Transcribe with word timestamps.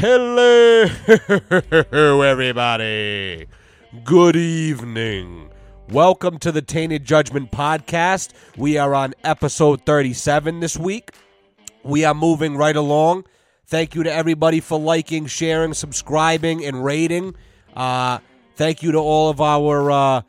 Hello, 0.00 0.86
everybody. 2.22 3.46
Good 4.02 4.34
evening. 4.34 5.50
Welcome 5.90 6.38
to 6.38 6.50
the 6.50 6.62
Tainted 6.62 7.04
Judgment 7.04 7.50
Podcast. 7.50 8.32
We 8.56 8.78
are 8.78 8.94
on 8.94 9.12
episode 9.24 9.84
37 9.84 10.60
this 10.60 10.78
week. 10.78 11.10
We 11.82 12.06
are 12.06 12.14
moving 12.14 12.56
right 12.56 12.76
along. 12.76 13.26
Thank 13.66 13.94
you 13.94 14.02
to 14.02 14.10
everybody 14.10 14.60
for 14.60 14.80
liking, 14.80 15.26
sharing, 15.26 15.74
subscribing, 15.74 16.64
and 16.64 16.82
rating. 16.82 17.36
Uh, 17.76 18.20
thank 18.56 18.82
you 18.82 18.92
to 18.92 18.98
all 18.98 19.28
of 19.28 19.42
our 19.42 19.90
uh, 19.90 20.22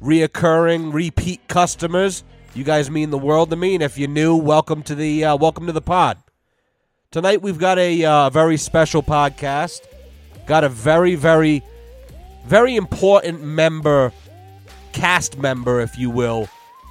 reoccurring, 0.00 0.94
repeat 0.94 1.46
customers. 1.46 2.24
You 2.54 2.64
guys 2.64 2.90
mean 2.90 3.10
the 3.10 3.18
world 3.18 3.50
to 3.50 3.56
me, 3.56 3.74
and 3.74 3.82
if 3.82 3.98
you're 3.98 4.08
new, 4.08 4.34
welcome 4.34 4.82
to 4.84 4.94
the 4.94 5.26
uh, 5.26 5.36
welcome 5.36 5.66
to 5.66 5.72
the 5.72 5.82
pod. 5.82 6.16
Tonight 7.12 7.42
we've 7.42 7.58
got 7.58 7.76
a 7.76 8.04
uh, 8.04 8.30
very 8.30 8.56
special 8.56 9.02
podcast. 9.02 9.80
Got 10.46 10.62
a 10.62 10.68
very, 10.68 11.16
very, 11.16 11.60
very 12.46 12.76
important 12.76 13.42
member, 13.42 14.12
cast 14.92 15.36
member, 15.36 15.80
if 15.80 15.98
you 15.98 16.08
will, 16.08 16.48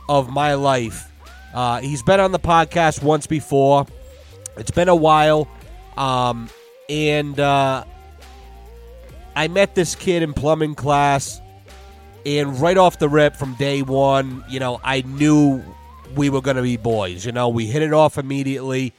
of 0.09 0.29
my 0.29 0.55
life. 0.55 1.09
Uh, 1.53 1.79
he's 1.79 2.03
been 2.03 2.19
on 2.19 2.33
the 2.33 2.39
podcast 2.39 3.01
once 3.01 3.27
before. 3.27 3.87
It's 4.57 4.71
been 4.71 4.89
a 4.89 4.95
while, 4.95 5.47
um, 5.95 6.49
and 6.89 7.39
uh, 7.39 7.85
I 9.38 9.47
met 9.47 9.73
this 9.73 9.95
kid 9.95 10.21
in 10.21 10.33
plumbing 10.33 10.75
class, 10.75 11.39
and 12.25 12.59
right 12.59 12.77
off 12.77 12.99
the 12.99 13.07
rip 13.07 13.38
from 13.38 13.53
day 13.53 13.83
one, 13.83 14.44
you 14.49 14.59
know, 14.59 14.81
I 14.83 14.99
knew 14.99 15.63
we 16.17 16.29
were 16.29 16.41
going 16.41 16.57
to 16.57 16.61
be 16.61 16.75
boys. 16.75 17.25
You 17.25 17.31
know, 17.31 17.47
we 17.47 17.67
hit 17.67 17.81
it 17.83 17.94
off 17.94 18.17
immediately. 18.17 18.94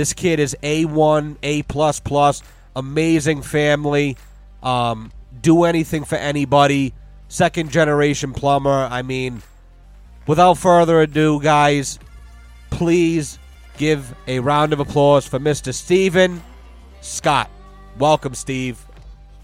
This 0.00 0.14
kid 0.14 0.40
is 0.40 0.56
A1, 0.62 1.36
A 1.42 1.62
plus 1.64 2.00
plus, 2.00 2.42
amazing 2.74 3.42
family. 3.42 4.16
Um, 4.62 5.12
do 5.42 5.64
anything 5.64 6.04
for 6.04 6.14
anybody. 6.14 6.94
Second 7.28 7.70
generation 7.70 8.32
plumber. 8.32 8.88
I 8.90 9.02
mean, 9.02 9.42
without 10.26 10.54
further 10.54 11.02
ado, 11.02 11.38
guys, 11.42 11.98
please 12.70 13.38
give 13.76 14.14
a 14.26 14.38
round 14.38 14.72
of 14.72 14.80
applause 14.80 15.26
for 15.26 15.38
Mr. 15.38 15.74
Steven 15.74 16.42
Scott. 17.02 17.50
Welcome, 17.98 18.34
Steve. 18.34 18.82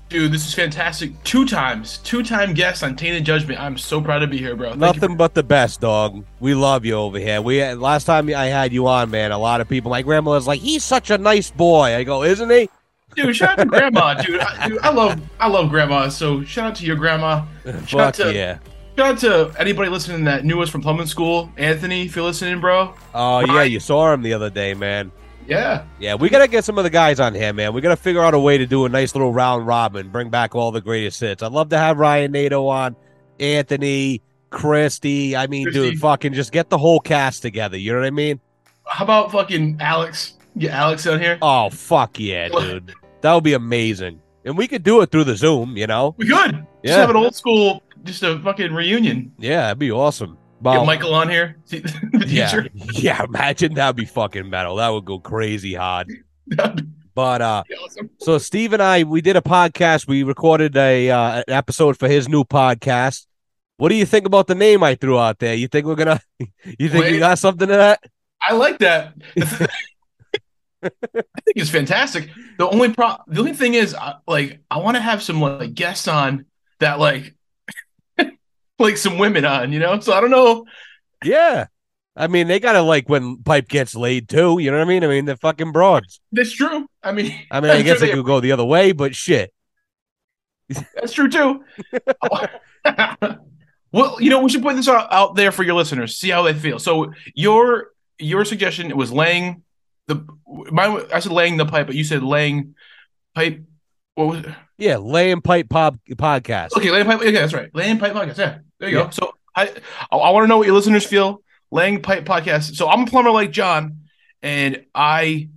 Dude, 0.09 0.31
this 0.33 0.47
is 0.47 0.55
fantastic. 0.55 1.21
Two 1.25 1.45
times, 1.47 1.99
two 1.99 2.23
time 2.23 2.55
guest 2.55 2.85
on 2.85 2.95
Tainted 2.95 3.25
Judgment. 3.25 3.61
I'm 3.61 3.77
so 3.77 4.01
proud 4.01 4.21
to 4.21 4.27
be 4.27 4.39
here, 4.39 4.55
bro. 4.55 4.71
Thank 4.71 4.81
Nothing 4.81 5.11
you 5.11 5.17
but 5.17 5.35
the 5.35 5.43
best, 5.43 5.81
dog. 5.81 6.25
We 6.39 6.55
love 6.55 6.85
you 6.85 6.95
over 6.95 7.19
here. 7.19 7.43
We 7.43 7.65
last 7.75 8.05
time 8.05 8.29
I 8.29 8.47
had 8.47 8.73
you 8.73 8.87
on, 8.87 9.11
man. 9.11 9.33
A 9.33 9.39
lot 9.39 9.61
of 9.61 9.69
people. 9.69 9.91
My 9.91 10.03
grandma 10.03 10.31
was 10.33 10.47
like, 10.47 10.61
"He's 10.61 10.85
such 10.85 11.11
a 11.11 11.19
nice 11.19 11.51
boy." 11.51 11.97
I 11.97 12.05
go, 12.05 12.23
"Isn't 12.23 12.51
he?" 12.51 12.69
dude. 13.17 13.35
Shout 13.35 13.59
out 13.59 13.59
to 13.59 13.65
grandma, 13.65 14.15
dude. 14.23 14.41
I, 14.41 14.69
dude. 14.69 14.79
I 14.79 14.91
love, 14.91 15.21
I 15.41 15.49
love 15.49 15.71
grandma. 15.71 16.09
So 16.09 16.45
shout 16.45 16.71
out 16.71 16.77
to 16.77 16.87
your 16.87 16.97
grandma. 16.97 17.45
Shout 17.65 17.89
Fuck 17.89 18.01
out 18.01 18.15
to, 18.15 18.35
yeah. 18.35 18.59
shout 18.97 19.15
out 19.15 19.19
to 19.19 19.61
anybody 19.61 19.91
listening 19.91 20.25
that 20.25 20.45
knew 20.45 20.61
us 20.63 20.69
from 20.69 20.83
plumbing 20.83 21.07
school. 21.07 21.51
Anthony, 21.57 22.05
if 22.05 22.15
you're 22.15 22.25
listening, 22.25 22.61
bro. 22.61 22.95
Oh 23.15 23.41
yeah, 23.41 23.63
you 23.65 23.81
saw 23.81 24.13
him 24.13 24.23
the 24.23 24.35
other 24.35 24.51
day, 24.51 24.75
man. 24.75 25.11
Yeah, 25.47 25.85
Yeah, 25.99 26.15
we 26.15 26.29
gotta 26.29 26.49
get 26.49 26.65
some 26.65 26.79
of 26.79 26.85
the 26.85 26.91
guys 26.91 27.21
on 27.21 27.35
here, 27.35 27.53
man. 27.53 27.73
We 27.73 27.81
gotta 27.81 27.97
figure 27.97 28.23
out 28.23 28.35
a 28.35 28.39
way 28.39 28.59
to 28.59 28.67
do 28.67 28.85
a 28.85 28.89
nice 28.89 29.15
little 29.15 29.33
round 29.33 29.67
robin, 29.67 30.09
bring 30.11 30.29
back 30.31 30.55
all 30.55 30.73
the 30.73 30.81
greatest 30.81 31.21
hits. 31.21 31.43
I'd 31.43 31.53
love 31.53 31.69
to 31.71 31.79
have 31.79 31.99
Ryan 31.99 32.33
Nato 32.33 32.67
on, 32.67 32.97
Anthony, 33.41 34.23
Christy. 34.51 35.37
I 35.37 35.47
mean, 35.47 35.65
Christy. 35.65 35.91
dude, 35.93 36.01
fucking 36.01 36.33
just 36.33 36.53
get 36.53 36.71
the 36.71 36.79
whole 36.79 37.01
cast 37.01 37.43
together. 37.43 37.77
You 37.77 37.93
know 37.93 38.01
what 38.01 38.07
I 38.07 38.11
mean? 38.11 38.41
how 38.89 39.05
about 39.05 39.33
fucking 39.33 39.79
Alex? 39.81 40.35
Get 40.59 40.71
Alex 40.71 41.07
on 41.07 41.21
here. 41.21 41.39
Oh 41.43 41.71
fuck 41.71 42.19
yeah, 42.19 42.49
dude. 42.61 42.95
That 43.21 43.35
would 43.35 43.45
be 43.45 43.55
amazing. 43.55 44.21
And 44.45 44.57
we 44.57 44.69
could 44.69 44.85
do 44.85 45.01
it 45.01 45.11
through 45.11 45.25
the 45.25 45.35
Zoom, 45.35 45.77
you 45.77 45.89
know? 45.89 46.15
We 46.19 46.29
could 46.29 46.65
just 46.85 46.97
have 46.97 47.11
an 47.11 47.17
old 47.17 47.35
school, 47.35 47.83
just 48.05 48.23
a 48.23 48.39
fucking 48.39 48.73
reunion. 48.73 49.33
Yeah, 49.39 49.63
that'd 49.63 49.79
be 49.81 49.91
awesome. 49.91 50.39
Get 50.63 50.87
Michael 50.87 51.15
on 51.15 51.29
here. 51.29 51.57
Yeah, 52.27 52.63
yeah. 52.93 53.23
Imagine 53.25 53.75
that'd 53.75 53.97
be 53.97 54.05
fucking 54.05 54.49
metal. 54.49 54.77
That 54.77 54.89
would 54.89 55.05
go 55.05 55.19
crazy 55.19 55.75
hard. 55.75 56.13
But 57.15 57.41
uh, 57.41 57.65
awesome. 57.83 58.11
so 58.19 58.37
Steve 58.37 58.75
and 58.75 58.83
I, 58.83 59.05
we 59.05 59.23
did 59.23 59.37
a 59.37 59.41
podcast. 59.41 60.07
We 60.07 60.23
recorded 60.23 60.77
a 60.77 61.09
uh, 61.09 61.39
an 61.39 61.45
episode 61.49 61.97
for 61.99 62.09
his 62.09 62.29
new 62.29 62.45
podcast. 62.45 63.25
What 63.79 63.89
do 63.89 63.95
you 63.95 64.05
think 64.05 64.27
about 64.27 64.49
the 64.49 64.55
name 64.55 64.83
I 64.83 64.97
threw 64.97 65.19
out 65.19 65.39
there? 65.39 65.55
You 65.55 65.67
think 65.67 65.87
we're 65.87 65.95
gonna? 65.95 66.21
You 66.79 66.91
think 66.91 67.07
you 67.07 67.13
Wait. 67.13 67.19
got 67.21 67.39
something 67.39 67.69
to 67.69 67.75
that? 67.75 68.01
I 68.43 68.53
like 68.53 68.79
that. 68.81 69.15
I 70.83 70.91
think 70.91 71.57
it's 71.57 71.71
fantastic. 71.71 72.29
The 72.59 72.69
only 72.69 72.93
pro, 72.93 73.17
the 73.29 73.41
only 73.41 73.55
thing 73.55 73.73
is, 73.73 73.95
I, 73.95 74.17
like, 74.27 74.61
I 74.71 74.77
want 74.79 74.97
to 74.97 75.01
have 75.01 75.23
some 75.23 75.41
like 75.41 75.73
guests 75.73 76.09
on 76.09 76.45
that, 76.81 76.99
like, 76.99 77.35
like 78.79 78.97
some 78.97 79.19
women 79.19 79.45
on, 79.45 79.73
you 79.73 79.79
know. 79.79 79.99
So 80.01 80.13
I 80.13 80.21
don't 80.21 80.31
know. 80.31 80.65
Yeah. 81.25 81.67
I 82.15 82.29
mean, 82.29 82.47
they 82.49 82.61
gotta 82.61 82.81
like 82.83 83.09
when 83.09 83.43
pipe 83.43 83.69
gets 83.69 83.95
laid 83.95 84.29
too. 84.29 84.59
You 84.59 84.71
know 84.71 84.79
what 84.79 84.85
I 84.87 84.89
mean? 84.89 85.05
I 85.05 85.07
mean, 85.07 85.25
they're 85.27 85.37
fucking 85.37 85.73
broads. 85.73 86.21
That's 86.33 86.53
true. 86.53 86.87
I 87.03 87.13
mean, 87.13 87.35
I 87.51 87.61
mean, 87.61 87.71
I 87.71 87.83
guess 87.83 87.99
it 87.99 88.07
they- 88.07 88.13
could 88.13 88.25
go 88.25 88.41
the 88.41 88.53
other 88.53 88.65
way, 88.65 88.93
but 88.93 89.15
shit. 89.15 89.53
that's 90.95 91.13
true 91.13 91.29
too. 91.29 91.63
well, 93.93 94.17
you 94.21 94.31
know, 94.31 94.43
we 94.43 94.51
should 94.51 94.63
put 94.63 94.77
this 94.77 94.89
out, 94.89 95.13
out 95.13 95.37
there 95.37 95.53
for 95.53 95.63
your 95.63 95.75
listeners, 95.75 96.17
see 96.17 96.31
how 96.31 96.43
they 96.43 96.55
feel. 96.55 96.79
So 96.79 97.13
your 97.35 97.89
your 98.19 98.45
suggestion 98.45 98.97
was 98.97 99.13
laying 99.13 99.63
the 100.07 100.27
mine. 100.47 101.03
I 101.13 101.21
said 101.21 101.33
laying 101.33 101.57
the 101.57 101.67
pipe, 101.67 101.87
but 101.87 101.97
you 101.97 102.05
said 102.05 102.23
laying 102.23 102.75
pipe. 103.35 103.63
What 104.15 104.27
was 104.29 104.41
it? 104.41 104.47
Yeah, 104.79 104.99
laying 104.99 105.41
pipe 105.41 105.69
pop 105.69 105.97
podcast. 106.11 106.77
Okay, 106.77 106.91
laying 106.91 107.07
pipe. 107.07 107.21
Okay, 107.21 107.31
that's 107.33 107.55
right. 107.55 107.71
Laying 107.75 107.99
pipe 107.99 108.13
podcast. 108.13 108.39
Yeah, 108.39 108.59
there 108.79 108.89
you 108.91 108.99
Yeah. 108.99 109.05
go. 109.05 109.11
So 109.11 109.33
I, 109.55 109.73
I, 110.13 110.31
want 110.31 110.45
to 110.45 110.49
know 110.49 110.59
what 110.59 110.67
your 110.67 110.77
listeners 110.77 111.07
feel. 111.07 111.43
Laying 111.71 112.03
pipe 112.03 112.25
podcast. 112.25 112.77
So 112.77 112.89
I'm 112.89 113.03
a 113.03 113.07
plumber 113.07 113.31
like 113.31 113.51
John, 113.51 114.03
and 114.43 114.85
I 114.95 115.49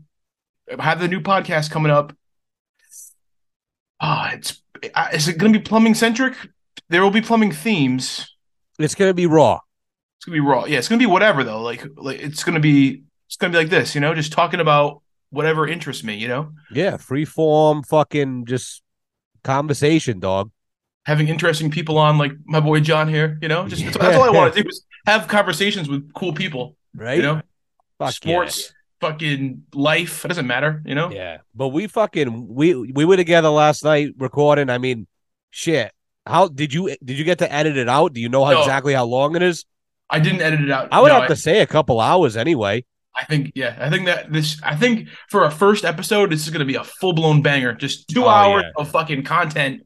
have 0.79 0.99
the 0.99 1.07
new 1.07 1.19
podcast 1.19 1.69
coming 1.69 1.91
up. 1.91 2.15
Ah, 3.99 4.31
it's 4.33 4.61
is 5.13 5.27
it 5.27 5.37
going 5.37 5.51
to 5.51 5.59
be 5.59 5.63
plumbing 5.63 5.93
centric? 5.93 6.35
There 6.87 7.03
will 7.03 7.11
be 7.11 7.21
plumbing 7.21 7.51
themes. 7.51 8.35
It's 8.79 8.95
gonna 8.95 9.13
be 9.13 9.25
raw. 9.25 9.59
It's 10.17 10.25
gonna 10.25 10.37
be 10.37 10.39
raw. 10.39 10.65
Yeah, 10.65 10.77
it's 10.79 10.87
gonna 10.87 10.99
be 10.99 11.05
whatever 11.05 11.43
though. 11.43 11.61
Like, 11.61 11.85
like 11.97 12.19
it's 12.19 12.43
gonna 12.43 12.61
be 12.61 13.03
it's 13.27 13.35
gonna 13.35 13.51
be 13.51 13.57
like 13.57 13.69
this. 13.69 13.93
You 13.93 14.01
know, 14.01 14.13
just 14.15 14.31
talking 14.31 14.61
about 14.61 15.01
whatever 15.29 15.67
interests 15.67 16.03
me. 16.03 16.15
You 16.15 16.29
know, 16.29 16.53
Yeah, 16.71 16.95
free 16.97 17.25
form, 17.25 17.83
fucking 17.83 18.45
just 18.45 18.81
conversation, 19.53 20.19
dog. 20.19 20.51
having 21.05 21.27
interesting 21.27 21.71
people 21.71 21.97
on, 21.97 22.17
like 22.17 22.33
my 22.45 22.59
boy 22.59 22.79
John 22.81 23.07
here. 23.07 23.37
You 23.41 23.47
know, 23.47 23.67
just 23.67 23.83
that's, 23.83 23.97
that's 23.97 24.17
all 24.17 24.23
I 24.23 24.29
want 24.29 24.53
to 24.53 24.63
do 24.63 24.69
is 24.69 24.83
have 25.05 25.27
conversations 25.27 25.89
with 25.89 26.13
cool 26.13 26.33
people. 26.33 26.75
Right? 26.95 27.17
You 27.17 27.23
know, 27.23 27.41
Fuck 27.99 28.13
sports, 28.13 28.73
fucking 29.01 29.63
life. 29.73 30.23
It 30.23 30.27
doesn't 30.29 30.47
matter, 30.47 30.81
you 30.85 30.95
know? 30.95 31.09
Yeah. 31.09 31.17
yeah. 31.17 31.37
But 31.55 31.69
we 31.69 31.87
fucking 31.87 32.47
we 32.47 32.75
we 32.75 33.05
were 33.05 33.17
together 33.17 33.49
last 33.49 33.83
night 33.83 34.13
recording. 34.17 34.69
I 34.69 34.77
mean, 34.77 35.07
shit. 35.51 35.91
How 36.25 36.47
did 36.47 36.73
you 36.73 36.95
did 37.03 37.17
you 37.17 37.25
get 37.25 37.39
to 37.39 37.51
edit 37.51 37.75
it 37.77 37.89
out? 37.89 38.13
Do 38.13 38.21
you 38.21 38.29
know 38.29 38.45
how 38.45 38.51
No. 38.51 38.59
exactly 38.61 38.93
how 38.93 39.05
long 39.05 39.35
it 39.35 39.41
is? 39.41 39.65
I 40.11 40.19
didn't 40.19 40.41
edit 40.41 40.61
it 40.61 40.71
out. 40.71 40.89
I 40.91 41.01
would 41.01 41.09
No, 41.09 41.19
have 41.19 41.29
to 41.29 41.35
say 41.35 41.61
a 41.61 41.67
couple 41.67 41.99
hours 41.99 42.37
anyway. 42.37 42.85
I, 43.19 43.25
think, 43.25 43.51
yeah, 43.55 43.75
I 43.79 43.89
think 43.89 44.05
that 44.05 44.31
this, 44.31 44.59
I 44.63 44.75
think 44.75 45.09
for 45.29 45.43
a 45.45 45.51
first 45.51 45.83
episode, 45.85 46.31
this 46.31 46.43
is 46.45 46.49
going 46.51 46.59
to 46.59 46.65
be 46.65 46.75
a 46.75 46.83
full 46.83 47.13
blown 47.13 47.41
banger. 47.41 47.73
Just 47.73 48.07
two 48.07 48.23
Oh, 48.25 48.29
hours 48.29 48.63
yeah. 48.65 48.81
of 48.81 48.89
fucking 48.91 49.23
content 49.23 49.81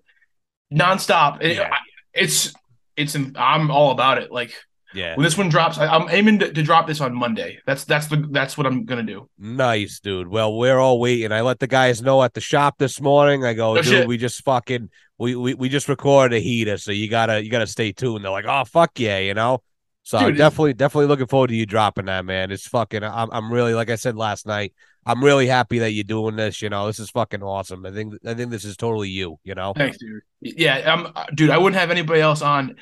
nonstop. 0.73 1.41
Yeah. 1.41 1.69
I- 1.73 1.77
it's, 2.13 2.53
it's, 2.95 3.15
I'm 3.15 3.71
all 3.71 3.89
about 3.91 4.19
it. 4.19 4.31
Like 4.31 4.53
Yeah. 4.93 5.15
when 5.15 5.23
this 5.23 5.35
one 5.37 5.49
drops, 5.49 5.79
I, 5.79 5.87
I'm 5.87 6.07
aiming 6.09 6.39
to, 6.39 6.53
to 6.53 6.61
drop 6.61 6.85
this 6.85 7.01
on 7.01 7.15
Monday. 7.15 7.57
That's, 7.65 7.85
that's 7.85 8.05
the, 8.07 8.27
that's 8.29 8.55
what 8.55 8.67
I'm 8.67 8.85
going 8.85 9.03
to 9.05 9.11
do. 9.13 9.27
Nice, 9.39 9.99
dude. 9.99 10.27
Well, 10.27 10.55
we're 10.55 10.77
all 10.77 10.99
waiting. 10.99 11.31
I 11.31 11.41
let 11.41 11.59
the 11.59 11.65
guys 11.67 12.01
know 12.03 12.21
at 12.21 12.35
the 12.35 12.41
shop 12.41 12.77
this 12.77 13.01
morning. 13.01 13.43
I 13.45 13.53
go, 13.55 13.73
No 13.73 13.81
dude, 13.81 13.91
shit. 13.91 14.07
we 14.07 14.17
just 14.17 14.43
fucking 14.43 14.89
we, 15.17 15.35
we 15.35 15.53
we 15.53 15.69
just 15.69 15.87
recorded 15.89 16.35
a 16.35 16.39
heater, 16.39 16.77
so 16.77 16.91
you 16.91 17.07
gotta 17.07 17.43
you 17.43 17.49
gotta 17.51 17.67
stay 17.67 17.91
tuned. 17.91 18.25
They're 18.25 18.31
like, 18.31 18.45
oh 18.47 18.63
fuck 18.65 18.99
yeah, 18.99 19.19
you 19.19 19.35
know. 19.35 19.61
So 20.03 20.17
I'm 20.17 20.27
Dude, 20.27 20.37
definitely 20.37 20.73
definitely 20.73 21.07
looking 21.07 21.27
forward 21.27 21.47
to 21.47 21.55
you 21.55 21.65
dropping 21.65 22.05
that, 22.05 22.25
man. 22.25 22.51
It's 22.51 22.67
fucking. 22.67 23.03
I'm 23.03 23.29
I'm 23.31 23.51
really 23.51 23.73
like 23.73 23.89
I 23.89 23.95
said 23.95 24.17
last 24.17 24.45
night. 24.45 24.73
I'm 25.05 25.23
really 25.23 25.47
happy 25.47 25.79
that 25.79 25.91
you're 25.91 26.03
doing 26.03 26.35
this. 26.35 26.61
You 26.61 26.69
know, 26.69 26.87
this 26.87 26.99
is 26.99 27.09
fucking 27.09 27.41
awesome. 27.41 27.85
I 27.85 27.91
think 27.91 28.15
I 28.25 28.33
think 28.33 28.51
this 28.51 28.65
is 28.65 28.75
totally 28.75 29.09
you. 29.09 29.39
You 29.43 29.55
know. 29.55 29.73
Thanks, 29.73 29.97
dude. 29.97 30.21
Yeah, 30.41 30.77
um, 30.79 31.13
dude, 31.33 31.49
I 31.49 31.57
wouldn't 31.57 31.79
have 31.79 31.89
anybody 31.89 32.19
else 32.19 32.41
on 32.41 32.75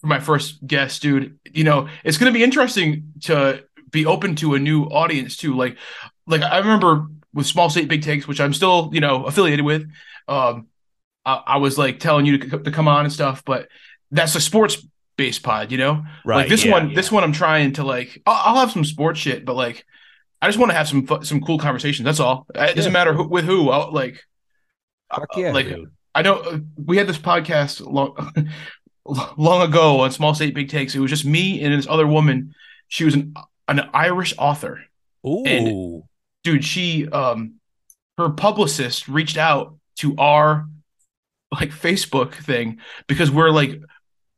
for 0.00 0.06
my 0.06 0.18
first 0.18 0.66
guest, 0.66 1.02
dude. 1.02 1.38
You 1.50 1.64
know, 1.64 1.88
it's 2.04 2.16
gonna 2.16 2.32
be 2.32 2.42
interesting 2.42 3.12
to 3.24 3.64
be 3.90 4.06
open 4.06 4.34
to 4.36 4.54
a 4.54 4.58
new 4.58 4.84
audience 4.84 5.36
too. 5.36 5.54
Like, 5.54 5.76
like 6.26 6.40
I 6.40 6.58
remember 6.58 7.06
with 7.34 7.46
Small 7.46 7.68
State 7.68 7.88
Big 7.88 8.02
Takes, 8.02 8.26
which 8.26 8.40
I'm 8.40 8.54
still, 8.54 8.90
you 8.94 9.00
know, 9.00 9.24
affiliated 9.24 9.64
with. 9.64 9.90
Um, 10.26 10.68
I, 11.24 11.42
I 11.46 11.56
was 11.58 11.76
like 11.76 12.00
telling 12.00 12.24
you 12.24 12.38
to, 12.38 12.58
to 12.58 12.70
come 12.70 12.88
on 12.88 13.04
and 13.04 13.12
stuff, 13.12 13.44
but 13.44 13.68
that's 14.10 14.34
a 14.34 14.40
sports 14.40 14.82
based 15.16 15.42
pod, 15.42 15.72
you 15.72 15.78
know. 15.78 16.04
Right. 16.24 16.38
like 16.38 16.48
this 16.48 16.64
yeah, 16.64 16.72
one, 16.72 16.90
yeah. 16.90 16.96
this 16.96 17.12
one, 17.12 17.24
I'm 17.24 17.32
trying 17.32 17.74
to 17.74 17.84
like. 17.84 18.20
I'll, 18.26 18.54
I'll 18.54 18.60
have 18.60 18.72
some 18.72 18.84
sports 18.84 19.20
shit, 19.20 19.44
but 19.44 19.54
like, 19.54 19.84
I 20.40 20.48
just 20.48 20.58
want 20.58 20.70
to 20.70 20.76
have 20.76 20.88
some 20.88 21.06
some 21.22 21.40
cool 21.40 21.58
conversations. 21.58 22.04
That's 22.04 22.20
all. 22.20 22.46
It 22.54 22.76
doesn't 22.76 22.92
matter 22.92 23.14
who, 23.14 23.28
with 23.28 23.44
who. 23.44 23.70
I'll, 23.70 23.92
like, 23.92 24.24
yeah, 25.36 25.52
like 25.52 25.68
dude. 25.68 25.90
I 26.14 26.22
know 26.22 26.36
uh, 26.36 26.58
we 26.76 26.96
had 26.96 27.06
this 27.06 27.18
podcast 27.18 27.80
long 27.80 28.50
long 29.36 29.62
ago 29.62 30.00
on 30.00 30.10
Small 30.10 30.34
State 30.34 30.54
Big 30.54 30.68
Takes. 30.68 30.94
It 30.94 31.00
was 31.00 31.10
just 31.10 31.24
me 31.24 31.62
and 31.62 31.72
this 31.72 31.86
other 31.88 32.06
woman. 32.06 32.54
She 32.88 33.04
was 33.04 33.14
an 33.14 33.34
an 33.68 33.88
Irish 33.94 34.34
author. 34.38 34.84
Ooh. 35.26 36.04
Dude, 36.44 36.64
she 36.64 37.08
um 37.08 37.54
her 38.18 38.30
publicist 38.30 39.08
reached 39.08 39.36
out 39.36 39.76
to 39.96 40.16
our 40.16 40.66
like 41.52 41.70
Facebook 41.70 42.34
thing 42.34 42.78
because 43.06 43.30
we're 43.30 43.50
like 43.50 43.80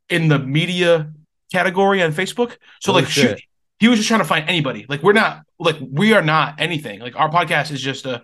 in 0.09 0.27
the 0.27 0.39
media 0.39 1.11
category 1.51 2.01
on 2.03 2.13
Facebook. 2.13 2.57
So 2.81 2.91
Oh, 2.91 2.95
like 2.95 3.07
shit. 3.07 3.39
she, 3.39 3.45
he 3.79 3.87
was 3.87 3.97
just 3.97 4.07
trying 4.07 4.21
to 4.21 4.25
find 4.25 4.47
anybody. 4.49 4.85
Like 4.87 5.03
we're 5.03 5.13
not 5.13 5.41
like 5.59 5.77
we 5.81 6.13
are 6.13 6.21
not 6.21 6.55
anything. 6.59 6.99
Like 6.99 7.15
our 7.15 7.29
podcast 7.29 7.71
is 7.71 7.81
just 7.81 8.05
a 8.05 8.23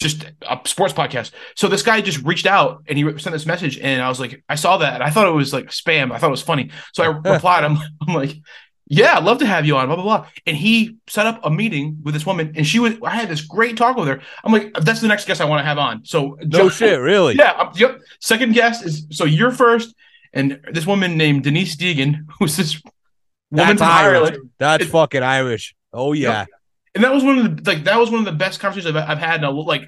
just 0.00 0.24
a 0.42 0.60
sports 0.64 0.92
podcast. 0.92 1.30
So 1.56 1.68
this 1.68 1.82
guy 1.82 2.00
just 2.00 2.22
reached 2.24 2.46
out 2.46 2.82
and 2.88 2.98
he 2.98 3.04
sent 3.18 3.32
this 3.32 3.46
message 3.46 3.78
and 3.78 4.02
I 4.02 4.08
was 4.08 4.20
like 4.20 4.42
I 4.48 4.56
saw 4.56 4.78
that 4.78 4.94
and 4.94 5.02
I 5.02 5.10
thought 5.10 5.26
it 5.28 5.32
was 5.32 5.52
like 5.52 5.66
spam. 5.66 6.12
I 6.12 6.18
thought 6.18 6.28
it 6.28 6.30
was 6.30 6.42
funny. 6.42 6.70
So 6.92 7.02
I 7.02 7.06
replied 7.32 7.64
I'm 7.64 7.78
I'm 8.06 8.14
like 8.14 8.36
yeah, 8.86 9.16
I'd 9.16 9.24
love 9.24 9.38
to 9.38 9.46
have 9.46 9.64
you 9.64 9.78
on, 9.78 9.86
blah, 9.86 9.96
blah, 9.96 10.04
blah. 10.04 10.26
And 10.46 10.54
he 10.54 10.98
set 11.06 11.26
up 11.26 11.40
a 11.42 11.50
meeting 11.50 12.00
with 12.02 12.12
this 12.12 12.26
woman, 12.26 12.52
and 12.54 12.66
she 12.66 12.78
was, 12.78 12.92
I 13.02 13.14
had 13.16 13.30
this 13.30 13.40
great 13.40 13.78
talk 13.78 13.96
with 13.96 14.06
her. 14.08 14.20
I'm 14.44 14.52
like, 14.52 14.74
that's 14.74 15.00
the 15.00 15.08
next 15.08 15.26
guest 15.26 15.40
I 15.40 15.46
want 15.46 15.60
to 15.60 15.64
have 15.64 15.78
on. 15.78 16.04
So, 16.04 16.36
no 16.42 16.68
shit, 16.68 17.00
really. 17.00 17.34
yeah. 17.34 17.52
I'm, 17.52 17.70
yep. 17.76 17.98
Second 18.20 18.52
guest 18.52 18.84
is 18.84 19.06
so 19.10 19.24
you're 19.24 19.52
first, 19.52 19.94
and 20.34 20.60
this 20.72 20.86
woman 20.86 21.16
named 21.16 21.44
Denise 21.44 21.76
Deegan, 21.76 22.26
who's 22.38 22.56
this 22.56 22.74
woman 23.50 23.76
That's 23.76 23.78
from 23.78 23.88
Irish. 23.90 24.16
Ireland, 24.30 24.50
That's 24.58 24.84
It- 24.84 24.88
fucking 24.90 25.22
Irish. 25.22 25.74
Oh 25.92 26.12
yeah. 26.12 26.44
and 26.94 27.02
that 27.04 27.12
was 27.12 27.22
one 27.24 27.38
of 27.38 27.64
the 27.64 27.70
like 27.70 27.84
that 27.84 27.98
was 27.98 28.10
one 28.10 28.18
of 28.20 28.26
the 28.26 28.32
best 28.32 28.60
conversations 28.60 28.94
I've, 28.96 29.08
I've 29.08 29.18
had 29.18 29.40
in 29.40 29.44
a, 29.44 29.50
like 29.50 29.82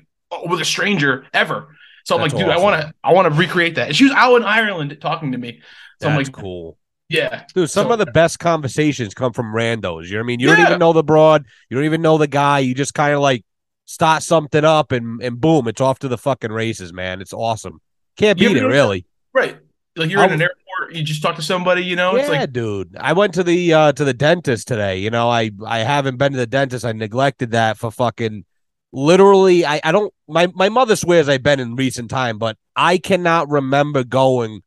with 0.46 0.60
a 0.60 0.64
stranger 0.64 1.26
ever. 1.34 1.76
So 2.04 2.14
I'm 2.14 2.20
That's 2.22 2.34
like, 2.34 2.44
dude, 2.44 2.52
I 2.52 2.58
want 2.58 2.80
to, 2.80 2.94
I 3.02 3.12
want 3.12 3.32
to 3.32 3.36
recreate 3.38 3.74
that. 3.74 3.88
And 3.88 3.96
she 3.96 4.04
was 4.04 4.12
out 4.12 4.36
in 4.36 4.44
Ireland 4.44 4.96
talking 5.00 5.32
to 5.32 5.38
me. 5.38 5.60
So 6.00 6.08
I'm 6.08 6.16
That's 6.16 6.28
like, 6.28 6.36
cool. 6.36 6.78
yeah, 7.08 7.42
Dude, 7.52 7.68
some 7.68 7.88
So- 7.88 7.92
of 7.94 7.98
the 7.98 8.06
best 8.06 8.38
conversations 8.38 9.12
come 9.14 9.32
from 9.32 9.46
randos. 9.52 10.04
You 10.06 10.12
know 10.12 10.18
what 10.18 10.22
I 10.22 10.26
mean? 10.26 10.38
You 10.40 10.46
don't 10.46 10.60
even 10.60 10.78
know 10.78 10.92
the 10.92 11.02
broad. 11.02 11.46
You 11.68 11.76
don't 11.76 11.84
even 11.86 12.02
know 12.02 12.16
the 12.18 12.28
guy. 12.28 12.60
You 12.60 12.74
just 12.74 12.94
kind 12.94 13.12
of 13.14 13.20
like 13.20 13.44
start 13.86 14.22
something 14.22 14.64
up 14.64 14.92
and 14.92 15.20
and 15.20 15.40
boom, 15.40 15.66
it's 15.66 15.80
off 15.80 15.98
to 16.00 16.08
the 16.08 16.18
fucking 16.18 16.52
races, 16.52 16.92
man. 16.92 17.20
It's 17.20 17.32
awesome. 17.32 17.80
Can't 18.16 18.38
beat 18.38 18.56
it, 18.56 18.64
really. 18.64 19.04
right. 19.32 19.58
Like 19.96 20.10
you're 20.10 20.20
I 20.20 20.26
in 20.26 20.32
an 20.32 20.42
airport, 20.42 20.92
you 20.92 21.02
just 21.02 21.22
talk 21.22 21.36
to 21.36 21.42
somebody, 21.42 21.82
you 21.82 21.96
know, 21.96 22.14
yeah, 22.14 22.20
it's 22.20 22.28
like, 22.28 22.52
dude. 22.52 22.96
I 23.00 23.14
went 23.14 23.34
to 23.34 23.42
the 23.42 23.72
uh 23.72 23.92
to 23.92 24.04
the 24.04 24.14
dentist 24.14 24.68
today. 24.68 24.98
You 24.98 25.10
know, 25.10 25.30
I 25.30 25.50
I 25.66 25.78
haven't 25.80 26.18
been 26.18 26.32
to 26.32 26.38
the 26.38 26.46
dentist. 26.46 26.84
I 26.84 26.92
neglected 26.92 27.52
that 27.52 27.78
for 27.78 27.90
fucking 27.90 28.44
literally 28.92 29.64
I, 29.64 29.80
I 29.82 29.92
don't 29.92 30.12
my 30.28 30.48
my 30.54 30.68
mother 30.68 30.96
swears 30.96 31.28
I've 31.28 31.42
been 31.42 31.60
in 31.60 31.76
recent 31.76 32.10
time, 32.10 32.38
but 32.38 32.56
I 32.74 32.98
cannot 32.98 33.48
remember 33.50 34.04
going 34.04 34.62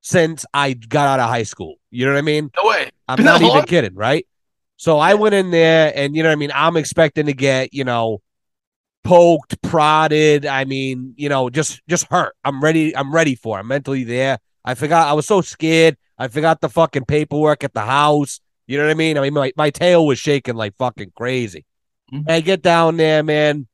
since 0.00 0.44
I 0.52 0.72
got 0.72 1.06
out 1.06 1.20
of 1.20 1.28
high 1.28 1.44
school. 1.44 1.76
You 1.90 2.06
know 2.06 2.12
what 2.12 2.18
I 2.18 2.22
mean? 2.22 2.50
no 2.56 2.68
way. 2.68 2.90
I'm 3.08 3.22
not 3.24 3.42
even 3.42 3.64
kidding, 3.64 3.94
right? 3.94 4.26
So 4.76 4.98
I 4.98 5.14
went 5.14 5.34
in 5.34 5.50
there 5.50 5.92
and 5.94 6.16
you 6.16 6.22
know 6.22 6.28
what 6.30 6.34
I 6.34 6.36
mean, 6.36 6.50
I'm 6.54 6.76
expecting 6.76 7.26
to 7.26 7.32
get, 7.32 7.72
you 7.72 7.84
know, 7.84 8.20
poked, 9.04 9.60
prodded, 9.62 10.46
I 10.46 10.64
mean, 10.64 11.14
you 11.16 11.28
know, 11.28 11.50
just 11.50 11.82
just 11.88 12.06
hurt. 12.10 12.34
I'm 12.44 12.62
ready 12.62 12.96
I'm 12.96 13.14
ready 13.14 13.34
for. 13.34 13.58
it. 13.58 13.60
I'm 13.60 13.68
mentally 13.68 14.04
there. 14.04 14.38
I 14.64 14.74
forgot 14.74 15.08
I 15.08 15.12
was 15.12 15.26
so 15.26 15.40
scared. 15.40 15.96
I 16.18 16.28
forgot 16.28 16.60
the 16.60 16.68
fucking 16.68 17.04
paperwork 17.06 17.64
at 17.64 17.74
the 17.74 17.80
house. 17.80 18.40
You 18.66 18.78
know 18.78 18.84
what 18.84 18.90
I 18.90 18.94
mean? 18.94 19.18
I 19.18 19.20
mean 19.22 19.34
my, 19.34 19.52
my 19.56 19.70
tail 19.70 20.06
was 20.06 20.18
shaking 20.18 20.54
like 20.54 20.76
fucking 20.76 21.12
crazy. 21.16 21.64
Mhm. 22.12 22.30
I 22.30 22.40
get 22.40 22.62
down 22.62 22.96
there, 22.96 23.22
man, 23.22 23.66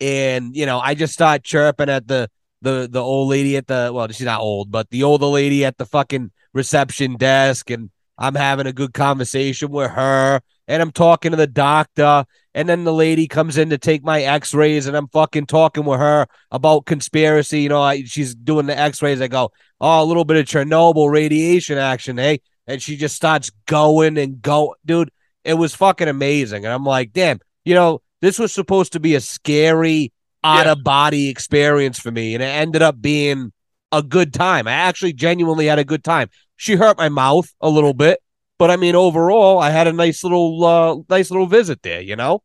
and 0.00 0.54
you 0.56 0.66
know, 0.66 0.80
I 0.80 0.94
just 0.94 1.12
start 1.12 1.44
chirping 1.44 1.88
at 1.88 2.08
the 2.08 2.28
the 2.60 2.88
the 2.90 3.00
old 3.02 3.28
lady 3.28 3.56
at 3.56 3.66
the 3.66 3.90
well, 3.92 4.08
she's 4.08 4.26
not 4.26 4.40
old, 4.40 4.70
but 4.70 4.90
the 4.90 5.02
older 5.02 5.26
lady 5.26 5.64
at 5.64 5.78
the 5.78 5.86
fucking 5.86 6.30
reception 6.52 7.16
desk, 7.16 7.70
and 7.70 7.90
I'm 8.18 8.34
having 8.34 8.66
a 8.66 8.72
good 8.72 8.92
conversation 8.94 9.70
with 9.70 9.90
her, 9.90 10.40
and 10.68 10.82
I'm 10.82 10.92
talking 10.92 11.30
to 11.32 11.36
the 11.36 11.46
doctor, 11.46 12.24
and 12.54 12.68
then 12.68 12.84
the 12.84 12.92
lady 12.92 13.26
comes 13.26 13.56
in 13.58 13.70
to 13.70 13.78
take 13.78 14.04
my 14.04 14.22
X-rays, 14.22 14.86
and 14.86 14.96
I'm 14.96 15.08
fucking 15.08 15.46
talking 15.46 15.84
with 15.84 15.98
her 15.98 16.26
about 16.50 16.86
conspiracy. 16.86 17.62
You 17.62 17.70
know, 17.70 17.82
I, 17.82 18.04
she's 18.04 18.34
doing 18.34 18.66
the 18.66 18.78
X-rays. 18.78 19.20
I 19.20 19.28
go, 19.28 19.50
oh, 19.82 20.02
a 20.02 20.06
little 20.06 20.24
bit 20.24 20.38
of 20.38 20.46
Chernobyl 20.46 21.10
radiation 21.10 21.76
action, 21.76 22.16
hey, 22.16 22.40
and 22.66 22.80
she 22.80 22.96
just 22.96 23.16
starts 23.16 23.50
going 23.66 24.16
and 24.16 24.40
go, 24.40 24.74
dude. 24.86 25.10
It 25.44 25.54
was 25.54 25.74
fucking 25.74 26.06
amazing, 26.06 26.64
and 26.64 26.72
I'm 26.72 26.84
like, 26.84 27.12
damn, 27.12 27.40
you 27.64 27.74
know, 27.74 28.00
this 28.20 28.38
was 28.38 28.52
supposed 28.52 28.92
to 28.92 29.00
be 29.00 29.16
a 29.16 29.20
scary 29.20 30.12
out 30.44 30.68
of 30.68 30.84
body 30.84 31.28
experience 31.28 31.98
for 31.98 32.12
me, 32.12 32.34
and 32.34 32.42
it 32.42 32.46
ended 32.46 32.80
up 32.80 33.00
being 33.02 33.52
a 33.90 34.04
good 34.04 34.32
time. 34.32 34.68
I 34.68 34.72
actually 34.72 35.12
genuinely 35.14 35.66
had 35.66 35.80
a 35.80 35.84
good 35.84 36.04
time. 36.04 36.28
She 36.56 36.76
hurt 36.76 36.96
my 36.96 37.08
mouth 37.08 37.52
a 37.60 37.68
little 37.68 37.92
bit, 37.92 38.20
but 38.56 38.70
I 38.70 38.76
mean, 38.76 38.94
overall, 38.94 39.58
I 39.58 39.70
had 39.70 39.88
a 39.88 39.92
nice 39.92 40.22
little, 40.22 40.64
uh, 40.64 40.96
nice 41.10 41.30
little 41.32 41.46
visit 41.46 41.82
there. 41.82 42.00
You 42.00 42.14
know, 42.14 42.44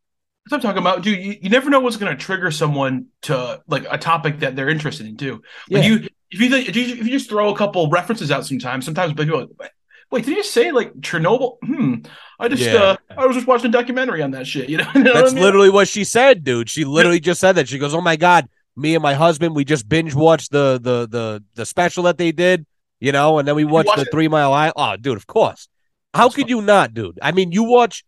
I'm 0.50 0.60
talking 0.60 0.78
about, 0.78 1.02
dude. 1.02 1.22
You, 1.22 1.36
you 1.42 1.50
never 1.50 1.70
know 1.70 1.80
what's 1.80 1.96
going 1.96 2.16
to 2.16 2.20
trigger 2.20 2.50
someone 2.50 3.06
to 3.22 3.62
like 3.68 3.86
a 3.88 3.98
topic 3.98 4.40
that 4.40 4.56
they're 4.56 4.68
interested 4.68 5.06
in 5.06 5.16
too. 5.16 5.42
Like 5.70 5.84
Yeah. 5.84 5.88
you, 5.90 6.08
if 6.30 6.40
you 6.40 6.54
if 6.56 6.76
you 6.76 6.82
if 6.82 6.98
you 7.06 7.10
just 7.10 7.28
throw 7.28 7.52
a 7.52 7.56
couple 7.56 7.88
references 7.90 8.30
out 8.30 8.46
sometimes, 8.46 8.84
sometimes 8.84 9.12
people 9.14 9.36
are 9.36 9.46
like, 9.58 9.72
wait, 10.10 10.24
did 10.24 10.30
you 10.30 10.36
just 10.36 10.52
say 10.52 10.72
like 10.72 10.92
Chernobyl? 11.00 11.56
Hmm. 11.64 11.94
I 12.40 12.48
just 12.48 12.62
Yeah. 12.62 12.74
uh 12.74 12.96
I 13.16 13.26
was 13.26 13.34
just 13.36 13.46
watching 13.46 13.66
a 13.66 13.72
documentary 13.72 14.22
on 14.22 14.30
that 14.32 14.46
shit. 14.46 14.68
You 14.68 14.78
know, 14.78 14.90
You 14.94 15.02
know 15.04 15.12
what 15.12 15.20
that's 15.20 15.32
I 15.32 15.34
mean? 15.34 15.44
literally 15.44 15.70
what 15.70 15.88
she 15.88 16.04
said, 16.04 16.44
dude. 16.44 16.68
She 16.70 16.84
literally 16.84 17.20
just 17.20 17.40
said 17.40 17.52
that. 17.56 17.68
She 17.68 17.78
goes, 17.78 17.94
"Oh 17.94 18.00
my 18.00 18.16
god, 18.16 18.48
me 18.76 18.94
and 18.94 19.02
my 19.02 19.14
husband, 19.14 19.54
we 19.56 19.64
just 19.64 19.88
binge 19.88 20.14
watched 20.14 20.50
the 20.52 20.78
the 20.82 21.08
the 21.08 21.44
the 21.54 21.66
special 21.66 22.04
that 22.04 22.18
they 22.18 22.32
did, 22.32 22.64
you 23.00 23.10
know, 23.12 23.38
and 23.38 23.48
then 23.48 23.54
we 23.56 23.64
watched 23.64 23.88
watch 23.88 23.96
the 23.96 24.02
it? 24.02 24.10
Three 24.12 24.28
Mile 24.28 24.52
Island. 24.52 24.74
Oh, 24.76 24.96
dude, 24.96 25.16
of 25.16 25.26
course. 25.26 25.68
How 26.14 26.24
That's 26.24 26.36
could 26.36 26.42
fun. 26.44 26.48
you 26.50 26.62
not, 26.62 26.94
dude? 26.94 27.18
I 27.22 27.32
mean, 27.32 27.52
you 27.52 27.64
watch, 27.64 28.04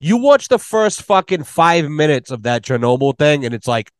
you 0.00 0.16
watch 0.18 0.48
the 0.48 0.58
first 0.58 1.02
fucking 1.02 1.44
five 1.44 1.88
minutes 1.88 2.30
of 2.30 2.42
that 2.42 2.62
Chernobyl 2.62 3.16
thing, 3.18 3.44
and 3.44 3.54
it's 3.54 3.66
like 3.68 3.90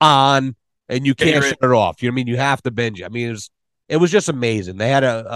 on, 0.00 0.56
and 0.88 1.06
you 1.06 1.14
can't 1.14 1.44
shut 1.44 1.58
it 1.62 1.70
off. 1.70 2.02
You 2.02 2.08
know 2.08 2.12
what 2.12 2.14
I 2.14 2.16
mean? 2.16 2.26
You 2.26 2.36
have 2.36 2.62
to 2.62 2.70
binge. 2.70 3.00
it. 3.00 3.04
I 3.04 3.08
mean, 3.08 3.28
it 3.28 3.32
was 3.32 3.50
it 3.88 3.96
was 3.98 4.10
just 4.10 4.28
amazing. 4.28 4.76
They 4.76 4.88
had 4.88 5.04
a 5.04 5.32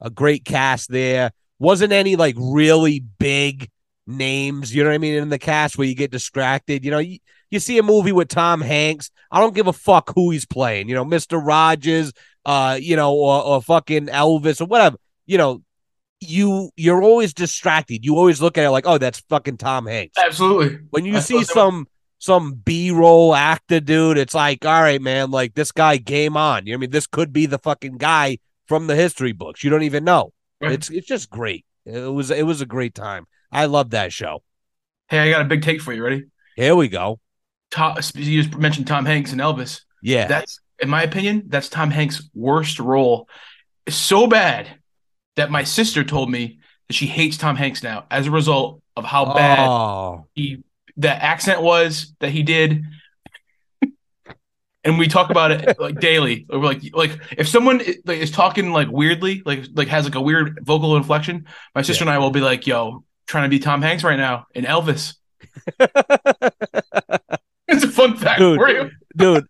a, 0.00 0.06
a 0.06 0.10
great 0.10 0.44
cast 0.44 0.90
there. 0.90 1.32
Wasn't 1.58 1.92
any 1.92 2.16
like 2.16 2.34
really 2.38 3.00
big 3.18 3.70
names, 4.06 4.74
you 4.74 4.82
know 4.82 4.90
what 4.90 4.96
I 4.96 4.98
mean, 4.98 5.14
in 5.14 5.28
the 5.30 5.38
cast 5.38 5.78
where 5.78 5.86
you 5.86 5.94
get 5.94 6.10
distracted. 6.10 6.84
You 6.84 6.90
know, 6.90 6.98
you, 6.98 7.18
you 7.50 7.58
see 7.58 7.78
a 7.78 7.82
movie 7.82 8.12
with 8.12 8.28
Tom 8.28 8.60
Hanks. 8.60 9.10
I 9.30 9.40
don't 9.40 9.54
give 9.54 9.66
a 9.66 9.72
fuck 9.72 10.12
who 10.14 10.30
he's 10.30 10.44
playing. 10.44 10.88
You 10.88 10.94
know, 10.94 11.04
Mister 11.04 11.38
Rogers, 11.38 12.12
uh, 12.44 12.78
you 12.80 12.96
know, 12.96 13.14
or, 13.14 13.42
or 13.42 13.62
fucking 13.62 14.08
Elvis 14.08 14.60
or 14.60 14.66
whatever. 14.66 14.96
You 15.26 15.38
know, 15.38 15.62
you 16.20 16.70
you're 16.76 17.02
always 17.02 17.32
distracted. 17.32 18.04
You 18.04 18.16
always 18.16 18.42
look 18.42 18.58
at 18.58 18.64
it 18.64 18.70
like, 18.70 18.86
oh, 18.86 18.98
that's 18.98 19.20
fucking 19.30 19.56
Tom 19.56 19.86
Hanks. 19.86 20.18
Absolutely. 20.18 20.80
When 20.90 21.04
you 21.04 21.16
I 21.16 21.20
see 21.20 21.44
some 21.44 21.86
some 22.24 22.54
B 22.54 22.90
roll 22.90 23.34
actor 23.34 23.80
dude, 23.80 24.16
it's 24.16 24.34
like, 24.34 24.64
all 24.64 24.80
right, 24.80 25.00
man, 25.00 25.30
like 25.30 25.54
this 25.54 25.72
guy 25.72 25.98
game 25.98 26.36
on. 26.36 26.66
You 26.66 26.72
know 26.72 26.76
what 26.76 26.78
I 26.78 26.80
mean? 26.82 26.90
This 26.90 27.06
could 27.06 27.32
be 27.32 27.44
the 27.44 27.58
fucking 27.58 27.98
guy 27.98 28.38
from 28.66 28.86
the 28.86 28.96
history 28.96 29.32
books. 29.32 29.62
You 29.62 29.68
don't 29.68 29.82
even 29.82 30.04
know. 30.04 30.32
Right. 30.60 30.72
It's 30.72 30.88
it's 30.88 31.06
just 31.06 31.28
great. 31.28 31.66
It 31.84 32.12
was 32.12 32.30
it 32.30 32.46
was 32.46 32.62
a 32.62 32.66
great 32.66 32.94
time. 32.94 33.26
I 33.52 33.66
love 33.66 33.90
that 33.90 34.12
show. 34.12 34.42
Hey, 35.08 35.18
I 35.18 35.30
got 35.30 35.42
a 35.42 35.44
big 35.44 35.62
take 35.62 35.82
for 35.82 35.92
you. 35.92 36.02
Ready? 36.02 36.24
Here 36.56 36.74
we 36.74 36.88
go. 36.88 37.20
Tom, 37.70 37.96
you 38.14 38.42
just 38.42 38.56
mentioned 38.56 38.86
Tom 38.86 39.04
Hanks 39.04 39.32
and 39.32 39.40
Elvis. 39.40 39.82
Yeah. 40.02 40.26
That's, 40.26 40.60
in 40.78 40.88
my 40.88 41.02
opinion, 41.02 41.44
that's 41.48 41.68
Tom 41.68 41.90
Hanks' 41.90 42.30
worst 42.34 42.78
role. 42.78 43.28
It's 43.86 43.96
so 43.96 44.26
bad 44.26 44.68
that 45.36 45.50
my 45.50 45.64
sister 45.64 46.04
told 46.04 46.30
me 46.30 46.60
that 46.88 46.94
she 46.94 47.06
hates 47.06 47.36
Tom 47.36 47.56
Hanks 47.56 47.82
now 47.82 48.06
as 48.10 48.26
a 48.26 48.30
result 48.30 48.80
of 48.96 49.04
how 49.04 49.34
bad 49.34 49.68
Oh, 49.68 50.26
he 50.34 50.62
that 50.98 51.22
accent 51.22 51.62
was 51.62 52.14
that 52.20 52.30
he 52.30 52.42
did. 52.42 52.84
and 54.84 54.98
we 54.98 55.08
talk 55.08 55.30
about 55.30 55.50
it 55.50 55.78
like 55.80 55.98
daily. 56.00 56.46
We're 56.48 56.58
like, 56.58 56.82
like 56.92 57.18
if 57.38 57.48
someone 57.48 57.80
is 57.80 58.30
talking 58.30 58.70
like 58.72 58.88
weirdly, 58.90 59.42
like 59.44 59.64
like 59.74 59.88
has 59.88 60.04
like 60.04 60.14
a 60.14 60.20
weird 60.20 60.60
vocal 60.62 60.96
inflection, 60.96 61.46
my 61.74 61.82
sister 61.82 62.04
and 62.04 62.10
I 62.10 62.18
will 62.18 62.30
be 62.30 62.40
like, 62.40 62.66
"Yo, 62.66 63.04
trying 63.26 63.44
to 63.44 63.48
be 63.48 63.58
Tom 63.58 63.82
Hanks 63.82 64.04
right 64.04 64.18
now 64.18 64.46
in 64.54 64.64
Elvis." 64.64 65.14
It's 67.66 67.82
a 67.82 67.88
fun 67.88 68.16
fact 68.16 68.38
Dude. 68.40 68.58
for 68.58 68.68
you. 68.68 68.90
dude. 69.16 69.46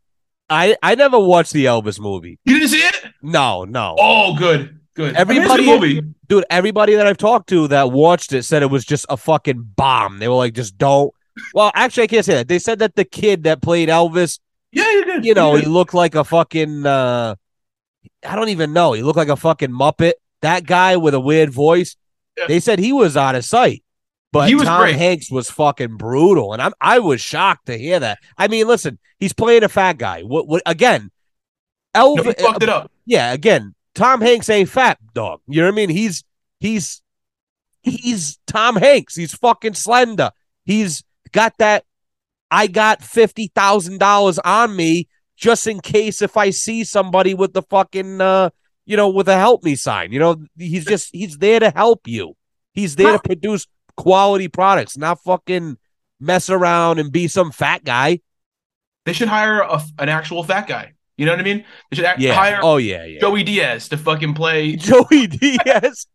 I 0.49 0.77
I 0.83 0.95
never 0.95 1.19
watched 1.19 1.53
the 1.53 1.65
Elvis 1.65 1.99
movie. 1.99 2.39
You 2.45 2.55
didn't 2.59 2.69
see 2.71 2.79
it? 2.79 2.97
No, 3.23 3.65
no. 3.65 3.97
Oh, 3.99 4.37
good, 4.37 4.79
good. 4.95 5.17
I 5.17 5.25
mean, 5.25 5.39
Everybody- 5.43 5.67
movie. 5.67 6.03
Dude, 6.29 6.45
everybody 6.49 6.95
that 6.95 7.07
I've 7.07 7.19
talked 7.19 7.49
to 7.51 7.69
that 7.69 7.91
watched 7.91 8.33
it 8.33 8.45
said 8.45 8.63
it 8.63 8.71
was 8.71 8.85
just 8.85 9.05
a 9.11 9.17
fucking 9.17 9.73
bomb. 9.77 10.21
They 10.21 10.29
were 10.29 10.37
like, 10.37 10.55
just 10.55 10.79
don't. 10.79 11.13
Well, 11.55 11.71
actually, 11.75 12.05
I 12.05 12.07
can't 12.09 12.25
say 12.25 12.35
that. 12.35 12.49
They 12.49 12.59
said 12.59 12.79
that 12.81 12.95
the 12.95 13.05
kid 13.05 13.45
that 13.45 13.61
played 13.63 13.89
Elvis 13.89 14.39
Yeah, 14.73 14.91
you 14.93 15.05
did. 15.05 15.25
you 15.25 15.35
know, 15.35 15.55
You 15.57 15.63
he 15.63 15.67
looked 15.67 15.95
like 15.95 16.15
a 16.15 16.25
fucking 16.25 16.87
uh 16.87 17.35
I 18.27 18.37
don't 18.37 18.49
even 18.51 18.73
know. 18.73 18.93
He 18.93 19.03
looked 19.03 19.17
like 19.17 19.29
a 19.29 19.37
fucking 19.37 19.71
Muppet. 19.71 20.13
That 20.43 20.65
guy 20.67 20.97
with 20.97 21.15
a 21.15 21.21
weird 21.21 21.51
voice. 21.51 21.97
Yeah. 22.37 22.47
They 22.49 22.61
said 22.61 22.79
he 22.79 22.93
was 22.93 23.17
out 23.17 23.35
of 23.35 23.45
sight. 23.45 23.83
But 24.33 24.49
He 24.49 24.55
was 24.57 24.65
Tom 24.65 24.81
great. 24.81 24.97
Hanks 24.97 25.31
was 25.31 25.49
fucking 25.51 25.97
brutal, 25.97 26.53
and 26.53 26.61
I'm 26.61 26.73
I 26.81 26.99
was 26.99 27.21
shocked 27.21 27.67
to 27.67 27.79
hear 27.79 28.01
that. 28.01 28.19
I 28.37 28.49
mean, 28.49 28.67
listen, 28.67 28.99
he's 29.21 29.33
playing 29.33 29.63
a 29.63 29.69
fat 29.69 29.97
guy. 29.99 30.23
What, 30.23 30.49
what 30.49 30.63
again? 30.67 31.11
Elvis, 31.95 32.25
he 32.37 32.43
fucked 32.43 32.63
it 32.65 32.69
up. 32.69 32.91
yeah, 33.07 33.33
again, 33.33 33.75
Tom 33.95 34.21
Hanks 34.21 34.49
ain't 34.51 34.69
fat 34.69 34.99
dog. 35.15 35.41
You 35.47 35.61
know 35.61 35.69
what 35.69 35.75
I 35.75 35.77
mean? 35.77 35.91
He's 35.91 36.25
he's 36.59 37.01
he's 37.83 38.39
Tom 38.49 38.75
Hanks. 38.77 39.15
He's 39.15 39.35
fucking 39.35 39.75
slender. 39.75 40.33
He's 40.65 41.05
got 41.35 41.59
that. 41.59 41.85
I 42.51 42.67
got 42.69 43.03
fifty 43.03 43.51
thousand 43.55 43.99
dollars 43.99 44.39
on 44.39 44.75
me 44.75 45.09
just 45.37 45.67
in 45.67 45.81
case 45.81 46.23
if 46.23 46.37
I 46.37 46.51
see 46.51 46.85
somebody 46.85 47.35
with 47.35 47.53
the 47.53 47.63
fucking 47.63 48.21
uh, 48.21 48.51
you 48.87 48.97
know, 48.97 49.09
with 49.09 49.29
a 49.29 49.37
help 49.37 49.65
me 49.65 49.75
sign. 49.75 50.13
You 50.13 50.21
know, 50.21 50.37
he's 50.57 50.85
just 50.85 51.11
he's 51.13 51.37
there 51.39 51.61
to 51.61 51.71
help 51.71 52.07
you. 52.07 52.37
He's 52.73 52.97
there 52.97 53.13
to 53.13 53.19
produce 53.19 53.67
quality 53.97 54.49
products, 54.49 54.97
not 54.97 55.21
fucking 55.23 55.79
mess 56.21 56.51
around 56.51 56.99
and 56.99 57.13
be 57.13 57.29
some 57.29 57.51
fat 57.53 57.85
guy. 57.85 58.21
They 59.05 59.13
should 59.13 59.29
hire 59.29 59.61
a, 59.61 59.83
an 59.99 60.09
actual 60.09 60.45
fat 60.45 60.67
guy. 60.67 60.93
You 61.17 61.27
know 61.27 61.33
what 61.33 61.41
I 61.41 61.45
mean? 61.45 61.65
They 61.91 61.97
should 61.97 62.07
Yeah. 62.19 62.35
hire 62.35 62.61
Oh 62.63 62.77
yeah, 62.77 63.05
yeah. 63.05 63.21
Joey 63.21 63.43
Diaz 63.45 63.89
to 63.91 63.97
fucking 63.97 64.35
play. 64.35 64.77
Joey 64.77 65.27
Diaz. 65.27 66.07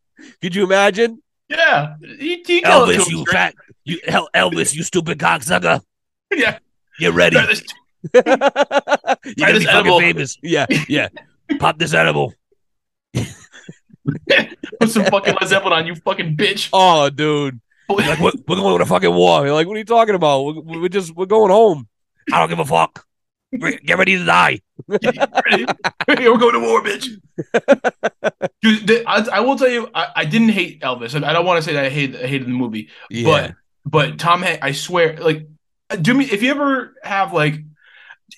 Could 0.42 0.56
you 0.56 0.64
imagine? 0.64 1.22
Yeah, 1.48 1.96
he, 2.02 2.44
he 2.46 2.62
killed 2.62 2.90
it 2.90 2.96
to 2.96 3.02
Elvis, 3.02 3.10
you 3.10 3.26
fat, 3.26 3.56
you 3.90 4.00
hell, 4.08 4.30
Elvis, 4.36 4.74
you 4.76 4.84
stupid 4.84 5.18
cocksucker. 5.20 5.82
Yeah, 6.32 6.60
Get 7.00 7.14
ready. 7.14 7.36
Try 7.38 7.46
this- 7.48 7.64
You're 8.14 8.24
gonna 8.24 8.54
this 9.60 9.64
fucking 9.66 9.68
edible. 9.68 10.00
famous. 10.00 10.38
Yeah, 10.44 10.68
yeah. 10.88 11.08
Pop 11.60 11.80
this 11.80 11.94
edible. 11.96 12.34
put 13.16 14.90
some 14.90 15.06
fucking 15.06 15.36
Led 15.40 15.48
Zeppelin 15.50 15.74
on 15.74 15.88
you, 15.88 15.96
fucking 15.96 16.38
bitch. 16.38 16.70
Oh, 16.74 17.10
dude. 17.10 17.60
Like 17.90 18.20
we're, 18.20 18.32
we're 18.48 18.56
going 18.58 18.80
to 18.80 18.86
fucking 18.86 19.12
war. 19.14 19.44
You're 19.46 19.56
like, 19.56 19.66
what 19.68 19.74
are 19.76 19.80
you 19.80 19.86
talking 19.86 20.14
about? 20.16 20.44
We're, 20.44 20.82
we're 20.82 20.90
just 20.90 21.16
we're 21.16 21.26
going 21.26 21.50
home. 21.52 21.88
I 22.32 22.38
don't 22.40 22.50
give 22.50 22.60
a 22.60 22.66
fuck. 22.66 23.06
Get 23.60 23.98
ready 23.98 24.16
to 24.18 24.26
die. 24.26 24.60
Ready? 24.88 25.66
We're 26.08 26.38
going 26.38 26.54
to 26.54 26.60
war, 26.60 26.84
bitch. 26.84 27.08
Dude, 28.62 29.04
I, 29.08 29.28
I 29.34 29.40
will 29.40 29.58
tell 29.58 29.70
you, 29.70 29.90
I, 29.96 30.08
I 30.18 30.26
didn't 30.26 30.50
hate 30.50 30.82
Elvis. 30.82 31.16
And 31.16 31.26
I 31.26 31.34
don't 31.34 31.46
want 31.48 31.58
to 31.58 31.64
say 31.64 31.74
that 31.74 31.86
I 31.86 31.90
hated, 31.90 32.24
I 32.24 32.28
hated 32.28 32.46
the 32.48 32.52
movie, 32.52 32.90
but 33.24 33.56
but 33.86 34.20
Tom 34.20 34.42
Hanks, 34.42 34.60
I 34.62 34.72
swear, 34.74 35.18
like, 35.18 35.48
do 36.02 36.14
me 36.14 36.26
if 36.26 36.42
you 36.44 36.52
ever 36.52 36.96
have 37.04 37.34
like, 37.34 37.56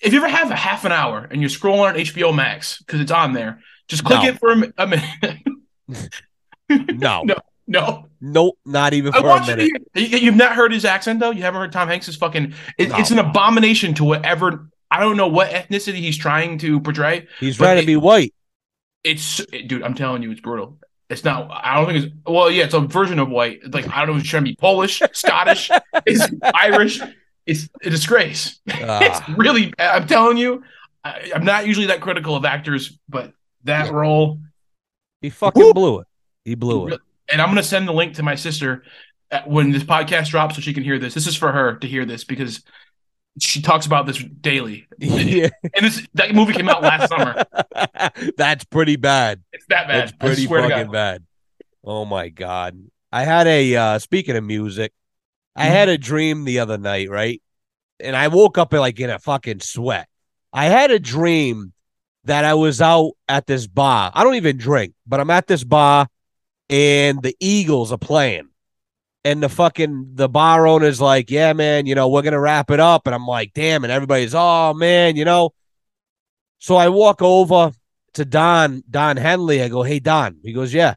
if 0.01 0.13
you 0.13 0.19
ever 0.19 0.27
have 0.29 0.51
a 0.51 0.55
half 0.55 0.86
an 0.86 0.91
hour 0.91 1.27
and 1.29 1.41
you're 1.41 1.50
scrolling 1.50 1.88
on 1.89 1.95
HBO 1.95 2.33
Max 2.33 2.77
because 2.79 3.00
it's 3.01 3.12
on 3.12 3.33
there, 3.33 3.60
just 3.88 4.03
click 4.05 4.21
No. 4.21 4.29
it 4.29 4.39
for 4.39 4.51
a, 4.53 4.74
a 4.77 4.88
minute. 4.88 5.39
no, 6.69 7.24
No. 7.25 7.36
no, 7.67 8.07
nope, 8.21 8.57
not 8.65 8.93
even 8.93 9.12
for 9.12 9.19
a 9.19 9.24
want 9.24 9.48
you 9.48 9.55
to 9.55 9.57
minute. 9.57 9.81
you- 9.95 10.17
You've 10.19 10.36
not 10.36 10.53
heard 10.55 10.71
his 10.71 10.86
accent 10.86 11.19
though. 11.19 11.31
You 11.31 11.41
haven't 11.43 11.60
heard 11.62 11.71
Tom 11.71 11.88
Hanks's 11.88 12.15
fucking. 12.15 12.53
It, 12.77 12.89
No. 12.89 12.98
It's 12.98 13.12
an 13.12 13.19
abomination 13.19 13.93
to 13.95 14.03
whatever. 14.03 14.69
I 14.89 15.00
don't 15.00 15.15
know 15.17 15.27
what 15.27 15.50
ethnicity 15.51 15.95
he's 15.95 16.17
trying 16.17 16.57
to 16.60 16.79
portray. 16.81 17.27
He's 17.39 17.57
trying 17.57 17.77
it- 17.77 17.81
to 17.81 17.88
be 17.88 17.95
white. 17.98 18.33
It's 19.03 19.39
it- 19.51 19.67
dude, 19.67 19.83
I'm 19.83 19.93
telling 19.95 20.21
you, 20.24 20.31
it's 20.31 20.41
brutal. 20.41 20.77
It's 21.11 21.23
not. 21.25 21.51
I 21.51 21.75
don't 21.75 21.85
think 21.87 22.05
it's. 22.05 22.15
Well, 22.25 22.49
yeah, 22.49 22.63
it's 22.63 22.73
a 22.73 22.79
version 22.79 23.19
of 23.19 23.29
white. 23.29 23.59
Like 23.71 23.87
I 23.89 23.99
don't 23.99 24.07
know 24.07 24.15
if 24.15 24.21
he's 24.21 24.29
trying 24.31 24.45
to 24.45 24.51
be 24.51 24.55
Polish, 24.55 25.01
Scottish, 25.11 25.69
it's 26.05 26.25
Irish. 26.55 26.99
It's 27.45 27.67
a 27.83 27.89
disgrace. 27.89 28.59
It's 28.65 28.79
Ah, 28.81 29.35
really. 29.37 29.73
I'm 29.77 30.07
telling 30.07 30.37
you, 30.37 30.63
I, 31.03 31.31
I'm 31.35 31.43
not 31.43 31.67
usually 31.67 31.87
that 31.87 31.99
critical 32.01 32.35
of 32.35 32.45
actors, 32.45 32.97
but 33.09 33.33
that 33.65 33.87
Yeah. 33.87 33.91
role. 33.91 34.39
he 35.21 35.29
fucking 35.29 35.61
Woo! 35.61 35.73
blew 35.73 35.99
it. 35.99 36.07
He 36.45 36.55
blew 36.55 36.87
it. 36.87 36.99
And 37.31 37.41
I'm 37.41 37.49
gonna 37.49 37.61
send 37.63 37.87
the 37.87 37.93
link 37.93 38.15
to 38.15 38.23
my 38.23 38.35
sister 38.35 38.83
uh, 39.31 39.41
when 39.45 39.71
this 39.71 39.83
podcast 39.83 40.29
drops, 40.29 40.55
so 40.55 40.61
she 40.61 40.73
can 40.73 40.83
hear 40.83 40.97
this. 40.97 41.13
This 41.13 41.27
is 41.27 41.35
for 41.35 41.51
her 41.51 41.75
to 41.75 41.87
hear 41.87 42.05
this 42.05 42.23
because 42.23 42.63
she 43.39 43.61
talks 43.61 43.85
about 43.85 44.05
this 44.05 44.17
daily. 44.17 44.88
yeah, 45.00 45.50
And 45.75 45.85
this 45.85 46.05
that 46.15 46.33
movie 46.33 46.53
came 46.53 46.69
out 46.69 46.81
last 46.81 47.09
summer. 47.09 47.43
that's 48.38 48.63
pretty 48.65 48.97
bad. 48.97 49.41
It's 49.53 49.65
that 49.69 49.88
bad. 49.88 50.01
That's 50.01 50.11
pretty 50.11 50.43
I 50.43 50.45
swear 50.45 50.61
to 50.61 50.69
fucking 50.69 50.91
bad. 50.91 51.23
Oh 51.83 52.05
my 52.05 52.29
god. 52.29 52.77
I 53.11 53.23
had 53.23 53.47
a 53.47 53.75
uh 53.75 54.00
speaking 54.00 54.35
of 54.35 54.43
music, 54.43 54.93
I 55.55 55.65
had 55.65 55.89
a 55.89 55.97
dream 55.97 56.45
the 56.45 56.59
other 56.59 56.77
night, 56.77 57.09
right? 57.09 57.41
And 58.00 58.15
I 58.15 58.27
woke 58.27 58.57
up 58.57 58.73
like 58.73 59.00
in 59.00 59.09
a 59.09 59.19
fucking 59.19 59.59
sweat. 59.61 60.07
I 60.53 60.65
had 60.65 60.91
a 60.91 61.00
dream 61.00 61.73
that 62.25 62.45
I 62.45 62.53
was 62.53 62.81
out 62.81 63.11
at 63.27 63.47
this 63.47 63.67
bar. 63.67 64.11
I 64.13 64.23
don't 64.23 64.35
even 64.35 64.57
drink, 64.57 64.93
but 65.07 65.19
I'm 65.19 65.29
at 65.29 65.47
this 65.47 65.63
bar 65.63 66.07
and 66.69 67.21
the 67.21 67.35
Eagles 67.39 67.91
are 67.91 67.97
playing. 67.97 68.50
And 69.23 69.43
the 69.43 69.49
fucking 69.49 70.13
the 70.15 70.27
bar 70.27 70.65
owner's 70.65 70.99
like, 70.99 71.29
"Yeah, 71.29 71.53
man, 71.53 71.85
you 71.85 71.93
know, 71.93 72.07
we're 72.07 72.23
to 72.23 72.39
wrap 72.39 72.71
it 72.71 72.79
up." 72.79 73.05
And 73.05 73.13
I'm 73.13 73.27
like, 73.27 73.53
"Damn." 73.53 73.83
And 73.83 73.91
everybody's, 73.93 74.33
"Oh, 74.33 74.73
man, 74.73 75.15
you 75.15 75.25
know." 75.25 75.51
So 76.59 76.75
I 76.75 76.89
walk 76.89 77.21
over 77.21 77.71
to 78.13 78.25
Don, 78.25 78.83
Don 78.89 79.17
Henley. 79.17 79.61
I 79.61 79.69
go, 79.69 79.83
"Hey, 79.83 79.99
Don." 79.99 80.37
He 80.43 80.53
goes, 80.53 80.73
"Yeah." 80.73 80.95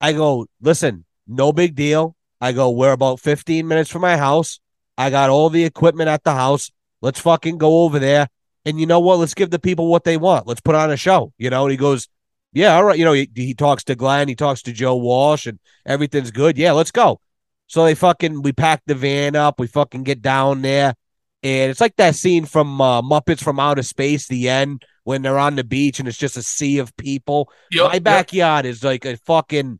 I 0.00 0.12
go, 0.12 0.46
"Listen, 0.60 1.04
no 1.26 1.52
big 1.52 1.74
deal." 1.74 2.14
I 2.40 2.52
go, 2.52 2.70
"We're 2.70 2.92
about 2.92 3.18
15 3.20 3.66
minutes 3.66 3.90
from 3.90 4.02
my 4.02 4.16
house. 4.16 4.60
I 4.96 5.10
got 5.10 5.30
all 5.30 5.50
the 5.50 5.64
equipment 5.64 6.08
at 6.08 6.22
the 6.24 6.34
house. 6.34 6.70
Let's 7.02 7.20
fucking 7.20 7.58
go 7.58 7.82
over 7.82 7.98
there. 7.98 8.28
And 8.64 8.78
you 8.78 8.86
know 8.86 9.00
what? 9.00 9.18
Let's 9.18 9.34
give 9.34 9.50
the 9.50 9.58
people 9.58 9.88
what 9.88 10.04
they 10.04 10.16
want. 10.16 10.46
Let's 10.46 10.60
put 10.60 10.76
on 10.76 10.92
a 10.92 10.96
show." 10.96 11.32
You 11.38 11.50
know, 11.50 11.64
and 11.64 11.72
he 11.72 11.76
goes, 11.76 12.06
"Yeah, 12.52 12.76
all 12.76 12.84
right." 12.84 12.98
You 12.98 13.04
know, 13.04 13.14
he, 13.14 13.28
he 13.34 13.54
talks 13.54 13.82
to 13.84 13.96
Glenn, 13.96 14.28
he 14.28 14.36
talks 14.36 14.62
to 14.62 14.72
Joe 14.72 14.96
Walsh, 14.96 15.46
and 15.46 15.58
everything's 15.84 16.30
good. 16.30 16.56
Yeah, 16.56 16.72
let's 16.72 16.92
go. 16.92 17.20
So 17.68 17.84
they 17.84 17.94
fucking 17.94 18.42
we 18.42 18.52
pack 18.52 18.82
the 18.86 18.94
van 18.94 19.36
up, 19.36 19.60
we 19.60 19.66
fucking 19.66 20.02
get 20.02 20.20
down 20.22 20.62
there, 20.62 20.94
and 21.42 21.70
it's 21.70 21.80
like 21.80 21.96
that 21.96 22.16
scene 22.16 22.44
from 22.44 22.80
uh, 22.80 23.00
Muppets 23.02 23.42
from 23.42 23.60
Outer 23.60 23.82
Space, 23.82 24.26
the 24.26 24.48
end 24.48 24.84
when 25.04 25.22
they're 25.22 25.38
on 25.38 25.56
the 25.56 25.64
beach 25.64 25.98
and 25.98 26.06
it's 26.06 26.18
just 26.18 26.36
a 26.36 26.42
sea 26.42 26.78
of 26.78 26.94
people. 26.98 27.50
Yep, 27.70 27.86
My 27.86 27.94
yep. 27.94 28.02
backyard 28.02 28.66
is 28.66 28.84
like 28.84 29.06
a 29.06 29.16
fucking. 29.16 29.78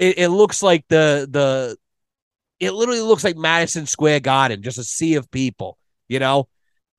It, 0.00 0.18
it 0.18 0.28
looks 0.28 0.60
like 0.60 0.84
the 0.88 1.28
the. 1.30 1.76
It 2.58 2.72
literally 2.72 3.00
looks 3.00 3.22
like 3.22 3.36
Madison 3.36 3.86
Square 3.86 4.20
Garden, 4.20 4.62
just 4.62 4.78
a 4.78 4.82
sea 4.82 5.14
of 5.14 5.30
people, 5.30 5.78
you 6.08 6.18
know, 6.18 6.48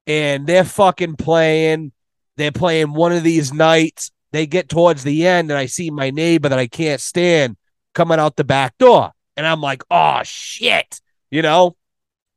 and 0.05 0.47
they're 0.47 0.63
fucking 0.63 1.15
playing. 1.17 1.91
They're 2.37 2.53
playing 2.53 2.93
one 2.93 3.11
of 3.11 3.23
these 3.23 3.51
nights. 3.51 4.11
They 4.31 4.45
get 4.45 4.69
towards 4.69 5.03
the 5.03 5.27
end, 5.27 5.51
and 5.51 5.57
I 5.57 5.65
see 5.65 5.89
my 5.89 6.09
neighbor 6.09 6.47
that 6.47 6.59
I 6.59 6.67
can't 6.67 7.01
stand 7.01 7.57
coming 7.93 8.19
out 8.19 8.35
the 8.37 8.45
back 8.45 8.77
door. 8.77 9.11
And 9.37 9.47
I'm 9.47 9.61
like, 9.61 9.83
oh 9.89 10.21
shit, 10.23 10.99
you 11.31 11.41
know, 11.41 11.77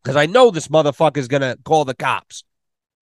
because 0.02 0.16
I 0.16 0.26
know 0.26 0.50
this 0.50 0.68
motherfucker's 0.68 1.28
gonna 1.28 1.56
call 1.64 1.84
the 1.84 1.94
cops. 1.94 2.44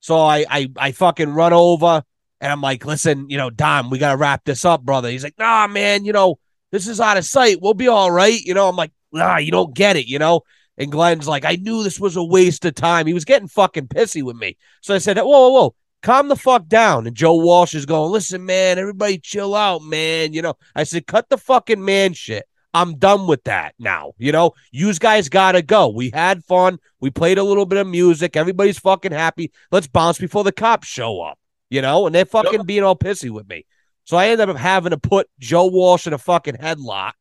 So 0.00 0.16
I, 0.16 0.46
I 0.48 0.70
I 0.76 0.92
fucking 0.92 1.30
run 1.30 1.52
over 1.52 2.02
and 2.40 2.52
I'm 2.52 2.60
like, 2.60 2.86
listen, 2.86 3.28
you 3.28 3.36
know, 3.36 3.50
Don, 3.50 3.90
we 3.90 3.98
gotta 3.98 4.16
wrap 4.16 4.44
this 4.44 4.64
up, 4.64 4.82
brother. 4.82 5.10
He's 5.10 5.24
like, 5.24 5.38
nah, 5.38 5.66
man, 5.66 6.04
you 6.04 6.12
know, 6.12 6.38
this 6.70 6.86
is 6.86 7.00
out 7.00 7.16
of 7.16 7.24
sight. 7.24 7.58
We'll 7.60 7.74
be 7.74 7.88
all 7.88 8.10
right. 8.10 8.40
You 8.40 8.54
know, 8.54 8.68
I'm 8.68 8.76
like, 8.76 8.92
nah, 9.12 9.38
you 9.38 9.50
don't 9.50 9.74
get 9.74 9.96
it, 9.96 10.06
you 10.06 10.18
know. 10.18 10.42
And 10.76 10.92
Glenn's 10.92 11.26
like, 11.26 11.44
I 11.44 11.56
knew 11.56 11.82
this 11.82 11.98
was 11.98 12.16
a 12.16 12.22
waste 12.22 12.64
of 12.64 12.74
time. 12.74 13.06
He 13.06 13.14
was 13.14 13.24
getting 13.24 13.48
fucking 13.48 13.88
pissy 13.88 14.22
with 14.22 14.36
me. 14.36 14.56
So 14.80 14.94
I 14.94 14.98
said, 14.98 15.16
whoa, 15.18 15.24
whoa, 15.24 15.48
whoa, 15.50 15.74
calm 16.02 16.28
the 16.28 16.36
fuck 16.36 16.68
down. 16.68 17.06
And 17.06 17.16
Joe 17.16 17.34
Walsh 17.34 17.74
is 17.74 17.86
going, 17.86 18.12
listen, 18.12 18.46
man, 18.46 18.78
everybody 18.78 19.18
chill 19.18 19.56
out, 19.56 19.82
man. 19.82 20.32
You 20.32 20.42
know, 20.42 20.54
I 20.76 20.84
said, 20.84 21.08
cut 21.08 21.28
the 21.28 21.38
fucking 21.38 21.84
man 21.84 22.12
shit. 22.12 22.47
I'm 22.74 22.98
done 22.98 23.26
with 23.26 23.44
that 23.44 23.74
now. 23.78 24.12
You 24.18 24.32
know, 24.32 24.52
you 24.70 24.92
guys 24.94 25.28
gotta 25.28 25.62
go. 25.62 25.88
We 25.88 26.10
had 26.10 26.44
fun. 26.44 26.78
We 27.00 27.10
played 27.10 27.38
a 27.38 27.42
little 27.42 27.66
bit 27.66 27.78
of 27.78 27.86
music. 27.86 28.36
Everybody's 28.36 28.78
fucking 28.78 29.12
happy. 29.12 29.52
Let's 29.70 29.86
bounce 29.86 30.18
before 30.18 30.44
the 30.44 30.52
cops 30.52 30.86
show 30.86 31.20
up. 31.20 31.38
You 31.70 31.82
know, 31.82 32.06
and 32.06 32.14
they're 32.14 32.24
fucking 32.24 32.64
being 32.64 32.82
all 32.82 32.96
pissy 32.96 33.30
with 33.30 33.48
me. 33.48 33.66
So 34.04 34.16
I 34.16 34.28
ended 34.28 34.48
up 34.48 34.56
having 34.56 34.90
to 34.90 34.98
put 34.98 35.28
Joe 35.38 35.66
Walsh 35.66 36.06
in 36.06 36.14
a 36.14 36.18
fucking 36.18 36.54
headlock, 36.54 37.12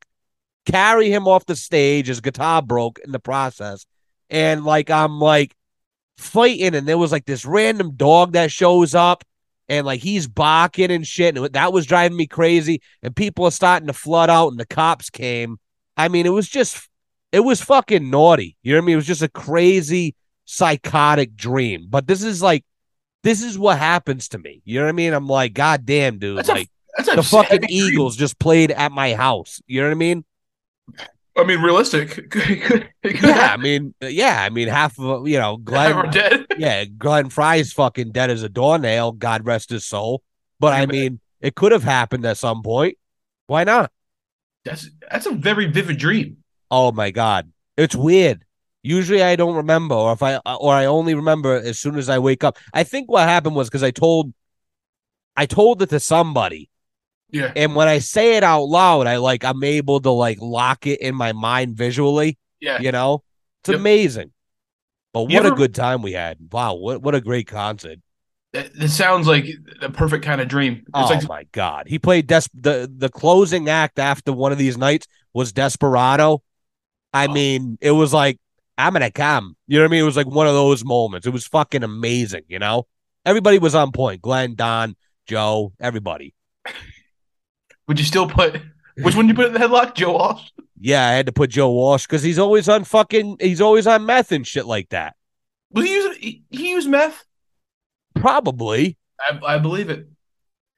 carry 0.65 1.11
him 1.11 1.27
off 1.27 1.45
the 1.45 1.55
stage. 1.55 2.07
His 2.07 2.21
guitar 2.21 2.61
broke 2.61 2.99
in 2.99 3.11
the 3.11 3.19
process, 3.19 3.85
and 4.29 4.63
like 4.63 4.89
I'm 4.89 5.19
like 5.19 5.53
fighting, 6.17 6.75
and 6.75 6.87
there 6.87 6.97
was 6.97 7.11
like 7.11 7.25
this 7.25 7.43
random 7.45 7.95
dog 7.95 8.33
that 8.33 8.51
shows 8.53 8.95
up, 8.95 9.25
and 9.69 9.86
like 9.86 10.01
he's 10.01 10.27
barking 10.27 10.91
and 10.91 11.05
shit, 11.05 11.38
and 11.38 11.45
that 11.53 11.74
was 11.74 11.86
driving 11.86 12.17
me 12.17 12.27
crazy. 12.27 12.81
And 13.03 13.15
people 13.15 13.45
are 13.45 13.51
starting 13.51 13.88
to 13.88 13.93
flood 13.93 14.29
out, 14.29 14.50
and 14.50 14.59
the 14.59 14.65
cops 14.65 15.09
came. 15.09 15.57
I 15.95 16.07
mean, 16.07 16.25
it 16.25 16.29
was 16.29 16.47
just, 16.47 16.88
it 17.31 17.39
was 17.41 17.62
fucking 17.62 18.09
naughty. 18.09 18.55
You 18.62 18.74
know 18.74 18.79
what 18.79 18.83
I 18.83 18.86
mean? 18.86 18.93
It 18.93 18.97
was 18.97 19.07
just 19.07 19.21
a 19.21 19.29
crazy, 19.29 20.15
psychotic 20.45 21.36
dream. 21.36 21.88
But 21.89 22.07
this 22.07 22.24
is 22.24 22.41
like, 22.41 22.63
this 23.24 23.41
is 23.41 23.57
what 23.57 23.77
happens 23.79 24.29
to 24.29 24.38
me. 24.38 24.62
You 24.63 24.79
know 24.79 24.86
what 24.86 24.89
I 24.89 24.93
mean? 24.93 25.13
I'm 25.13 25.27
like, 25.27 25.53
God 25.53 25.86
damn, 25.86 26.19
dude. 26.19 26.38
That's 26.38 26.50
like 26.50 26.69
a 27.00 27.15
the 27.15 27.24
fucking 27.24 27.62
heavy 27.62 27.67
dream. 27.67 27.93
Eagles 27.93 28.15
just 28.15 28.39
played 28.39 28.71
at 28.71 28.91
my 28.91 29.15
house. 29.15 29.62
You 29.67 29.81
know 29.81 29.88
what 29.88 29.93
I 29.93 29.95
mean? 29.95 30.24
I 31.38 31.44
mean, 31.44 31.62
realistic. 31.62 32.34
Yeah, 33.03 33.53
I 33.53 33.58
mean, 33.58 33.94
yeah, 34.01 34.44
I 34.44 34.50
mean, 34.50 34.67
half 34.67 35.00
of 35.00 35.27
you 35.27 35.39
know, 35.39 35.56
Glenn, 35.63 36.12
dead. 36.12 36.46
yeah, 36.58 36.84
Glenn 36.84 37.29
Frey's 37.29 37.72
fucking 37.72 38.12
dead 38.12 38.29
as 38.29 38.44
a 38.44 38.50
doornail. 38.50 39.13
God 39.13 39.46
rest 39.46 39.70
his 39.70 39.86
soul. 39.86 40.24
But 40.60 40.74
I 40.74 40.82
Amen. 40.82 40.89
mean, 40.89 41.20
it 41.39 41.56
could 41.56 41.72
have 41.72 41.84
happened 41.84 42.25
at 42.25 42.38
some 42.38 42.63
point. 42.63 42.98
Why 43.46 43.63
not? 43.63 43.91
That's 44.65 44.89
that's 45.10 45.25
a 45.25 45.32
very 45.32 45.67
vivid 45.67 45.98
dream. 45.98 46.38
Oh 46.70 46.91
my 46.91 47.12
God. 47.12 47.51
It's 47.77 47.96
weird. 47.96 48.44
Usually 48.84 49.24
I 49.24 49.38
don't 49.38 49.56
remember, 49.56 49.96
or 49.96 50.12
if 50.13 50.22
I 50.22 50.38
or 50.38 50.74
I 50.74 50.86
only 50.86 51.15
remember 51.15 51.56
as 51.56 51.79
soon 51.79 51.98
as 51.98 52.10
I 52.10 52.20
wake 52.20 52.44
up. 52.44 52.58
I 52.74 52.84
think 52.84 53.10
what 53.10 53.27
happened 53.27 53.56
was 53.56 53.70
because 53.70 53.84
I 53.84 53.91
told 53.91 54.34
I 55.38 55.46
told 55.46 55.82
it 55.82 55.89
to 55.91 56.00
somebody. 56.00 56.70
Yeah. 57.29 57.51
And 57.55 57.75
when 57.75 57.88
I 57.88 58.00
say 58.00 58.38
it 58.38 58.43
out 58.43 58.63
loud, 58.63 59.07
I 59.07 59.17
like 59.17 59.43
I'm 59.43 59.63
able 59.63 60.00
to 60.01 60.12
like 60.12 60.38
lock 60.41 60.88
it 60.88 61.01
in 61.01 61.15
my 61.15 61.34
mind 61.34 61.75
visually. 61.75 62.38
Yeah. 62.60 62.79
You 62.79 62.91
know? 62.91 63.24
It's 63.62 63.69
Yep. 63.69 63.79
amazing. 63.79 64.31
But 65.13 65.24
what 65.24 65.31
You 65.31 65.39
a 65.53 65.55
good 65.55 65.74
time 65.75 66.01
we 66.01 66.13
had. 66.13 66.38
Wow, 66.51 66.75
what 66.75 67.01
what 67.01 67.15
a 67.15 67.22
great 67.22 67.48
concert. 67.48 68.00
It 68.53 68.89
sounds 68.89 69.27
like 69.27 69.46
the 69.81 69.89
perfect 69.89 70.24
kind 70.24 70.39
of 70.41 70.48
dream. 70.48 70.77
It's 70.77 70.89
oh 70.93 71.05
like 71.05 71.27
my 71.27 71.43
god. 71.51 71.88
He 71.88 72.00
played 72.00 72.27
Des- 72.27 72.50
the 72.53 72.91
the 72.96 73.10
closing 73.10 73.67
act 73.69 74.00
after 74.00 74.31
one 74.31 74.51
of 74.51 74.57
these 74.57 74.77
nights 74.77 75.05
was 75.34 75.51
Desperado. 75.51 76.41
I 77.13 77.27
Oh. 77.27 77.34
mean, 77.34 77.77
it 77.81 77.91
was 77.91 78.13
like 78.13 78.39
I'm 78.77 78.93
gonna 78.93 79.12
come. 79.12 79.55
You 79.67 79.77
know 79.79 79.84
what 79.84 79.89
I 79.89 79.91
mean? 79.91 80.01
It 80.01 80.05
was 80.05 80.17
like 80.17 80.27
one 80.27 80.48
of 80.48 80.53
those 80.53 80.86
moments. 80.86 81.25
It 81.27 81.31
was 81.34 81.48
fucking 81.48 81.84
amazing, 81.84 82.43
you 82.48 82.60
know? 82.60 82.86
Everybody 83.25 83.57
was 83.60 83.75
on 83.75 83.91
point. 83.91 84.22
Glenn, 84.22 84.55
Don, 84.55 84.96
Joe, 85.27 85.74
everybody. 85.79 86.34
would 87.88 88.00
you 88.00 88.06
still 88.06 88.27
put 88.27 88.62
which 89.01 89.15
one 89.15 89.27
you 89.27 89.34
put 89.34 89.48
in 89.48 89.53
the 89.53 89.60
headlock? 89.60 89.96
Joe 89.96 90.13
Walsh? 90.13 90.50
Yeah, 90.79 91.08
I 91.08 91.12
had 91.13 91.25
to 91.25 91.32
put 91.32 91.50
Joe 91.50 91.72
Walsh 91.72 92.06
because 92.06 92.24
he's 92.24 92.39
always 92.39 92.70
on 92.70 92.84
fucking 92.84 93.38
he's 93.39 93.62
always 93.62 93.88
on 93.88 94.06
meth 94.06 94.32
and 94.32 94.46
shit 94.46 94.65
like 94.65 94.89
that. 94.89 95.15
Was 95.72 95.86
he 95.86 95.94
use 95.94 96.17
he, 96.17 96.44
he 96.50 96.70
used 96.70 96.89
meth? 96.89 97.25
Probably. 98.15 98.98
I, 99.20 99.39
I 99.56 99.58
believe 99.58 99.89
it. 99.89 100.08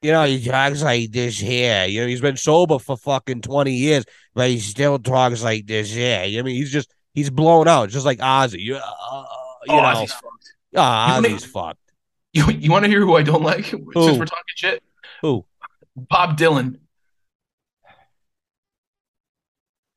You 0.01 0.13
know, 0.13 0.23
he 0.23 0.43
talks 0.43 0.81
like 0.81 1.11
this 1.11 1.37
here. 1.37 1.85
You 1.85 2.01
know, 2.01 2.07
he's 2.07 2.21
been 2.21 2.37
sober 2.37 2.79
for 2.79 2.95
fucking 2.95 3.41
20 3.41 3.73
years, 3.73 4.05
but 4.33 4.49
he 4.49 4.59
still 4.59 4.97
talks 4.97 5.43
like 5.43 5.67
this 5.67 5.91
here. 5.93 6.21
I 6.21 6.41
mean, 6.41 6.55
he's 6.55 6.71
just, 6.71 6.89
he's 7.13 7.29
blown 7.29 7.67
out, 7.67 7.89
just 7.89 8.05
like 8.05 8.19
Ozzy. 8.19 8.59
You, 8.59 8.75
uh, 8.77 9.25
you 9.65 9.73
oh, 9.73 9.77
know, 9.77 9.83
Ozzy's 9.83 10.13
fucked. 10.13 10.53
ah, 10.77 11.17
You 11.17 11.23
wanna- 11.23 11.35
Ozzy's 11.35 11.45
fucked. 11.45 11.79
You, 12.31 12.49
you 12.51 12.71
want 12.71 12.85
to 12.85 12.89
hear 12.91 13.01
who 13.01 13.15
I 13.15 13.23
don't 13.23 13.43
like? 13.43 13.65
Since 13.65 13.93
we're 13.95 14.25
talking 14.25 14.43
shit, 14.55 14.83
Who? 15.21 15.45
Bob 15.95 16.37
Dylan. 16.37 16.77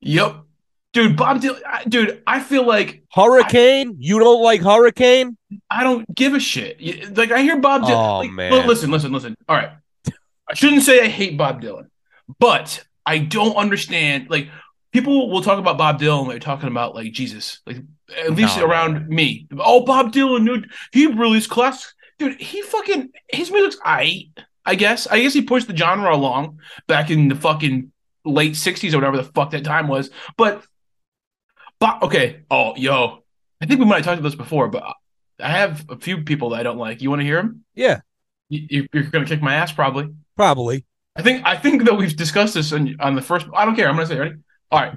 Yep, 0.02 0.36
dude, 0.92 1.16
Bob 1.16 1.40
Dylan. 1.40 1.60
I, 1.66 1.84
dude, 1.84 2.22
I 2.26 2.40
feel 2.40 2.66
like 2.66 3.02
Hurricane? 3.12 3.96
you 3.98 4.18
don't 4.18 4.42
like 4.42 4.60
Hurricane? 4.60 5.36
I 5.70 5.84
don't 5.84 6.12
give 6.14 6.34
a 6.34 6.40
shit. 6.40 7.16
Like 7.16 7.30
I 7.30 7.42
hear 7.42 7.58
Bob 7.60 7.82
Dylan. 7.82 8.08
Oh, 8.08 8.18
like, 8.18 8.30
man. 8.32 8.66
Listen, 8.66 8.90
listen, 8.90 9.12
listen. 9.12 9.36
All 9.48 9.56
right, 9.56 9.70
I 10.50 10.54
shouldn't 10.54 10.82
say 10.82 11.00
I 11.00 11.08
hate 11.08 11.36
Bob 11.36 11.62
Dylan, 11.62 11.86
but 12.38 12.84
I 13.06 13.18
don't 13.18 13.56
understand. 13.56 14.28
Like 14.28 14.48
people 14.92 15.30
will 15.30 15.42
talk 15.42 15.58
about 15.58 15.78
Bob 15.78 16.00
Dylan, 16.00 16.28
they're 16.28 16.38
talking 16.38 16.68
about 16.68 16.94
like 16.94 17.12
Jesus, 17.12 17.60
like 17.66 17.78
at 18.18 18.32
least 18.32 18.58
No, 18.58 18.66
around 18.66 19.08
me. 19.08 19.46
Oh, 19.58 19.84
Bob 19.84 20.12
Dylan, 20.12 20.46
dude, 20.46 20.70
he 20.92 21.06
released 21.06 21.50
classics. 21.50 21.94
Dude, 22.18 22.40
he 22.40 22.62
fucking 22.62 23.10
his 23.28 23.50
music's 23.50 23.80
I 23.84 24.30
I 24.64 24.74
guess. 24.74 25.06
I 25.06 25.20
guess 25.20 25.32
he 25.32 25.42
pushed 25.42 25.66
the 25.66 25.76
genre 25.76 26.14
along 26.14 26.60
back 26.86 27.10
in 27.10 27.28
the 27.28 27.34
fucking 27.34 27.91
late 28.24 28.52
'60s 28.52 28.92
or 28.92 28.98
whatever 28.98 29.16
the 29.16 29.24
fuck 29.24 29.50
that 29.50 29.64
time 29.64 29.88
was. 29.88 30.10
But, 30.36 30.64
Bob, 31.78 32.02
okay. 32.04 32.40
Oh, 32.50 32.74
yo, 32.76 33.22
I 33.60 33.66
think 33.66 33.80
we 33.80 33.86
might 33.86 33.96
have 33.96 34.04
talked 34.04 34.18
about 34.20 34.28
this 34.28 34.36
before, 34.36 34.68
but 34.68 34.84
I 35.40 35.50
have 35.50 35.84
a 35.88 35.96
few 35.96 36.22
people 36.22 36.50
that 36.50 36.60
I 36.60 36.62
don't 36.62 36.78
like. 36.78 37.02
You 37.02 37.10
want 37.10 37.20
to 37.20 37.26
hear 37.26 37.36
them? 37.36 37.64
Yeah, 37.74 38.00
You, 38.48 38.86
you're 38.92 39.04
gonna 39.04 39.26
kick 39.26 39.42
my 39.42 39.54
ass, 39.54 39.72
probably. 39.72 40.14
probably. 40.36 40.84
I 41.16 41.22
think 41.22 41.44
I 41.44 41.56
think 41.56 41.84
that 41.84 41.94
we've 41.94 42.16
discussed 42.16 42.54
this 42.54 42.72
on, 42.72 42.96
on 43.00 43.14
the 43.14 43.22
first. 43.22 43.46
I 43.54 43.64
don't 43.64 43.74
care. 43.76 43.88
I'm 43.88 43.96
gonna 43.96 44.06
say 44.06 44.18
ready. 44.18 44.36
All 44.70 44.80
right. 44.80 44.94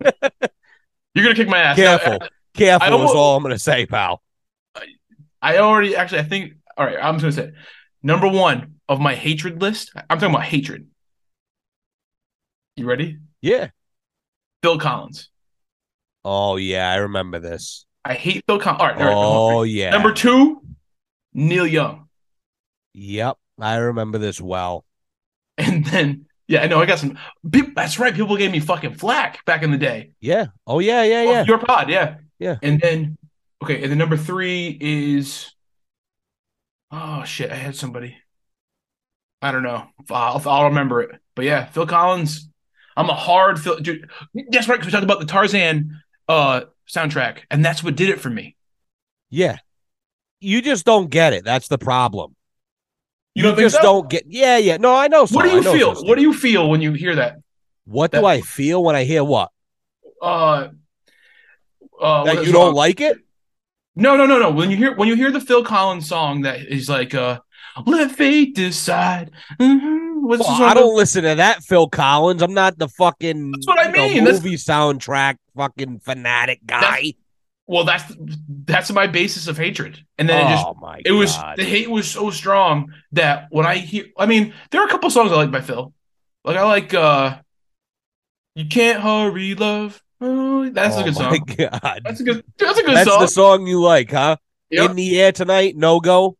you're 1.14 1.24
gonna 1.24 1.34
kick 1.34 1.48
my 1.48 1.58
ass. 1.58 1.78
Now, 1.78 1.98
Careful. 1.98 2.28
Careful 2.54 3.00
I 3.00 3.04
is 3.04 3.10
all 3.10 3.36
I'm 3.36 3.42
going 3.42 3.54
to 3.54 3.58
say, 3.58 3.86
pal. 3.86 4.22
I 5.42 5.58
already 5.58 5.94
actually. 5.94 6.20
I 6.20 6.24
think. 6.24 6.54
All 6.76 6.86
right. 6.86 6.98
I'm 7.00 7.18
just 7.18 7.36
gonna 7.36 7.50
say 7.50 7.56
number 8.02 8.28
one 8.28 8.76
of 8.88 9.00
my 9.00 9.14
hatred 9.14 9.60
list. 9.60 9.92
I'm 9.94 10.18
talking 10.18 10.34
about 10.34 10.44
hatred. 10.44 10.88
You 12.76 12.86
ready? 12.86 13.18
Yeah. 13.40 13.68
Phil 14.62 14.78
Collins. 14.78 15.30
Oh, 16.24 16.56
yeah, 16.56 16.90
I 16.90 16.96
remember 16.96 17.38
this. 17.38 17.86
I 18.04 18.14
hate 18.14 18.44
Phil 18.46 18.58
Collins. 18.58 18.80
All 18.80 18.86
right. 18.88 18.96
all 19.00 19.04
right, 19.06 19.56
Oh, 19.56 19.62
yeah. 19.62 19.90
number 19.90 20.12
two, 20.12 20.62
Neil 21.32 21.66
Young. 21.66 22.08
Yep, 22.94 23.36
I 23.60 23.76
remember 23.76 24.18
this 24.18 24.40
well. 24.40 24.84
And 25.58 25.84
then, 25.86 26.26
yeah, 26.48 26.62
I 26.62 26.66
know 26.66 26.80
I 26.80 26.86
got 26.86 26.98
some. 26.98 27.16
That's 27.44 27.98
right. 27.98 28.14
People 28.14 28.36
gave 28.36 28.50
me 28.50 28.58
fucking 28.60 28.94
flack 28.94 29.44
back 29.44 29.62
in 29.62 29.70
the 29.70 29.78
day. 29.78 30.12
Yeah. 30.20 30.46
Oh, 30.66 30.80
yeah, 30.80 31.02
yeah, 31.04 31.20
Oh, 31.20 31.30
yeah. 31.32 31.44
Your 31.44 31.58
pod, 31.58 31.88
yeah. 31.88 32.16
Yeah. 32.40 32.56
And 32.62 32.80
then, 32.80 33.16
okay, 33.62 33.80
and 33.82 33.90
then 33.90 33.98
number 33.98 34.16
three 34.16 34.76
is, 34.80 35.52
oh 36.90 37.22
shit, 37.24 37.52
I 37.52 37.54
had 37.54 37.76
somebody. 37.76 38.16
I 39.42 39.52
don't 39.52 39.62
know. 39.62 39.86
I'll, 40.10 40.42
I'll 40.48 40.64
remember 40.64 41.02
it. 41.02 41.20
But 41.36 41.44
yeah, 41.44 41.66
Phil 41.66 41.86
Collins. 41.86 42.48
I'm 42.96 43.08
a 43.10 43.14
hard 43.14 43.60
Phil. 43.60 43.78
Dude, 43.80 44.08
that's 44.50 44.68
right. 44.68 44.76
Because 44.76 44.86
we 44.86 44.92
talked 44.92 45.04
about 45.04 45.20
the 45.20 45.26
Tarzan 45.26 46.00
uh 46.28 46.62
soundtrack, 46.88 47.40
and 47.50 47.64
that's 47.64 47.82
what 47.82 47.96
did 47.96 48.08
it 48.10 48.20
for 48.20 48.30
me. 48.30 48.56
Yeah. 49.30 49.58
You 50.40 50.60
just 50.62 50.84
don't 50.84 51.10
get 51.10 51.32
it. 51.32 51.44
That's 51.44 51.68
the 51.68 51.78
problem. 51.78 52.36
You 53.34 53.42
don't 53.42 53.56
think 53.56 53.64
just 53.64 53.76
so? 53.76 53.82
don't 53.82 54.10
get. 54.10 54.24
Yeah, 54.28 54.58
yeah. 54.58 54.76
No, 54.76 54.94
I 54.94 55.08
know. 55.08 55.26
So. 55.26 55.36
What 55.36 55.44
do 55.44 55.50
you 55.50 55.62
feel? 55.62 55.94
so, 55.96 56.02
What 56.04 56.16
do 56.16 56.22
you 56.22 56.32
feel 56.34 56.68
when 56.68 56.80
you 56.80 56.92
hear 56.92 57.16
that? 57.16 57.38
What 57.84 58.12
that- 58.12 58.20
do 58.20 58.26
I 58.26 58.40
feel 58.40 58.82
when 58.82 58.94
I 58.94 59.04
hear 59.04 59.24
what? 59.24 59.50
Uh, 60.22 60.68
uh, 62.00 62.22
what 62.22 62.46
you 62.46 62.52
don't 62.52 62.68
song? 62.68 62.74
like 62.74 63.00
it? 63.00 63.18
No, 63.96 64.16
no, 64.16 64.26
no, 64.26 64.38
no. 64.38 64.50
When 64.50 64.70
you 64.70 64.76
hear 64.76 64.94
when 64.96 65.08
you 65.08 65.14
hear 65.14 65.30
the 65.30 65.40
Phil 65.40 65.64
Collins 65.64 66.08
song 66.08 66.42
that 66.42 66.60
is 66.60 66.88
like 66.88 67.14
uh 67.14 67.40
let 67.86 68.10
fate 68.12 68.54
decide. 68.54 69.30
Mhm. 69.60 70.22
What's 70.22 70.46
Well? 70.46 70.62
I 70.62 70.74
don't 70.74 70.96
listen 70.96 71.24
to 71.24 71.34
that 71.34 71.62
Phil 71.62 71.88
Collins. 71.88 72.42
I'm 72.42 72.54
not 72.54 72.78
the 72.78 72.88
fucking 72.88 73.52
That's 73.52 73.66
what 73.66 73.78
I 73.78 73.86
you 73.88 73.92
know, 73.92 74.08
mean. 74.08 74.24
That's- 74.24 74.42
movie 74.42 74.56
soundtrack 74.56 75.36
fucking 75.56 76.00
fanatic 76.00 76.60
guy. 76.66 77.14
Well, 77.66 77.84
that's 77.84 78.04
that's 78.66 78.92
my 78.92 79.06
basis 79.06 79.48
of 79.48 79.56
hatred. 79.56 79.98
And 80.18 80.28
then 80.28 80.46
it 80.46 80.50
just 80.50 80.66
oh 80.66 80.74
my 80.80 81.00
it 81.04 81.12
was 81.12 81.34
the 81.56 81.64
hate 81.64 81.88
was 81.90 82.10
so 82.10 82.30
strong 82.30 82.92
that 83.12 83.46
when 83.50 83.64
I 83.66 83.76
hear 83.76 84.04
I 84.18 84.26
mean, 84.26 84.52
there 84.70 84.82
are 84.82 84.86
a 84.86 84.90
couple 84.90 85.08
songs 85.10 85.32
I 85.32 85.36
like 85.36 85.50
by 85.50 85.62
Phil. 85.62 85.92
Like 86.44 86.56
I 86.58 86.62
like 86.64 86.92
uh 86.92 87.38
You 88.54 88.66
Can't 88.66 89.00
Hurry 89.02 89.54
Love. 89.54 90.02
Oh, 90.20 90.68
that's 90.70 90.96
oh 90.96 91.00
a 91.00 91.04
good 91.04 91.14
my 91.14 91.36
song. 91.36 91.44
god. 91.56 92.00
That's 92.04 92.20
a 92.20 92.24
good 92.24 92.44
that's 92.58 92.78
a 92.78 92.82
good 92.82 92.86
song. 92.86 92.94
That's 92.94 93.10
song. 93.10 93.20
the 93.20 93.28
song 93.28 93.66
you 93.66 93.80
like, 93.82 94.10
huh? 94.10 94.36
Yep. 94.70 94.90
In 94.90 94.96
the 94.96 95.20
air 95.20 95.32
tonight, 95.32 95.74
no 95.76 96.00
go. 96.00 96.36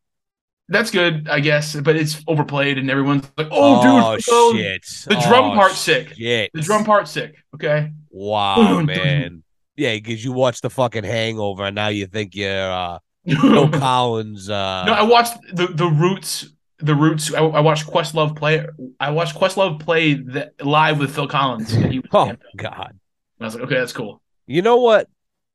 That's 0.68 0.90
good, 0.90 1.28
I 1.28 1.40
guess, 1.40 1.76
but 1.76 1.94
it's 1.94 2.22
overplayed 2.26 2.78
and 2.78 2.90
everyone's 2.90 3.30
like, 3.36 3.48
"Oh, 3.50 3.82
dude, 3.82 4.02
oh 4.02 4.18
Phil, 4.18 4.58
shit. 4.58 4.82
the 5.06 5.16
drum 5.28 5.52
Oh, 5.52 5.54
part's 5.54 5.78
sick. 5.78 6.14
Shit. 6.14 6.50
The 6.54 6.62
drum 6.62 6.84
part's 6.84 7.10
sick." 7.10 7.36
Okay. 7.54 7.92
Wow, 8.10 8.80
man. 8.80 9.42
Yeah, 9.76 9.94
because 9.94 10.24
you 10.24 10.32
watched 10.32 10.62
the 10.62 10.70
fucking 10.70 11.04
Hangover, 11.04 11.64
and 11.64 11.74
now 11.74 11.88
you 11.88 12.06
think 12.06 12.34
you're 12.34 12.70
uh, 12.70 12.98
Phil 13.26 13.68
Collins. 13.72 14.48
Uh, 14.48 14.84
No, 14.86 14.92
I 14.92 15.02
watched 15.02 15.34
the 15.52 15.66
the 15.66 15.86
Roots. 15.86 16.48
The 16.78 16.94
Roots. 16.94 17.32
I, 17.34 17.38
I 17.40 17.60
watched 17.60 17.86
Questlove 17.86 18.34
play. 18.36 18.66
I 19.00 19.10
watched 19.10 19.36
Questlove 19.36 19.80
play 19.80 20.14
the, 20.14 20.52
live 20.62 20.98
with 20.98 21.14
Phil 21.14 21.28
Collins. 21.28 21.72
And 21.72 22.06
oh 22.12 22.28
and 22.30 22.38
God. 22.56 22.98
I 23.40 23.44
was 23.44 23.54
like, 23.54 23.64
okay, 23.64 23.76
that's 23.76 23.92
cool. 23.92 24.20
You 24.46 24.62
know 24.62 24.76
what? 24.78 25.08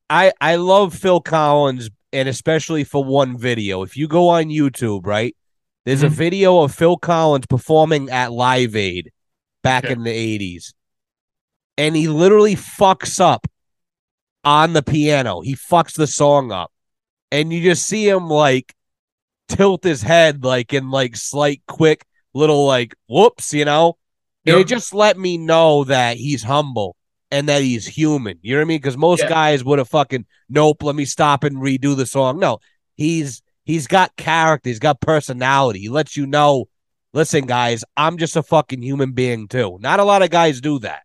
I 0.10 0.34
I 0.42 0.56
love 0.58 0.94
Phil 0.96 1.20
Collins, 1.22 1.90
and 2.12 2.28
especially 2.30 2.84
for 2.84 3.04
one 3.04 3.38
video. 3.38 3.82
If 3.84 3.96
you 3.98 4.08
go 4.08 4.30
on 4.30 4.46
YouTube, 4.46 5.06
right, 5.06 5.36
there's 5.86 6.04
a 6.04 6.08
Mhm. 6.08 6.14
video 6.14 6.62
of 6.62 6.74
Phil 6.74 6.98
Collins 6.98 7.46
performing 7.48 8.10
at 8.10 8.32
Live 8.32 8.76
Aid 8.76 9.12
back 9.64 9.86
Okay. 9.86 9.94
in 9.94 10.04
the 10.04 10.12
'80s, 10.12 10.74
and 11.78 11.96
he 11.96 12.08
literally 12.08 12.56
fucks 12.56 13.20
up 13.20 13.48
on 14.44 14.74
the 14.74 14.84
piano. 14.84 15.42
He 15.42 15.56
fucks 15.56 15.94
the 15.94 16.08
song 16.08 16.52
up, 16.52 16.72
and 17.32 17.52
you 17.54 17.62
just 17.62 17.86
see 17.86 18.08
him 18.08 18.30
like 18.30 18.74
tilt 19.48 19.84
his 19.84 20.02
head, 20.02 20.44
like 20.44 20.74
in 20.74 20.92
like 20.92 21.16
slight, 21.16 21.62
quick 21.68 22.06
little 22.34 22.66
like 22.66 22.96
whoops, 23.08 23.54
you 23.54 23.66
know. 23.66 23.98
Yep. 24.46 24.60
it 24.62 24.68
just 24.68 24.94
let 24.94 25.18
me 25.20 25.38
know 25.38 25.84
that 25.84 26.18
he's 26.18 26.44
humble 26.44 26.96
and 27.32 27.48
that 27.50 27.62
he's 27.62 27.86
human. 27.88 28.40
You 28.42 28.54
know 28.56 28.60
what 28.62 28.66
I 28.66 28.68
mean? 28.68 28.78
Because 28.80 28.98
most 28.98 29.22
Yeah. 29.24 29.30
guys 29.30 29.64
would 29.64 29.80
have 29.80 29.90
fucking 29.90 30.26
nope, 30.50 30.84
let 30.84 30.96
me 30.96 31.06
stop 31.06 31.44
and 31.44 31.58
redo 31.58 31.96
the 31.96 32.06
song. 32.06 32.40
No, 32.40 32.60
he's 32.96 33.42
he's 33.66 33.88
got 33.88 34.16
character, 34.16 34.70
he's 34.70 34.80
got 34.80 35.00
personality. 35.02 35.80
He 35.80 35.90
lets 35.90 36.18
you 36.18 36.26
know, 36.26 36.66
listen, 37.14 37.46
guys, 37.46 37.84
I'm 37.98 38.18
just 38.18 38.36
a 38.36 38.44
fucking 38.44 38.82
human 38.82 39.12
being 39.12 39.48
too. 39.48 39.78
Not 39.82 40.00
a 40.00 40.04
lot 40.04 40.22
of 40.24 40.30
guys 40.30 40.62
do 40.62 40.80
that. 40.80 41.04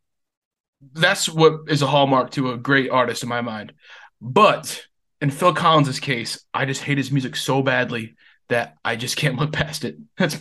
That's 0.93 1.29
what 1.29 1.61
is 1.69 1.83
a 1.83 1.87
hallmark 1.87 2.31
to 2.33 2.51
a 2.53 2.59
great 2.59 2.91
artist 2.91 3.23
in 3.23 3.29
my 3.29 3.41
mind. 3.41 3.73
But 4.21 4.83
in 5.21 5.31
Phil 5.31 5.55
Collins' 5.55 6.01
case, 6.01 6.45
I 6.53 6.67
just 6.67 6.83
hate 6.83 6.99
his 6.99 7.11
music 7.11 7.37
so 7.37 7.63
badly 7.63 8.15
that 8.49 8.77
I 8.85 8.97
just 8.97 9.17
can't 9.17 9.37
look 9.39 9.53
past 9.53 9.85
it. 9.85 9.97
That's 10.19 10.37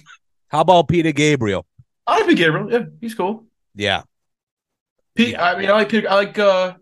How 0.50 0.62
about 0.62 0.88
Peter 0.90 1.12
Gabriel? 1.12 1.66
I 2.06 2.18
like 2.20 2.28
Pete 2.28 2.38
Gabriel. 2.38 2.70
Yeah, 2.72 2.84
he's 3.00 3.16
cool. 3.16 3.46
Yeah. 3.76 4.04
Pete, 5.16 5.38
I 5.38 5.58
mean, 5.60 5.70
I 5.70 5.74
like. 5.74 5.94
I 5.94 6.16
like 6.16 6.40
uh, 6.40 6.74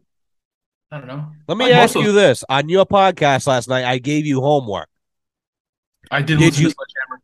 I 0.92 0.98
don't 0.98 1.08
know. 1.08 1.28
Let 1.48 1.58
me 1.58 1.66
Like 1.66 1.74
ask 1.74 1.96
of 1.96 2.04
you 2.04 2.12
this: 2.12 2.44
on 2.50 2.70
your 2.70 2.86
podcast 2.86 3.48
last 3.48 3.68
night, 3.68 3.86
I 3.86 3.98
gave 3.98 4.26
you 4.26 4.42
homework. 4.42 4.88
I 6.10 6.22
didn't 6.22 6.40
Did 6.42 6.54
listen 6.54 6.64
you-. 6.66 6.74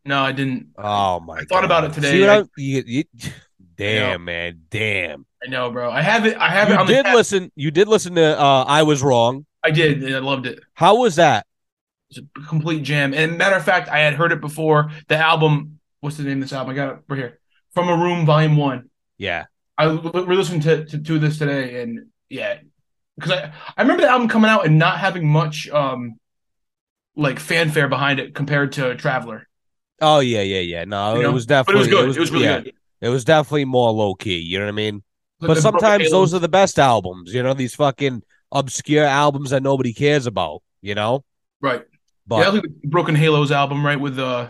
No, 0.06 0.22
I 0.22 0.32
didn't. 0.32 0.68
Oh 0.78 1.20
my! 1.20 1.40
I 1.40 1.46
thought 1.46 1.66
about 1.66 1.84
it 1.86 1.94
today. 1.94 2.28
I- 2.28 2.44
you- 2.58 2.84
you- 2.86 3.04
damn, 3.76 4.26
man, 4.26 4.62
damn. 4.70 5.26
I 5.46 5.50
know, 5.50 5.70
bro. 5.72 5.92
I 5.92 6.02
have 6.02 6.26
it. 6.26 6.38
I 6.38 6.50
have 6.50 6.70
it 6.70 6.74
You 6.74 6.78
on 6.80 6.88
the 6.88 6.94
did 6.94 7.06
listen. 7.14 7.52
You 7.56 7.72
did 7.72 7.88
listen 7.88 8.16
to. 8.16 8.40
Uh, 8.40 8.64
I 8.68 8.84
was 8.84 9.04
wrong. 9.04 9.46
I 9.64 9.72
did, 9.72 10.04
and 10.04 10.16
I 10.16 10.20
loved 10.20 10.46
it. 10.46 10.60
How 10.74 10.98
was 10.98 11.16
that? 11.18 11.46
It's 12.10 12.20
a 12.20 12.40
complete 12.48 12.84
jam. 12.84 13.14
And 13.14 13.38
matter 13.38 13.56
of 13.58 13.66
fact, 13.66 13.90
I 13.90 14.00
had 14.00 14.14
heard 14.14 14.32
it 14.32 14.40
before. 14.42 14.92
The 15.10 15.18
album. 15.18 15.80
What's 16.00 16.18
the 16.18 16.24
name 16.24 16.38
of 16.38 16.42
this 16.50 16.54
album? 16.54 16.72
I 16.72 16.76
got 16.76 16.94
it 16.94 17.00
right 17.10 17.18
here. 17.18 17.40
From 17.74 17.90
a 17.90 17.96
Room, 17.98 18.26
Volume 18.26 18.56
One. 18.56 18.90
Yeah, 19.18 19.46
I 19.78 19.88
we're 19.88 20.36
listening 20.36 20.62
to, 20.62 20.86
to 20.86 20.98
to 20.98 21.20
this 21.20 21.38
today, 21.38 21.82
and 21.82 22.08
yeah, 22.30 22.60
because 23.16 23.32
I 23.32 23.54
I 23.76 23.82
remember 23.82 24.04
the 24.04 24.10
album 24.10 24.28
coming 24.28 24.50
out 24.50 24.66
and 24.66 24.80
not 24.80 25.00
having 25.00 25.28
much 25.28 25.70
um 25.70 26.18
like 27.16 27.40
fanfare 27.40 27.88
behind 27.88 28.20
it 28.20 28.36
compared 28.36 28.74
to 28.74 28.96
Traveller. 28.96 29.48
Oh 30.02 30.20
yeah, 30.20 30.42
yeah, 30.42 30.60
yeah. 30.60 30.86
No, 30.86 31.16
You 31.16 31.24
know? 31.24 31.30
it 31.30 31.34
was 31.34 31.46
But 31.46 31.54
it 31.54 31.58
definitely 31.58 31.80
was 31.80 31.88
good. 31.88 32.16
It 32.16 32.20
was, 32.20 32.32
really 32.32 32.46
yeah, 32.46 32.60
good. 32.62 32.74
It 33.02 33.10
was 33.10 33.26
definitely 33.26 33.66
more 33.66 33.92
low 33.92 34.14
key. 34.16 34.38
You 34.40 34.60
know 34.60 34.66
what 34.66 34.72
I 34.72 34.76
mean? 34.76 35.04
The- 35.40 35.48
But 35.48 35.58
sometimes 35.58 36.12
those 36.12 36.34
are 36.34 36.40
the 36.40 36.50
best 36.50 36.80
albums. 36.80 37.34
You 37.34 37.44
know, 37.44 37.54
these 37.54 37.76
fucking 37.76 38.24
obscure 38.52 39.06
albums 39.06 39.50
that 39.52 39.64
nobody 39.64 39.94
cares 39.94 40.26
about. 40.26 40.62
You 40.82 40.96
know, 40.96 41.26
right. 41.60 41.84
but 42.28 42.46
yeah, 42.46 42.62
the 42.62 42.88
Broken 42.88 43.16
Halos 43.16 43.52
album, 43.52 43.84
right? 43.86 44.00
With 44.00 44.20
uh, 44.20 44.50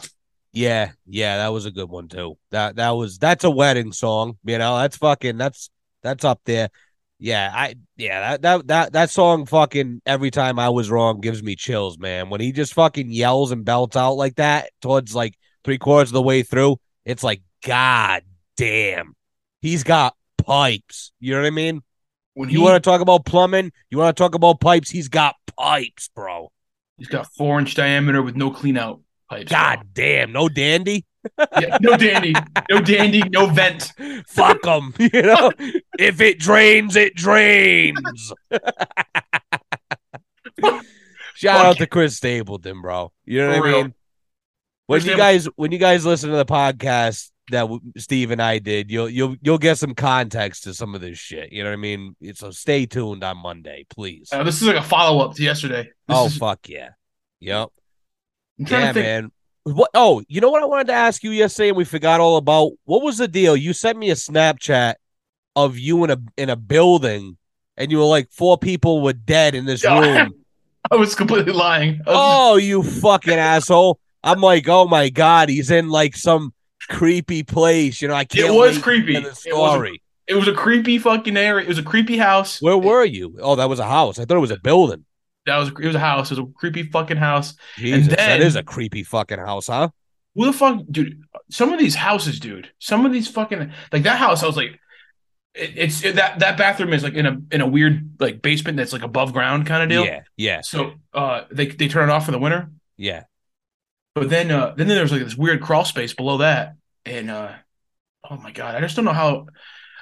yeah, 0.58 0.92
yeah, 1.06 1.38
that 1.38 1.50
was 1.50 1.66
a 1.66 1.72
good 1.72 1.90
one 1.90 2.08
too. 2.08 2.38
That 2.50 2.78
that 2.78 2.92
was 2.92 3.20
that's 3.20 3.44
a 3.44 3.52
wedding 3.52 3.92
song. 3.92 4.38
You 4.44 4.58
know, 4.58 4.78
that's 4.78 4.98
fucking 4.98 5.38
that's 5.38 5.70
that's 6.02 6.26
up 6.26 6.42
there. 6.46 6.70
Yeah, 7.20 7.52
I 7.54 7.76
yeah 7.96 8.38
that 8.38 8.42
that 8.42 8.68
that 8.68 8.94
that 8.94 9.10
song 9.12 9.46
fucking 9.46 10.02
every 10.06 10.32
time 10.32 10.58
I 10.58 10.70
was 10.70 10.90
wrong 10.90 11.22
gives 11.22 11.44
me 11.44 11.56
chills, 11.56 12.00
man. 12.00 12.30
When 12.30 12.42
he 12.42 12.52
just 12.52 12.74
fucking 12.74 13.12
yells 13.12 13.52
and 13.52 13.66
belts 13.66 13.96
out 13.96 14.14
like 14.14 14.36
that 14.36 14.72
towards 14.82 15.14
like 15.14 15.36
three 15.64 15.78
quarters 15.78 16.10
of 16.10 16.14
the 16.14 16.22
way 16.24 16.42
through, 16.42 16.78
it's 17.06 17.24
like 17.24 17.44
God 17.64 18.24
damn, 18.56 19.14
he's 19.62 19.84
got 19.84 20.16
pipes. 20.38 21.12
You 21.20 21.36
know 21.36 21.42
what 21.42 21.48
I 21.48 21.52
mean? 21.52 21.84
when 22.34 22.50
he 22.50 22.56
You 22.56 22.62
want 22.62 22.84
to 22.84 22.88
talk 22.88 23.02
about 23.02 23.26
plumbing? 23.26 23.72
You 23.92 24.00
want 24.00 24.16
to 24.16 24.22
talk 24.22 24.34
about 24.34 24.60
pipes? 24.60 24.90
He's 24.90 25.08
got 25.08 25.36
pipes, 25.56 26.10
bro. 26.16 26.52
he's 26.98 27.08
got 27.08 27.28
four 27.34 27.60
inch 27.60 27.76
diameter 27.76 28.24
with 28.24 28.36
no 28.36 28.50
clean 28.50 28.78
out 28.78 29.02
pipes. 29.30 29.52
bro. 29.52 29.60
God 29.60 29.88
damn, 29.94 30.32
no 30.32 30.50
dandy. 30.50 31.06
Yeah, 31.60 31.78
no 31.82 31.98
dandy, 31.98 32.34
no 32.70 32.80
dandy, 32.82 33.22
no 33.30 33.48
vent. 33.48 33.92
Fuck 34.28 34.62
them. 34.62 34.94
You 35.00 35.22
know, 35.24 35.52
if 36.00 36.22
it 36.22 36.40
drains, 36.40 36.96
it 36.96 37.16
drains. 37.16 38.34
Shout 41.36 41.66
out 41.66 41.78
to 41.78 41.88
Chris 41.88 42.18
Stapleton, 42.18 42.82
bro. 42.82 43.12
You 43.26 43.46
know 43.46 43.54
For 43.54 43.60
what 43.60 43.70
I 43.70 43.72
mean? 43.74 43.94
When 44.88 45.00
Chris 45.02 45.06
you 45.06 45.12
Stapleton- 45.14 45.18
guys 45.18 45.46
when 45.56 45.72
you 45.72 45.78
guys 45.78 46.06
listen 46.06 46.30
to 46.32 46.36
the 46.38 46.46
podcast 46.46 47.30
that 47.52 47.62
w- 47.62 47.82
Steve 47.98 48.32
and 48.32 48.42
I 48.42 48.60
did, 48.60 48.90
you'll 48.90 49.10
you'll 49.10 49.36
you'll 49.42 49.58
get 49.58 49.78
some 49.78 49.94
context 49.94 50.64
to 50.64 50.74
some 50.74 50.96
of 50.96 51.02
this 51.02 51.18
shit. 51.20 51.52
You 51.52 51.64
know 51.64 51.70
what 51.70 51.74
I 51.74 51.78
mean? 51.78 52.16
So 52.34 52.52
stay 52.52 52.86
tuned 52.86 53.24
on 53.24 53.38
Monday, 53.38 53.86
please. 53.90 54.30
Uh, 54.32 54.44
this 54.44 54.62
is 54.62 54.68
like 54.68 54.78
a 54.78 54.82
follow 54.84 55.24
up 55.26 55.36
to 55.36 55.44
yesterday. 55.44 55.84
This 55.84 56.18
oh 56.18 56.26
is, 56.28 56.38
fuck 56.38 56.68
yeah. 56.70 56.90
Yep. 57.40 57.70
Yeah, 58.58 58.92
man. 58.92 59.32
What? 59.64 59.90
Oh, 59.94 60.24
you 60.28 60.40
know 60.42 60.50
what 60.50 60.62
I 60.64 60.66
wanted 60.66 60.88
to 60.88 60.94
ask 60.94 61.24
you 61.24 61.32
yesterday, 61.32 61.70
and 61.70 61.78
we 61.78 61.84
forgot 61.84 62.20
all 62.20 62.38
about. 62.38 62.72
What 62.86 63.04
was 63.04 63.18
the 63.18 63.28
deal? 63.28 63.56
You 63.58 63.74
sent 63.74 63.98
me 63.98 64.10
a 64.10 64.16
Snapchat 64.16 64.96
of 65.56 65.78
you 65.78 66.04
in 66.06 66.10
a 66.12 66.18
in 66.38 66.50
a 66.50 66.56
building, 66.56 67.38
and 67.76 67.92
you 67.92 67.98
were 67.98 68.06
like 68.06 68.32
four 68.32 68.58
people 68.58 69.02
were 69.02 69.14
dead 69.14 69.56
in 69.56 69.66
this 69.66 69.84
room. 69.90 70.34
I 70.90 70.96
was 70.96 71.16
completely 71.16 71.52
lying. 71.52 72.00
Oh, 72.08 72.56
you 72.56 72.82
fucking 72.82 73.34
asshole! 73.34 74.00
I'm 74.24 74.40
like, 74.40 74.68
oh 74.70 74.88
my 74.88 75.10
god, 75.10 75.50
he's 75.50 75.70
in 75.70 75.90
like 75.90 76.16
some 76.16 76.54
creepy 76.90 77.44
place. 77.44 78.02
You 78.02 78.08
know, 78.08 78.14
I 78.14 78.24
can't. 78.24 78.54
was 78.56 78.78
creepy. 78.78 79.14
The 79.14 79.20
It 79.20 79.24
was 79.26 79.32
a- 79.34 79.42
story. 79.42 80.02
It 80.28 80.36
was 80.36 80.48
a 80.50 80.54
creepy 80.54 80.98
fucking 81.00 81.38
area. 81.38 81.64
It 81.66 81.70
was 81.70 81.78
a 81.78 81.84
creepy 81.84 82.18
house. 82.18 82.62
Where 82.62 82.78
were 82.78 83.06
you? 83.06 83.38
Oh, 83.42 83.56
that 83.56 83.70
was 83.70 83.80
a 83.80 83.86
house. 83.88 84.20
I 84.20 84.26
thought 84.26 84.36
it 84.36 84.42
was 84.42 84.52
a 84.52 84.60
building. 84.60 85.06
That 85.48 85.58
was 85.58 85.70
it 85.70 85.80
was 85.88 85.96
a 85.96 86.00
house. 86.00 86.32
It 86.32 86.38
was 86.38 86.48
a 86.48 86.52
creepy 86.54 86.84
fucking 86.84 87.18
house. 87.18 87.56
Jesus, 87.78 88.08
that 88.10 88.18
then- 88.18 88.42
is 88.42 88.56
a 88.56 88.64
creepy 88.64 89.04
fucking 89.04 89.40
house, 89.40 89.68
huh? 89.68 89.90
Who 90.36 90.46
the 90.46 90.54
fuck, 90.54 90.82
dude? 90.92 91.24
Some 91.50 91.74
of 91.74 91.80
these 91.80 91.96
houses, 91.96 92.40
dude. 92.40 92.70
Some 92.78 93.06
of 93.08 93.12
these 93.12 93.28
fucking 93.28 93.72
like 93.92 94.04
that 94.04 94.20
house. 94.20 94.44
I 94.44 94.46
was 94.46 94.56
like, 94.56 94.80
it, 95.56 95.72
it's 95.76 96.04
it, 96.04 96.16
that 96.18 96.38
that 96.40 96.58
bathroom 96.60 96.94
is 96.94 97.02
like 97.02 97.16
in 97.16 97.26
a 97.26 97.38
in 97.52 97.62
a 97.62 97.68
weird 97.68 98.12
like 98.20 98.44
basement 98.44 98.78
that's 98.78 98.94
like 98.94 99.02
above 99.02 99.34
ground 99.34 99.66
kind 99.66 99.82
of 99.82 99.90
deal. 99.90 100.06
Yeah, 100.06 100.22
yeah, 100.36 100.62
So 100.62 100.94
uh, 101.14 101.46
they 101.50 101.66
they 101.66 101.88
turn 101.88 102.08
it 102.10 102.12
off 102.12 102.26
for 102.26 102.32
the 102.32 102.38
winter. 102.40 102.70
yeah. 102.98 103.24
But 104.14 104.30
then 104.30 104.50
uh 104.52 104.74
then 104.76 104.88
there's 104.88 105.12
like 105.12 105.24
this 105.24 105.36
weird 105.36 105.62
crawl 105.62 105.86
space 105.86 106.14
below 106.14 106.38
that. 106.38 106.76
And 107.06 107.30
uh 107.32 107.54
oh 108.30 108.38
my 108.38 108.52
god, 108.52 108.76
I 108.76 108.82
just 108.82 108.96
don't 108.96 109.06
know 109.06 109.14
how 109.14 109.48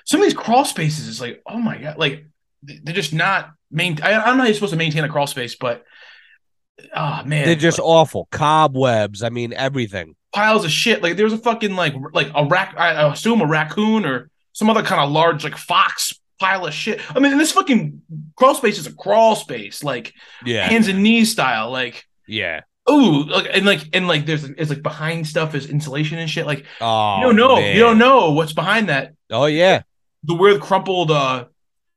some 0.06 0.20
of 0.22 0.26
these 0.26 0.34
crawl 0.34 0.66
spaces 0.66 1.08
is 1.08 1.22
like, 1.22 1.42
oh 1.46 1.60
my 1.60 1.78
god, 1.78 1.98
like 1.98 2.26
they're 2.64 2.94
just 2.96 3.14
not 3.14 3.52
main 3.76 4.00
I, 4.02 4.08
I 4.14 4.26
don't 4.26 4.38
know 4.38 4.44
how 4.44 4.46
you're 4.46 4.54
supposed 4.56 4.74
to 4.74 4.78
maintain 4.78 5.04
a 5.04 5.10
crawl 5.10 5.28
space, 5.28 5.56
but 5.56 5.84
oh 6.96 7.22
man. 7.26 7.46
They're 7.46 7.56
just 7.56 7.80
like, 7.80 7.88
awful. 7.88 8.28
Cobwebs. 8.32 9.24
I 9.24 9.30
mean, 9.30 9.54
everything. 9.54 10.16
piles 10.34 10.66
of 10.66 10.72
shit. 10.72 11.04
Like 11.04 11.16
there 11.16 11.26
was 11.26 11.34
a 11.34 11.38
fucking 11.38 11.76
like 11.76 11.94
like 12.14 12.32
a 12.34 12.46
rac 12.46 12.76
I 12.78 12.94
I 12.94 13.14
assume 13.14 13.42
a 13.42 13.46
raccoon 13.46 14.06
or 14.06 14.30
some 14.54 14.70
other 14.70 14.84
kind 14.84 15.02
of 15.02 15.12
large 15.12 15.44
like 15.44 15.58
fox 15.58 16.14
pile 16.40 16.66
of 16.66 16.74
shit. 16.74 17.00
I 17.16 17.20
mean, 17.20 17.38
this 17.38 17.52
fucking 17.52 18.02
crawl 18.36 18.56
space 18.56 18.78
is 18.80 18.88
a 18.88 18.94
crawl 18.94 19.36
space, 19.36 19.84
like 19.84 20.14
Yeah, 20.46 20.68
hands 20.68 20.88
and 20.88 21.04
knees 21.04 21.32
style, 21.32 21.72
like 21.72 22.06
yeah. 22.28 22.62
ooh, 22.90 23.24
like 23.24 23.48
and 23.54 23.66
like 23.66 23.82
and 23.94 24.08
like 24.08 24.26
there's 24.26 24.44
it's 24.44 24.70
like 24.70 24.84
behind 24.84 25.28
stuff 25.28 25.56
is 25.56 25.70
insulation 25.70 26.18
and 26.20 26.30
shit. 26.30 26.46
Like 26.46 26.66
Oh, 26.82 27.18
you 27.18 27.24
don't 27.24 27.36
know. 27.36 27.56
man. 27.56 27.76
You 27.76 27.82
don't 27.82 27.98
know 27.98 28.32
what's 28.32 28.54
behind 28.54 28.90
that. 28.90 29.14
Oh 29.32 29.46
yeah, 29.46 29.84
The 30.24 30.36
weird 30.36 30.62
crumpled 30.62 31.12
uh 31.12 31.46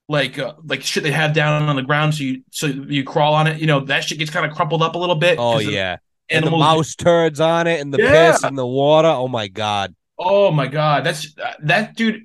like 0.08 0.38
uh, 0.38 0.54
like 0.64 0.82
shit 0.82 1.02
they 1.02 1.10
have 1.10 1.34
down 1.34 1.62
on 1.68 1.76
the 1.76 1.82
ground 1.82 2.14
so 2.14 2.24
you 2.24 2.42
so 2.50 2.66
you 2.66 3.04
crawl 3.04 3.34
on 3.34 3.46
it. 3.46 3.60
You 3.60 3.66
know, 3.66 3.80
that 3.80 4.04
shit 4.04 4.18
gets 4.18 4.30
kind 4.30 4.46
of 4.46 4.52
crumpled 4.56 4.82
up 4.82 4.94
a 4.94 4.98
little 4.98 5.14
bit. 5.16 5.38
oh 5.38 5.58
yeah. 5.58 5.98
And 6.30 6.44
the 6.46 6.50
mouse 6.50 6.94
turds 6.94 7.40
on 7.40 7.66
it, 7.66 7.80
and 7.80 7.92
the 7.92 7.98
Yeah. 8.02 8.32
piss, 8.32 8.42
and 8.44 8.56
the 8.58 8.66
water. 8.66 9.08
Oh 9.08 9.28
my 9.28 9.48
god. 9.48 9.94
Oh 10.18 10.50
my 10.50 10.66
god, 10.66 11.04
that's 11.04 11.34
uh, 11.38 11.52
that 11.62 11.94
dude. 11.96 12.24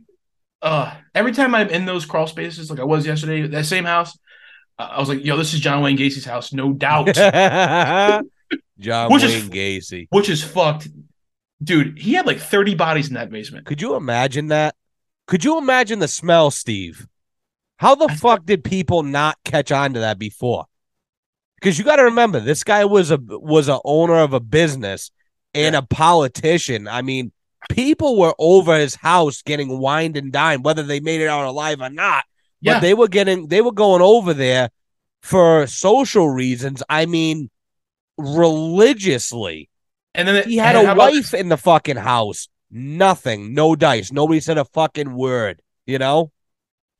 Uh, 0.61 0.93
every 1.13 1.31
time 1.33 1.53
I'm 1.55 1.69
in 1.69 1.85
those 1.85 2.05
crawl 2.05 2.25
spaces, 2.27 2.69
like 2.69 2.79
I 2.79 2.83
was 2.85 3.05
yesterday, 3.05 3.47
that 3.47 3.65
same 3.65 3.83
house, 3.85 4.17
uh, 4.79 4.89
I 4.91 4.99
was 4.99 5.07
like, 5.09 5.23
"Yo, 5.23 5.35
this 5.37 5.53
is 5.53 5.59
John 5.59 5.81
Wayne 5.83 5.95
Gacy's 5.97 6.25
house, 6.25 6.51
no 6.53 6.73
doubt." 6.73 7.13
John 8.79 9.11
Which 9.11 9.23
is- 9.23 9.43
Wayne 9.43 9.51
Gacy. 9.51 10.07
Which 10.09 10.29
is 10.29 10.43
fucked, 10.43 10.87
dude. 11.63 11.97
He 11.97 12.13
had 12.13 12.25
like 12.25 12.39
30 12.39 12.75
bodies 12.75 13.07
in 13.07 13.13
that 13.15 13.29
basement. 13.29 13.65
Could 13.65 13.81
you 13.81 13.95
imagine 13.95 14.47
that? 14.47 14.75
Could 15.27 15.43
you 15.45 15.57
imagine 15.57 15.99
the 15.99 16.07
smell, 16.07 16.51
Steve? 16.51 17.07
How 17.83 17.95
the 17.95 18.07
fuck 18.07 18.45
did 18.45 18.63
people 18.63 19.03
not 19.03 19.37
catch 19.43 19.69
on 19.69 19.93
to 19.95 19.99
that 19.99 20.17
before? 20.17 20.67
Because 21.59 21.77
you 21.77 21.83
got 21.83 21.97
to 21.97 22.03
remember, 22.05 22.39
this 22.39 22.63
guy 22.63 22.85
was 22.85 23.11
a 23.11 23.19
was 23.21 23.67
a 23.67 23.77
owner 23.83 24.19
of 24.19 24.31
a 24.31 24.39
business 24.39 25.11
and 25.53 25.75
a 25.75 25.81
politician. 25.81 26.87
I 26.87 27.01
mean, 27.01 27.33
people 27.69 28.17
were 28.17 28.33
over 28.39 28.77
his 28.77 28.95
house 28.95 29.41
getting 29.41 29.79
wined 29.79 30.15
and 30.15 30.31
dined, 30.31 30.63
whether 30.63 30.81
they 30.81 31.01
made 31.01 31.19
it 31.19 31.27
out 31.27 31.45
alive 31.45 31.81
or 31.81 31.89
not. 31.89 32.23
But 32.61 32.71
Yeah. 32.71 32.79
they 32.79 32.93
were 32.93 33.09
getting 33.09 33.47
they 33.49 33.59
were 33.59 33.73
going 33.73 34.01
over 34.01 34.33
there 34.33 34.69
for 35.21 35.67
social 35.67 36.29
reasons. 36.29 36.81
I 36.87 37.05
mean, 37.05 37.49
religiously. 38.17 39.69
And 40.15 40.27
then 40.29 40.47
He 40.47 40.55
had 40.55 40.77
a 40.77 40.85
how 40.85 40.93
about- 40.93 41.11
wife 41.11 41.33
in 41.33 41.49
the 41.49 41.57
fucking 41.57 41.97
house. 41.97 42.47
Nothing, 42.71 43.53
no 43.53 43.75
dice. 43.75 44.09
Nobody 44.13 44.39
said 44.39 44.57
a 44.57 44.63
fucking 44.63 45.13
word. 45.13 45.61
You 45.85 45.99
know. 45.99 46.31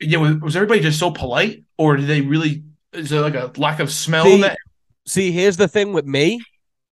Yeah, 0.04 0.20
was, 0.20 0.36
was 0.38 0.56
everybody 0.56 0.82
just 0.82 1.00
so 1.00 1.12
polite, 1.12 1.64
or 1.78 1.98
did 1.98 2.08
they 2.08 2.22
really? 2.22 2.64
Is 2.92 3.10
there 3.10 3.22
like 3.22 3.36
a 3.36 3.52
lack 3.58 3.80
of 3.80 3.92
smell 3.92 4.26
See, 4.26 4.36
in 4.36 4.42
that? 4.42 4.58
See, 5.08 5.32
here's 5.32 5.58
the 5.58 5.68
thing 5.68 5.94
with 5.94 6.06
me. 6.06 6.42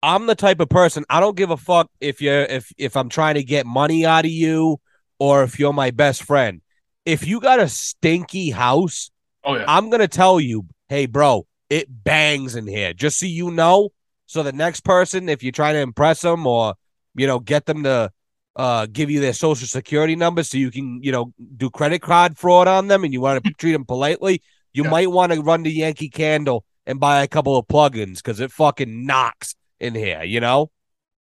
I'm 0.03 0.27
the 0.27 0.35
type 0.35 0.61
of 0.61 0.69
person 0.69 1.05
I 1.11 1.19
don't 1.21 1.37
give 1.37 1.51
a 1.51 1.57
fuck 1.57 1.91
if 2.01 2.23
you're 2.23 2.43
if 2.43 2.73
if 2.79 2.97
I'm 2.97 3.09
trying 3.09 3.35
to 3.35 3.43
get 3.43 3.67
money 3.67 4.07
out 4.07 4.25
of 4.25 4.31
you 4.31 4.81
or 5.19 5.43
if 5.43 5.59
you're 5.59 5.73
my 5.73 5.91
best 5.91 6.23
friend. 6.23 6.61
If 7.05 7.27
you 7.27 7.41
got 7.41 7.59
a 7.59 7.69
stinky 7.69 8.51
house, 8.51 9.11
Oh 9.45 9.55
yeah, 9.57 9.65
I'm 9.67 9.91
gonna 9.91 10.09
tell 10.09 10.39
you, 10.39 10.67
hey, 10.89 11.07
bro, 11.07 11.47
it 11.69 11.87
bangs 12.05 12.55
in 12.55 12.67
here. 12.67 12.93
Just 12.93 13.19
so 13.19 13.27
you 13.27 13.51
know. 13.51 13.91
So 14.27 14.43
the 14.43 14.53
next 14.53 14.85
person, 14.85 15.29
if 15.29 15.43
you're 15.43 15.53
trying 15.53 15.75
to 15.75 15.81
impress 15.81 16.21
them 16.21 16.47
or 16.47 16.75
you 17.15 17.27
know 17.27 17.41
get 17.41 17.67
them 17.67 17.83
to 17.83 18.13
uh, 18.59 18.87
give 18.93 19.09
you 19.11 19.21
their 19.21 19.33
social 19.33 19.67
security 19.69 20.17
number 20.17 20.43
so 20.43 20.59
you 20.59 20.71
can 20.71 21.01
you 21.03 21.13
know 21.13 21.33
do 21.57 21.71
credit 21.71 22.03
card 22.03 22.37
fraud 22.37 22.69
on 22.69 22.89
them, 22.89 23.05
and 23.05 23.13
you 23.13 23.21
want 23.23 23.43
to 23.45 23.51
treat 23.59 23.73
them 23.73 23.85
politely, 23.87 24.43
you 24.75 24.85
Yeah. 24.85 24.91
might 24.91 25.11
want 25.11 25.33
to 25.33 25.41
run 25.41 25.65
to 25.65 25.71
Yankee 25.71 26.11
Candle 26.11 26.65
and 26.87 26.99
buy 27.01 27.23
a 27.23 27.29
couple 27.29 27.57
of 27.57 27.67
plugins 27.69 28.17
because 28.17 28.41
it 28.41 28.51
fucking 28.53 29.07
knocks 29.07 29.55
in 29.81 29.95
here. 29.95 30.23
You 30.25 30.41
know, 30.41 30.71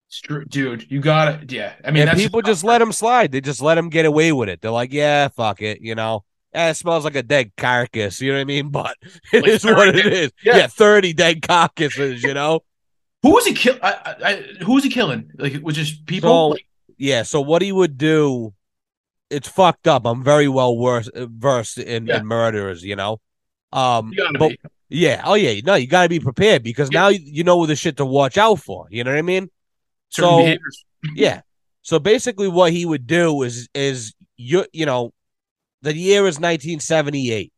It's 0.08 0.20
true, 0.20 0.44
dude. 0.46 0.90
You 0.90 1.00
got 1.00 1.42
it. 1.42 1.52
Yeah, 1.52 1.74
I 1.84 1.90
mean, 1.90 2.08
people 2.14 2.40
just 2.42 2.64
let 2.64 2.78
them 2.78 2.92
slide. 2.92 3.32
They 3.32 3.40
just 3.40 3.60
let 3.60 3.74
them 3.76 3.90
get 3.90 4.06
away 4.06 4.32
with 4.32 4.48
it. 4.48 4.60
They're 4.62 4.70
like, 4.70 4.92
yeah, 4.92 5.28
fuck 5.28 5.60
it. 5.60 5.80
You 5.82 5.94
know, 5.94 6.24
eh, 6.54 6.70
it 6.70 6.74
smells 6.76 7.04
like 7.04 7.16
a 7.16 7.22
dead 7.22 7.52
carcass. 7.56 8.20
You 8.20 8.30
know 8.32 8.38
what 8.38 8.42
I 8.42 8.44
mean? 8.44 8.70
But 8.80 8.96
it 9.32 9.42
Like 9.42 9.50
is 9.50 9.64
what 9.64 9.88
it 9.88 10.04
30 10.04 10.16
is. 10.16 10.30
yeah. 10.44 10.56
Yeah. 10.58 10.66
thirty 10.68 11.12
dead 11.12 11.42
carcasses. 11.42 12.22
You 12.22 12.32
know. 12.34 12.60
Who 13.22 13.32
was 13.32 13.44
he 13.46 13.54
kill? 13.54 13.76
I, 13.82 14.14
I, 14.24 14.32
who 14.64 14.74
was 14.74 14.84
he 14.84 14.90
killing? 14.90 15.32
Like 15.36 15.52
it 15.54 15.62
was 15.62 15.74
just 15.74 16.06
people. 16.06 16.30
So- 16.30 16.48
Like, 16.50 16.66
Yeah. 16.98 17.22
So 17.22 17.40
what 17.40 17.62
he 17.62 17.72
would 17.72 17.98
do, 17.98 18.54
it's 19.30 19.48
fucked 19.48 19.86
up. 19.88 20.06
I'm 20.06 20.22
very 20.22 20.48
well 20.48 20.76
versed 20.80 21.10
versed 21.14 21.78
in, 21.78 22.06
Yeah. 22.06 22.18
in 22.18 22.26
murders. 22.26 22.82
You 22.82 22.96
know. 22.96 23.20
Um. 23.72 24.12
you 24.16 24.28
but- 24.38 24.50
be. 24.50 24.58
Yeah. 24.88 25.22
Oh 25.24 25.34
yeah. 25.34 25.60
No, 25.64 25.74
you 25.74 25.86
got 25.88 26.04
to 26.04 26.08
be 26.08 26.20
prepared 26.20 26.62
because 26.62 26.90
Yeah. 26.92 27.00
now 27.00 27.08
you, 27.08 27.18
you 27.22 27.44
know 27.44 27.66
the 27.66 27.74
shit 27.76 27.96
to 27.96 28.04
watch 28.06 28.38
out 28.38 28.60
for. 28.60 28.86
You 28.90 29.02
know 29.04 29.10
what 29.10 29.18
I 29.18 29.22
mean? 29.22 29.50
Certain 30.10 30.30
so- 30.30 30.36
behaviors. 30.38 30.84
Yeah. 31.14 31.40
So 31.82 31.98
basically, 32.00 32.48
what 32.48 32.72
he 32.72 32.84
would 32.86 33.06
do 33.06 33.42
is 33.42 33.68
is 33.74 34.14
you 34.36 34.64
you 34.72 34.86
know, 34.86 35.12
the 35.82 35.94
year 35.94 36.20
is 36.26 36.36
1978. 36.40 37.52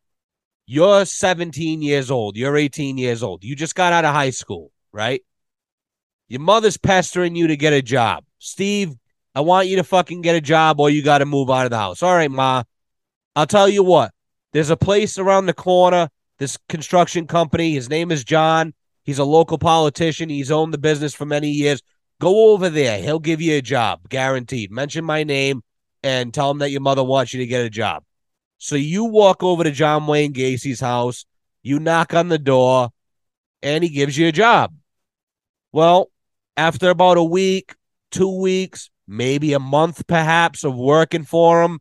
You're 0.67 1.07
17 1.07 1.81
years 1.81 2.11
old. 2.11 2.37
You're 2.37 2.57
18 2.57 2.99
years 2.99 3.23
old. 3.23 3.43
You 3.43 3.57
just 3.57 3.75
got 3.75 3.95
out 3.95 4.05
of 4.05 4.15
high 4.15 4.29
school, 4.31 4.71
right? 4.93 5.23
Your 6.29 6.41
mother's 6.43 6.77
pestering 6.77 7.35
you 7.37 7.47
to 7.47 7.57
get 7.57 7.73
a 7.73 7.81
job. 7.81 8.25
Steve, 8.39 8.95
I 9.39 9.41
want 9.41 9.69
you 9.69 9.77
to 9.77 9.85
fucking 9.85 10.23
get 10.23 10.35
a 10.35 10.41
job 10.41 10.81
or 10.81 10.91
you 10.91 11.01
got 11.01 11.19
to 11.19 11.25
move 11.25 11.49
out 11.49 11.65
of 11.65 11.71
the 11.71 11.79
house. 11.79 12.03
All 12.03 12.13
right, 12.13 12.29
ma. 12.29 12.65
I'll 13.37 13.47
tell 13.47 13.69
you 13.69 13.85
what. 13.85 14.11
There's 14.53 14.71
a 14.71 14.77
place 14.77 15.17
around 15.17 15.47
the 15.47 15.55
corner. 15.55 16.09
This 16.39 16.59
construction 16.69 17.29
company. 17.29 17.73
His 17.73 17.89
name 17.89 18.11
is 18.11 18.25
John. 18.25 18.75
He's 19.05 19.21
a 19.21 19.25
local 19.25 19.57
politician. 19.57 20.29
He's 20.29 20.51
owned 20.51 20.75
the 20.75 20.79
business 20.79 21.15
for 21.15 21.25
many 21.25 21.51
years. 21.51 21.85
Go 22.21 22.51
over 22.51 22.69
there. 22.69 23.01
He'll 23.01 23.21
give 23.21 23.41
you 23.41 23.55
a 23.55 23.63
job, 23.63 24.09
guaranteed. 24.09 24.73
Mention 24.73 25.05
my 25.05 25.23
name 25.23 25.63
and 26.03 26.35
tell 26.35 26.51
him 26.51 26.59
that 26.59 26.73
your 26.73 26.81
mother 26.81 27.05
wants 27.05 27.33
you 27.33 27.39
to 27.39 27.47
get 27.47 27.65
a 27.65 27.71
job. 27.71 28.03
So 28.59 28.75
you 28.75 29.05
walk 29.05 29.45
over 29.45 29.63
to 29.63 29.71
John 29.71 30.09
Wayne 30.09 30.33
Gacy's 30.33 30.81
house, 30.81 31.27
you 31.63 31.79
knock 31.79 32.13
on 32.13 32.29
the 32.29 32.41
door, 32.41 32.91
and 33.63 33.85
he 33.85 33.91
gives 33.91 34.19
you 34.19 34.27
a 34.27 34.33
job. 34.33 34.75
Well, 35.71 36.11
after 36.57 36.91
about 36.91 37.19
a 37.19 37.23
week, 37.23 37.77
two 38.11 38.41
weeks, 38.41 38.91
maybe 39.09 39.55
a 39.55 39.59
month 39.59 40.07
perhaps 40.07 40.63
of 40.63 40.77
working 40.77 41.25
for 41.25 41.63
him, 41.63 41.81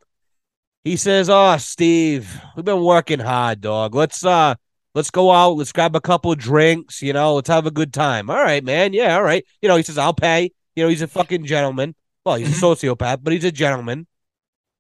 he 0.84 0.96
says, 0.96 1.30
"Oh, 1.30 1.58
Steve, 1.58 2.42
we've 2.56 2.66
been 2.66 2.84
working 2.84 3.20
hard, 3.20 3.62
dog. 3.62 3.94
Let's 3.94 4.26
uh 4.26 4.56
let's 4.96 5.12
go 5.12 5.32
out, 5.32 5.58
let's 5.58 5.74
grab 5.74 5.96
a 5.96 6.02
couple 6.02 6.32
of 6.32 6.40
drinks, 6.40 7.02
you 7.04 7.14
know, 7.14 7.36
let's 7.36 7.50
have 7.50 7.66
a 7.68 7.72
good 7.72 7.94
time." 7.94 8.30
All 8.30 8.42
right, 8.42 8.64
man. 8.64 8.94
Yeah, 8.94 9.16
all 9.16 9.24
right. 9.24 9.46
You 9.62 9.70
know, 9.70 9.76
he 9.76 9.84
says, 9.84 9.98
"I'll 9.98 10.14
pay." 10.14 10.52
You 10.76 10.84
know, 10.84 10.90
he's 10.90 11.02
a 11.02 11.08
fucking 11.08 11.46
gentleman. 11.46 11.96
Well, 12.26 12.36
he's 12.36 12.62
a 12.62 12.66
sociopath, 12.66 13.20
but 13.24 13.34
he's 13.34 13.44
a 13.44 13.52
gentleman. 13.52 14.08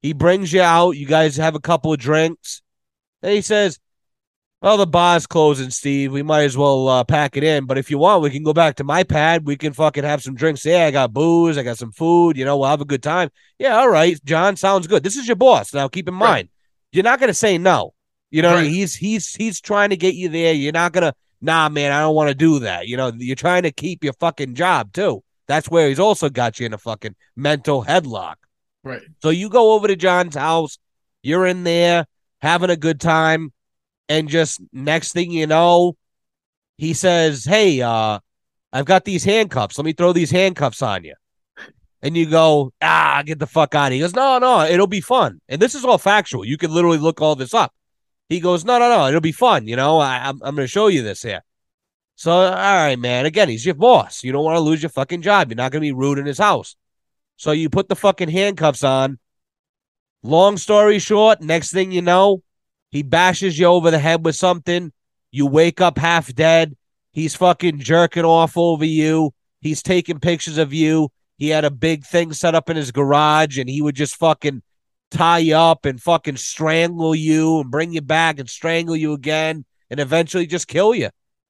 He 0.01 0.13
brings 0.13 0.53
you 0.53 0.61
out, 0.61 0.91
you 0.91 1.07
guys 1.07 1.37
have 1.37 1.55
a 1.55 1.59
couple 1.59 1.91
of 1.91 1.99
drinks. 1.99 2.61
Then 3.21 3.33
he 3.33 3.41
says, 3.41 3.79
well, 4.61 4.77
the 4.77 4.87
bar's 4.87 5.27
closing, 5.27 5.69
Steve. 5.69 6.11
We 6.11 6.23
might 6.23 6.43
as 6.43 6.57
well 6.57 6.87
uh, 6.87 7.03
pack 7.03 7.37
it 7.37 7.43
in. 7.43 7.65
But 7.65 7.77
if 7.77 7.91
you 7.91 7.97
want, 7.97 8.23
we 8.23 8.29
can 8.31 8.43
go 8.43 8.53
back 8.53 8.75
to 8.77 8.83
my 8.83 9.03
pad. 9.03 9.45
We 9.45 9.55
can 9.55 9.73
fucking 9.73 10.03
have 10.03 10.23
some 10.23 10.35
drinks 10.35 10.63
there. 10.63 10.87
I 10.87 10.91
got 10.91 11.13
booze. 11.13 11.57
I 11.57 11.63
got 11.63 11.77
some 11.77 11.91
food. 11.91 12.37
You 12.37 12.45
know, 12.45 12.57
we'll 12.57 12.69
have 12.69 12.81
a 12.81 12.85
good 12.85 13.03
time. 13.03 13.29
Yeah, 13.59 13.77
all 13.77 13.89
right, 13.89 14.19
John. 14.25 14.55
Sounds 14.55 14.87
good. 14.87 15.03
This 15.03 15.15
is 15.15 15.27
your 15.27 15.35
boss. 15.35 15.73
Now, 15.73 15.87
keep 15.87 16.07
in 16.07 16.15
Right. 16.15 16.19
mind, 16.29 16.49
you're 16.91 17.03
not 17.03 17.19
gonna 17.19 17.33
say 17.33 17.57
no. 17.57 17.93
You 18.31 18.41
know, 18.41 18.49
what 18.49 18.57
I 18.57 18.61
mean? 18.63 18.71
Right. 18.71 18.75
he's 18.77 18.95
he's 18.95 19.35
he's 19.35 19.61
trying 19.61 19.91
to 19.91 19.97
get 19.97 20.15
you 20.15 20.29
there. 20.29 20.53
You're 20.53 20.71
not 20.73 20.91
gonna. 20.91 21.13
Nah, 21.39 21.69
man, 21.69 21.91
I 21.91 22.01
don't 22.01 22.15
want 22.15 22.29
to 22.29 22.35
do 22.35 22.59
that. 22.59 22.87
You 22.87 22.97
know, 22.97 23.11
you're 23.15 23.35
trying 23.35 23.63
to 23.63 23.71
keep 23.71 24.03
your 24.03 24.13
fucking 24.13 24.55
job 24.55 24.91
too. 24.91 25.23
That's 25.47 25.69
where 25.69 25.87
he's 25.87 25.99
also 25.99 26.29
got 26.29 26.59
you 26.59 26.65
in 26.65 26.73
a 26.73 26.77
fucking 26.79 27.15
mental 27.35 27.85
headlock. 27.85 28.35
Right. 28.83 29.01
So 29.21 29.29
you 29.29 29.49
go 29.49 29.73
over 29.73 29.87
to 29.87 29.95
John's 29.95 30.35
house, 30.35 30.77
you're 31.21 31.45
in 31.45 31.63
there 31.63 32.05
having 32.41 32.69
a 32.71 32.75
good 32.75 32.99
time, 32.99 33.53
and 34.09 34.29
just 34.29 34.61
next 34.71 35.13
thing 35.13 35.31
you 35.31 35.47
know, 35.47 35.95
he 36.77 36.93
says, 36.93 37.45
Hey, 37.45 37.81
uh, 37.81 38.19
I've 38.71 38.85
got 38.85 39.05
these 39.05 39.23
handcuffs. 39.23 39.77
Let 39.77 39.85
me 39.85 39.93
throw 39.93 40.13
these 40.13 40.31
handcuffs 40.31 40.81
on 40.81 41.03
you. 41.03 41.15
And 42.01 42.15
you 42.15 42.29
go, 42.29 42.71
ah, 42.81 43.23
get 43.25 43.39
the 43.39 43.47
fuck 43.47 43.73
out. 43.73 43.91
He 43.91 43.99
goes, 43.99 44.13
No, 44.13 44.37
no, 44.39 44.63
it'll 44.63 44.87
be 44.87 45.01
fun. 45.01 45.41
And 45.49 45.61
this 45.61 45.75
is 45.75 45.83
all 45.83 45.97
factual. 45.97 46.45
You 46.45 46.57
can 46.57 46.71
literally 46.71 46.99
look 46.99 47.21
all 47.21 47.35
this 47.35 47.53
up. 47.53 47.73
He 48.29 48.39
goes, 48.39 48.65
No, 48.65 48.77
no, 48.77 48.89
no, 48.89 49.07
it'll 49.07 49.21
be 49.21 49.31
fun. 49.31 49.67
You 49.67 49.75
know, 49.75 49.97
I, 49.97 50.17
I'm, 50.17 50.39
I'm 50.43 50.55
going 50.55 50.67
to 50.67 50.67
show 50.67 50.87
you 50.87 51.01
this 51.01 51.23
here. 51.23 51.43
So, 52.15 52.31
all 52.31 52.51
right, 52.51 52.97
man. 52.97 53.25
Again, 53.25 53.47
he's 53.47 53.65
your 53.65 53.75
boss. 53.75 54.23
You 54.23 54.31
don't 54.31 54.43
want 54.43 54.55
to 54.57 54.61
lose 54.61 54.81
your 54.81 54.89
fucking 54.89 55.21
job. 55.21 55.49
You're 55.49 55.55
not 55.55 55.71
going 55.71 55.81
to 55.81 55.87
be 55.87 55.91
rude 55.91 56.17
in 56.17 56.25
his 56.25 56.39
house. 56.39 56.75
So 57.35 57.51
you 57.51 57.69
put 57.69 57.89
the 57.89 57.95
fucking 57.95 58.29
handcuffs 58.29 58.83
on. 58.83 59.19
Long 60.23 60.57
story 60.57 60.97
short, 60.97 61.41
next 61.41 61.71
thing 61.71 61.91
you 61.91 62.01
know, 62.01 62.41
he 62.89 63.03
bashes 63.03 63.59
you 63.59 63.65
over 63.65 63.91
the 63.91 63.99
head 63.99 64.23
with 64.25 64.35
something. 64.35 64.91
You 65.31 65.45
wake 65.45 65.81
up 65.81 65.97
half 65.97 66.33
dead. 66.33 66.75
He's 67.11 67.35
fucking 67.35 67.79
jerking 67.79 68.25
off 68.25 68.57
over 68.57 68.85
you. 68.85 69.33
He's 69.61 69.81
taking 69.81 70.19
pictures 70.19 70.57
of 70.57 70.73
you. 70.73 71.09
He 71.37 71.49
had 71.49 71.65
a 71.65 71.71
big 71.71 72.05
thing 72.05 72.33
set 72.33 72.55
up 72.55 72.69
in 72.69 72.77
his 72.77 72.91
garage 72.91 73.57
and 73.57 73.69
he 73.69 73.81
would 73.81 73.95
just 73.95 74.15
fucking 74.15 74.61
tie 75.11 75.39
you 75.39 75.55
up 75.55 75.85
and 75.85 76.01
fucking 76.01 76.37
strangle 76.37 77.15
you 77.15 77.59
and 77.59 77.71
bring 77.71 77.93
you 77.93 78.01
back 78.01 78.39
and 78.39 78.49
strangle 78.49 78.95
you 78.95 79.13
again 79.13 79.65
and 79.89 79.99
eventually 79.99 80.47
just 80.47 80.67
kill 80.67 80.95
you. 80.95 81.09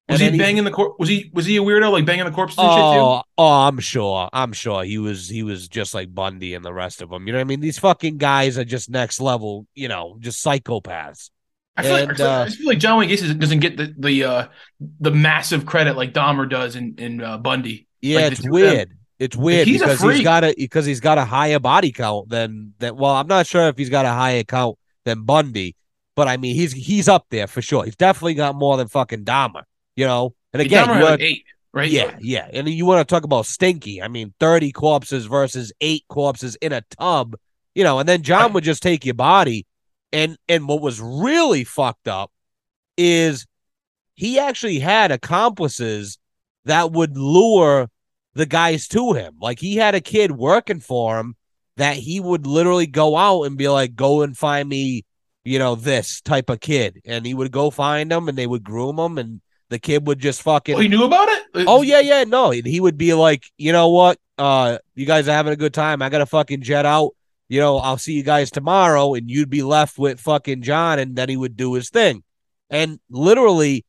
Was 0.09 0.21
And 0.21 0.33
he 0.33 0.39
banging 0.39 0.63
the 0.63 0.71
corpse? 0.71 0.95
Was 0.99 1.09
he 1.09 1.29
was 1.33 1.45
he 1.45 1.57
a 1.57 1.61
weirdo 1.61 1.91
like 1.91 2.05
banging 2.05 2.25
the 2.25 2.31
corpses 2.31 2.57
and 2.59 2.67
shit 2.67 2.75
too? 2.77 2.79
Oh, 2.79 3.23
oh, 3.37 3.67
I'm 3.67 3.79
sure. 3.79 4.29
I'm 4.31 4.53
sure 4.53 4.83
he 4.83 4.97
was. 4.97 5.27
He 5.27 5.43
was 5.43 5.67
just 5.67 5.93
like 5.93 6.15
Bundy 6.15 6.53
and 6.53 6.63
the 6.63 6.73
rest 6.73 7.01
of 7.01 7.09
them. 7.09 7.27
You 7.27 7.33
know 7.33 7.39
what 7.39 7.41
I 7.41 7.45
mean? 7.45 7.59
These 7.59 7.79
fucking 7.79 8.17
guys 8.17 8.57
are 8.57 8.63
just 8.63 8.89
next 8.89 9.19
level. 9.19 9.67
You 9.75 9.89
know, 9.89 10.17
just 10.19 10.43
psychopaths. 10.45 11.29
I 11.75 11.83
feel, 11.83 11.91
like, 11.91 12.09
and, 12.09 12.17
feel- 12.17 12.25
uh, 12.25 12.45
I 12.45 12.49
feel 12.49 12.67
like 12.67 12.79
John 12.79 12.97
Wayne 12.99 13.09
Gacy 13.09 13.37
doesn't 13.37 13.59
get 13.59 13.75
the 13.75 13.93
the 13.97 14.23
uh, 14.23 14.47
the 14.79 15.11
massive 15.11 15.65
credit 15.65 15.97
like 15.97 16.13
Dahmer 16.13 16.49
does 16.49 16.77
in 16.77 16.95
in 16.97 17.21
uh, 17.21 17.37
Bundy. 17.37 17.87
Yeah, 18.01 18.21
Like 18.21 18.31
it's 18.31 18.47
weird. 18.47 18.97
It's 19.19 19.35
weird 19.35 19.67
he's 19.67 19.81
because 19.81 20.01
he's 20.01 20.23
got 20.23 20.43
a 20.43 20.53
because 20.55 20.85
he's 20.85 20.99
got 20.99 21.17
a 21.17 21.25
higher 21.25 21.59
body 21.59 21.91
count 21.91 22.29
than 22.29 22.73
that. 22.79 22.95
Well, 22.95 23.11
I'm 23.11 23.27
not 23.27 23.45
sure 23.47 23.67
if 23.67 23.77
he's 23.77 23.89
got 23.89 24.05
a 24.05 24.11
higher 24.11 24.43
count 24.43 24.77
than 25.05 25.23
Bundy, 25.23 25.75
but 26.15 26.27
I 26.27 26.37
mean 26.37 26.55
he's 26.55 26.71
he's 26.71 27.09
up 27.09 27.25
there 27.29 27.47
for 27.47 27.61
sure. 27.61 27.83
He's 27.83 27.95
definitely 27.95 28.35
got 28.35 28.55
more 28.55 28.77
than 28.77 28.87
fucking 28.87 29.25
Dahmer. 29.25 29.63
You 29.97 30.05
know, 30.05 30.35
and 30.53 30.61
again, 30.61 30.87
you 30.87 31.03
wanna- 31.03 31.17
eight, 31.19 31.43
right? 31.73 31.89
Yeah, 31.91 32.15
yeah. 32.21 32.47
And 32.53 32.69
you 32.69 32.85
want 32.85 33.05
to 33.05 33.13
talk 33.13 33.23
about 33.25 33.45
stinky. 33.47 34.01
I 34.01 34.07
mean, 34.07 34.33
30 34.39 34.71
corpses 34.71 35.25
versus 35.25 35.73
eight 35.81 36.03
corpses 36.07 36.55
in 36.61 36.71
a 36.71 36.83
tub, 36.97 37.35
you 37.75 37.83
know, 37.83 37.99
and 37.99 38.07
then 38.07 38.21
John 38.21 38.53
would 38.53 38.63
just 38.63 38.81
take 38.81 39.03
your 39.03 39.15
body. 39.15 39.65
And 40.13 40.37
and 40.47 40.69
what 40.69 40.81
was 40.81 41.01
really 41.01 41.65
fucked 41.65 42.07
up 42.07 42.31
is 42.95 43.45
he 44.13 44.39
actually 44.39 44.79
had 44.79 45.11
accomplices 45.11 46.17
that 46.65 46.91
would 46.91 47.17
lure 47.17 47.89
the 48.33 48.45
guys 48.45 48.87
to 48.89 49.13
him. 49.13 49.35
Like 49.41 49.59
he 49.59 49.75
had 49.75 49.95
a 49.95 50.01
kid 50.01 50.31
working 50.31 50.79
for 50.79 51.19
him 51.19 51.35
that 51.75 51.97
he 51.97 52.19
would 52.19 52.47
literally 52.47 52.87
go 52.87 53.17
out 53.17 53.43
and 53.43 53.57
be 53.57 53.67
like, 53.67 53.95
go 53.95 54.21
and 54.21 54.37
find 54.37 54.69
me, 54.69 55.05
you 55.43 55.59
know, 55.59 55.75
this 55.75 56.21
type 56.21 56.49
of 56.49 56.59
kid. 56.59 57.01
And 57.05 57.25
he 57.25 57.33
would 57.33 57.51
go 57.51 57.69
find 57.69 58.11
them 58.11 58.29
and 58.29 58.37
they 58.37 58.47
would 58.47 58.63
groom 58.63 58.95
them 58.95 59.17
and 59.17 59.41
the 59.69 59.79
kid 59.79 60.07
would 60.07 60.19
just 60.19 60.41
fucking 60.41 60.75
Oh, 60.75 60.79
he 60.79 60.87
knew 60.87 61.03
about 61.03 61.27
it. 61.29 61.43
Oh 61.67 61.81
yeah, 61.81 61.99
yeah, 61.99 62.23
no. 62.23 62.51
He 62.51 62.79
would 62.79 62.97
be 62.97 63.13
like, 63.13 63.45
you 63.57 63.71
know 63.71 63.89
what? 63.89 64.17
Uh, 64.37 64.77
you 64.95 65.05
guys 65.05 65.27
are 65.27 65.33
having 65.33 65.53
a 65.53 65.57
good 65.57 65.73
time. 65.73 66.01
I 66.01 66.09
gotta 66.09 66.25
fucking 66.25 66.61
jet 66.61 66.85
out. 66.85 67.11
You 67.49 67.59
know, 67.59 67.77
I'll 67.77 67.97
see 67.97 68.13
you 68.13 68.23
guys 68.23 68.51
tomorrow, 68.51 69.13
and 69.13 69.29
you'd 69.29 69.49
be 69.49 69.63
left 69.63 69.97
with 69.97 70.19
fucking 70.19 70.61
John, 70.63 70.99
and 70.99 71.15
then 71.15 71.29
he 71.29 71.37
would 71.37 71.55
do 71.55 71.73
his 71.73 71.89
thing. 71.89 72.23
And 72.69 72.99
literally, 73.09 73.85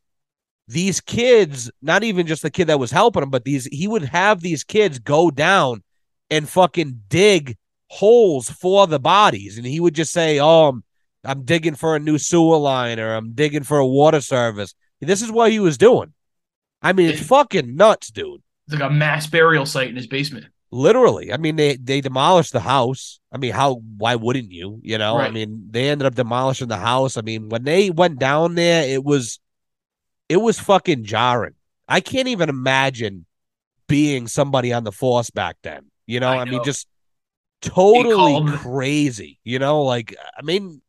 these 0.68 1.00
kids, 1.00 1.70
not 1.82 2.04
even 2.04 2.26
just 2.26 2.42
the 2.42 2.50
kid 2.50 2.66
that 2.68 2.78
was 2.78 2.90
helping 2.90 3.22
him, 3.22 3.30
but 3.30 3.44
these 3.44 3.64
he 3.66 3.88
would 3.88 4.02
have 4.04 4.40
these 4.40 4.64
kids 4.64 4.98
go 4.98 5.30
down 5.30 5.82
and 6.30 6.48
fucking 6.48 7.02
dig 7.08 7.56
holes 7.88 8.50
for 8.50 8.86
the 8.86 9.00
bodies. 9.00 9.56
And 9.56 9.66
he 9.66 9.80
would 9.80 9.94
just 9.94 10.12
say, 10.12 10.38
Oh, 10.38 10.68
I'm, 10.68 10.84
I'm 11.24 11.44
digging 11.44 11.74
for 11.74 11.96
a 11.96 11.98
new 11.98 12.18
sewer 12.18 12.58
line 12.58 13.00
or 13.00 13.14
I'm 13.14 13.32
digging 13.32 13.62
for 13.64 13.78
a 13.78 13.86
water 13.86 14.20
service. 14.20 14.74
This 15.00 15.22
is 15.22 15.30
what 15.30 15.52
he 15.52 15.60
was 15.60 15.78
doing. 15.78 16.12
I 16.82 16.92
mean, 16.92 17.10
it's 17.10 17.26
fucking 17.26 17.76
nuts, 17.76 18.10
dude. 18.10 18.42
It's 18.66 18.74
like 18.74 18.88
a 18.88 18.92
mass 18.92 19.26
burial 19.26 19.66
site 19.66 19.88
in 19.88 19.96
his 19.96 20.06
basement. 20.06 20.46
Literally. 20.70 21.32
I 21.32 21.38
mean, 21.38 21.56
they 21.56 21.76
they 21.76 22.00
demolished 22.00 22.52
the 22.52 22.60
house. 22.60 23.20
I 23.32 23.38
mean, 23.38 23.52
how 23.52 23.76
why 23.96 24.16
wouldn't 24.16 24.52
you? 24.52 24.80
You 24.82 24.98
know, 24.98 25.16
I 25.16 25.30
mean, 25.30 25.68
they 25.70 25.88
ended 25.88 26.06
up 26.06 26.14
demolishing 26.14 26.68
the 26.68 26.76
house. 26.76 27.16
I 27.16 27.22
mean, 27.22 27.48
when 27.48 27.64
they 27.64 27.90
went 27.90 28.18
down 28.18 28.54
there, 28.54 28.86
it 28.86 29.02
was 29.02 29.40
it 30.28 30.36
was 30.36 30.60
fucking 30.60 31.04
jarring. 31.04 31.54
I 31.88 32.00
can't 32.00 32.28
even 32.28 32.50
imagine 32.50 33.24
being 33.86 34.26
somebody 34.26 34.72
on 34.72 34.84
the 34.84 34.92
force 34.92 35.30
back 35.30 35.56
then. 35.62 35.86
You 36.06 36.20
know, 36.20 36.28
I 36.28 36.42
I, 36.42 36.44
mean, 36.44 36.62
just 36.64 36.86
totally 37.62 38.52
crazy. 38.58 39.40
You 39.44 39.58
know, 39.58 39.82
like 39.82 40.14
I 40.36 40.42
mean, 40.42 40.82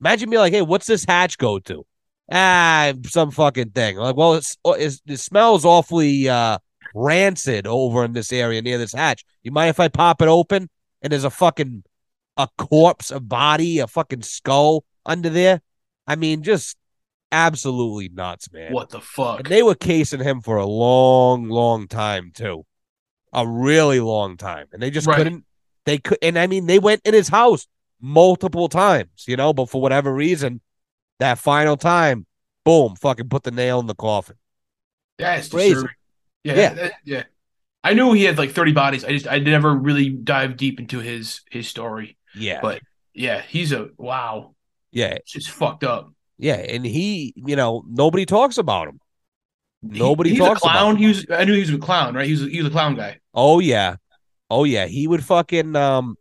imagine 0.00 0.30
me 0.30 0.38
like, 0.38 0.52
hey, 0.52 0.62
what's 0.62 0.86
this 0.86 1.04
hatch 1.04 1.38
go 1.38 1.58
to? 1.58 1.84
Ah, 2.30 2.92
some 3.06 3.30
fucking 3.30 3.70
thing. 3.70 3.96
Like, 3.96 4.16
well, 4.16 4.34
it's, 4.34 4.56
it's 4.64 5.00
it 5.06 5.16
smells 5.18 5.64
awfully 5.64 6.28
uh 6.28 6.58
rancid 6.94 7.66
over 7.66 8.04
in 8.04 8.12
this 8.12 8.32
area 8.32 8.60
near 8.62 8.78
this 8.78 8.92
hatch. 8.92 9.24
You 9.42 9.50
mind 9.52 9.70
if 9.70 9.80
I 9.80 9.88
pop 9.88 10.20
it 10.22 10.28
open 10.28 10.68
and 11.02 11.12
there's 11.12 11.24
a 11.24 11.30
fucking 11.30 11.84
a 12.36 12.48
corpse, 12.56 13.10
a 13.10 13.20
body, 13.20 13.78
a 13.78 13.86
fucking 13.86 14.22
skull 14.22 14.84
under 15.04 15.30
there. 15.30 15.60
I 16.06 16.16
mean, 16.16 16.42
just 16.42 16.76
absolutely 17.32 18.08
nuts, 18.08 18.50
man. 18.52 18.72
What 18.72 18.90
the 18.90 19.00
fuck? 19.00 19.40
And 19.40 19.48
they 19.48 19.62
were 19.62 19.74
casing 19.74 20.20
him 20.20 20.40
for 20.40 20.56
a 20.56 20.66
long, 20.66 21.48
long 21.48 21.88
time 21.88 22.30
too, 22.34 22.64
a 23.32 23.46
really 23.46 24.00
long 24.00 24.36
time, 24.36 24.66
and 24.72 24.82
they 24.82 24.90
just 24.90 25.06
Right. 25.06 25.16
couldn't. 25.16 25.44
They 25.84 25.98
could, 25.98 26.18
and 26.22 26.38
I 26.38 26.46
mean, 26.46 26.66
they 26.66 26.78
went 26.78 27.00
in 27.04 27.14
his 27.14 27.28
house 27.28 27.66
multiple 28.00 28.68
times, 28.68 29.24
you 29.26 29.36
know, 29.36 29.52
but 29.52 29.70
for 29.70 29.80
whatever 29.80 30.12
reason, 30.12 30.60
that 31.18 31.38
final 31.38 31.76
time, 31.76 32.26
boom, 32.64 32.96
fucking 32.96 33.28
put 33.28 33.42
the 33.42 33.50
nail 33.50 33.80
in 33.80 33.86
the 33.86 33.94
coffin. 33.94 34.36
That's 35.18 35.48
Crazy. 35.48 35.70
disturbing. 35.74 35.96
Yeah, 36.44 36.54
Yeah. 36.54 36.74
that- 36.74 36.92
yeah. 37.04 37.22
I 37.84 37.94
knew 37.94 38.12
he 38.12 38.24
had 38.24 38.38
like 38.38 38.50
30 38.52 38.72
bodies. 38.72 39.04
I 39.04 39.10
just 39.10 39.26
I 39.28 39.38
never 39.38 39.74
really 39.74 40.10
dived 40.10 40.56
deep 40.56 40.80
into 40.80 40.98
his 41.00 41.40
his 41.50 41.68
story. 41.68 42.16
Yeah, 42.34 42.60
But 42.60 42.82
yeah, 43.14 43.40
he's 43.42 43.72
a 43.72 43.88
wow. 43.96 44.54
yeah, 44.92 45.14
It's 45.14 45.32
just 45.32 45.50
fucked 45.50 45.84
up. 45.84 46.12
yeah, 46.38 46.54
and 46.56 46.84
he, 46.84 47.32
you 47.36 47.56
know, 47.56 47.84
nobody 47.88 48.26
talks 48.26 48.58
about 48.58 48.88
him. 48.88 49.00
Nobody 49.82 50.30
he, 50.30 50.36
he's 50.36 50.44
talks 50.44 50.58
a 50.58 50.62
clown. 50.62 50.90
about 50.90 50.98
He 51.00 51.06
was 51.06 51.26
I 51.30 51.44
knew 51.44 51.54
he 51.54 51.60
was 51.60 51.70
a 51.70 51.78
clown, 51.78 52.14
right? 52.14 52.26
He 52.26 52.32
was 52.32 52.40
he 52.42 52.58
was 52.58 52.66
a 52.66 52.70
clown 52.72 52.96
guy. 52.96 53.20
Oh 53.32 53.60
yeah. 53.60 53.96
Oh 54.50 54.64
yeah. 54.64 54.86
He 54.86 55.06
would 55.06 55.24
fucking 55.24 55.76
um 55.76 56.16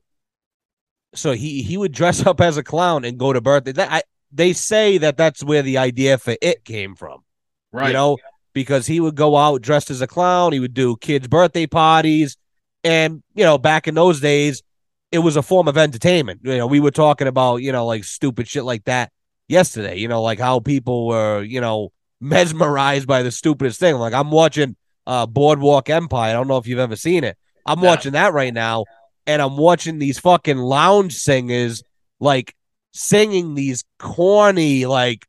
so 1.15 1.31
he 1.31 1.63
he 1.63 1.77
would 1.77 1.91
dress 1.91 2.25
up 2.25 2.39
as 2.41 2.57
a 2.57 2.63
clown 2.63 3.03
and 3.05 3.17
go 3.17 3.33
to 3.33 3.41
birthday. 3.41 3.71
That 3.71 3.91
I 3.91 4.03
they 4.31 4.53
say 4.53 4.97
that 4.99 5.17
that's 5.17 5.43
where 5.43 5.61
the 5.61 5.77
idea 5.77 6.17
for 6.17 6.35
it 6.41 6.63
came 6.65 6.95
from. 6.95 7.23
Right. 7.71 7.87
You 7.87 7.93
know, 7.93 8.17
because 8.53 8.87
he 8.87 8.99
would 8.99 9.15
go 9.15 9.35
out 9.37 9.61
dressed 9.61 9.89
as 9.91 10.01
a 10.01 10.07
clown, 10.07 10.53
he 10.53 10.59
would 10.59 10.73
do 10.73 10.95
kids' 10.97 11.27
birthday 11.27 11.67
parties 11.67 12.37
and 12.83 13.21
you 13.35 13.43
know, 13.43 13.57
back 13.57 13.87
in 13.87 13.95
those 13.95 14.19
days 14.19 14.63
it 15.11 15.19
was 15.19 15.35
a 15.37 15.41
form 15.41 15.67
of 15.67 15.77
entertainment. 15.77 16.41
You 16.43 16.57
know, 16.57 16.67
we 16.67 16.79
were 16.79 16.91
talking 16.91 17.27
about, 17.27 17.57
you 17.57 17.71
know, 17.71 17.85
like 17.85 18.03
stupid 18.03 18.47
shit 18.47 18.63
like 18.65 18.83
that 18.85 19.11
yesterday, 19.47 19.97
you 19.97 20.07
know, 20.07 20.21
like 20.21 20.39
how 20.39 20.59
people 20.59 21.07
were, 21.07 21.41
you 21.43 21.61
know, 21.61 21.91
mesmerized 22.19 23.07
by 23.07 23.23
the 23.23 23.31
stupidest 23.31 23.79
thing. 23.79 23.95
Like 23.95 24.13
I'm 24.13 24.31
watching 24.31 24.75
uh 25.05 25.25
Boardwalk 25.25 25.89
Empire. 25.89 26.31
I 26.31 26.33
don't 26.33 26.47
know 26.47 26.57
if 26.57 26.67
you've 26.67 26.79
ever 26.79 26.95
seen 26.95 27.23
it. 27.23 27.37
I'm 27.65 27.79
No. 27.79 27.87
watching 27.87 28.13
that 28.13 28.33
right 28.33 28.53
now, 28.53 28.85
and 29.25 29.41
I'm 29.41 29.57
watching 29.57 29.99
these 29.99 30.19
fucking 30.19 30.57
lounge 30.57 31.15
singers 31.15 31.83
like 32.19 32.55
singing 32.97 33.55
these 33.55 33.83
corny, 33.99 34.85
like, 34.85 35.25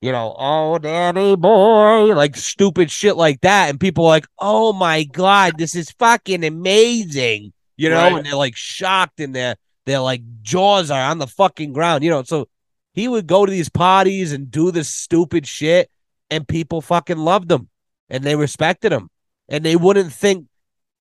you 0.00 0.12
know, 0.12 0.34
oh 0.38 0.78
daddy 0.78 1.36
boy, 1.36 2.14
like 2.14 2.36
stupid 2.36 2.90
shit 2.90 3.16
like 3.16 3.40
that. 3.42 3.70
And 3.70 3.80
people 3.80 4.04
are 4.04 4.08
like, 4.10 4.26
oh 4.38 4.72
my 4.72 5.04
god, 5.04 5.54
this 5.58 5.74
is 5.74 5.90
fucking 5.92 6.44
amazing. 6.44 7.52
You 7.76 7.90
know, 7.90 7.96
Right. 7.96 8.12
and 8.14 8.26
they're 8.26 8.34
like 8.36 8.56
shocked 8.56 9.20
and 9.20 9.34
their 9.34 9.56
their 9.86 10.00
like 10.00 10.22
jaws 10.42 10.90
are 10.90 11.10
on 11.10 11.18
the 11.18 11.26
fucking 11.26 11.72
ground, 11.72 12.04
you 12.04 12.10
know. 12.10 12.22
So 12.22 12.48
he 12.92 13.08
would 13.08 13.26
go 13.26 13.44
to 13.46 13.50
these 13.50 13.68
parties 13.68 14.32
and 14.32 14.50
do 14.50 14.70
this 14.70 14.88
stupid 14.88 15.46
shit, 15.46 15.90
and 16.30 16.46
people 16.46 16.80
fucking 16.80 17.18
loved 17.18 17.50
him 17.50 17.68
and 18.08 18.24
they 18.24 18.36
respected 18.36 18.92
him. 18.92 19.08
And 19.48 19.64
they 19.64 19.76
wouldn't 19.76 20.12
think 20.12 20.46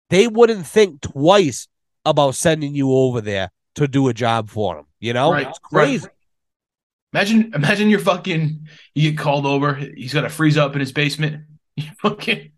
they 0.09 0.27
wouldn't 0.27 0.65
think 0.65 1.01
twice 1.01 1.67
about 2.05 2.35
sending 2.35 2.75
you 2.75 2.91
over 2.91 3.21
there 3.21 3.49
to 3.75 3.87
do 3.87 4.07
a 4.07 4.13
job 4.13 4.49
for 4.49 4.77
him. 4.79 4.85
You 4.99 5.13
know? 5.13 5.31
Right, 5.31 5.47
It's 5.47 5.59
crazy. 5.59 6.05
right. 6.05 6.13
Imagine 7.13 7.51
imagine 7.53 7.89
you're 7.89 7.99
fucking 7.99 8.67
you 8.95 9.11
get 9.11 9.19
called 9.19 9.45
over. 9.45 9.75
He's 9.75 10.13
got 10.13 10.21
to 10.21 10.29
freeze 10.29 10.57
up 10.57 10.73
in 10.73 10.79
his 10.79 10.91
basement. 10.91 11.43
You 11.75 11.89
fucking 12.03 12.51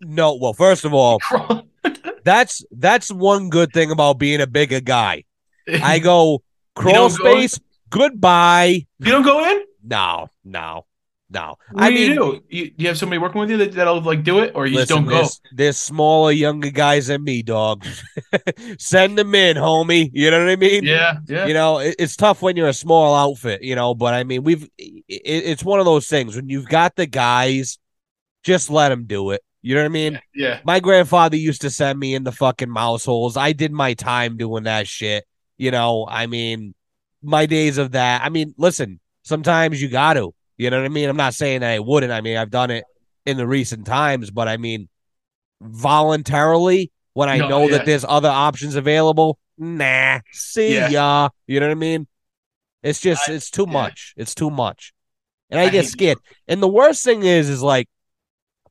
No, 0.00 0.34
well, 0.34 0.52
first 0.52 0.84
of 0.84 0.92
all, 0.92 1.20
that's 2.24 2.64
that's 2.72 3.08
one 3.12 3.50
good 3.50 3.72
thing 3.72 3.92
about 3.92 4.18
being 4.18 4.40
a 4.40 4.48
bigger 4.48 4.80
guy. 4.80 5.22
I 5.68 6.00
go 6.00 6.42
crawl 6.74 7.08
don't 7.08 7.18
go 7.18 7.30
space, 7.34 7.60
goodbye. 7.88 8.84
you 8.98 9.12
don't 9.12 9.22
go 9.22 9.48
in. 9.48 9.62
No, 9.84 10.28
no, 10.44 10.86
no. 11.30 11.56
What 11.72 11.84
I 11.84 11.88
do 11.90 11.94
mean, 11.94 12.08
you 12.10 12.14
do? 12.14 12.42
You, 12.48 12.72
you 12.76 12.88
have 12.88 12.96
somebody 12.96 13.18
working 13.18 13.40
with 13.40 13.50
you 13.50 13.58
that, 13.58 13.72
that'll 13.72 14.00
like 14.00 14.24
do 14.24 14.38
it, 14.38 14.52
or 14.54 14.66
you 14.66 14.76
just 14.76 14.88
don't 14.88 15.04
go. 15.04 15.26
There's, 15.52 15.76
smaller, 15.76 16.32
younger 16.32 16.70
guys 16.70 17.08
than 17.08 17.22
me, 17.22 17.42
dog. 17.42 17.84
Send 18.78 19.18
them 19.18 19.34
in, 19.34 19.56
homie. 19.56 20.10
You 20.12 20.30
know 20.30 20.38
what 20.40 20.48
I 20.50 20.56
mean? 20.56 20.84
Yeah, 20.84 21.18
yeah. 21.26 21.46
You 21.46 21.54
know, 21.54 21.78
it, 21.78 21.96
it's 21.98 22.16
tough 22.16 22.40
when 22.40 22.56
you're 22.56 22.68
a 22.68 22.74
small 22.74 23.14
outfit, 23.14 23.62
you 23.62 23.74
know, 23.74 23.94
but 23.94 24.14
I 24.14 24.24
mean, 24.24 24.42
we've, 24.42 24.68
it, 24.78 25.04
it's 25.08 25.64
one 25.64 25.80
of 25.80 25.84
those 25.84 26.06
things 26.06 26.34
when 26.34 26.48
you've 26.48 26.68
got 26.68 26.96
the 26.96 27.06
guys, 27.06 27.78
just 28.42 28.70
let 28.70 28.88
them 28.88 29.04
do 29.04 29.32
it. 29.32 29.42
You 29.60 29.74
know 29.74 29.82
what 29.82 29.86
I 29.86 29.90
mean? 29.90 30.20
yeah. 30.34 30.60
My 30.64 30.80
grandfather 30.80 31.36
used 31.36 31.60
to 31.62 31.70
send 31.70 31.98
me 31.98 32.14
in 32.14 32.24
the 32.24 32.32
fucking 32.32 32.70
mouse 32.70 33.04
holes. 33.04 33.36
I 33.36 33.52
did 33.52 33.72
my 33.72 33.94
time 33.94 34.36
doing 34.36 34.64
that 34.64 34.86
shit. 34.86 35.26
You 35.58 35.72
know, 35.72 36.06
I 36.08 36.26
mean, 36.26 36.74
my 37.22 37.44
days 37.46 37.76
of 37.76 37.92
that. 37.92 38.22
I 38.22 38.28
mean, 38.28 38.54
listen, 38.56 39.00
sometimes 39.24 39.82
you 39.82 39.88
got 39.88 40.14
to. 40.14 40.32
You 40.58 40.70
know 40.70 40.78
what 40.78 40.86
I 40.86 40.88
mean? 40.88 41.08
I'm 41.08 41.16
not 41.16 41.34
saying 41.34 41.60
that 41.60 41.70
I 41.70 41.78
wouldn't. 41.78 42.12
I 42.12 42.20
mean, 42.20 42.36
I've 42.36 42.50
done 42.50 42.70
it 42.70 42.84
in 43.24 43.36
the 43.36 43.46
recent 43.46 43.86
times, 43.86 44.30
but 44.30 44.48
I 44.48 44.56
mean, 44.56 44.88
voluntarily 45.60 46.90
when 47.14 47.28
I 47.28 47.38
No, 47.38 47.48
know 47.48 47.62
yeah. 47.68 47.78
that 47.78 47.86
there's 47.86 48.04
other 48.06 48.28
options 48.28 48.74
available. 48.74 49.38
Nah, 49.56 50.20
see 50.32 50.74
Yeah. 50.74 50.88
ya. 50.88 51.28
You 51.46 51.60
know 51.60 51.66
what 51.66 51.72
I 51.72 51.76
mean? 51.76 52.06
It's 52.82 53.00
just, 53.00 53.28
I- 53.28 53.32
it's 53.32 53.50
too 53.50 53.64
yeah. 53.66 53.72
much. 53.72 54.14
It's 54.16 54.34
too 54.34 54.50
much, 54.50 54.92
and 55.50 55.58
I, 55.60 55.64
I 55.64 55.68
get 55.68 55.86
scared. 55.86 56.18
And 56.46 56.62
the 56.62 56.68
worst 56.68 57.04
thing 57.04 57.22
is, 57.22 57.48
is 57.48 57.62
like 57.62 57.88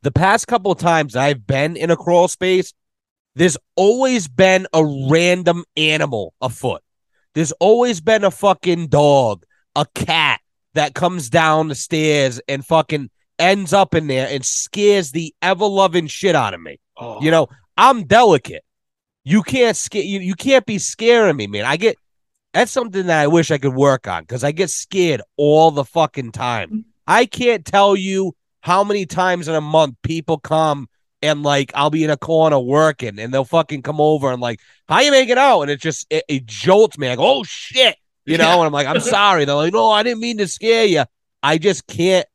the 0.02 0.12
past 0.12 0.47
couple 0.47 0.71
of 0.71 0.78
times 0.80 1.15
I've 1.15 1.45
been 1.45 1.76
in 1.76 1.91
a 1.91 1.97
crawl 1.97 2.28
space, 2.28 2.73
there's 3.36 3.58
always 3.76 4.28
been 4.28 4.65
a 4.73 4.84
random 5.10 5.63
animal 5.76 6.34
afoot. 6.41 6.82
There's 7.34 7.52
always 7.54 8.02
been 8.02 8.23
a 8.23 8.32
fucking 8.32 8.88
dog, 8.88 9.43
a 9.76 9.86
cat 9.93 10.39
that 10.77 10.95
comes 10.95 11.29
down 11.29 11.67
the 11.67 11.75
stairs 11.75 12.39
and 12.47 12.65
fucking 12.65 13.09
ends 13.39 13.73
up 13.73 13.93
in 13.93 14.07
there 14.07 14.27
and 14.29 14.43
scares 14.45 15.11
the 15.11 15.33
ever 15.41 15.65
loving 15.65 16.07
shit 16.07 16.35
out 16.35 16.53
of 16.53 16.61
me. 16.61 16.79
Oh, 16.97 17.21
You 17.21 17.31
know, 17.31 17.47
I'm 17.77 18.05
delicate. 18.05 18.63
You 19.23 19.43
can't 19.43 19.75
scare 19.75 20.03
you, 20.03 20.19
you 20.19 20.35
can't 20.35 20.65
be 20.65 20.79
scaring 20.79 21.35
me, 21.35 21.47
man. 21.47 21.65
I 21.65 21.77
get 21.77 21.97
that's 22.53 22.71
something 22.71 23.07
that 23.07 23.21
I 23.21 23.27
wish 23.27 23.51
I 23.51 23.57
could 23.57 23.75
work 23.75 24.07
on 24.07 24.23
because 24.23 24.43
I 24.43 24.51
get 24.51 24.69
scared 24.69 25.21
all 25.35 25.69
the 25.71 25.83
fucking 25.83 26.31
time. 26.31 26.85
I 27.05 27.25
can't 27.25 27.65
tell 27.65 27.95
you 27.95 28.33
how 28.61 28.83
many 28.83 29.05
times 29.05 29.47
in 29.47 29.55
a 29.55 29.61
month 29.61 29.95
people 30.01 30.39
come 30.39 30.87
and 31.21 31.43
like 31.43 31.71
I'll 31.75 31.89
be 31.89 32.03
in 32.03 32.09
a 32.09 32.17
corner 32.17 32.59
working 32.59 33.19
and 33.19 33.33
they'll 33.33 33.45
fucking 33.45 33.81
come 33.81 33.99
over 33.99 34.31
and 34.31 34.41
like, 34.41 34.59
how 34.87 35.01
you 35.01 35.11
making 35.11 35.33
it 35.33 35.37
out? 35.37 35.61
And 35.61 35.71
it 35.71 35.81
just 35.81 36.07
it, 36.09 36.23
it 36.27 36.45
jolts 36.45 36.97
me. 36.97 37.07
I 37.07 37.15
go, 37.15 37.39
oh 37.39 37.43
shit. 37.43 37.97
You 38.27 38.37
know, 38.37 38.43
Yeah. 38.43 38.55
and 38.57 38.65
I'm 38.67 38.71
like, 38.73 38.87
I'm 38.87 38.99
sorry. 38.99 39.45
They're 39.45 39.55
like, 39.55 39.73
no, 39.73 39.89
I 39.89 40.03
didn't 40.03 40.19
mean 40.21 40.37
to 40.37 40.47
scare 40.47 40.85
you. 40.85 41.05
I 41.41 41.57
just 41.57 41.87
can't. 41.87 42.27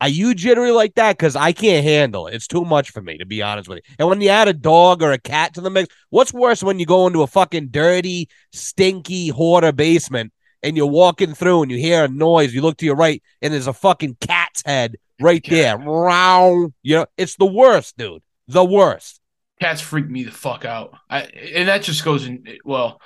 Are 0.00 0.08
you 0.08 0.32
generally 0.34 0.70
like 0.70 0.94
that? 0.94 1.16
Because 1.18 1.34
I 1.34 1.50
can't 1.52 1.82
handle 1.84 2.28
it. 2.28 2.34
It's 2.34 2.46
too 2.46 2.64
much 2.64 2.90
for 2.90 3.00
me, 3.02 3.18
to 3.18 3.26
be 3.26 3.42
honest 3.42 3.68
with 3.68 3.78
you. 3.78 3.94
And 3.98 4.08
when 4.08 4.20
you 4.20 4.28
add 4.28 4.46
a 4.46 4.52
dog 4.52 5.02
or 5.02 5.10
a 5.10 5.18
cat 5.18 5.54
to 5.54 5.60
the 5.60 5.70
mix, 5.70 5.92
what's 6.10 6.32
worse 6.32 6.62
when 6.62 6.78
you 6.78 6.86
go 6.86 7.08
into 7.08 7.22
a 7.22 7.26
fucking 7.26 7.68
dirty, 7.70 8.28
stinky 8.52 9.28
hoarder 9.28 9.72
basement 9.72 10.32
and 10.62 10.76
you're 10.76 10.86
walking 10.86 11.34
through 11.34 11.62
and 11.62 11.70
you 11.72 11.78
hear 11.78 12.04
a 12.04 12.08
noise, 12.08 12.54
you 12.54 12.62
look 12.62 12.76
to 12.76 12.86
your 12.86 12.94
right, 12.94 13.20
and 13.42 13.52
there's 13.52 13.66
a 13.66 13.72
fucking 13.72 14.18
cat's 14.20 14.62
head 14.64 14.96
right 15.20 15.44
there. 15.48 15.76
Row. 15.78 16.72
You 16.82 16.96
know, 16.96 17.06
it's 17.16 17.34
the 17.36 17.46
worst, 17.46 17.96
dude. 17.96 18.22
The 18.46 18.64
worst. 18.64 19.20
cats 19.60 19.80
freak 19.80 20.08
me 20.08 20.22
the 20.22 20.30
fuck 20.30 20.64
out. 20.64 20.96
I 21.10 21.22
and 21.22 21.68
that 21.68 21.82
just 21.82 22.04
goes 22.04 22.24
in. 22.26 22.44
Well, 22.64 23.00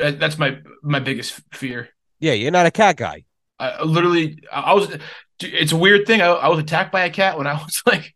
that's 0.00 0.38
my 0.38 0.58
my 0.82 1.00
biggest 1.00 1.40
fear. 1.52 1.88
Yeah, 2.18 2.32
you're 2.32 2.50
not 2.50 2.66
a 2.66 2.70
cat 2.70 2.96
guy. 2.96 3.24
I 3.58 3.82
literally, 3.82 4.38
I 4.52 4.74
was. 4.74 4.96
It's 5.42 5.72
a 5.72 5.76
weird 5.76 6.06
thing. 6.06 6.20
I, 6.22 6.26
I 6.28 6.48
was 6.48 6.58
attacked 6.58 6.92
by 6.92 7.04
a 7.04 7.10
cat 7.10 7.36
when 7.38 7.46
I 7.46 7.54
was 7.62 7.82
like 7.86 8.14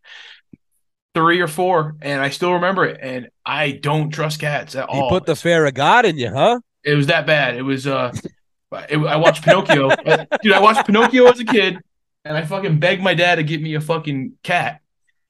three 1.13 1.39
or 1.39 1.47
four, 1.47 1.95
and 2.01 2.21
I 2.21 2.29
still 2.29 2.53
remember 2.53 2.85
it. 2.85 2.99
And 3.01 3.29
I 3.45 3.71
don't 3.71 4.09
trust 4.11 4.39
cats 4.39 4.75
at 4.75 4.89
He 4.89 4.99
all. 4.99 5.09
put 5.09 5.25
the 5.25 5.35
fear 5.35 5.65
of 5.65 5.73
God 5.73 6.05
in 6.05 6.17
you, 6.17 6.31
huh? 6.33 6.59
it 6.83 6.95
was 6.95 7.07
that 7.07 7.25
bad. 7.25 7.55
It 7.55 7.61
was. 7.63 7.87
uh 7.87 8.11
it, 8.89 8.97
I 8.97 9.15
watched 9.17 9.43
Pinocchio, 9.43 9.89
dude. 10.43 10.53
I 10.53 10.59
watched 10.59 10.85
Pinocchio 10.85 11.25
as 11.27 11.39
a 11.39 11.45
kid, 11.45 11.77
and 12.25 12.35
I 12.37 12.43
fucking 12.43 12.79
begged 12.79 13.01
my 13.03 13.13
dad 13.13 13.35
to 13.35 13.43
get 13.43 13.61
me 13.61 13.75
a 13.75 13.81
fucking 13.81 14.33
cat. 14.43 14.81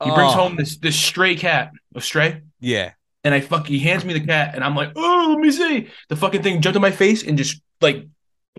He 0.03 0.11
brings 0.11 0.33
Oh, 0.33 0.37
home 0.37 0.55
this 0.57 0.77
this 0.77 0.99
stray 0.99 1.35
cat, 1.35 1.71
a 1.95 2.01
stray. 2.01 2.41
Yeah. 2.59 2.91
And 3.25 3.33
I 3.33 3.41
fuck 3.41 3.65
he 3.65 3.79
hands 3.79 4.05
me 4.05 4.13
the 4.13 4.25
cat 4.25 4.53
and 4.53 4.63
I'm 4.63 4.75
like, 4.75 4.91
oh, 4.95 5.27
let 5.31 5.39
me 5.39 5.51
see. 5.51 5.89
The 6.09 6.15
fucking 6.15 6.43
thing 6.43 6.61
jumped 6.61 6.75
on 6.75 6.81
my 6.81 6.91
face 6.91 7.23
and 7.23 7.37
just 7.37 7.59
like 7.81 8.07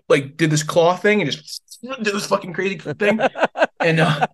like 0.09 0.37
did 0.37 0.51
this 0.51 0.61
claw 0.61 0.95
thing 0.95 1.21
and 1.21 1.31
just 1.31 1.79
did 1.81 2.13
this 2.13 2.27
fucking 2.27 2.53
crazy 2.53 2.77
thing. 2.77 3.19
and 3.79 3.99
uh, 3.99 4.27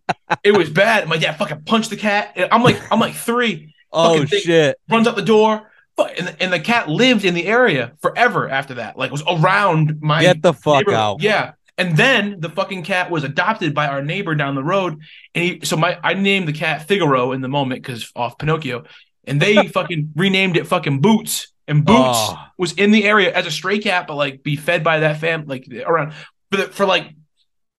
it 0.43 0.57
was 0.57 0.69
bad. 0.69 1.07
My 1.07 1.17
dad 1.17 1.37
fucking 1.37 1.63
punched 1.65 1.91
the 1.91 1.97
cat. 1.97 2.33
And 2.35 2.49
I'm 2.51 2.63
like, 2.63 2.81
I'm 2.91 2.99
like 2.99 3.13
three. 3.13 3.69
Thing. 3.93 4.25
shit. 4.25 4.79
runs 4.89 5.07
out 5.07 5.15
the 5.15 5.21
door. 5.21 5.69
And, 5.99 6.35
and 6.39 6.51
the 6.51 6.59
cat 6.59 6.89
lived 6.89 7.25
in 7.25 7.35
the 7.35 7.45
area 7.45 7.93
forever 8.01 8.49
after 8.49 8.73
that. 8.75 8.97
Like 8.97 9.11
was 9.11 9.21
around 9.29 10.01
my 10.01 10.23
Get 10.23 10.41
the 10.41 10.51
fuck 10.51 10.87
out. 10.89 11.21
Yeah. 11.21 11.51
And 11.77 11.95
then 11.95 12.39
the 12.39 12.49
fucking 12.49 12.85
cat 12.85 13.11
was 13.11 13.23
adopted 13.23 13.75
by 13.75 13.85
our 13.85 14.01
neighbor 14.01 14.33
down 14.33 14.55
the 14.55 14.63
road. 14.63 14.99
And 15.35 15.43
he, 15.43 15.59
so 15.63 15.77
my, 15.77 15.99
I 16.03 16.15
named 16.15 16.47
the 16.47 16.53
cat 16.53 16.87
Figaro 16.87 17.33
in 17.33 17.41
the 17.41 17.47
moment 17.47 17.83
because 17.83 18.11
off 18.15 18.39
Pinocchio. 18.39 18.85
And 19.25 19.41
they 19.41 19.67
fucking 19.67 20.11
renamed 20.15 20.57
it 20.57 20.67
fucking 20.67 21.01
Boots. 21.01 21.47
And 21.67 21.85
Boots 21.85 21.97
Oh. 22.19 22.37
was 22.57 22.73
in 22.73 22.91
the 22.91 23.05
area 23.05 23.33
as 23.33 23.45
a 23.45 23.51
stray 23.51 23.79
cat, 23.79 24.05
but 24.07 24.15
like 24.15 24.43
be 24.43 24.55
fed 24.57 24.83
by 24.83 24.99
that 24.99 25.19
fam, 25.19 25.45
like 25.45 25.65
around. 25.85 26.13
for 26.51 26.57
the, 26.57 26.63
for 26.67 26.85
like 26.85 27.09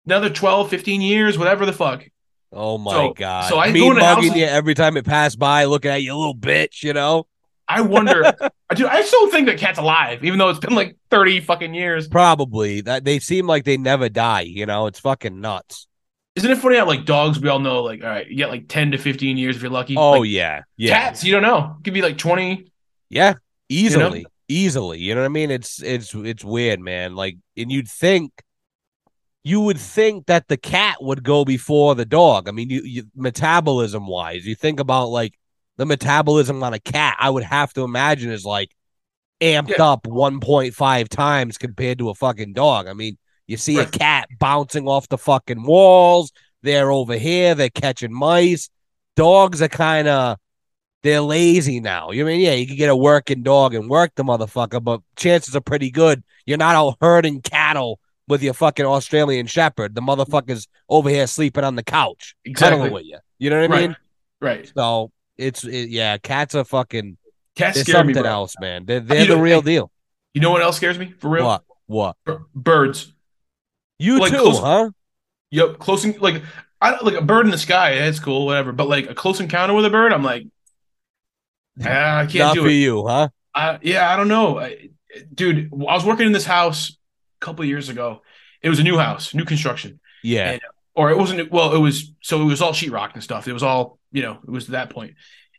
another 0.06 0.30
12, 0.30 0.70
15 0.70 1.00
years, 1.02 1.36
whatever 1.38 1.66
the 1.66 1.72
fuck. 1.72 2.04
Oh 2.52 2.78
my 2.78 2.92
So- 2.92 3.12
god! 3.14 3.48
so 3.48 3.58
I 3.58 3.72
me 3.72 3.80
go 3.80 3.90
into 3.90 4.00
mugging 4.00 4.28
houses- 4.30 4.36
you 4.40 4.46
every 4.46 4.74
time 4.74 4.96
it 4.96 5.04
passed 5.04 5.38
by, 5.38 5.64
looking 5.64 5.90
at 5.90 6.02
you, 6.02 6.16
little 6.16 6.36
bitch. 6.36 6.82
You 6.82 6.92
know, 6.92 7.26
I 7.68 7.80
wonder, 7.82 8.22
dude. 8.74 8.86
I 8.86 9.02
still 9.02 9.28
think 9.30 9.48
that 9.48 9.58
cat's 9.58 9.78
alive, 9.78 10.24
even 10.24 10.38
though 10.38 10.48
it's 10.50 10.60
been 10.60 10.74
like 10.74 10.96
thirty 11.10 11.40
fucking 11.40 11.74
years. 11.74 12.06
probably 12.08 12.80
that 12.82 13.04
they 13.04 13.18
seem 13.18 13.46
like 13.46 13.64
they 13.64 13.76
never 13.76 14.08
die. 14.08 14.42
You 14.42 14.66
know, 14.66 14.86
it's 14.86 15.00
fucking 15.00 15.40
nuts. 15.40 15.86
Isn't 16.36 16.50
it 16.50 16.58
funny 16.58 16.76
how 16.78 16.86
like 16.86 17.04
dogs, 17.04 17.38
we 17.40 17.48
all 17.48 17.60
know, 17.60 17.82
like 17.82 18.02
all 18.02 18.08
right, 18.10 18.26
you 18.28 18.36
get 18.36 18.48
like 18.50 18.66
ten 18.68 18.90
to 18.90 18.98
fifteen 18.98 19.36
years 19.36 19.56
if 19.56 19.62
you're 19.62 19.70
lucky. 19.70 19.96
Oh 19.96 20.20
Like, 20.20 20.30
yeah, 20.30 20.62
yeah, 20.76 20.98
cats, 20.98 21.22
you 21.24 21.32
don't 21.32 21.42
know. 21.42 21.76
It 21.78 21.84
could 21.84 21.94
be 21.94 22.02
like 22.02 22.18
twenty. 22.18 22.72
yeah, 23.08 23.34
easily, 23.68 24.26
easily. 24.48 24.98
You 24.98 25.14
know 25.14 25.20
what 25.20 25.26
I 25.26 25.28
mean? 25.28 25.50
It's 25.50 25.82
it's 25.82 26.12
it's 26.14 26.44
weird, 26.44 26.80
man. 26.80 27.14
Like, 27.14 27.36
and 27.56 27.70
you'd 27.70 27.88
think. 27.88 28.32
You 29.46 29.60
would 29.60 29.78
think 29.78 30.24
that 30.26 30.48
the 30.48 30.56
cat 30.56 30.96
would 31.02 31.22
go 31.22 31.44
before 31.44 31.94
the 31.94 32.06
dog. 32.06 32.48
I 32.48 32.52
mean, 32.52 32.70
you, 32.70 32.80
you 32.82 33.04
metabolism 33.14 34.06
wise, 34.06 34.46
you 34.46 34.54
think 34.54 34.80
about 34.80 35.08
like 35.10 35.34
the 35.76 35.84
metabolism 35.84 36.62
on 36.62 36.72
a 36.72 36.78
cat. 36.78 37.16
I 37.20 37.28
would 37.28 37.42
have 37.42 37.72
to 37.74 37.82
imagine 37.82 38.30
is 38.30 38.46
like 38.46 38.70
amped 39.42 39.76
Yeah. 39.76 39.84
up 39.92 40.06
1.5 40.06 41.08
times 41.08 41.58
compared 41.58 41.98
to 41.98 42.08
a 42.10 42.14
fucking 42.14 42.54
dog. 42.54 42.86
I 42.88 42.94
mean, 42.94 43.18
you 43.46 43.56
see 43.56 43.78
a 43.78 43.86
cat 43.86 44.28
bouncing 44.38 44.88
off 44.88 45.08
the 45.08 45.18
fucking 45.18 45.62
walls. 45.62 46.32
They're 46.62 46.90
over 46.90 47.14
here. 47.16 47.54
They're 47.54 47.68
catching 47.70 48.12
mice. 48.12 48.70
Dogs 49.16 49.60
are 49.62 49.68
kind 49.68 50.08
of 50.08 50.38
they're 51.02 51.20
lazy 51.20 51.80
now. 51.80 52.10
You 52.10 52.24
mean, 52.24 52.40
yeah, 52.40 52.54
you 52.54 52.66
can 52.66 52.76
get 52.76 52.88
a 52.88 52.96
working 52.96 53.42
dog 53.42 53.74
and 53.74 53.90
work 53.90 54.12
the 54.14 54.24
motherfucker, 54.24 54.82
but 54.82 55.00
chances 55.16 55.54
are 55.54 55.60
pretty 55.60 55.90
good 55.90 56.22
you're 56.46 56.58
not 56.58 56.74
out 56.74 56.96
herding 57.00 57.40
cattle 57.40 57.98
with 58.28 58.42
your 58.42 58.52
fucking 58.52 58.84
Australian 58.84 59.46
Shepherd. 59.46 59.94
The 59.94 60.02
motherfucker's 60.02 60.68
over 60.90 61.08
here 61.08 61.26
sleeping 61.26 61.64
on 61.64 61.74
the 61.74 61.82
couch, 61.82 62.34
Exactly. 62.44 62.90
with 62.90 63.04
you. 63.06 63.16
You 63.38 63.48
know 63.48 63.60
what 63.62 63.70
I 63.70 63.74
Right. 63.74 63.88
mean? 63.88 63.96
Right. 64.42 64.72
So 64.76 65.10
it's 65.38 65.64
it, 65.64 65.88
yeah, 65.88 66.18
cats 66.18 66.54
are 66.54 66.64
fucking. 66.64 67.16
Cats 67.56 67.80
scare 67.80 68.04
me, 68.04 68.12
something 68.12 68.22
bro. 68.24 68.30
else, 68.32 68.54
man. 68.60 68.84
They're, 68.84 69.00
they're 69.00 69.20
You 69.22 69.26
the 69.28 69.36
know- 69.36 69.40
real 69.42 69.62
deal. 69.62 69.90
You 70.34 70.42
know 70.42 70.50
what 70.50 70.60
else 70.60 70.76
scares 70.76 70.98
me 70.98 71.14
for 71.18 71.30
real? 71.30 71.46
What? 71.46 71.64
What? 71.86 72.16
B- 72.26 72.32
birds. 72.54 73.13
You 73.98 74.18
Like 74.18 74.32
too, 74.32 74.38
close- 74.38 74.58
huh? 74.60 74.90
Yep. 75.50 75.78
Close 75.78 76.04
like 76.18 76.42
I 76.80 77.00
like 77.02 77.14
a 77.14 77.22
bird 77.22 77.46
in 77.46 77.52
the 77.52 77.58
sky. 77.58 77.94
That's 77.98 78.18
cool, 78.20 78.46
whatever. 78.46 78.72
But 78.72 78.88
like 78.88 79.08
a 79.08 79.14
close 79.14 79.40
encounter 79.40 79.72
with 79.74 79.84
a 79.84 79.90
bird, 79.90 80.12
I'm 80.12 80.22
like, 80.24 80.46
ah, 81.82 82.18
I 82.20 82.26
can't 82.26 82.34
Not 82.34 82.54
do 82.54 82.62
for 82.62 82.68
it. 82.68 82.72
you, 82.72 83.06
huh? 83.06 83.28
I, 83.54 83.78
yeah, 83.82 84.12
I 84.12 84.16
don't 84.16 84.28
know, 84.28 84.58
I, 84.58 84.88
dude. 85.32 85.70
I 85.72 85.76
was 85.94 86.04
working 86.04 86.26
in 86.26 86.32
this 86.32 86.44
house 86.44 86.90
a 87.40 87.44
couple 87.44 87.64
years 87.64 87.88
ago. 87.88 88.22
It 88.62 88.68
was 88.68 88.80
a 88.80 88.82
new 88.82 88.98
house, 88.98 89.32
new 89.34 89.44
construction, 89.44 90.00
Yeah. 90.22 90.52
And- 90.52 90.60
or 90.96 91.10
it 91.10 91.18
wasn't. 91.18 91.50
Well, 91.50 91.74
it 91.74 91.78
was 91.78 92.12
so 92.20 92.40
it 92.42 92.44
was 92.44 92.62
all 92.62 92.72
sheetrock 92.72 93.14
and 93.14 93.22
stuff. 93.22 93.48
It 93.48 93.52
was 93.52 93.64
all 93.64 93.98
you 94.12 94.22
know. 94.22 94.38
It 94.46 94.50
was 94.50 94.66
to 94.66 94.70
that 94.72 94.90
point, 94.90 95.14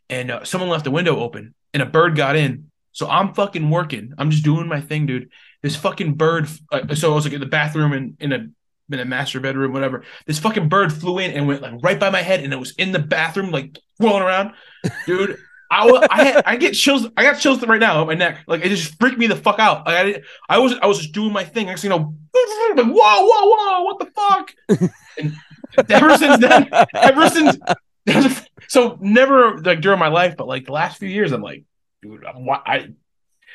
and 0.08 0.30
uh, 0.30 0.44
someone 0.44 0.70
left 0.70 0.84
the 0.84 0.90
window 0.90 1.18
open, 1.20 1.54
and 1.74 1.82
a 1.82 1.86
bird 1.86 2.16
got 2.16 2.36
in. 2.36 2.70
So 2.92 3.06
I'm 3.06 3.34
fucking 3.34 3.68
working. 3.68 4.14
I'm 4.16 4.30
just 4.30 4.44
doing 4.44 4.66
my 4.66 4.80
thing, 4.80 5.04
dude. 5.04 5.28
This 5.62 5.76
fucking 5.76 6.14
bird. 6.14 6.48
Uh, 6.70 6.94
so 6.94 7.12
I 7.12 7.14
was 7.14 7.24
like 7.24 7.34
in 7.34 7.40
the 7.40 7.46
bathroom 7.46 7.92
and 7.92 8.16
in 8.20 8.32
a 8.32 8.46
in 8.92 9.00
a 9.00 9.04
master 9.04 9.40
bedroom, 9.40 9.72
whatever. 9.72 10.04
This 10.26 10.38
fucking 10.38 10.68
bird 10.68 10.92
flew 10.92 11.18
in 11.18 11.32
and 11.32 11.46
went 11.46 11.62
like 11.62 11.74
right 11.82 11.98
by 11.98 12.10
my 12.10 12.22
head, 12.22 12.44
and 12.44 12.52
it 12.52 12.56
was 12.56 12.72
in 12.72 12.92
the 12.92 12.98
bathroom, 12.98 13.50
like 13.50 13.78
rolling 14.00 14.22
around, 14.22 14.52
dude. 15.06 15.38
I, 15.68 16.06
I 16.10 16.24
had 16.24 16.42
I 16.46 16.56
get 16.56 16.74
chills. 16.74 17.08
I 17.16 17.24
got 17.24 17.40
chills 17.40 17.64
right 17.66 17.80
now 17.80 18.00
on 18.00 18.06
my 18.06 18.14
neck. 18.14 18.38
Like 18.46 18.64
it 18.64 18.68
just 18.68 18.98
freaked 19.00 19.18
me 19.18 19.26
the 19.26 19.36
fuck 19.36 19.58
out. 19.58 19.86
Like, 19.86 20.24
I 20.48 20.56
I 20.56 20.58
was 20.58 20.74
I 20.80 20.86
was 20.86 20.98
just 20.98 21.12
doing 21.12 21.32
my 21.32 21.44
thing. 21.44 21.66
Next 21.66 21.82
thing 21.82 21.90
you 21.90 21.98
know, 21.98 22.14
like 22.76 22.86
whoa 22.86 22.92
whoa 22.94 23.50
whoa, 23.50 23.82
what 23.82 23.98
the 23.98 24.06
fuck? 24.14 24.54
and 25.18 25.90
ever 25.90 26.16
since 26.16 26.38
then, 26.38 26.68
ever 26.94 27.28
since 27.28 27.58
so 28.68 28.98
never 29.00 29.58
like 29.58 29.80
during 29.80 29.98
my 29.98 30.08
life, 30.08 30.36
but 30.36 30.46
like 30.46 30.66
the 30.66 30.72
last 30.72 30.98
few 30.98 31.08
years, 31.08 31.32
I'm 31.32 31.42
like, 31.42 31.64
dude, 32.02 32.24
I'm, 32.24 32.48
I 32.48 32.88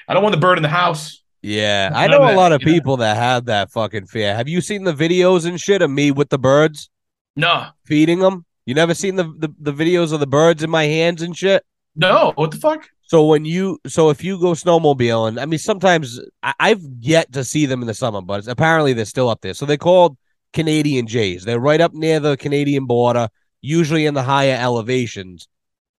I 0.07 0.13
don't 0.13 0.23
want 0.23 0.35
the 0.35 0.41
bird 0.41 0.57
in 0.57 0.63
the 0.63 0.69
house. 0.69 1.23
Yeah. 1.41 1.91
I 1.93 2.07
know 2.07 2.31
a 2.31 2.35
lot 2.35 2.51
of 2.51 2.61
people 2.61 2.97
that 2.97 3.17
have 3.17 3.45
that 3.45 3.71
fucking 3.71 4.05
fear. 4.07 4.35
Have 4.35 4.47
you 4.47 4.61
seen 4.61 4.83
the 4.83 4.93
videos 4.93 5.45
and 5.45 5.59
shit 5.59 5.81
of 5.81 5.89
me 5.89 6.11
with 6.11 6.29
the 6.29 6.37
birds 6.39 6.89
No, 7.35 7.67
feeding 7.85 8.19
them? 8.19 8.45
You 8.65 8.75
never 8.75 8.93
seen 8.93 9.15
the, 9.15 9.23
the, 9.23 9.53
the 9.59 9.73
videos 9.73 10.13
of 10.13 10.19
the 10.19 10.27
birds 10.27 10.63
in 10.63 10.69
my 10.69 10.83
hands 10.83 11.21
and 11.21 11.35
shit? 11.35 11.65
no, 11.95 12.31
what 12.35 12.51
the 12.51 12.57
fuck? 12.57 12.87
So 13.03 13.25
when 13.25 13.43
you 13.43 13.77
so 13.87 14.09
if 14.09 14.23
you 14.23 14.39
go 14.39 14.53
snowmobiling, 14.53 15.41
I 15.41 15.45
mean 15.45 15.59
sometimes 15.59 16.21
I, 16.41 16.53
I've 16.59 16.81
yet 17.01 17.33
to 17.33 17.43
see 17.43 17.65
them 17.65 17.81
in 17.81 17.87
the 17.87 17.93
summer, 17.93 18.21
but 18.21 18.47
apparently 18.47 18.93
they're 18.93 19.03
still 19.03 19.27
up 19.27 19.41
there. 19.41 19.53
So 19.53 19.65
they're 19.65 19.75
called 19.75 20.15
Canadian 20.53 21.07
Jays. 21.07 21.43
They're 21.43 21.59
right 21.59 21.81
up 21.81 21.93
near 21.93 22.21
the 22.21 22.37
Canadian 22.37 22.85
border, 22.85 23.27
usually 23.59 24.05
in 24.05 24.13
the 24.13 24.23
higher 24.23 24.55
elevations. 24.55 25.49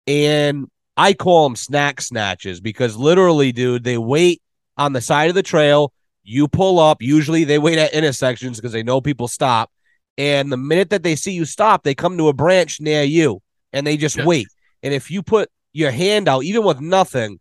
And 0.06 0.68
I 0.96 1.12
call 1.12 1.46
them 1.48 1.56
snack 1.56 2.00
snatches 2.00 2.60
because 2.62 2.96
literally, 2.96 3.52
dude, 3.52 3.84
they 3.84 3.98
wait 3.98 4.40
on 4.76 4.92
the 4.92 5.00
side 5.00 5.28
of 5.28 5.34
the 5.34 5.42
trail. 5.42 5.92
You 6.24 6.48
pull 6.48 6.78
up. 6.78 7.02
Usually 7.02 7.44
they 7.44 7.58
wait 7.58 7.78
at 7.78 7.92
intersections 7.94 8.58
because 8.58 8.72
they 8.72 8.82
know 8.82 9.00
people 9.00 9.28
stop. 9.28 9.70
And 10.18 10.52
the 10.52 10.56
minute 10.56 10.90
that 10.90 11.02
they 11.02 11.16
see 11.16 11.32
you 11.32 11.44
stop, 11.44 11.82
they 11.82 11.94
come 11.94 12.18
to 12.18 12.28
a 12.28 12.32
branch 12.32 12.80
near 12.80 13.02
you 13.02 13.40
and 13.72 13.86
they 13.86 13.96
just 13.96 14.22
wait. 14.24 14.46
And 14.82 14.92
if 14.92 15.10
you 15.10 15.22
put 15.22 15.50
your 15.72 15.90
hand 15.90 16.28
out, 16.28 16.44
even 16.44 16.64
with 16.64 16.80
nothing, 16.80 17.40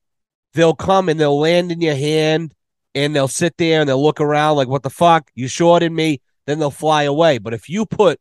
they'll 0.54 0.76
come 0.76 1.10
and 1.10 1.20
they'll 1.20 1.40
land 1.40 1.72
in 1.72 1.82
your 1.82 1.96
hand 1.96 2.54
and 2.96 3.16
they'll 3.16 3.28
sit 3.28 3.56
there 3.58 3.82
and 3.82 3.90
they'll 3.90 4.02
look 4.02 4.22
around 4.22 4.56
like, 4.56 4.68
what 4.68 4.84
the 4.84 4.90
fuck? 4.90 5.30
You 5.36 5.48
shorted 5.48 5.92
me. 5.92 6.22
Then 6.46 6.60
they'll 6.60 6.72
fly 6.72 7.04
away. 7.04 7.38
But 7.38 7.54
if 7.54 7.70
you 7.70 7.86
put, 7.86 8.20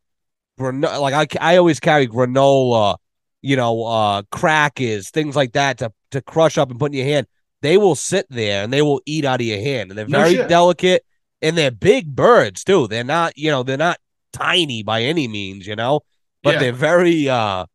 like 0.57 1.13
I, 1.13 1.53
I 1.53 1.57
always 1.57 1.79
carry 1.79 2.07
granola, 2.07 2.97
you 3.41 3.55
know, 3.55 3.83
uh, 3.83 4.21
crackers, 4.31 5.09
things 5.09 5.35
like 5.35 5.53
that 5.53 5.79
to, 5.79 5.91
to 6.11 6.21
crush 6.21 6.57
up 6.57 6.69
and 6.69 6.79
put 6.79 6.91
in 6.91 6.97
your 6.97 7.07
hand, 7.07 7.27
they 7.61 7.77
will 7.77 7.95
sit 7.95 8.25
there 8.29 8.63
and 8.63 8.71
they 8.73 8.81
will 8.81 9.01
eat 9.05 9.25
out 9.25 9.39
of 9.41 9.45
your 9.47 9.59
hand. 9.59 9.91
And 9.91 9.97
they're 9.97 10.05
very 10.05 10.35
shit. 10.35 10.49
delicate 10.49 11.05
and 11.41 11.57
they're 11.57 11.71
big 11.71 12.15
birds 12.15 12.63
too. 12.63 12.87
They're 12.87 13.03
not, 13.03 13.37
you 13.37 13.51
know, 13.51 13.63
they're 13.63 13.77
not 13.77 13.97
tiny 14.33 14.83
by 14.83 15.03
any 15.03 15.27
means, 15.27 15.67
you 15.67 15.75
know, 15.75 16.01
but 16.43 16.55
Yeah. 16.55 16.59
they're 16.59 16.73
very, 16.73 17.29
uh, 17.29 17.65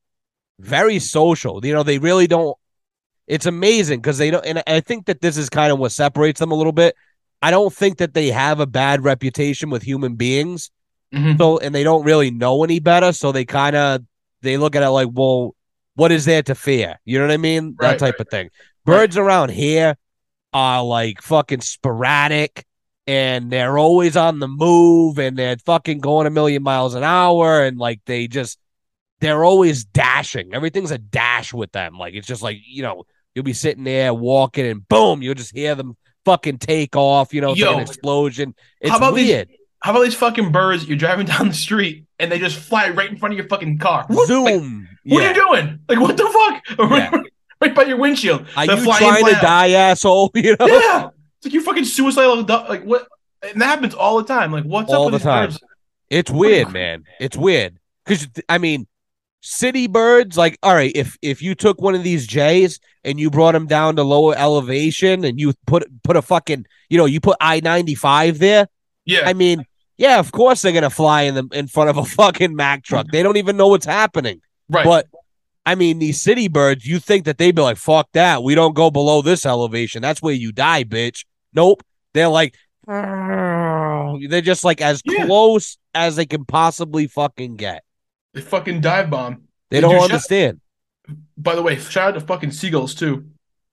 very 0.58 0.98
social. 0.98 1.64
You 1.64 1.72
know, 1.74 1.82
they 1.82 1.98
really 1.98 2.26
don't. 2.26 2.56
It's 3.26 3.46
amazing 3.46 4.00
because 4.00 4.18
they 4.18 4.30
don't, 4.30 4.46
and 4.46 4.62
I 4.66 4.80
think 4.80 5.06
that 5.06 5.20
this 5.20 5.36
is 5.36 5.48
kind 5.50 5.72
of 5.72 5.78
what 5.78 5.92
separates 5.92 6.38
them 6.40 6.52
a 6.52 6.54
little 6.54 6.72
bit. 6.72 6.94
I 7.42 7.50
don't 7.50 7.72
think 7.74 7.98
that 7.98 8.14
they 8.14 8.28
have 8.28 8.60
a 8.60 8.66
bad 8.66 9.04
reputation 9.04 9.68
with 9.68 9.82
human 9.82 10.14
beings. 10.14 10.70
Mhm. 11.14 11.36
So, 11.38 11.58
and 11.58 11.74
they 11.74 11.82
don't 11.84 12.04
really 12.04 12.30
know 12.30 12.64
any 12.64 12.78
better. 12.80 13.12
So 13.12 13.32
they 13.32 13.44
kind 13.44 13.76
of 13.76 14.02
they 14.42 14.56
look 14.56 14.76
at 14.76 14.82
it 14.82 14.88
like, 14.90 15.08
well, 15.12 15.54
what 15.94 16.12
is 16.12 16.24
there 16.24 16.42
to 16.44 16.54
fear? 16.54 17.00
You 17.04 17.18
know 17.18 17.26
what 17.26 17.32
I 17.34 17.36
mean? 17.38 17.76
That 17.80 17.98
type 17.98 18.14
right. 18.14 18.20
of 18.20 18.28
thing. 18.28 18.50
Birds 18.86 19.16
around 19.16 19.50
here 19.50 19.96
are 20.52 20.82
like 20.82 21.20
fucking 21.22 21.60
sporadic 21.60 22.64
and 23.06 23.50
they're 23.50 23.78
always 23.78 24.16
on 24.16 24.38
the 24.38 24.48
move 24.48 25.18
and 25.18 25.36
they're 25.36 25.56
fucking 25.58 25.98
going 26.00 26.26
a 26.26 26.30
million 26.30 26.62
miles 26.62 26.94
an 26.94 27.04
hour 27.04 27.62
and 27.64 27.78
like 27.78 28.00
they 28.06 28.26
just 28.28 28.58
they're 29.20 29.44
always 29.44 29.84
dashing. 29.84 30.54
Everything's 30.54 30.90
a 30.90 30.98
dash 30.98 31.52
with 31.52 31.72
them. 31.72 31.98
Like 31.98 32.14
it's 32.14 32.26
just 32.26 32.42
like, 32.42 32.58
you 32.66 32.82
know, 32.82 33.04
you'll 33.34 33.44
be 33.44 33.52
sitting 33.52 33.84
there 33.84 34.12
walking 34.14 34.66
and 34.66 34.86
boom, 34.88 35.22
you'll 35.22 35.34
just 35.34 35.54
hear 35.54 35.74
them 35.74 35.96
fucking 36.24 36.58
take 36.58 36.96
off, 36.96 37.32
you 37.34 37.40
know, 37.40 37.50
like 37.50 37.58
Yo. 37.58 37.74
an 37.74 37.80
explosion. 37.80 38.54
It's 38.80 38.90
How 38.90 38.96
about 38.98 39.14
these- 39.14 39.44
How 39.80 39.92
about 39.92 40.02
these 40.04 40.14
fucking 40.14 40.52
birds? 40.52 40.86
You're 40.88 40.96
driving 40.98 41.26
down 41.32 41.48
the 41.48 41.54
street 41.54 42.06
and 42.18 42.30
they 42.32 42.38
just 42.38 42.56
fly 42.58 42.88
right 42.90 43.10
in 43.10 43.16
front 43.18 43.32
of 43.34 43.38
your 43.38 43.48
fucking 43.48 43.78
car. 43.78 44.06
Zoom. 44.26 44.44
like, 44.44 44.54
what 45.12 45.22
Yeah. 45.22 45.30
are 45.30 45.34
you 45.34 45.34
doing? 45.62 45.78
Like 45.88 46.00
what 46.00 46.16
the 46.16 46.24
fuck? 46.28 46.78
Yeah. 46.90 47.22
Right 47.60 47.74
by 47.74 47.82
your 47.84 47.96
windshield. 47.98 48.46
Are 48.56 48.66
They're 48.66 48.76
you 48.76 48.84
trying 48.84 49.24
to 49.26 49.36
out. 49.36 49.42
die, 49.42 49.70
asshole? 49.70 50.30
You 50.34 50.56
know? 50.58 50.66
Yeah, 50.66 51.08
it's 51.38 51.46
like 51.46 51.54
you 51.54 51.62
fucking 51.62 51.84
suicidal. 51.84 52.42
Like 52.42 52.84
what? 52.84 53.06
And 53.42 53.60
that 53.60 53.66
happens 53.66 53.94
all 53.94 54.16
the 54.18 54.24
time. 54.24 54.52
Like 54.52 54.64
what's 54.64 54.92
All 54.92 55.06
up 55.06 55.12
with 55.12 55.22
the 55.22 55.28
time. 55.28 55.46
birds? 55.48 55.60
It's 56.10 56.30
weird, 56.30 56.72
man. 56.72 57.04
It's 57.20 57.36
weird. 57.36 57.78
Cause 58.06 58.28
I 58.48 58.58
mean, 58.58 58.86
city 59.40 59.86
birds, 59.86 60.36
like, 60.36 60.58
all 60.62 60.74
right, 60.74 60.92
if 60.94 61.16
if 61.22 61.42
you 61.42 61.54
took 61.54 61.80
one 61.80 61.94
of 61.94 62.02
these 62.02 62.26
Jays 62.26 62.78
and 63.04 63.18
you 63.20 63.30
brought 63.30 63.52
them 63.52 63.66
down 63.66 63.96
to 63.96 64.02
lower 64.02 64.34
elevation 64.36 65.24
and 65.24 65.38
you 65.40 65.52
put 65.66 65.84
put 66.02 66.16
a 66.16 66.22
fucking, 66.22 66.66
you 66.88 66.98
know, 66.98 67.04
you 67.06 67.20
put 67.20 67.36
I 67.40 67.60
ninety 67.60 67.94
five 67.94 68.38
there, 68.38 68.68
Yeah, 69.04 69.22
I 69.26 69.32
mean, 69.32 69.64
yeah, 69.98 70.18
of 70.18 70.30
course 70.32 70.62
they're 70.62 70.72
gonna 70.72 70.90
fly 70.90 71.22
in 71.22 71.34
the 71.34 71.48
in 71.52 71.66
front 71.68 71.90
of 71.90 71.96
a 71.98 72.04
fucking 72.04 72.54
Mack 72.54 72.84
truck. 72.84 73.06
They 73.10 73.22
don't 73.22 73.36
even 73.36 73.56
know 73.56 73.68
what's 73.68 73.86
happening. 73.86 74.40
right. 74.68 74.84
But 74.84 75.06
I 75.66 75.74
mean, 75.74 75.98
these 75.98 76.22
city 76.22 76.46
birds, 76.48 76.86
you 76.86 76.98
think 77.00 77.24
that 77.24 77.38
they'd 77.38 77.54
be 77.54 77.60
like, 77.62 77.76
fuck 77.76 78.08
that. 78.12 78.42
We 78.44 78.54
don't 78.54 78.74
go 78.74 78.90
below 78.90 79.20
this 79.20 79.44
elevation. 79.44 80.00
That's 80.00 80.22
where 80.22 80.32
you 80.34 80.52
die, 80.52 80.84
bitch. 80.84 81.24
Nope. 81.52 81.82
They're 82.14 82.28
like, 82.28 82.54
they're 82.86 84.40
just 84.42 84.64
like 84.64 84.80
as 84.80 85.02
Yeah. 85.04 85.26
close 85.26 85.76
as 85.94 86.16
they 86.16 86.26
can 86.26 86.44
possibly 86.44 87.06
fucking 87.06 87.56
get. 87.56 87.82
they 88.32 88.40
fucking 88.40 88.80
dive 88.80 89.10
bomb. 89.10 89.42
They 89.70 89.78
Did 89.78 89.82
don't 89.82 89.94
shut- 89.96 90.02
understand. 90.12 90.60
By 91.36 91.54
the 91.54 91.62
way, 91.62 91.76
shout 91.76 92.08
out 92.14 92.20
to 92.20 92.26
fucking 92.26 92.50
seagulls 92.52 92.94
too. 92.94 93.26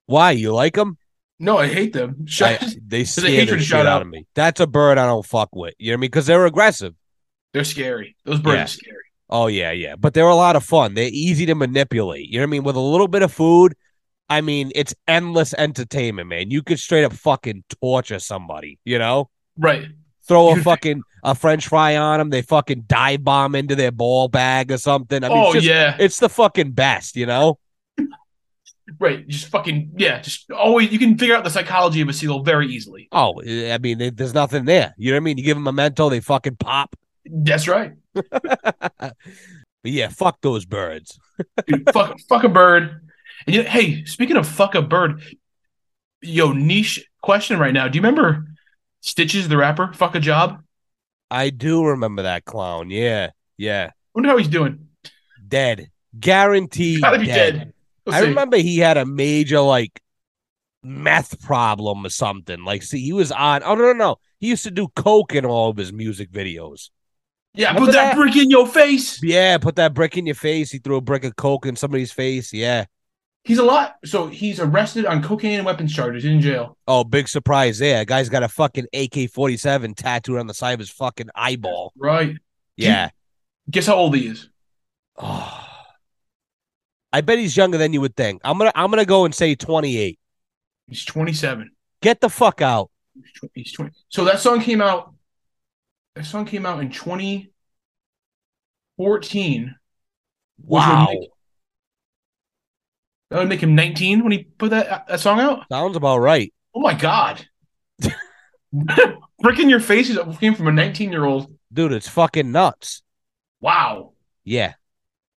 Why? 0.06 0.32
You 0.32 0.54
like 0.54 0.74
them? 0.76 0.98
No, 1.40 1.58
I 1.58 1.68
hate 1.68 1.94
them. 1.94 2.26
I, 2.42 2.60
they 2.88 3.04
scare 3.04 3.30
the 3.30 3.36
hatred 3.36 3.64
shit 3.64 3.76
out 3.80 3.86
out. 3.88 4.02
of 4.02 4.08
me. 4.08 4.26
That's 4.36 4.60
a 4.60 4.68
bird 4.68 4.98
I 4.98 5.06
don't 5.06 5.26
fuck 5.26 5.50
with. 5.56 5.74
You 5.78 5.92
know 5.92 5.96
what 5.96 5.98
I 5.98 6.02
mean? 6.02 6.08
Because 6.10 6.26
they're 6.26 6.46
aggressive. 6.46 6.94
They're 7.54 7.64
scary. 7.64 8.16
Those 8.26 8.40
birds 8.40 8.56
Yeah. 8.56 8.64
are 8.64 8.68
scary. 8.68 9.03
Oh 9.34 9.48
yeah, 9.48 9.72
yeah. 9.72 9.96
But 9.96 10.14
they're 10.14 10.28
a 10.28 10.36
lot 10.36 10.56
of 10.56 10.64
fun. 10.64 10.94
They're 10.94 11.10
easy 11.12 11.48
to 11.48 11.56
manipulate. 11.56 12.28
You 12.28 12.38
know 12.38 12.44
what 12.44 12.50
I 12.50 12.52
mean? 12.52 12.64
With 12.64 12.76
a 12.76 12.80
little 12.80 13.08
bit 13.08 13.24
of 13.24 13.34
food, 13.34 13.74
I 14.30 14.42
mean, 14.42 14.72
it's 14.76 14.94
endless 15.08 15.56
entertainment, 15.56 16.30
man. 16.30 16.52
You 16.52 16.62
could 16.62 16.80
straight 16.80 17.04
up 17.04 17.14
fucking 17.14 17.64
torture 17.82 18.20
somebody, 18.20 18.78
you 18.86 19.00
know? 19.00 19.32
Right. 19.58 19.88
Throw 20.28 20.52
a 20.52 20.62
fucking 20.62 21.02
a 21.24 21.34
french 21.34 21.68
fry 21.68 21.98
on 21.98 22.20
them, 22.20 22.30
they 22.30 22.44
fucking 22.44 22.84
dive 22.86 23.24
bomb 23.24 23.56
into 23.56 23.76
their 23.76 23.92
ball 23.92 24.28
bag 24.28 24.72
or 24.72 24.78
something. 24.78 25.24
I 25.24 25.30
mean, 25.30 25.38
oh 25.38 25.46
it's, 25.46 25.54
just, 25.56 25.66
yeah. 25.66 25.98
it's 26.00 26.20
the 26.20 26.30
fucking 26.30 26.74
best, 26.74 27.16
you 27.16 27.26
know? 27.26 27.58
Right. 29.00 29.28
Just 29.28 29.48
fucking 29.48 29.94
yeah. 29.98 30.22
Just 30.22 30.52
always 30.52 30.92
you 30.92 31.00
can 31.00 31.18
figure 31.18 31.36
out 31.36 31.44
the 31.44 31.50
psychology 31.50 32.02
of 32.02 32.08
a 32.08 32.14
seal 32.14 32.44
very 32.44 32.68
easily. 32.68 33.08
Oh, 33.12 33.42
I 33.42 33.80
mean, 33.80 34.14
there's 34.16 34.36
nothing 34.36 34.66
there. 34.66 34.94
You 34.96 35.12
know 35.12 35.16
what 35.16 35.22
I 35.22 35.24
mean? 35.24 35.38
You 35.40 35.44
give 35.44 35.58
them 35.58 35.68
a 35.68 35.72
memento, 35.72 36.10
they 36.10 36.20
fucking 36.20 36.58
pop. 36.58 36.96
That's 37.26 37.68
right. 37.68 37.94
But 39.84 39.92
yeah, 39.92 40.08
fuck 40.08 40.40
those 40.42 40.66
birds. 40.66 41.20
Dude, 41.68 41.90
fuck, 41.92 42.18
fuck 42.30 42.44
a 42.46 42.50
bird. 42.50 43.02
And 43.46 43.56
you, 43.56 43.64
hey, 43.64 44.06
speaking 44.06 44.38
of 44.38 44.48
fuck 44.48 44.76
a 44.76 44.82
bird, 44.82 45.22
yo, 46.22 46.54
niche 46.54 47.06
question 47.22 47.60
right 47.60 47.74
now. 47.74 47.90
Do 47.90 47.98
you 47.98 48.02
remember 48.02 48.46
Stitches 49.02 49.50
the 49.50 49.58
rapper? 49.58 49.92
Fuck 49.92 50.16
a 50.16 50.22
job. 50.22 50.64
I 51.30 51.50
do 51.50 51.84
remember 51.84 52.22
that 52.22 52.46
clown. 52.46 52.90
Yeah, 52.90 53.32
yeah. 53.58 53.92
Wonder 54.16 54.30
how 54.30 54.38
he's 54.38 54.48
doing. 54.48 54.88
Dead. 55.46 55.90
Guaranteed. 56.18 57.02
Gotta 57.02 57.20
be 57.20 57.26
dead. 57.26 57.54
dead. 57.54 57.74
Let's 58.06 58.18
I 58.18 58.22
see. 58.22 58.30
remember 58.30 58.58
he 58.58 58.78
had 58.78 58.96
a 58.98 59.06
major 59.06 59.60
like 59.60 60.00
meth 60.82 61.42
problem 61.42 62.06
or 62.06 62.10
something. 62.10 62.64
Like, 62.64 62.84
see, 62.84 63.02
he 63.04 63.12
was 63.12 63.34
on. 63.34 63.64
Oh 63.64 63.76
no, 63.76 63.88
no, 63.88 63.94
no. 63.94 64.16
He 64.40 64.48
used 64.48 64.64
to 64.64 64.72
do 64.72 64.88
coke 64.96 65.36
in 65.36 65.46
all 65.46 65.70
of 65.70 65.76
his 65.76 65.92
music 65.92 66.32
videos. 66.32 66.90
Yeah, 67.56 67.68
Remember 67.68 67.88
put 67.88 67.94
that, 67.94 68.06
that? 68.12 68.16
brick 68.16 68.36
in 68.36 68.50
your 68.50 68.68
face. 68.68 69.22
Yeah, 69.22 69.58
put 69.60 69.76
that 69.76 69.94
brick 69.94 70.18
in 70.18 70.26
your 70.26 70.36
face. 70.36 70.72
He 70.72 70.80
threw 70.80 70.96
a 70.96 71.02
brick 71.02 71.24
of 71.24 71.36
coke 71.36 71.66
in 71.66 71.76
somebody's 71.76 72.12
face. 72.12 72.52
Yeah. 72.52 72.86
He's 73.44 73.60
a 73.60 73.64
lot. 73.64 73.98
So 74.06 74.28
he's 74.28 74.60
arrested 74.60 75.06
on 75.06 75.22
cocaine 75.22 75.58
and 75.58 75.66
weapons 75.66 75.94
charges 75.94 76.26
in 76.26 76.42
jail. 76.42 76.78
Oh, 76.88 77.04
big 77.04 77.28
surprise 77.28 77.78
there. 77.78 78.06
Guy's 78.06 78.30
got 78.30 78.42
a 78.42 78.48
fucking 78.48 78.88
AK 78.94 79.30
forty 79.32 79.58
seven 79.58 79.94
tattooed 79.94 80.40
on 80.40 80.48
the 80.48 80.54
side 80.54 80.72
of 80.72 80.80
his 80.80 80.90
fucking 80.90 81.30
eyeball. 81.36 81.92
Right. 81.98 82.38
Yeah. 82.78 83.10
Guess 83.70 83.88
how 83.88 83.96
old 83.96 84.16
he 84.16 84.28
is? 84.28 84.50
Oh. 85.18 85.60
I 87.14 87.22
bet 87.22 87.38
he's 87.38 87.56
younger 87.56 87.78
than 87.78 87.94
you 87.94 88.02
would 88.02 88.16
think. 88.16 88.42
I'm 88.44 88.58
gonna 88.58 88.72
I'm 88.74 88.90
gonna 88.90 89.06
go 89.06 89.26
and 89.26 89.36
say 89.36 89.54
twenty 89.54 89.98
eight. 89.98 90.20
He's 90.88 91.06
27. 91.06 91.72
Get 92.02 92.20
the 92.22 92.30
fuck 92.30 92.62
out. 92.62 92.90
He's 93.54 93.72
20. 93.72 93.92
So 94.10 94.26
that 94.26 94.40
song 94.40 94.62
came 94.62 94.82
out. 94.82 95.13
That 96.16 96.26
song 96.26 96.46
came 96.46 96.66
out 96.66 96.80
in 96.82 96.92
2014. 96.92 99.76
which 100.58 100.70
would 100.70 100.70
Wow. 100.70 101.08
make- 101.12 101.30
that 103.30 103.40
would 103.40 103.50
make 103.50 103.62
him 103.64 103.76
19 103.76 104.22
when 104.24 104.32
he 104.32 104.44
put 104.44 104.70
that, 104.70 104.88
uh, 104.88 105.02
that 105.08 105.20
song 105.20 105.40
out. 105.40 105.66
Sounds 105.72 105.98
about 105.98 106.20
right. 106.20 106.54
Oh 106.76 106.80
my 106.80 106.94
god! 106.94 107.48
Brick 109.40 109.60
in 109.60 109.70
your 109.70 109.80
face 109.80 110.10
is- 110.10 110.20
came 110.38 110.56
from 110.56 110.68
a 110.68 110.72
19 110.72 111.12
year 111.12 111.26
old. 111.26 111.52
Dude, 111.74 111.92
it's 111.92 112.08
fucking 112.08 112.52
nuts. 112.52 113.02
Wow. 113.62 114.14
Yeah. 114.44 114.74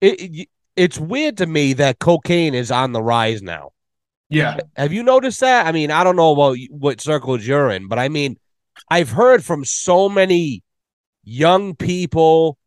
It, 0.01 0.21
it 0.21 0.49
it's 0.77 0.99
weird 0.99 1.37
to 1.39 1.47
me 1.47 1.75
that 1.75 2.01
cocaine 2.01 2.55
is 2.55 2.73
on 2.73 2.91
the 2.93 3.03
rise 3.03 3.41
now. 3.43 3.71
Yeah. 4.29 4.59
Have 4.77 4.93
you 4.93 5.05
noticed 5.05 5.39
that? 5.41 5.67
I 5.67 5.73
mean, 5.73 5.93
I 5.93 6.03
don't 6.03 6.17
know 6.17 6.33
about 6.33 6.57
what 6.71 7.01
circles 7.01 7.47
you're 7.47 7.71
in, 7.71 7.87
but 7.87 8.01
I 8.01 8.09
mean, 8.09 8.37
I've 8.89 9.11
heard 9.11 9.45
from 9.45 9.65
so 9.65 10.09
many 10.09 10.63
young 11.23 11.75
people 11.75 12.59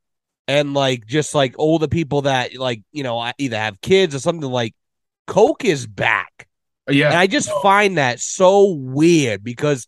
and 0.47 0.73
like 0.73 1.05
just 1.05 1.35
like 1.35 1.55
older 1.57 1.87
people 1.87 2.23
that 2.23 2.57
like, 2.57 2.81
you 2.91 3.03
know, 3.03 3.31
either 3.37 3.57
have 3.57 3.81
kids 3.81 4.15
or 4.15 4.19
something 4.19 4.49
like 4.49 4.73
coke 5.27 5.65
is 5.65 5.85
back. 5.85 6.47
Yeah. 6.89 7.07
And 7.07 7.17
I 7.17 7.27
just 7.27 7.51
find 7.61 7.97
that 7.97 8.19
so 8.19 8.73
weird 8.73 9.43
because 9.43 9.87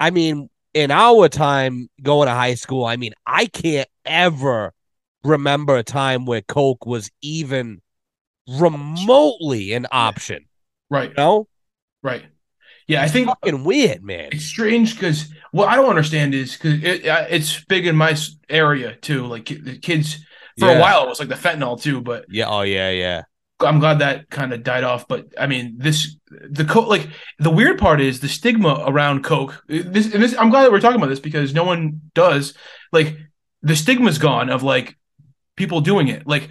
I 0.00 0.10
mean, 0.10 0.48
in 0.74 0.90
our 0.90 1.28
time 1.28 1.88
going 2.02 2.28
to 2.28 2.34
high 2.34 2.54
school, 2.54 2.84
I 2.84 2.96
mean, 2.96 3.14
I 3.26 3.46
can't 3.46 3.88
ever 4.04 4.72
remember 5.24 5.76
a 5.76 5.82
time 5.82 6.24
where 6.24 6.42
Coke 6.42 6.86
was 6.86 7.10
even 7.20 7.80
remotely 8.48 9.72
an 9.72 9.86
option. 9.90 10.46
right. 10.88 11.10
You 11.10 11.14
know? 11.16 11.48
Right. 12.02 12.24
Yeah. 12.88 13.02
I 13.02 13.08
think 13.08 13.28
fucking 13.28 13.64
weird, 13.64 14.02
man. 14.02 14.30
it's 14.32 14.44
strange 14.44 14.94
because 14.94 15.28
what 15.52 15.68
I 15.68 15.76
don't 15.76 15.88
understand 15.88 16.34
is 16.34 16.56
because 16.56 16.82
it, 16.82 17.06
uh, 17.06 17.26
it's 17.28 17.64
big 17.64 17.86
in 17.86 17.96
my 17.96 18.16
area 18.48 18.96
too. 18.96 19.26
Like 19.26 19.46
the 19.46 19.78
kids 19.78 20.16
for 20.58 20.66
Yeah. 20.66 20.78
a 20.78 20.80
while 20.80 21.04
it 21.04 21.08
was 21.08 21.20
like 21.20 21.28
the 21.28 21.34
fentanyl 21.36 21.80
too, 21.80 22.00
but 22.00 22.24
Yeah, 22.28 22.48
oh 22.48 22.62
yeah, 22.62 22.90
yeah. 22.90 23.22
I'm 23.60 23.80
glad 23.80 23.98
that 23.98 24.30
kind 24.30 24.52
of 24.52 24.62
died 24.62 24.84
off. 24.84 25.08
But 25.08 25.26
I 25.38 25.46
mean, 25.48 25.76
this 25.78 26.16
the 26.30 26.64
coke 26.64 26.88
like 26.88 27.08
the 27.38 27.50
weird 27.50 27.78
part 27.78 28.00
is 28.00 28.20
the 28.20 28.28
stigma 28.28 28.84
around 28.86 29.24
coke. 29.24 29.62
This 29.68 30.12
and 30.12 30.22
this 30.22 30.36
I'm 30.38 30.50
glad 30.50 30.62
that 30.62 30.72
we're 30.72 30.80
talking 30.80 30.96
about 30.96 31.08
this 31.08 31.20
because 31.20 31.52
no 31.54 31.64
one 31.64 32.00
does 32.14 32.54
like 32.92 33.16
the 33.62 33.74
stigma's 33.76 34.18
gone 34.18 34.48
of 34.48 34.62
like 34.62 34.96
people 35.56 35.80
doing 35.80 36.06
it. 36.08 36.26
Like 36.26 36.48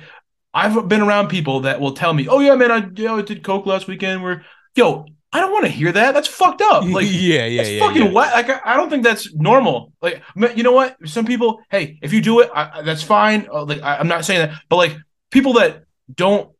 I've 0.53 0.87
been 0.89 1.01
around 1.01 1.29
people 1.29 1.61
that 1.61 1.79
will 1.79 1.93
tell 1.93 2.13
me, 2.13 2.27
"Oh 2.27 2.39
yeah, 2.41 2.55
man, 2.55 2.71
I, 2.71 2.77
you 2.95 3.05
know, 3.05 3.17
I 3.19 3.21
did 3.21 3.41
coke 3.43 3.65
last 3.65 3.87
weekend." 3.87 4.21
Where 4.21 4.43
yo, 4.75 5.05
I 5.33 5.39
don't 5.41 5.51
want 5.51 5.65
to 5.65 5.71
hear 5.71 5.91
that. 5.91 6.13
That's 6.13 6.27
fucked 6.27 6.61
up. 6.61 6.83
Like 6.87 7.07
yeah, 7.09 7.45
yeah, 7.45 7.61
it's 7.61 7.69
yeah. 7.71 7.79
fucking 7.79 8.05
yeah. 8.05 8.11
wet. 8.11 8.33
Like 8.33 8.49
I, 8.49 8.73
I 8.73 8.77
don't 8.77 8.89
think 8.89 9.03
that's 9.03 9.33
normal. 9.33 9.93
Like 10.01 10.21
you 10.35 10.63
know 10.63 10.71
what? 10.71 10.95
Some 11.07 11.25
people, 11.25 11.61
hey, 11.69 11.99
if 12.01 12.13
you 12.13 12.21
do 12.21 12.39
it, 12.39 12.49
I, 12.53 12.81
that's 12.81 13.03
fine. 13.03 13.47
Uh, 13.51 13.65
Like 13.65 13.81
I, 13.81 13.97
I'm 13.97 14.07
not 14.07 14.25
saying 14.25 14.47
that, 14.47 14.61
but 14.69 14.77
like 14.77 14.95
people 15.31 15.53
that 15.53 15.83
don't, 16.13 16.51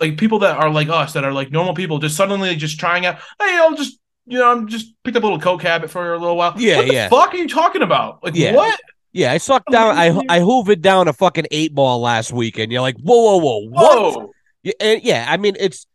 like 0.00 0.16
people 0.16 0.40
that 0.40 0.56
are 0.56 0.70
like 0.70 0.88
us, 0.88 1.14
that 1.14 1.24
are 1.24 1.32
like 1.32 1.50
normal 1.50 1.74
people, 1.74 1.98
just 1.98 2.16
suddenly 2.16 2.54
just 2.56 2.78
trying 2.78 3.06
out. 3.06 3.16
Hey, 3.40 3.56
I'll 3.56 3.74
just 3.74 3.98
you 4.26 4.38
know, 4.38 4.50
I'm 4.50 4.68
just 4.68 4.94
picked 5.02 5.16
up 5.16 5.22
a 5.22 5.26
little 5.26 5.40
coke 5.40 5.62
habit 5.62 5.90
for 5.90 6.14
a 6.14 6.18
little 6.18 6.36
while. 6.36 6.54
Yeah, 6.56 6.76
what 6.76 6.86
the 6.86 6.94
yeah. 6.94 7.08
fuck 7.08 7.34
are 7.34 7.36
you 7.36 7.48
talking 7.48 7.82
about? 7.82 8.22
Like 8.22 8.34
Yeah. 8.36 8.54
what? 8.54 8.80
Yeah, 9.12 9.32
I 9.32 9.38
sucked 9.38 9.70
down 9.70 9.96
I 9.96 10.06
I 10.28 10.40
hoovered 10.40 10.80
down 10.80 11.08
a 11.08 11.12
fucking 11.12 11.46
eight 11.50 11.74
ball 11.74 12.00
last 12.00 12.32
weekend. 12.32 12.72
You're 12.72 12.80
like, 12.80 12.96
whoa, 12.98 13.36
whoa, 13.36 13.38
whoa, 13.38 13.68
what? 13.68 14.16
Whoa. 14.16 14.32
Yeah, 14.62 14.72
and 14.80 15.02
yeah, 15.02 15.26
I 15.28 15.36
mean 15.36 15.56
it's 15.58 15.86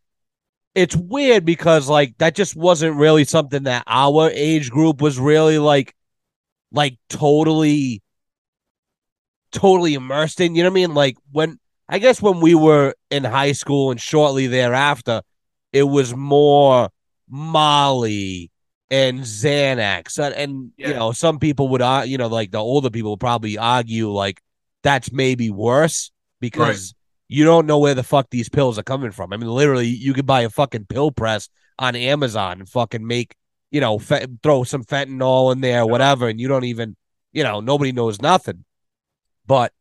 it's 0.74 0.96
weird 0.96 1.44
because 1.44 1.88
like 1.88 2.16
that 2.18 2.34
just 2.34 2.54
wasn't 2.56 2.96
really 2.96 3.24
something 3.24 3.64
that 3.64 3.84
our 3.86 4.30
age 4.32 4.70
group 4.70 5.00
was 5.00 5.18
really 5.18 5.58
like 5.58 5.94
like 6.72 6.98
totally 7.08 8.02
totally 9.52 9.94
immersed 9.94 10.40
in. 10.40 10.54
You 10.54 10.62
know 10.62 10.70
what 10.70 10.72
I 10.72 10.80
mean? 10.80 10.94
Like 10.94 11.16
when 11.32 11.58
I 11.88 11.98
guess 11.98 12.20
when 12.20 12.40
we 12.40 12.54
were 12.54 12.94
in 13.10 13.24
high 13.24 13.52
school 13.52 13.90
and 13.90 14.00
shortly 14.00 14.46
thereafter, 14.46 15.22
it 15.72 15.84
was 15.84 16.14
more 16.14 16.90
Molly 17.28 18.50
and 18.90 19.20
Xanax, 19.20 20.18
and, 20.18 20.34
and 20.34 20.72
you 20.76 20.94
know 20.94 21.12
some 21.12 21.38
people 21.38 21.68
would, 21.68 21.82
uh, 21.82 22.02
you 22.06 22.18
know, 22.18 22.28
like 22.28 22.50
the 22.50 22.58
older 22.58 22.90
people 22.90 23.12
would 23.12 23.20
probably 23.20 23.58
argue 23.58 24.10
like 24.10 24.40
that's 24.82 25.12
maybe 25.12 25.50
worse 25.50 26.10
because 26.40 26.94
you 27.28 27.44
don't 27.44 27.66
know 27.66 27.78
where 27.78 27.94
the 27.94 28.02
fuck 28.02 28.30
these 28.30 28.48
pills 28.48 28.78
are 28.78 28.82
coming 28.82 29.10
from. 29.10 29.32
I 29.32 29.36
mean, 29.36 29.48
literally, 29.48 29.86
you 29.86 30.14
could 30.14 30.26
buy 30.26 30.42
a 30.42 30.50
fucking 30.50 30.86
pill 30.86 31.10
press 31.10 31.48
on 31.78 31.94
Amazon 31.94 32.60
and 32.60 32.68
fucking 32.68 33.06
make, 33.06 33.36
you 33.70 33.80
know, 33.80 33.98
fe- 33.98 34.26
throw 34.42 34.64
some 34.64 34.82
fentanyl 34.82 35.52
in 35.52 35.60
there, 35.60 35.86
whatever, 35.86 36.28
and 36.28 36.40
you 36.40 36.48
don't 36.48 36.64
even, 36.64 36.96
you 37.32 37.42
know, 37.42 37.60
nobody 37.60 37.92
knows 37.92 38.20
nothing. 38.22 38.64
But 39.46 39.72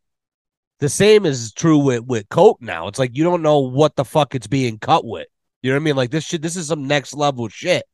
the 0.80 0.89
same 0.89 1.26
is 1.26 1.54
true 1.54 1.78
with 1.78 2.04
with 2.06 2.30
coke 2.30 2.62
now. 2.62 2.88
It's 2.88 3.00
like 3.00 3.16
you 3.16 3.24
don't 3.24 3.41
know 3.41 3.60
what 3.60 3.95
the 3.95 4.06
fuck 4.06 4.36
it's 4.36 4.48
being 4.48 4.78
cut 4.78 5.06
with. 5.06 5.28
You 5.62 5.72
know 5.72 5.78
what 5.78 5.82
I 5.82 5.86
mean? 5.86 5.95
Like 5.95 6.12
this 6.12 6.26
shit. 6.26 6.41
This 6.41 6.56
is 6.56 6.68
some 6.68 6.88
next 6.88 7.14
level 7.14 7.48
shit. 7.48 7.86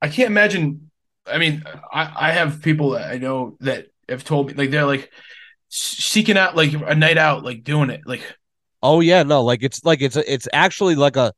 I 0.00 0.08
can't 0.08 0.28
imagine. 0.28 0.90
I 1.26 1.38
mean, 1.38 1.62
I, 1.92 2.28
I 2.28 2.32
have 2.32 2.62
people 2.62 2.90
that 2.90 3.10
I 3.10 3.18
know 3.18 3.56
that 3.60 3.86
have 4.08 4.24
told 4.24 4.48
me 4.48 4.54
like 4.54 4.70
they're 4.70 4.84
like 4.84 5.10
seeking 5.68 6.36
out 6.36 6.56
like 6.56 6.74
a 6.74 6.94
night 6.94 7.16
out, 7.16 7.44
like 7.44 7.64
doing 7.64 7.90
it, 7.90 8.02
like 8.04 8.22
Oh 8.82 9.00
yeah, 9.00 9.22
no, 9.22 9.42
like 9.42 9.62
it's 9.62 9.84
like 9.84 10.00
it's 10.02 10.16
it's 10.16 10.48
actually 10.52 10.94
like 10.94 11.16
a 11.16 11.32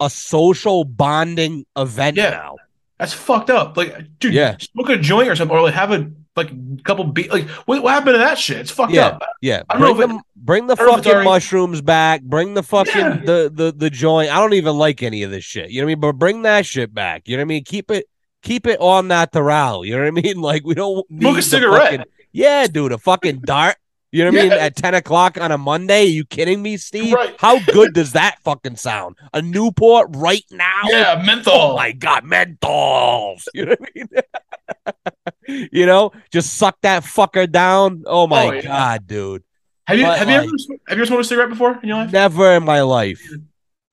a 0.00 0.10
social 0.10 0.84
bonding 0.84 1.64
event 1.76 2.16
Yeah. 2.16 2.30
now. 2.30 2.56
That's 2.98 3.12
fucked 3.12 3.50
up. 3.50 3.76
Like, 3.76 3.94
dude, 4.18 4.32
Yeah. 4.34 4.56
smoke 4.58 4.88
a 4.88 4.96
joint 4.98 5.28
or 5.28 5.36
something, 5.36 5.54
or 5.56 5.62
like 5.62 5.74
have 5.74 5.92
a 5.92 6.10
like 6.34 6.82
couple 6.84 7.04
be 7.04 7.28
like 7.28 7.48
what, 7.66 7.82
what 7.82 7.92
happened 7.94 8.14
to 8.14 8.18
that 8.18 8.38
shit? 8.38 8.58
It's 8.58 8.70
fucked 8.70 8.92
Yeah. 8.92 9.06
up. 9.08 9.22
Yeah, 9.42 9.62
I 9.68 9.74
don't 9.78 9.82
know 9.82 9.94
bring 9.94 10.02
if 10.02 10.08
them, 10.16 10.20
bring 10.36 10.66
the 10.66 10.72
I 10.74 10.76
don't 10.76 10.86
know 10.86 10.92
if 10.92 10.98
it's 10.98 11.06
fucking 11.06 11.16
already- 11.16 11.30
mushrooms 11.30 11.80
back. 11.82 12.22
Bring 12.22 12.54
the 12.54 12.62
fucking 12.62 12.94
Yeah. 12.94 13.16
the, 13.24 13.50
the 13.54 13.74
the 13.76 13.90
joint. 13.90 14.30
I 14.34 14.38
don't 14.40 14.54
even 14.54 14.76
like 14.78 15.02
any 15.02 15.22
of 15.22 15.30
this 15.30 15.44
shit. 15.44 15.70
You 15.70 15.80
know 15.80 15.86
what 15.86 15.90
I 15.90 15.94
mean? 15.94 16.00
But 16.00 16.12
bring 16.12 16.42
that 16.42 16.64
shit 16.66 16.94
back. 16.94 17.28
You 17.28 17.36
know 17.36 17.42
what 17.42 17.46
I 17.46 17.48
mean? 17.48 17.64
Keep 17.64 17.90
it 17.90 18.06
keep 18.42 18.66
it 18.66 18.80
on 18.80 19.08
that 19.08 19.34
natural. 19.34 19.84
You 19.84 19.92
know 19.96 20.02
what 20.02 20.08
I 20.08 20.22
mean? 20.22 20.40
Like 20.40 20.64
we 20.64 20.74
don't 20.74 21.04
need 21.10 21.22
Smoke 21.22 21.38
a 21.38 21.42
cigarette. 21.42 21.90
fucking- 21.90 22.12
yeah, 22.32 22.66
dude, 22.66 22.92
a 22.92 22.98
fucking 22.98 23.40
dart. 23.44 23.76
You 24.16 24.24
know 24.24 24.30
what 24.30 24.40
I 24.40 24.42
mean? 24.44 24.52
At 24.52 24.76
10 24.76 24.94
o'clock 24.94 25.38
on 25.38 25.52
a 25.52 25.58
Monday? 25.58 26.04
Are 26.04 26.08
you 26.08 26.24
kidding 26.24 26.62
me, 26.62 26.78
Steve? 26.78 27.12
Right. 27.12 27.36
How 27.38 27.62
good 27.66 27.92
does 27.92 28.12
that 28.12 28.38
fucking 28.44 28.76
sound? 28.76 29.16
A 29.34 29.42
Newport 29.42 30.08
right 30.16 30.42
now? 30.50 30.80
Yeah, 30.84 31.22
menthol. 31.22 31.52
Oh 31.72 31.76
my 31.76 31.92
god, 31.92 32.24
menthols. 32.24 33.44
You 33.52 33.66
know 33.66 33.76
what 33.78 33.90
I 33.94 34.24
mean? 35.44 35.68
you 35.70 35.84
know, 35.84 36.12
just 36.32 36.54
suck 36.54 36.80
that 36.80 37.02
fucker 37.02 37.50
down. 37.50 38.04
Oh 38.06 38.26
my 38.26 38.46
Oh, 38.46 38.52
yeah. 38.52 38.62
god, 38.62 39.06
dude. 39.06 39.42
have 39.86 39.98
you 39.98 40.06
but, 40.06 40.18
have 40.18 40.28
you 40.30 40.34
ever 40.34 40.44
have 40.46 40.96
you 40.96 41.02
ever 41.02 41.06
smoked 41.06 41.20
a 41.20 41.24
cigarette 41.24 41.50
before 41.50 41.78
in 41.82 41.88
your 41.90 41.98
life? 41.98 42.10
Never 42.10 42.52
in 42.52 42.64
my 42.64 42.80
life. 42.80 43.20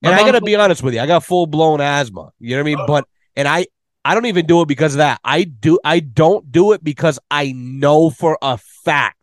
My 0.01 0.11
And 0.11 0.21
I 0.21 0.24
gotta 0.24 0.39
be 0.39 0.55
honest 0.55 0.84
with 0.84 0.93
you, 0.93 1.01
I 1.01 1.05
got 1.05 1.26
full 1.26 1.47
blown 1.47 1.82
asthma. 1.82 2.32
You 2.39 2.51
know 2.51 2.59
what 2.59 2.61
I 2.61 2.63
mean? 2.63 2.80
Oh. 2.80 2.88
But 2.88 3.07
and 3.36 3.45
I 3.45 3.67
I 4.05 4.13
don't 4.13 4.28
even 4.28 4.45
do 4.45 4.61
it 4.61 4.69
because 4.69 4.93
of 4.93 4.99
that. 4.99 5.19
I 5.21 5.43
do 5.43 5.80
I 5.84 5.99
don't 5.99 6.49
do 6.49 6.71
it 6.71 6.82
because 6.82 7.19
I 7.30 7.51
know 7.51 8.09
for 8.09 8.38
a 8.41 8.57
fact 8.57 9.17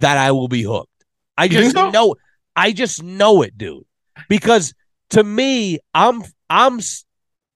that 0.00 0.18
I 0.18 0.32
will 0.32 0.48
be 0.48 0.62
hooked. 0.62 0.90
I 1.36 1.48
just 1.48 1.74
so? 1.74 1.90
know 1.90 2.14
I 2.54 2.72
just 2.72 3.02
know 3.02 3.42
it, 3.42 3.56
dude. 3.58 3.84
Because 4.28 4.74
to 5.10 5.22
me, 5.22 5.78
I'm 5.94 6.22
I'm 6.48 6.80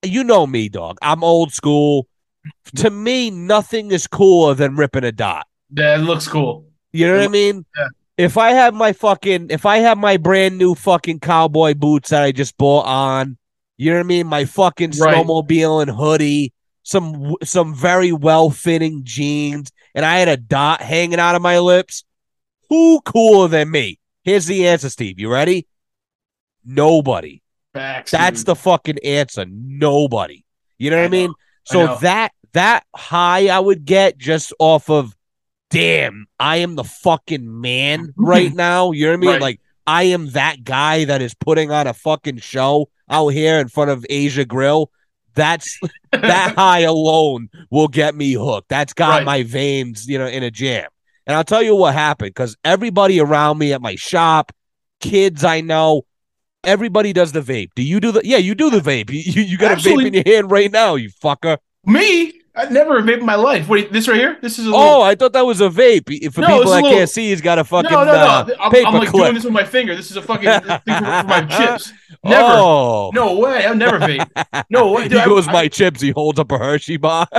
you 0.03 0.23
know 0.23 0.47
me, 0.47 0.69
dog. 0.69 0.97
I'm 1.01 1.23
old 1.23 1.53
school. 1.53 2.07
To 2.77 2.89
me, 2.89 3.29
nothing 3.29 3.91
is 3.91 4.07
cooler 4.07 4.53
than 4.55 4.75
ripping 4.75 5.03
a 5.03 5.11
dot. 5.11 5.47
That 5.71 6.01
looks 6.01 6.27
cool. 6.27 6.65
You 6.91 7.07
know 7.07 7.17
what 7.17 7.23
I 7.25 7.27
mean? 7.27 7.65
Yeah. 7.77 7.87
If 8.17 8.37
I 8.37 8.51
have 8.51 8.73
my 8.73 8.93
fucking, 8.93 9.47
if 9.49 9.65
I 9.65 9.77
have 9.77 9.97
my 9.97 10.17
brand 10.17 10.57
new 10.57 10.75
fucking 10.75 11.19
cowboy 11.21 11.73
boots 11.73 12.09
that 12.09 12.23
I 12.23 12.31
just 12.31 12.57
bought 12.57 12.85
on, 12.85 13.37
you 13.77 13.89
know 13.89 13.97
what 13.97 14.05
I 14.05 14.07
mean? 14.07 14.27
My 14.27 14.45
fucking 14.45 14.91
Right. 14.99 15.25
snowmobile 15.25 15.81
and 15.81 15.91
hoodie, 15.91 16.53
some 16.83 17.35
some 17.43 17.73
very 17.73 18.11
well 18.11 18.49
fitting 18.49 19.01
jeans, 19.03 19.71
and 19.95 20.05
I 20.05 20.17
had 20.17 20.27
a 20.27 20.37
dot 20.37 20.81
hanging 20.81 21.19
out 21.19 21.35
of 21.35 21.41
my 21.41 21.59
lips. 21.59 22.03
Who 22.71 23.01
cooler 23.01 23.47
than 23.49 23.69
me? 23.69 23.99
Here's 24.23 24.45
the 24.47 24.65
answer, 24.67 24.89
Steve. 24.89 25.19
You 25.19 25.29
ready? 25.31 25.67
Nobody. 26.65 27.41
Facts. 27.73 28.11
That's 28.11 28.39
dude. 28.39 28.45
the 28.47 28.55
fucking 28.55 28.99
answer. 28.99 29.45
Nobody. 29.47 30.43
You 30.77 30.89
know 30.89 30.97
what 30.97 31.01
I, 31.03 31.05
I 31.05 31.07
know. 31.07 31.11
mean? 31.11 31.29
I 31.31 31.33
So 31.65 31.85
know. 31.85 31.97
that 31.97 32.31
that 32.53 32.83
high 32.95 33.47
I 33.47 33.59
would 33.59 33.85
get 33.85 34.17
just 34.17 34.53
off 34.59 34.89
of 34.89 35.15
damn, 35.69 36.27
I 36.39 36.57
am 36.57 36.75
the 36.75 36.83
fucking 36.83 37.61
man 37.61 38.13
right 38.17 38.53
now. 38.53 38.91
You 38.91 39.05
know 39.05 39.11
what 39.11 39.17
I 39.17 39.19
mean? 39.19 39.29
Right. 39.31 39.41
Like 39.41 39.61
I 39.87 40.03
am 40.03 40.29
that 40.31 40.63
guy 40.63 41.05
that 41.05 41.21
is 41.21 41.33
putting 41.33 41.71
on 41.71 41.87
a 41.87 41.93
fucking 41.93 42.37
show 42.37 42.89
out 43.09 43.29
here 43.29 43.59
in 43.59 43.67
front 43.67 43.91
of 43.91 44.05
Asia 44.09 44.45
Grill. 44.45 44.91
That's 45.33 45.79
that 46.11 46.55
high 46.55 46.81
alone 46.81 47.49
will 47.69 47.87
get 47.87 48.15
me 48.15 48.33
hooked. 48.33 48.69
That's 48.69 48.93
got 48.93 49.09
Right. 49.09 49.25
my 49.25 49.43
veins, 49.43 50.07
you 50.07 50.17
know, 50.17 50.27
in 50.27 50.43
a 50.43 50.51
jam. 50.51 50.89
And 51.27 51.35
I'll 51.37 51.43
tell 51.43 51.61
you 51.61 51.75
what 51.75 51.93
happened 51.93 52.29
because 52.31 52.55
everybody 52.63 53.19
around 53.19 53.57
me 53.57 53.73
at 53.73 53.81
my 53.81 53.95
shop, 53.95 54.51
kids 54.99 55.43
I 55.43 55.61
know, 55.61 56.03
everybody 56.63 57.13
does 57.13 57.31
the 57.31 57.41
vape. 57.41 57.69
Do 57.75 57.83
you 57.83 57.99
do 57.99 58.11
the? 58.11 58.21
Yeah, 58.23 58.37
you 58.37 58.55
do 58.55 58.69
the 58.69 58.79
vape. 58.79 59.09
You 59.11 59.41
you, 59.43 59.57
got 59.57 59.71
a 59.73 59.75
vape 59.75 60.07
in 60.07 60.13
your 60.13 60.23
hand 60.25 60.51
right 60.51 60.71
now, 60.71 60.95
you 60.95 61.09
fucker. 61.23 61.57
Me? 61.85 62.33
I 62.53 62.65
never 62.65 63.01
vape 63.01 63.19
in 63.19 63.25
my 63.25 63.35
life. 63.35 63.69
Wait, 63.69 63.93
this 63.93 64.09
right 64.09 64.17
here? 64.17 64.37
This 64.41 64.59
is 64.59 64.65
a 64.67 64.71
Oh, 64.71 64.73
little, 64.77 65.01
I 65.03 65.15
thought 65.15 65.31
that 65.33 65.45
was 65.45 65.61
a 65.61 65.69
vape. 65.69 66.33
For 66.33 66.41
No, 66.41 66.47
people 66.47 66.71
that 66.71 66.81
little- 66.83 66.91
can't 66.97 67.09
see, 67.09 67.29
he's 67.29 67.39
got 67.39 67.57
a 67.59 67.63
fucking 67.63 67.89
no, 67.89 68.03
no, 68.03 68.11
no. 68.11 68.17
uh, 68.17 68.45
I'm, 68.59 68.85
I'm 68.87 68.93
like 68.95 69.07
clip. 69.09 69.23
doing 69.23 69.35
this 69.35 69.45
with 69.45 69.53
my 69.53 69.63
finger. 69.63 69.95
This 69.95 70.11
is 70.11 70.17
a 70.17 70.21
fucking 70.21 70.49
thing 70.49 70.61
for, 70.61 70.77
for 70.85 71.27
my 71.27 71.45
chips. 71.57 71.93
Never. 72.25 72.43
Oh, 72.45 73.11
No 73.13 73.37
way. 73.39 73.65
I'll 73.65 73.73
never 73.73 73.99
vape. 73.99 74.65
No 74.69 74.91
way. 74.91 75.03
he 75.03 75.09
Dude, 75.09 75.19
I- 75.19 75.25
goes 75.25 75.47
I- 75.47 75.53
my 75.53 75.67
chips. 75.69 76.01
He 76.01 76.09
holds 76.11 76.39
up 76.39 76.51
a 76.51 76.57
Hershey 76.57 76.97
bar. 76.97 77.25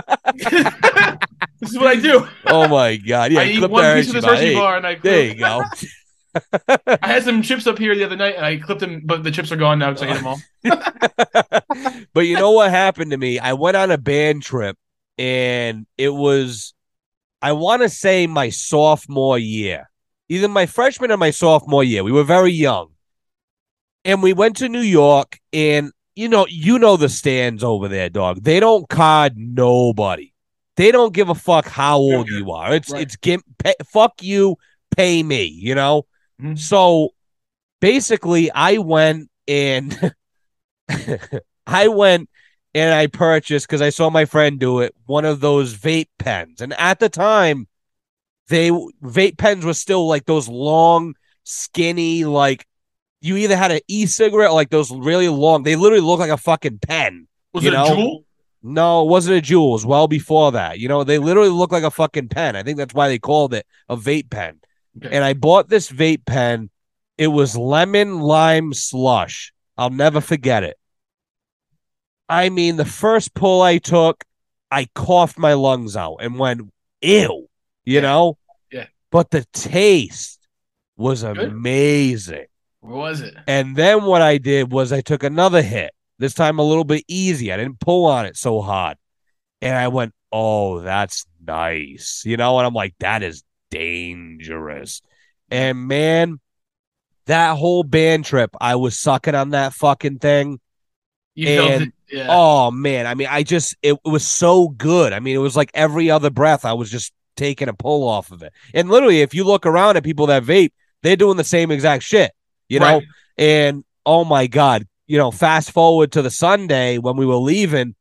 this 1.63 1.71
is 1.71 1.79
what 1.79 1.87
I 1.87 1.97
do. 1.97 2.27
oh 2.47 2.67
my 2.67 2.97
god! 2.97 3.31
Yeah, 3.31 3.41
I 3.41 3.45
eat 3.45 3.61
one 3.61 3.85
the 3.85 3.95
piece 3.95 4.09
of 4.09 4.15
this. 4.15 4.25
Hershey 4.25 4.47
Hey, 4.47 4.55
bar 4.55 4.77
and 4.77 4.87
I 4.87 4.95
clip. 4.97 5.03
there 5.03 5.25
you 5.27 5.35
go. 5.37 5.63
I 6.69 7.07
had 7.07 7.23
some 7.23 7.43
chips 7.43 7.67
up 7.67 7.79
here 7.79 7.95
the 7.95 8.05
other 8.05 8.17
night 8.17 8.37
and 8.37 8.45
I 8.45 8.57
clipped 8.57 8.81
them, 8.81 9.03
but 9.05 9.23
the 9.23 9.31
chips 9.31 9.53
are 9.53 9.57
gone 9.57 9.79
now 9.79 9.93
because 9.93 10.03
I 10.03 10.11
ate 10.11 10.17
them 10.17 10.27
all. 10.27 12.05
but 12.15 12.21
you 12.23 12.37
know 12.37 12.53
what 12.53 12.71
happened 12.71 13.11
to 13.11 13.19
me? 13.19 13.39
I 13.39 13.53
went 13.53 13.77
on 13.77 13.91
a 13.91 13.99
band 13.99 14.43
trip 14.43 14.77
and 15.19 15.87
it 15.99 16.09
was 16.09 16.75
I 17.43 17.53
want 17.53 17.83
to 17.83 17.89
say 17.89 18.27
my 18.27 18.49
sophomore 18.49 19.39
year. 19.39 19.91
Either 20.29 20.49
my 20.49 20.67
freshman 20.67 21.13
or 21.13 21.17
my 21.19 21.31
sophomore 21.31 21.85
year. 21.85 22.03
We 22.03 22.13
were 22.13 22.25
very 22.25 22.53
young. 22.53 22.93
And 24.05 24.23
we 24.23 24.33
went 24.33 24.57
to 24.57 24.69
New 24.69 24.81
York 24.81 25.39
and 25.53 25.93
you 26.15 26.29
know, 26.29 26.47
you 26.49 26.79
know 26.79 26.97
the 26.97 27.09
stands 27.09 27.65
over 27.65 27.89
there, 27.89 28.09
dog. 28.09 28.43
They 28.43 28.61
don't 28.61 28.89
card 28.89 29.35
nobody. 29.37 30.32
They 30.77 30.91
don't 30.91 31.13
give 31.13 31.29
a 31.29 31.35
fuck 31.35 31.67
how 31.67 31.99
old 31.99 32.29
you 32.29 32.51
are. 32.53 32.75
It's 32.75 32.91
Right. 32.91 33.03
it's 33.03 33.17
give, 33.17 33.43
pay, 33.59 33.75
fuck 33.85 34.23
you, 34.23 34.57
pay 34.97 35.23
me, 35.23 35.45
you 35.45 35.75
know? 35.75 36.07
Mhm. 36.41 36.59
So 36.59 37.11
basically 37.81 38.51
I 38.53 38.79
went 38.79 39.29
and 39.47 40.13
I 41.67 41.89
went 41.89 42.29
and 42.75 42.95
I 42.95 43.07
purchased 43.07 43.67
because 43.67 43.83
I 43.83 43.91
saw 43.91 44.09
my 44.11 44.25
friend 44.25 44.59
do 44.59 44.81
it 44.81 44.95
one 45.07 45.25
of 45.25 45.41
those 45.41 45.75
vape 45.77 46.09
pens, 46.19 46.61
and 46.61 46.73
at 46.79 47.01
the 47.01 47.09
time, 47.11 47.67
they 48.49 48.71
vape 48.71 49.37
pens 49.39 49.65
were 49.65 49.75
still 49.75 50.07
like 50.09 50.25
those 50.25 50.49
long, 50.49 51.15
skinny, 51.45 52.25
like 52.25 52.67
you 53.21 53.37
either 53.37 53.57
had 53.57 53.71
an 53.73 53.81
e-cigarette 53.89 54.51
or 54.51 54.55
like 54.55 54.71
those 54.71 54.91
really 54.91 55.29
long. 55.29 55.63
They 55.63 55.77
literally 55.77 56.03
look 56.05 56.19
like 56.19 56.31
a 56.31 56.37
fucking 56.37 56.79
pen. 56.81 57.29
Was 57.53 57.63
You 57.65 57.71
it 57.71 57.75
know? 57.75 57.85
a 57.85 57.97
Juul? 57.97 58.25
No, 58.63 59.03
it 59.03 59.09
wasn't 59.09 59.39
a 59.39 59.43
Juul. 59.43 59.69
It 59.69 59.73
was 59.73 59.87
well 59.87 60.07
before 60.09 60.53
that. 60.53 60.79
You 60.79 60.89
know, 60.89 61.03
they 61.05 61.19
literally 61.19 61.49
look 61.49 61.73
like 61.73 61.83
a 61.83 61.91
fucking 61.91 62.29
pen. 62.29 62.55
I 62.57 62.63
think 62.63 62.79
that's 62.79 62.95
why 62.95 63.09
they 63.09 63.19
called 63.19 63.55
it 63.55 63.67
a 63.89 63.97
vape 63.97 64.31
pen. 64.31 64.61
Okay. 64.99 65.15
And 65.15 65.25
I 65.25 65.33
bought 65.33 65.69
this 65.69 65.91
vape 65.91 66.25
pen. 66.27 66.71
It 67.19 67.29
was 67.29 67.57
lemon 67.57 68.21
lime 68.21 68.73
slush. 68.73 69.53
I'll 69.77 69.91
never 69.91 70.21
forget 70.21 70.63
it. 70.63 70.77
I 72.29 72.49
mean, 72.49 72.77
the 72.77 72.85
first 72.85 73.35
pull 73.35 73.63
I 73.63 73.79
took, 73.79 74.25
I 74.71 74.87
coughed 74.95 75.39
my 75.39 75.55
lungs 75.55 75.97
out 75.97 76.17
and 76.21 76.39
went, 76.39 76.63
ew, 77.01 77.49
you 77.85 77.95
Yeah. 77.95 78.01
know? 78.01 78.39
Yeah. 78.71 78.87
But 79.11 79.31
the 79.31 79.45
taste 79.53 80.47
was 80.97 81.23
Good. 81.23 81.39
amazing. 81.39 82.47
What 82.81 82.97
was 82.97 83.21
it? 83.21 83.35
And 83.47 83.77
then 83.77 84.05
what 84.05 84.23
I 84.23 84.39
did 84.39 84.73
was 84.73 84.93
I 84.93 85.01
took 85.01 85.23
another 85.23 85.63
hit, 85.63 85.93
this 86.23 86.35
time 86.35 86.59
a 86.59 86.63
little 86.63 86.85
bit 86.85 87.05
easy. 87.09 87.53
I 87.53 87.57
didn't 87.57 87.81
pull 87.81 88.07
on 88.07 88.27
it 88.27 88.37
so 88.37 88.61
hard. 88.61 88.97
And 89.61 89.77
I 89.77 89.89
went, 89.89 90.15
oh, 90.31 90.81
that's 90.81 91.27
nice. 91.47 92.23
You 92.25 92.37
know, 92.37 92.59
and 92.59 92.67
I'm 92.67 92.75
like, 92.75 92.95
that 93.01 93.23
is 93.23 93.43
dangerous. 93.71 95.03
And 95.51 95.87
man, 95.87 96.41
that 97.27 97.59
whole 97.59 97.85
band 97.85 98.25
trip, 98.25 98.51
I 98.61 98.77
was 98.77 98.99
sucking 98.99 99.35
on 99.35 99.51
that 99.51 99.75
fucking 99.75 100.19
thing. 100.19 100.61
You 101.35 101.49
And-. 101.49 101.93
Yeah. 102.13 102.27
Oh 102.29 102.71
man, 102.71 103.07
I 103.07 103.15
mean, 103.15 103.29
I 103.31 103.43
just 103.43 103.75
it, 103.81 103.95
it 103.95 104.09
was 104.09 104.27
so 104.27 104.69
good. 104.69 105.15
I 105.15 105.21
mean, 105.21 105.35
it 105.35 105.39
was 105.39 105.57
like 105.57 105.71
every 105.73 106.11
other 106.11 106.29
breath, 106.29 106.67
I 106.67 106.75
was 106.75 106.91
just 106.91 107.11
taking 107.37 107.71
a 107.71 107.73
pull 107.73 108.07
off 108.07 108.33
of 108.33 108.43
it. 108.43 108.53
And 108.75 108.91
literally, 108.91 109.23
if 109.23 109.33
you 109.33 109.45
look 109.45 109.65
around 109.65 109.97
at 109.97 110.05
people 110.05 110.27
that 110.27 110.43
vape, 110.43 110.73
they're 111.03 111.17
doing 111.17 111.39
the 111.39 111.45
same 111.45 111.71
exact 111.71 112.03
shit, 112.03 112.33
you 112.69 112.81
know. 112.81 112.99
Right. 112.99 113.07
And 113.39 113.83
oh 114.05 114.27
my 114.27 114.47
god, 114.47 114.87
you 115.13 115.19
know, 115.19 115.31
fast 115.31 115.73
forward 115.73 116.11
to 116.13 116.23
the 116.23 116.31
Sunday 116.31 116.97
when 116.97 117.19
we 117.19 117.27
were 117.27 117.35
leaving, 117.35 117.95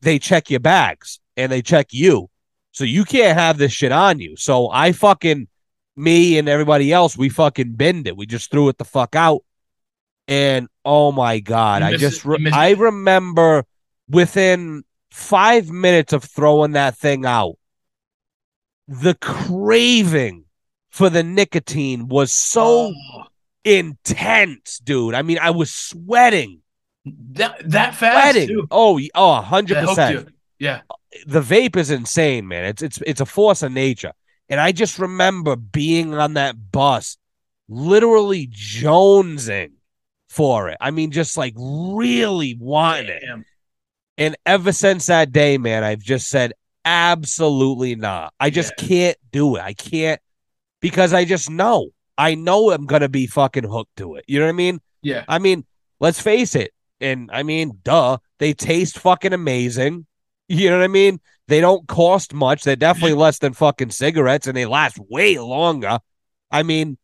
they 0.00 0.16
check 0.20 0.48
your 0.48 0.60
bags 0.60 1.18
and 1.36 1.50
they 1.50 1.60
check 1.60 1.88
you, 1.90 2.30
so 2.70 2.84
you 2.84 3.04
can't 3.04 3.36
have 3.36 3.58
this 3.58 3.72
shit 3.72 3.90
on 3.90 4.20
you. 4.20 4.36
So 4.36 4.70
I 4.70 4.92
fucking 4.92 5.48
me 5.96 6.38
and 6.38 6.48
everybody 6.48 6.92
else, 6.92 7.18
we 7.18 7.30
fucking 7.30 7.72
binned 7.72 8.06
it. 8.06 8.16
We 8.16 8.26
just 8.26 8.52
threw 8.52 8.68
it 8.68 8.78
the 8.78 8.84
fuck 8.84 9.16
out. 9.16 9.42
And 10.28 10.68
oh 10.84 11.10
my 11.10 11.40
god, 11.40 11.82
I 11.82 11.96
just 11.96 12.24
re- 12.24 12.48
I 12.52 12.74
remember 12.74 13.64
within 14.08 14.84
five 15.10 15.68
minutes 15.68 16.12
of 16.12 16.22
throwing 16.22 16.72
that 16.72 16.96
thing 16.96 17.26
out, 17.26 17.58
the 18.86 19.14
craving 19.14 20.44
for 20.90 21.10
the 21.10 21.24
nicotine 21.24 22.06
was 22.06 22.32
so 22.32 22.92
Oh, 22.94 23.24
intense, 23.64 24.78
dude. 24.78 25.14
I 25.14 25.22
mean, 25.22 25.38
I 25.38 25.50
was 25.50 25.72
sweating, 25.72 26.60
that 27.04 27.70
that 27.70 27.94
fast 27.94 28.32
sweating. 28.32 28.48
too. 28.48 28.66
Oh, 28.70 29.00
oh, 29.14 29.40
hundred 29.40 29.86
percent. 29.86 30.28
Yeah. 30.58 30.82
The 31.26 31.40
vape 31.40 31.76
is 31.76 31.90
insane, 31.90 32.46
man. 32.48 32.64
It's 32.64 32.82
it's 32.82 32.98
it's 33.06 33.20
a 33.20 33.26
force 33.26 33.62
of 33.62 33.72
nature. 33.72 34.12
And 34.48 34.60
I 34.60 34.72
just 34.72 34.98
remember 34.98 35.56
being 35.56 36.14
on 36.14 36.34
that 36.34 36.72
bus, 36.72 37.16
literally 37.68 38.48
jonesing 38.48 39.72
for 40.28 40.68
it. 40.68 40.76
I 40.80 40.90
mean, 40.90 41.10
just 41.10 41.36
like 41.36 41.54
really 41.56 42.56
wanting 42.58 43.08
it. 43.08 43.44
And 44.18 44.36
ever 44.46 44.72
since 44.72 45.06
that 45.06 45.32
day, 45.32 45.58
man, 45.58 45.84
I've 45.84 46.02
just 46.02 46.28
said 46.28 46.52
absolutely 46.84 47.94
not. 47.94 48.34
I 48.38 48.50
just 48.50 48.76
can't 48.76 49.16
do 49.30 49.56
it. 49.56 49.62
I 49.62 49.72
can't 49.72 50.20
because 50.80 51.12
I 51.12 51.24
just 51.24 51.50
know. 51.50 51.90
I 52.18 52.34
know 52.34 52.70
I'm 52.70 52.86
gonna 52.86 53.08
be 53.08 53.26
fucking 53.26 53.64
hooked 53.64 53.96
to 53.96 54.16
it. 54.16 54.24
You 54.28 54.38
know 54.38 54.46
what 54.46 54.50
I 54.50 54.56
mean? 54.56 54.80
Yeah. 55.02 55.24
I 55.28 55.38
mean, 55.38 55.64
let's 56.00 56.20
face 56.20 56.54
it. 56.54 56.72
And 57.00 57.30
I 57.32 57.42
mean, 57.42 57.78
duh, 57.82 58.18
they 58.38 58.52
taste 58.54 58.98
fucking 58.98 59.32
amazing. 59.32 60.06
You 60.48 60.70
know 60.70 60.78
what 60.78 60.84
I 60.84 60.88
mean? 60.88 61.20
They 61.48 61.60
don't 61.60 61.86
cost 61.88 62.34
much. 62.34 62.64
They're 62.64 62.76
definitely 62.76 63.14
less 63.14 63.38
than 63.38 63.52
fucking 63.52 63.90
cigarettes 63.90 64.46
and 64.46 64.56
they 64.56 64.66
last 64.66 64.98
way 64.98 65.38
longer. 65.38 65.98
I 66.50 66.62
mean, 66.62 66.98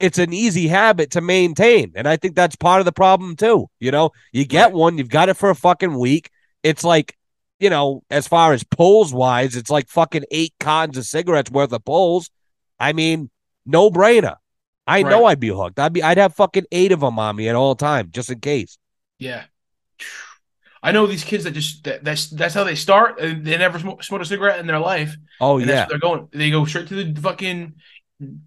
it's 0.00 0.18
an 0.18 0.32
easy 0.32 0.68
habit 0.68 1.10
to 1.12 1.20
maintain. 1.20 1.92
And 1.94 2.06
I 2.08 2.16
think 2.16 2.34
that's 2.34 2.56
part 2.56 2.80
of 2.80 2.84
the 2.84 2.92
problem 2.92 3.36
too. 3.36 3.68
You 3.80 3.90
know, 3.90 4.10
you 4.32 4.44
get 4.44 4.72
one, 4.72 4.98
you've 4.98 5.08
got 5.08 5.28
it 5.28 5.34
for 5.34 5.50
a 5.50 5.54
fucking 5.54 5.98
week. 5.98 6.30
It's 6.62 6.84
like, 6.84 7.16
you 7.58 7.70
know, 7.70 8.02
as 8.10 8.28
far 8.28 8.52
as 8.52 8.62
pulls 8.64 9.12
wise, 9.12 9.56
it's 9.56 9.70
like 9.70 9.88
fucking 9.88 10.24
eight 10.30 10.54
cons 10.60 10.96
of 10.96 11.06
cigarettes 11.06 11.50
worth 11.50 11.72
of 11.72 11.84
pulls. 11.84 12.30
I 12.78 12.92
mean, 12.92 13.30
no 13.66 13.90
brainer. 13.90 14.36
I 14.88 15.02
know 15.02 15.26
I'd 15.26 15.40
be 15.40 15.48
hooked. 15.48 15.78
I'd 15.78 15.92
be 15.92 16.02
I'd 16.02 16.18
have 16.18 16.34
fucking 16.34 16.66
eight 16.72 16.92
of 16.92 17.00
them 17.00 17.18
on 17.18 17.36
me 17.36 17.48
at 17.48 17.54
all 17.54 17.74
time, 17.74 18.10
just 18.10 18.30
in 18.30 18.40
case. 18.40 18.78
Yeah. 19.18 19.44
I 20.82 20.92
know 20.92 21.06
these 21.06 21.24
kids 21.24 21.44
that 21.44 21.52
just 21.52 21.84
that, 21.84 22.04
that's 22.04 22.30
that's 22.30 22.54
how 22.54 22.64
they 22.64 22.74
start. 22.74 23.20
And 23.20 23.44
they 23.44 23.56
never 23.58 23.78
smoke, 23.78 24.02
smoke 24.02 24.22
a 24.22 24.24
cigarette 24.24 24.60
in 24.60 24.66
their 24.66 24.78
life. 24.78 25.16
Oh 25.40 25.58
yeah. 25.58 25.86
they're 25.88 25.98
going. 25.98 26.28
They 26.32 26.50
go 26.50 26.64
straight 26.64 26.88
to 26.88 27.04
the 27.04 27.20
fucking 27.20 27.74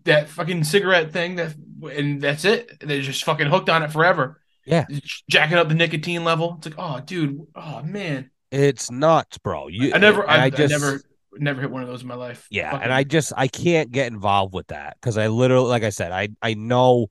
that 0.05 0.29
fucking 0.29 0.63
cigarette 0.63 1.11
thing. 1.11 1.35
That 1.35 1.55
and 1.93 2.21
that's 2.21 2.45
it. 2.45 2.79
They're 2.79 3.01
just 3.01 3.23
fucking 3.23 3.47
hooked 3.47 3.69
on 3.69 3.83
it 3.83 3.91
forever. 3.91 4.41
Yeah. 4.65 4.85
jacking 5.29 5.57
up 5.57 5.69
the 5.69 5.75
nicotine 5.75 6.23
level. 6.23 6.55
It's 6.57 6.67
like, 6.67 6.75
oh, 6.77 7.01
dude, 7.01 7.47
oh 7.55 7.81
man. 7.83 8.29
It's 8.51 8.91
nuts, 8.91 9.37
bro. 9.37 9.67
You 9.67 9.93
I 9.93 9.97
never, 9.97 10.29
I, 10.29 10.35
I 10.35 10.43
I 10.45 10.49
just 10.49 10.71
never, 10.71 11.01
never 11.37 11.61
hit 11.61 11.71
one 11.71 11.81
of 11.81 11.87
those 11.87 12.01
in 12.01 12.07
my 12.07 12.15
life. 12.15 12.47
Yeah, 12.49 12.71
Fucking- 12.71 12.83
and 12.85 12.93
I 12.93 13.03
just 13.03 13.33
I 13.35 13.47
can't 13.47 13.91
get 13.91 14.07
involved 14.07 14.53
with 14.53 14.67
that 14.67 14.97
because 14.99 15.17
I 15.17 15.27
literally, 15.27 15.69
like 15.69 15.83
I 15.83 15.89
said, 15.89 16.11
I 16.11 16.29
I 16.41 16.53
know 16.55 17.07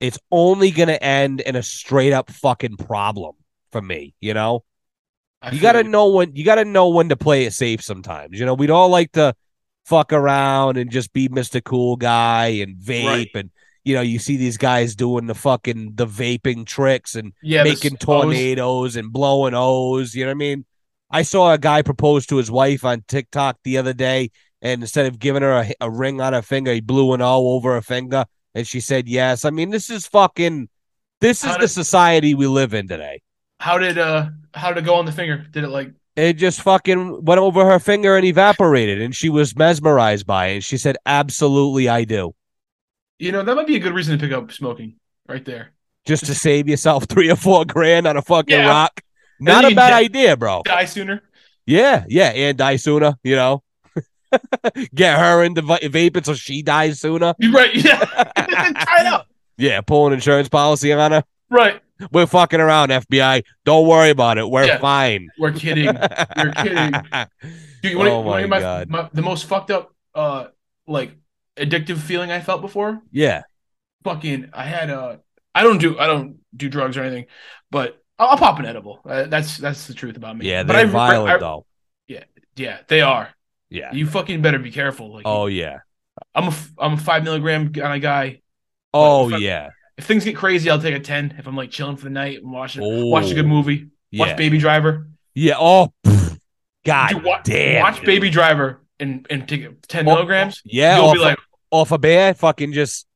it's 0.00 0.18
only 0.30 0.70
gonna 0.70 0.92
end 1.00 1.40
in 1.40 1.56
a 1.56 1.62
straight 1.62 2.12
up 2.12 2.30
fucking 2.30 2.76
problem 2.76 3.34
for 3.72 3.80
me. 3.82 4.14
You 4.20 4.34
know, 4.34 4.64
I 5.42 5.50
you 5.52 5.60
gotta 5.60 5.82
know 5.84 6.08
when 6.08 6.34
you 6.36 6.44
gotta 6.44 6.64
know 6.64 6.88
when 6.88 7.08
to 7.08 7.16
play 7.16 7.44
it 7.44 7.52
safe. 7.52 7.82
Sometimes, 7.82 8.38
you 8.38 8.46
know, 8.46 8.54
we'd 8.54 8.70
all 8.70 8.88
like 8.88 9.12
to 9.12 9.34
fuck 9.84 10.12
around 10.12 10.76
and 10.76 10.90
just 10.90 11.12
be 11.12 11.28
Mister 11.28 11.60
Cool 11.60 11.96
Guy 11.96 12.46
and 12.62 12.76
vape 12.76 13.06
Right. 13.06 13.30
and. 13.34 13.50
You 13.84 13.94
know, 13.94 14.00
you 14.00 14.18
see 14.18 14.36
these 14.36 14.56
guys 14.56 14.96
doing 14.96 15.26
the 15.28 15.34
fucking 15.36 15.92
the 15.94 16.08
vaping 16.08 16.66
tricks 16.66 17.14
and 17.14 17.32
yeah, 17.40 17.62
making 17.62 17.92
O's- 17.92 17.98
tornadoes 18.00 18.96
and 18.96 19.12
blowing 19.12 19.54
O's. 19.54 20.12
You 20.12 20.24
know 20.24 20.30
what 20.30 20.34
I 20.34 20.38
mean? 20.38 20.64
I 21.10 21.22
saw 21.22 21.52
a 21.52 21.58
guy 21.58 21.82
propose 21.82 22.26
to 22.26 22.36
his 22.36 22.50
wife 22.50 22.84
on 22.84 23.04
TikTok 23.06 23.58
the 23.62 23.78
other 23.78 23.92
day, 23.92 24.30
and 24.60 24.82
instead 24.82 25.06
of 25.06 25.18
giving 25.18 25.42
her 25.42 25.52
a, 25.52 25.72
a 25.80 25.90
ring 25.90 26.20
on 26.20 26.32
her 26.32 26.42
finger, 26.42 26.72
he 26.72 26.80
blew 26.80 27.12
an 27.12 27.22
O 27.22 27.48
over 27.48 27.74
her 27.74 27.82
finger, 27.82 28.24
and 28.54 28.66
she 28.66 28.80
said 28.80 29.08
yes. 29.08 29.44
I 29.44 29.50
mean, 29.50 29.70
this 29.70 29.90
is 29.90 30.06
fucking. 30.06 30.68
This 31.20 31.44
is 31.44 31.50
How 31.50 31.58
the 31.58 31.68
society 31.68 32.34
we 32.34 32.46
live 32.46 32.74
in 32.74 32.88
today. 32.88 33.22
How 33.60 33.78
did 33.78 33.96
uh 33.96 34.26
how 34.52 34.68
did 34.72 34.82
it 34.82 34.86
go 34.86 34.96
on 34.96 35.06
the 35.06 35.12
finger? 35.12 35.46
Did 35.50 35.64
it 35.64 35.68
like 35.68 35.92
It 36.14 36.34
just 36.34 36.60
fucking 36.60 37.24
went 37.24 37.40
over 37.40 37.64
her 37.64 37.78
finger 37.78 38.16
and 38.16 38.24
evaporated, 38.26 39.00
and 39.00 39.14
she 39.14 39.28
was 39.30 39.56
mesmerized 39.56 40.26
by 40.26 40.48
it. 40.48 40.54
And 40.56 40.64
she 40.64 40.76
said, 40.76 40.96
"Absolutely, 41.06 41.88
I 41.88 42.04
do." 42.04 42.34
you 43.18 43.32
know 43.32 43.42
that 43.42 43.54
might 43.54 43.66
be 43.66 43.76
a 43.76 43.78
good 43.80 43.94
reason 43.94 44.18
to 44.18 44.22
pick 44.22 44.36
up 44.36 44.52
smoking 44.52 44.94
right 45.26 45.44
there. 45.44 45.72
Just 46.04 46.26
to 46.26 46.34
save 46.34 46.68
yourself 46.68 47.04
three 47.04 47.30
or 47.30 47.36
four 47.36 47.64
grand 47.64 48.06
on 48.06 48.16
a 48.16 48.22
fucking 48.22 48.54
Yeah. 48.54 48.68
rock. 48.68 49.00
Not 49.40 49.64
a 49.70 49.74
bad 49.74 49.92
idea, 49.92 50.36
bro. 50.36 50.62
Die 50.64 50.84
sooner. 50.86 51.22
Yeah, 51.66 52.04
yeah, 52.08 52.28
and 52.30 52.56
die 52.56 52.76
sooner, 52.76 53.14
you 53.22 53.36
know. 53.36 53.62
Get 54.94 55.18
her 55.18 55.44
into 55.44 55.62
va- 55.62 55.78
vaping 55.82 56.24
so 56.24 56.34
she 56.34 56.62
dies 56.62 57.00
sooner. 57.00 57.34
You're 57.38 57.52
right. 57.60 57.74
Yeah. 57.74 57.98
Try 58.04 59.00
it 59.00 59.06
out. 59.06 59.26
Yeah, 59.56 59.80
pull 59.80 60.06
an 60.06 60.12
insurance 60.12 60.48
policy 60.48 60.92
on 60.92 61.12
her. 61.12 61.24
Right. 61.48 61.80
We're 62.12 62.26
fucking 62.26 62.60
around, 62.60 62.90
FBI. 62.90 63.42
Don't 63.64 63.86
worry 63.88 64.10
about 64.10 64.36
it. 64.38 64.48
We're 64.50 64.66
Yeah. 64.66 64.78
fine. 64.78 65.28
We're 65.38 65.52
kidding. 65.52 65.86
We're 66.36 66.52
kidding. 66.52 66.92
Dude, 67.82 67.92
you 67.92 67.98
want 67.98 68.10
Oh 68.10 68.22
to 68.22 68.28
my 68.48 68.58
hear 68.60 68.86
my, 68.88 69.08
the 69.12 69.22
most 69.22 69.46
fucked 69.46 69.70
up 69.70 69.94
uh 70.14 70.46
like 70.86 71.12
addictive 71.56 71.98
feeling 71.98 72.30
I 72.30 72.40
felt 72.40 72.60
before? 72.60 73.00
yeah. 73.10 73.42
Fucking 74.04 74.50
I 74.52 74.64
had 74.64 74.90
uh 74.90 75.16
I 75.54 75.62
don't 75.62 75.78
do 75.78 75.98
I 75.98 76.06
don't 76.06 76.38
do 76.54 76.68
drugs 76.68 76.96
or 76.96 77.02
anything, 77.02 77.26
but 77.70 78.02
I'll, 78.18 78.28
I'll 78.28 78.36
pop 78.38 78.58
an 78.58 78.66
edible. 78.66 79.00
Uh, 79.04 79.24
that's 79.24 79.58
that's 79.58 79.86
the 79.86 79.94
truth 79.94 80.16
about 80.16 80.36
me. 80.38 80.48
Yeah, 80.48 80.62
but 80.62 80.74
they're 80.74 80.86
I- 80.86 80.90
violent 80.90 81.34
I- 81.34 81.38
though. 81.38 81.66
Yeah, 82.08 82.24
yeah, 82.56 82.78
they 82.88 83.00
are. 83.00 83.30
Yeah. 83.68 83.92
You 83.92 84.06
fucking 84.06 84.42
better 84.42 84.58
be 84.60 84.70
careful. 84.70 85.12
Like 85.12 85.24
Oh 85.26 85.46
yeah. 85.46 85.78
I'm 86.34 86.48
a 86.48 86.54
I'm 86.78 86.92
a 86.94 86.96
five 86.96 87.24
milligram 87.24 87.72
kind 87.72 87.94
of 87.94 88.00
guy. 88.00 88.40
Oh 88.94 89.28
if 89.28 89.34
I- 89.34 89.38
yeah. 89.38 89.70
If 89.98 90.04
things 90.04 90.24
get 90.24 90.36
crazy, 90.36 90.70
I'll 90.70 90.80
take 90.80 90.94
a 90.94 91.00
ten. 91.00 91.34
If 91.38 91.46
I'm 91.48 91.56
like 91.56 91.70
chilling 91.70 91.96
for 91.96 92.04
the 92.04 92.10
night 92.10 92.42
and 92.42 92.52
watching 92.52 92.82
Oh, 92.84 93.06
watch 93.06 93.30
a 93.30 93.34
good 93.34 93.46
movie, 93.46 93.88
watch 94.12 94.28
Yeah. 94.30 94.36
Baby 94.36 94.58
Driver. 94.58 95.08
Yeah. 95.34 95.54
Oh 95.58 95.92
pff. 96.06 96.38
God 96.84 97.08
Dude, 97.10 97.24
wa- 97.24 97.40
damn. 97.42 97.82
watch 97.82 97.96
dude. 97.96 98.06
Baby 98.06 98.30
Driver 98.30 98.82
and 99.00 99.26
and 99.30 99.48
take 99.48 99.66
ten 99.88 100.06
Oh, 100.08 100.14
milligrams. 100.14 100.62
Yeah. 100.64 100.98
You'll 101.02 101.12
be 101.14 101.18
like, 101.18 101.38
off 101.72 101.90
a 101.90 101.98
bear. 101.98 102.34
Fucking 102.34 102.72
just 102.72 103.06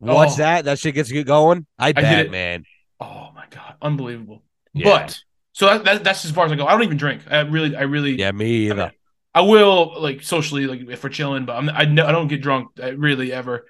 watch 0.00 0.30
Oh. 0.32 0.36
that. 0.38 0.64
That 0.64 0.78
shit 0.80 0.94
gets 0.96 1.10
you 1.10 1.22
going. 1.24 1.66
I 1.78 1.92
did 1.92 2.02
bet, 2.02 2.26
it. 2.26 2.30
man. 2.32 2.64
oh 3.00 3.30
my 3.34 3.44
god, 3.50 3.76
unbelievable. 3.80 4.42
Yeah. 4.72 4.84
But 4.84 5.18
so 5.52 5.66
that, 5.66 5.84
that 5.84 6.04
that's 6.04 6.24
as 6.24 6.30
far 6.30 6.46
as 6.46 6.52
I 6.52 6.56
go. 6.56 6.66
I 6.66 6.72
don't 6.72 6.82
even 6.82 6.96
drink. 6.96 7.22
I 7.30 7.40
really, 7.40 7.76
I 7.76 7.82
really, 7.82 8.12
Yeah, 8.16 8.32
me 8.32 8.68
either. 8.68 8.92
I 9.34 9.42
will 9.42 10.00
like 10.00 10.22
socially, 10.22 10.66
like 10.66 10.80
if 10.88 11.04
we're 11.04 11.10
chilling, 11.10 11.44
but 11.44 11.56
I'm, 11.56 11.68
I 11.68 11.84
no, 11.84 12.06
I 12.06 12.12
don't 12.12 12.28
get 12.28 12.42
drunk 12.42 12.70
I 12.82 12.88
really 12.88 13.32
ever. 13.32 13.66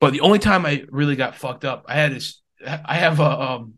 But 0.00 0.12
the 0.12 0.20
only 0.20 0.38
time 0.38 0.64
I 0.64 0.84
really 0.90 1.16
got 1.16 1.34
fucked 1.34 1.64
up, 1.64 1.86
I 1.88 1.94
had 1.94 2.12
this. 2.14 2.40
I 2.66 2.94
have 2.94 3.20
a 3.20 3.40
um, 3.40 3.74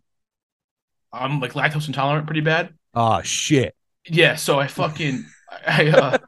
I'm 1.13 1.41
like 1.41 1.53
lactose 1.53 1.89
intolerant 1.89 2.27
pretty 2.27 2.41
bad. 2.41 2.75
Oh 2.95 3.23
shit. 3.23 3.75
Yeah, 4.09 4.37
so 4.37 4.59
I 4.59 4.67
fucking, 4.67 5.27
I, 5.67 5.89
uh, 5.89 6.19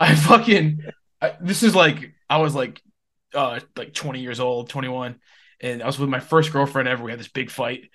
I 0.00 0.14
fucking, 0.14 0.80
I, 1.20 1.34
this 1.40 1.62
is 1.62 1.74
like 1.74 2.14
I 2.28 2.38
was 2.38 2.54
like, 2.54 2.80
uh, 3.34 3.60
like 3.76 3.92
20 3.92 4.20
years 4.20 4.40
old, 4.40 4.68
21, 4.70 5.16
and 5.60 5.82
I 5.82 5.86
was 5.86 5.98
with 5.98 6.08
my 6.08 6.20
first 6.20 6.52
girlfriend 6.52 6.88
ever. 6.88 7.04
We 7.04 7.10
had 7.10 7.20
this 7.20 7.28
big 7.28 7.50
fight, 7.50 7.90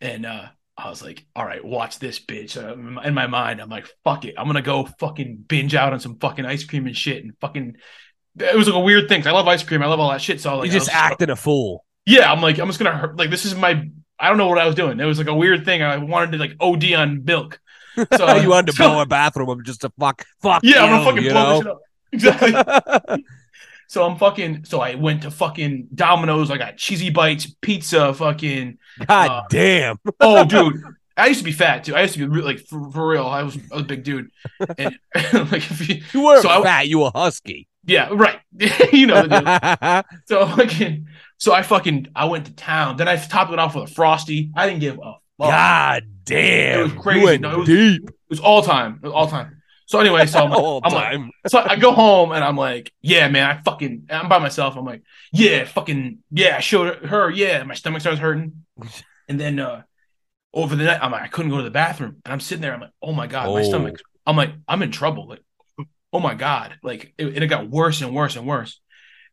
and 0.00 0.24
uh, 0.24 0.46
I 0.78 0.88
was 0.88 1.02
like, 1.02 1.26
all 1.34 1.44
right, 1.44 1.64
watch 1.64 1.98
this 1.98 2.20
bitch. 2.20 2.56
Uh, 2.56 2.74
in 3.02 3.12
my- 3.14 3.26
mind, 3.26 3.60
I'm 3.60 3.68
like, 3.68 3.88
fuck 4.04 4.24
it, 4.24 4.34
I'm 4.38 4.46
gonna 4.46 4.62
go 4.62 4.88
fucking 5.00 5.44
binge 5.48 5.74
out 5.74 5.92
on 5.92 5.98
some 5.98 6.18
fucking 6.18 6.46
ice 6.46 6.64
cream 6.64 6.86
and 6.86 6.96
shit, 6.96 7.22
and 7.24 7.32
fucking. 7.40 7.76
It 8.38 8.56
was 8.56 8.68
like 8.68 8.76
a 8.76 8.80
weird 8.80 9.08
thing. 9.08 9.26
I 9.26 9.32
love 9.32 9.48
ice 9.48 9.64
cream. 9.64 9.82
I 9.82 9.86
love 9.86 9.98
all 9.98 10.10
that 10.12 10.22
shit. 10.22 10.40
So 10.40 10.50
I 10.50 10.54
like, 10.54 10.66
you 10.66 10.72
just 10.72 10.90
acting 10.90 11.30
a 11.30 11.34
fool. 11.36 11.84
yeah, 12.06 12.30
I'm 12.30 12.40
like, 12.40 12.58
I'm 12.58 12.68
just 12.68 12.78
gonna 12.78 12.96
hurt. 12.96 13.16
Like, 13.18 13.30
this 13.30 13.44
is 13.44 13.56
my. 13.56 13.90
I 14.20 14.28
don't 14.28 14.38
know 14.38 14.46
what 14.48 14.58
I 14.58 14.66
was 14.66 14.76
doing. 14.76 15.00
It 15.00 15.04
was 15.04 15.18
like 15.18 15.26
a 15.26 15.34
weird 15.34 15.64
thing. 15.64 15.82
I 15.82 15.96
wanted 15.96 16.32
to 16.32 16.38
like 16.38 16.52
OD 16.60 16.92
on 16.94 17.24
milk. 17.24 17.58
So 18.16 18.36
you 18.36 18.48
wanted 18.48 18.66
to 18.66 18.72
so- 18.74 18.88
blow 18.88 19.00
a 19.02 19.06
bathroom 19.06 19.50
up 19.50 19.58
just 19.64 19.80
to 19.80 19.90
fuck, 19.98 20.24
fuck. 20.40 20.60
Yeah, 20.62 20.84
I'm 20.84 20.90
gonna 20.90 21.04
fucking 21.04 21.24
you 21.24 21.30
blow 21.30 21.50
this 22.12 22.22
shit 22.22 22.32
up. 22.32 22.52
Exactly. 22.52 23.24
so 23.88 24.04
I'm 24.04 24.16
fucking. 24.16 24.64
So 24.64 24.80
I 24.80 24.94
went 24.94 25.22
to 25.22 25.30
fucking 25.32 25.88
Domino's. 25.94 26.50
I 26.52 26.56
got 26.58 26.76
cheesy 26.76 27.10
bites, 27.10 27.52
pizza, 27.60 28.14
fucking. 28.14 28.78
God 29.06 29.30
Uh, 29.30 29.42
damn. 29.50 29.96
Oh, 30.20 30.44
dude. 30.44 30.80
I 31.16 31.26
used 31.26 31.40
to 31.40 31.44
be 31.44 31.50
fat 31.50 31.82
too. 31.82 31.96
I 31.96 32.02
used 32.02 32.14
to 32.14 32.28
be 32.28 32.40
like 32.42 32.60
for, 32.60 32.90
for 32.92 33.08
real. 33.08 33.26
I 33.26 33.42
was, 33.42 33.56
I 33.72 33.74
was 33.74 33.82
a 33.82 33.86
big 33.86 34.04
dude. 34.04 34.30
And 34.78 34.96
like, 35.50 35.68
if 35.68 35.88
you, 35.88 36.02
You 36.12 36.24
weren't 36.24 36.42
so 36.42 36.48
I- 36.48 36.62
fat. 36.62 36.86
You 36.88 37.00
were 37.00 37.10
husky. 37.12 37.66
yeah, 37.84 38.08
right. 38.12 38.38
you 38.92 39.06
know. 39.08 39.24
So 40.26 40.46
fucking. 40.46 41.06
So 41.38 41.52
I 41.52 41.62
fucking. 41.62 42.08
I 42.14 42.26
went 42.26 42.46
to 42.46 42.52
town. 42.52 42.98
Then 42.98 43.08
I 43.08 43.16
topped 43.16 43.52
it 43.52 43.58
off 43.58 43.74
with 43.74 43.90
a 43.90 43.92
frosty. 43.94 44.52
I 44.54 44.68
didn't 44.68 44.80
give 44.80 44.94
a 44.98 45.14
fuck. 45.38 45.50
God 45.50 46.04
damn. 46.24 46.80
It 46.80 46.82
was 46.84 46.92
crazy. 47.02 47.38
No, 47.38 47.50
it 47.52 47.58
was- 47.58 47.66
deep. 47.68 48.04
It 48.04 48.14
was 48.30 48.40
all 48.40 48.62
time. 48.62 49.00
It 49.02 49.06
was 49.06 49.12
all 49.12 49.26
time. 49.26 49.57
So 49.88 50.00
anyway, 50.00 50.26
so 50.26 50.44
I'm 50.44 50.50
like, 50.92 51.14
I'm 51.14 51.22
like, 51.22 51.32
so 51.48 51.58
I 51.66 51.76
go 51.76 51.92
home 51.92 52.32
and 52.32 52.44
I'm 52.44 52.56
like, 52.56 52.92
yeah, 53.00 53.28
man, 53.28 53.48
I 53.50 53.62
fucking, 53.62 54.06
I'm 54.10 54.28
by 54.28 54.38
myself. 54.38 54.76
I'm 54.76 54.84
like, 54.84 55.02
yeah, 55.32 55.64
fucking, 55.64 56.18
yeah, 56.30 56.56
I 56.58 56.60
showed 56.60 57.06
her, 57.06 57.30
yeah. 57.30 57.62
My 57.64 57.74
stomach 57.74 58.00
starts 58.02 58.20
hurting. 58.20 58.64
And 59.30 59.38
then 59.38 59.58
uh 59.58 59.82
over 60.54 60.74
the 60.74 60.84
night, 60.84 61.00
I'm 61.02 61.12
like, 61.12 61.20
I 61.22 61.26
couldn't 61.28 61.50
go 61.50 61.58
to 61.58 61.62
the 61.62 61.70
bathroom. 61.70 62.16
And 62.24 62.32
I'm 62.32 62.40
sitting 62.40 62.62
there, 62.62 62.72
I'm 62.72 62.80
like, 62.80 62.92
oh 63.02 63.12
my 63.12 63.26
God, 63.26 63.46
my 63.52 63.60
Oh. 63.60 63.62
stomach. 63.62 64.00
I'm 64.26 64.36
like, 64.36 64.52
I'm 64.66 64.82
in 64.82 64.90
trouble. 64.90 65.28
Like, 65.28 65.42
oh 66.12 66.20
my 66.20 66.34
God. 66.34 66.78
Like, 66.82 67.12
it, 67.18 67.42
it 67.42 67.46
got 67.48 67.68
worse 67.68 68.00
and 68.00 68.14
worse 68.14 68.36
and 68.36 68.46
worse. 68.46 68.80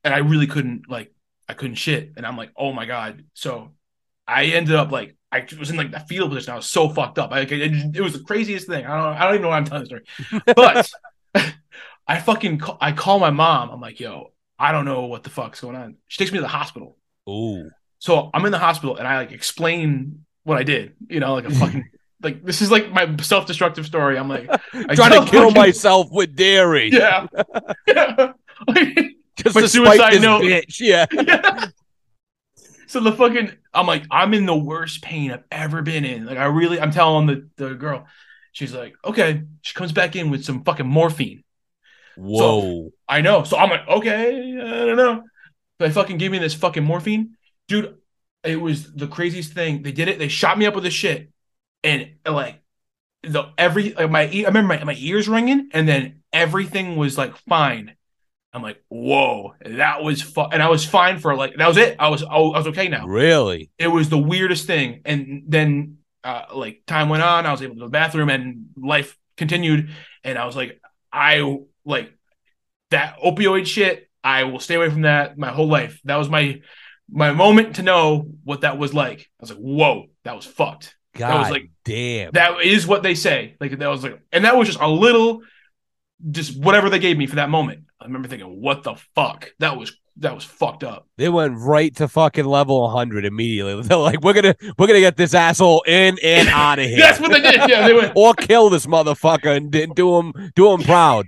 And 0.04 0.14
I 0.14 0.18
really 0.18 0.48
couldn't, 0.48 0.90
like, 0.90 1.14
I 1.48 1.54
couldn't 1.54 1.76
shit. 1.76 2.12
And 2.18 2.26
I'm 2.26 2.36
like, 2.38 2.52
oh 2.58 2.74
my 2.74 2.86
God. 2.86 3.24
So 3.34 3.72
I 4.28 4.46
ended 4.48 4.76
up 4.76 4.92
like, 4.92 5.16
I 5.36 5.48
was 5.60 5.70
in 5.70 5.76
like 5.78 5.92
the 5.92 6.00
fetal 6.00 6.30
position. 6.30 6.54
I 6.54 6.56
was 6.56 6.70
so 6.70 6.90
fucked 6.90 7.20
up. 7.20 7.32
Like, 7.32 7.52
it, 7.52 7.96
it 7.96 8.02
was 8.02 8.14
the 8.14 8.24
craziest 8.24 8.68
thing. 8.68 8.86
I 8.86 8.96
don't, 8.98 9.16
I 9.18 9.24
don't 9.26 9.34
even 9.36 9.42
know 9.44 9.50
why 9.50 9.58
I'm 9.58 9.66
telling 9.66 9.84
the 9.84 9.88
story. 9.88 10.42
But 10.56 10.90
I 12.08 12.20
fucking, 12.20 12.60
call, 12.60 12.78
I 12.80 12.92
call 12.92 13.20
my 13.20 13.32
mom. 13.32 13.70
I'm 13.72 13.82
like, 13.82 14.00
yo, 14.00 14.32
I 14.60 14.72
don't 14.72 14.86
know 14.86 15.06
what 15.06 15.24
the 15.24 15.30
fuck's 15.30 15.60
going 15.62 15.76
on. 15.76 15.96
She 16.08 16.18
takes 16.18 16.32
me 16.32 16.38
to 16.38 16.42
the 16.44 16.48
hospital. 16.48 16.98
Ooh. 17.30 17.70
So 18.00 18.30
I'm 18.34 18.46
in 18.46 18.52
the 18.52 18.60
hospital 18.60 18.96
and 18.98 19.08
I 19.08 19.18
like 19.18 19.32
explain 19.32 20.26
what 20.44 20.58
I 20.58 20.64
did. 20.64 20.94
You 21.10 21.20
know, 21.20 21.34
like 21.34 21.46
a 21.46 21.52
fucking 21.52 21.90
like 22.22 22.44
this 22.44 22.62
is 22.62 22.70
like 22.72 22.92
my 22.92 23.16
self-destructive 23.18 23.86
story. 23.86 24.18
I'm 24.18 24.30
like, 24.30 24.48
I 24.74 24.96
Trying 24.96 25.12
to 25.26 25.30
kill 25.32 25.50
fucking- 25.50 25.58
myself 25.62 26.08
with 26.12 26.36
dairy. 26.36 26.90
yeah, 26.92 27.26
yeah. 27.88 28.34
Like, 28.68 29.16
Just 29.36 29.56
my 29.56 29.66
suicide 29.66 30.22
note. 30.22 30.44
bitch. 30.44 30.80
Yeah. 30.80 31.06
yeah. 31.12 31.66
So 32.88 33.00
the 33.00 33.12
fucking, 33.12 33.52
I'm 33.74 33.88
like, 33.88 34.06
I'm 34.12 34.34
in 34.34 34.46
the 34.46 34.56
worst 34.56 35.02
pain 35.02 35.32
I've 35.32 35.44
ever 35.52 35.82
been 35.82 36.06
in. 36.06 36.26
Like, 36.26 36.38
I 36.38 36.46
really, 36.46 36.80
I'm 36.80 36.92
telling 36.92 37.28
the 37.28 37.50
the 37.56 37.74
girl, 37.76 38.08
she's 38.52 38.74
like, 38.74 38.96
okay. 39.04 39.44
She 39.62 39.74
comes 39.74 39.92
back 39.92 40.16
in 40.16 40.30
with 40.30 40.46
some 40.46 40.64
fucking 40.64 40.88
morphine. 40.88 41.44
Whoa. 42.16 42.92
I 43.08 43.22
know. 43.22 43.44
So 43.44 43.58
I'm 43.58 43.70
like, 43.70 43.88
okay, 43.88 44.58
I 44.60 44.86
don't 44.86 44.98
know. 44.98 45.24
They 45.80 45.90
fucking 45.90 46.18
gave 46.18 46.32
me 46.32 46.40
this 46.40 46.54
fucking 46.54 46.84
morphine, 46.84 47.36
dude. 47.68 47.98
It 48.44 48.62
was 48.62 48.94
the 48.94 49.08
craziest 49.08 49.54
thing. 49.54 49.84
They 49.84 49.92
did 49.92 50.08
it. 50.08 50.20
They 50.20 50.28
shot 50.28 50.58
me 50.58 50.66
up 50.66 50.76
with 50.76 50.84
this 50.84 50.94
shit, 50.94 51.32
and 51.84 52.12
like 52.26 52.62
the 53.24 53.52
every 53.58 53.94
like 53.94 54.10
my 54.10 54.22
I 54.22 54.44
remember 54.46 54.76
my, 54.76 54.84
my 54.84 54.96
ears 54.98 55.28
ringing, 55.28 55.70
and 55.74 55.88
then 55.88 56.22
everything 56.32 56.96
was 56.96 57.18
like 57.18 57.36
fine. 57.50 57.96
I'm 58.56 58.62
like, 58.62 58.82
whoa, 58.88 59.54
that 59.66 60.02
was 60.02 60.22
fun, 60.22 60.50
and 60.54 60.64
I 60.64 60.70
was 60.70 60.86
fine 60.86 61.20
for 61.20 61.36
like 61.36 61.58
that 61.58 61.68
was 61.68 61.76
it. 61.76 61.98
I 62.00 62.08
was 62.08 62.24
I 62.24 62.38
was 62.38 62.68
okay 62.68 62.88
now. 62.88 63.06
Really? 63.06 63.70
It 63.78 63.90
was 63.90 64.08
the 64.08 64.18
weirdest 64.18 64.66
thing, 64.66 65.02
and 65.04 65.44
then 65.48 65.98
uh, 66.24 66.46
like 66.54 66.84
time 66.88 67.10
went 67.10 67.22
on, 67.22 67.46
I 67.46 67.52
was 67.52 67.62
able 67.62 67.76
to 67.76 67.80
go 67.80 67.86
to 67.86 67.88
the 67.88 67.92
bathroom, 67.92 68.30
and 68.30 68.68
life 68.78 69.18
continued, 69.36 69.90
and 70.24 70.38
I 70.38 70.46
was 70.46 70.56
like, 70.56 70.80
I 71.12 71.58
like 71.84 72.14
that 72.92 73.18
opioid 73.20 73.66
shit. 73.66 74.10
I 74.24 74.46
will 74.46 74.62
stay 74.62 74.76
away 74.76 74.90
from 74.90 75.02
that 75.02 75.38
my 75.38 75.50
whole 75.50 75.68
life. 75.68 76.00
That 76.06 76.16
was 76.16 76.30
my 76.30 76.62
my 77.12 77.34
moment 77.34 77.76
to 77.76 77.84
know 77.84 78.32
what 78.46 78.62
that 78.62 78.78
was 78.78 78.94
like. 78.94 79.20
I 79.20 79.42
was 79.42 79.50
like, 79.50 79.60
whoa, 79.60 80.06
that 80.24 80.34
was 80.34 80.46
fucked. 80.46 80.96
God 81.14 81.30
that 81.30 81.40
was 81.40 81.52
like 81.52 81.72
damn. 81.84 82.32
that 82.32 82.62
is 82.62 82.88
what 82.88 83.04
they 83.04 83.16
say. 83.16 83.58
Like 83.60 83.78
that 83.78 83.88
was 83.90 84.04
like, 84.04 84.22
and 84.32 84.46
that 84.46 84.56
was 84.56 84.70
just 84.70 84.80
a 84.80 84.88
little, 84.88 85.42
just 86.32 86.58
whatever 86.58 86.90
they 86.90 87.00
gave 87.00 87.18
me 87.18 87.28
for 87.28 87.36
that 87.36 87.50
moment. 87.50 87.82
I 88.02 88.06
remember 88.06 88.28
thinking, 88.28 88.62
what 88.62 88.84
the 88.84 88.96
fuck? 89.16 89.52
That 89.60 89.78
was 89.78 89.94
that 90.18 90.34
was 90.34 90.46
fucked 90.46 90.84
up. 90.86 91.08
they 91.18 91.28
went 91.28 91.58
right 91.58 91.94
to 91.98 92.08
fucking 92.08 92.46
level 92.46 92.82
100 92.84 93.26
immediately. 93.26 93.82
They're 93.84 93.98
like, 93.98 94.22
we're 94.22 94.34
gonna 94.34 94.56
we're 94.78 94.88
gonna 94.88 95.00
get 95.00 95.18
this 95.18 95.34
asshole 95.34 95.82
in 95.88 96.18
and 96.24 96.48
out 96.50 96.80
of 96.80 96.86
here, 96.86 97.00
That's 97.00 97.20
what 97.20 97.32
they 97.32 97.42
did. 97.42 97.70
Yeah, 97.70 97.88
they 97.88 97.94
went. 97.94 98.14
or 98.18 98.34
kill 98.34 98.70
this 98.70 98.86
motherfucker 98.86 99.56
and, 99.56 99.74
and 99.76 99.96
do 99.96 100.18
him 100.18 100.34
do 100.56 100.72
him 100.72 100.82
proud. 100.84 101.28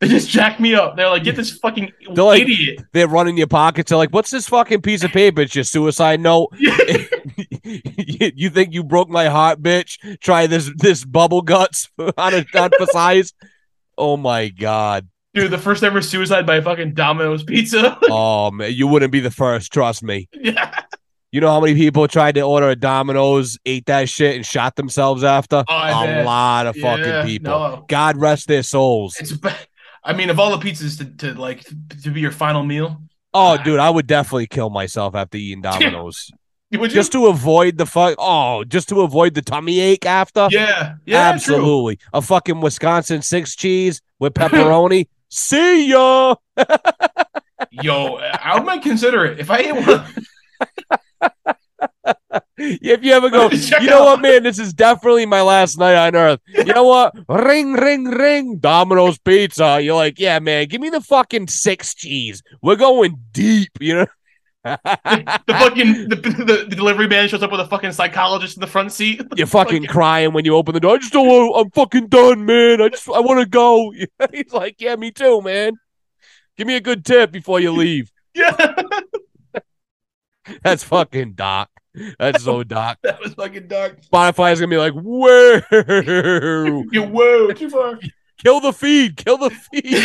They 0.00 0.08
just 0.08 0.28
jacked 0.28 0.58
me 0.60 0.74
up. 0.74 0.96
They're 0.96 1.08
like, 1.08 1.22
get 1.24 1.36
this 1.36 1.56
fucking 1.58 1.90
They're 2.12 2.24
like- 2.24 2.42
idiot. 2.42 2.80
They're 2.92 3.08
running 3.08 3.38
your 3.38 3.46
pockets. 3.46 3.88
They're 3.90 3.96
like, 3.98 4.10
what's 4.10 4.30
this 4.30 4.48
fucking 4.48 4.82
piece 4.82 5.02
of 5.04 5.12
paper? 5.12 5.42
It's 5.42 5.54
your 5.54 5.64
suicide 5.64 6.20
note. 6.20 6.48
you 6.58 8.32
you 8.34 8.50
think 8.50 8.74
you 8.74 8.82
broke 8.84 9.08
my 9.08 9.26
heart, 9.26 9.62
bitch? 9.62 9.98
Try 10.20 10.46
this 10.46 10.70
this 10.76 11.04
bubble 11.04 11.42
guts 11.42 11.88
on 11.98 12.34
a 12.34 12.44
on 12.58 12.70
for 12.76 12.86
size. 12.86 13.32
Oh 13.96 14.16
my 14.16 14.48
god. 14.48 15.08
Dude, 15.34 15.50
the 15.50 15.58
first 15.58 15.82
ever 15.82 16.00
suicide 16.00 16.46
by 16.46 16.60
fucking 16.60 16.94
Domino's 16.94 17.42
Pizza. 17.42 17.98
Oh 18.10 18.50
man, 18.50 18.72
you 18.72 18.86
wouldn't 18.86 19.10
be 19.12 19.20
the 19.20 19.30
first. 19.30 19.72
Trust 19.72 20.02
me. 20.02 20.28
yeah. 20.32 20.80
You 21.32 21.40
know 21.40 21.48
how 21.50 21.60
many 21.60 21.74
people 21.74 22.06
tried 22.06 22.36
to 22.36 22.42
order 22.42 22.68
a 22.70 22.76
Domino's, 22.76 23.58
ate 23.66 23.86
that 23.86 24.08
shit, 24.08 24.36
and 24.36 24.46
shot 24.46 24.76
themselves 24.76 25.24
after? 25.24 25.64
Oh, 25.68 25.74
a 25.76 26.04
bet. 26.06 26.24
lot 26.24 26.66
of 26.68 26.76
Yeah, 26.76 26.96
fucking 26.96 27.26
people. 27.28 27.50
no. 27.50 27.84
God 27.88 28.16
rest 28.18 28.46
their 28.46 28.62
souls. 28.62 29.16
It's 29.18 29.32
I 30.04 30.12
mean, 30.12 30.30
of 30.30 30.38
all 30.38 30.56
the 30.56 30.64
pizzas 30.64 30.98
to, 30.98 31.06
to 31.32 31.34
like 31.40 31.64
to 32.04 32.10
be 32.10 32.20
your 32.20 32.30
final 32.30 32.62
meal, 32.62 33.02
Oh, 33.36 33.56
dude, 33.60 33.80
I 33.80 33.90
would 33.90 34.06
definitely 34.06 34.46
kill 34.46 34.70
myself 34.70 35.16
after 35.16 35.36
eating 35.38 35.60
Domino's. 35.62 36.30
just 36.72 37.10
to 37.12 37.26
avoid 37.26 37.78
the 37.78 37.86
fuck. 37.86 38.14
Oh, 38.18 38.62
just 38.62 38.88
to 38.90 39.00
avoid 39.00 39.34
the 39.34 39.42
tummy 39.42 39.80
ache 39.80 40.06
after. 40.06 40.46
yeah, 40.52 40.94
yeah, 41.04 41.30
true. 41.30 41.56
Absolutely. 41.56 41.98
A 42.12 42.22
fucking 42.22 42.60
Wisconsin 42.60 43.22
six 43.22 43.56
cheese 43.56 44.00
with 44.20 44.34
pepperoni. 44.34 45.08
See 45.34 45.88
ya. 45.88 46.36
Yo, 47.72 48.18
I 48.18 48.60
might 48.60 48.82
consider 48.82 49.24
it 49.24 49.40
if 49.40 49.50
I 49.50 49.58
ate 49.58 49.74
one. 49.74 50.04
If 52.56 53.02
you 53.02 53.12
ever 53.12 53.30
go, 53.30 53.50
you 53.50 53.86
know 53.86 54.02
out. 54.02 54.04
what, 54.04 54.20
man? 54.20 54.42
This 54.44 54.58
is 54.58 54.72
definitely 54.72 55.26
my 55.26 55.42
last 55.42 55.76
night 55.76 55.96
on 55.96 56.14
earth. 56.14 56.40
You 56.46 56.64
know 56.64 56.84
what? 56.84 57.14
Ring, 57.28 57.72
ring, 57.72 58.04
ring. 58.04 58.58
Domino's 58.58 59.18
Pizza. 59.18 59.80
You're 59.82 59.96
like, 59.96 60.18
yeah, 60.20 60.38
man, 60.38 60.68
give 60.68 60.80
me 60.80 60.88
the 60.88 61.00
fucking 61.00 61.48
six 61.48 61.94
cheese. 61.94 62.42
We're 62.62 62.76
going 62.76 63.20
deep, 63.32 63.72
you 63.80 63.94
know? 63.94 64.06
The 64.64 64.78
fucking 65.48 66.08
the, 66.08 66.16
the, 66.16 66.66
the 66.70 66.76
delivery 66.76 67.06
man 67.06 67.28
shows 67.28 67.42
up 67.42 67.50
with 67.50 67.60
a 67.60 67.66
fucking 67.66 67.92
psychologist 67.92 68.56
in 68.56 68.60
the 68.62 68.66
front 68.66 68.92
seat. 68.92 69.20
You're 69.36 69.46
fucking 69.46 69.86
crying 69.86 70.32
when 70.32 70.44
you 70.44 70.54
open 70.56 70.74
the 70.74 70.80
door. 70.80 70.94
I 70.94 70.98
just 70.98 71.12
don't 71.12 71.26
want. 71.26 71.66
I'm 71.66 71.70
fucking 71.70 72.08
done, 72.08 72.44
man. 72.46 72.80
I 72.80 72.88
just 72.88 73.08
I 73.08 73.20
want 73.20 73.40
to 73.40 73.46
go. 73.46 73.92
He's 74.32 74.52
like, 74.52 74.76
yeah, 74.80 74.96
me 74.96 75.10
too, 75.10 75.42
man. 75.42 75.74
Give 76.56 76.66
me 76.66 76.76
a 76.76 76.80
good 76.80 77.04
tip 77.04 77.30
before 77.32 77.60
you 77.60 77.72
leave. 77.72 78.10
yeah, 78.34 78.74
That's 80.62 80.84
fucking 80.84 81.32
Doc. 81.34 81.68
That's 82.18 82.42
so 82.44 82.64
Doc. 82.64 82.98
that 83.02 83.20
was 83.20 83.34
fucking 83.34 83.68
dark. 83.68 84.00
Spotify's 84.02 84.60
gonna 84.60 84.70
be 84.70 84.76
like, 84.76 84.94
whoa, 84.94 85.60
You 86.90 87.02
whoa, 87.02 87.52
too 87.52 87.70
far. 87.70 87.98
kill 88.38 88.60
the 88.60 88.72
feed, 88.72 89.16
kill 89.16 89.38
the 89.38 89.50
feed. 89.50 90.02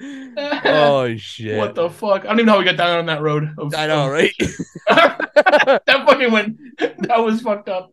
Oh 0.00 1.14
shit! 1.16 1.58
What 1.58 1.74
the 1.74 1.90
fuck? 1.90 2.24
I 2.24 2.28
don't 2.28 2.36
even 2.40 2.46
know 2.46 2.52
how 2.52 2.58
we 2.58 2.64
got 2.64 2.76
down 2.76 2.98
on 2.98 3.06
that 3.06 3.22
road. 3.22 3.54
of- 3.58 3.74
I 3.74 3.86
know, 3.86 4.08
right? 4.08 4.32
that 4.88 5.82
fucking 5.86 6.32
went. 6.32 6.58
That 6.78 7.18
was 7.18 7.40
fucked 7.40 7.68
up. 7.68 7.92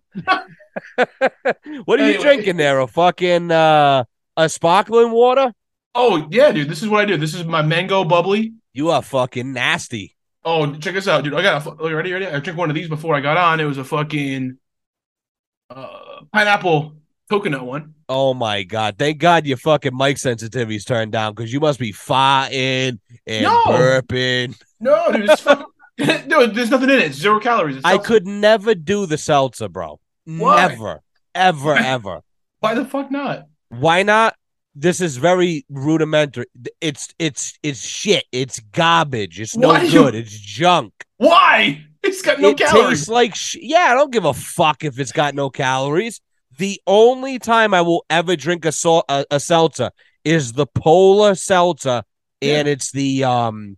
what 1.86 2.00
are 2.00 2.12
you 2.12 2.20
drinking 2.20 2.58
there? 2.58 2.80
A 2.80 2.88
fucking 2.88 3.52
uh, 3.52 4.04
a 4.38 4.50
sparkling 4.50 5.12
water? 5.12 5.54
Oh 5.94 6.28
yeah, 6.30 6.52
dude. 6.52 6.70
This 6.70 6.84
is 6.84 6.90
what 6.90 7.02
I 7.02 7.06
do. 7.06 7.18
This 7.18 7.34
is 7.34 7.46
my 7.46 7.62
mango 7.62 8.04
bubbly. 8.04 8.54
You 8.74 8.90
are 8.92 9.02
fucking 9.02 9.54
nasty. 9.54 10.16
Oh, 10.44 10.72
check 10.76 10.94
this 10.94 11.08
out, 11.08 11.24
dude. 11.24 11.34
I 11.34 11.42
got 11.42 11.66
a 11.66 11.96
ready, 11.96 12.14
ready. 12.14 12.28
I 12.28 12.40
drank 12.40 12.60
one 12.60 12.70
of 12.70 12.76
these 12.76 12.88
before 12.88 13.16
I 13.16 13.22
got 13.22 13.38
on. 13.38 13.60
It 13.60 13.66
was 13.66 13.80
a 13.80 13.84
fucking 13.84 14.58
uh, 15.72 16.22
pineapple 16.32 16.98
coconut 17.30 17.66
one. 17.66 17.94
Oh 18.10 18.34
my 18.34 18.64
god! 18.64 18.98
Thank 18.98 19.18
God 19.20 19.46
your 19.46 19.58
fucking 19.58 19.96
mic 19.96 20.18
sensitivity's 20.18 20.86
turned 20.86 21.12
down 21.12 21.34
because 21.34 21.52
you 21.52 21.60
must 21.60 21.80
be 21.80 21.92
farting 21.92 23.00
and 23.26 23.44
No. 23.44 23.64
burping. 23.66 24.60
No, 24.80 25.12
dude, 25.12 25.30
it's 25.30 25.42
fucking. 25.42 25.66
no, 26.28 26.46
there's 26.48 26.70
nothing 26.70 26.90
in 26.90 26.98
it. 26.98 27.04
It's 27.04 27.18
zero 27.18 27.40
calories. 27.40 27.78
It's 27.78 27.86
I 27.86 27.98
could 27.98 28.28
never 28.28 28.76
do 28.76 29.06
the 29.06 29.18
seltzer, 29.18 29.70
bro. 29.70 30.00
Why? 30.26 30.68
Never, 30.68 31.02
ever, 31.34 31.74
ever. 31.78 32.22
Why 32.60 32.74
the 32.74 32.86
fuck 32.86 33.10
not? 33.12 33.48
Why 33.70 34.04
not? 34.04 34.36
This 34.78 35.00
is 35.00 35.16
very 35.18 35.66
rudimentary. 35.70 36.48
It's 36.82 37.14
it's 37.18 37.58
it's 37.64 37.80
shit. 37.80 38.26
It's 38.34 38.60
garbage. 38.60 39.40
It's 39.40 39.56
no 39.56 39.70
Why 39.70 39.80
do 39.82 39.86
you- 39.88 39.92
good. 40.04 40.16
It's 40.16 40.38
junk. 40.38 40.92
Why? 41.18 41.82
It's 42.04 42.22
got 42.22 42.40
no 42.40 42.50
it 42.50 42.58
calories. 42.58 43.00
tastes 43.00 43.08
like 43.08 43.34
sh- 43.36 43.56
yeah. 43.62 43.88
I 43.90 43.94
don't 43.96 44.12
give 44.12 44.26
a 44.26 44.34
fuck 44.34 44.84
if 44.84 45.00
it's 45.00 45.14
got 45.14 45.34
no 45.34 45.50
calories. 45.50 46.20
The 46.58 46.82
only 46.88 47.40
time 47.40 47.74
I 47.74 47.82
will 47.82 48.06
ever 48.10 48.36
drink 48.36 48.66
a, 48.66 48.72
sal- 48.72 49.06
a, 49.10 49.26
a 49.32 49.40
seltzer 49.40 49.92
is 50.24 50.54
the 50.54 50.66
polar 50.68 51.36
seltzer, 51.36 52.04
and 52.42 52.68
it's 52.68 52.92
the 52.92 53.24
um 53.24 53.78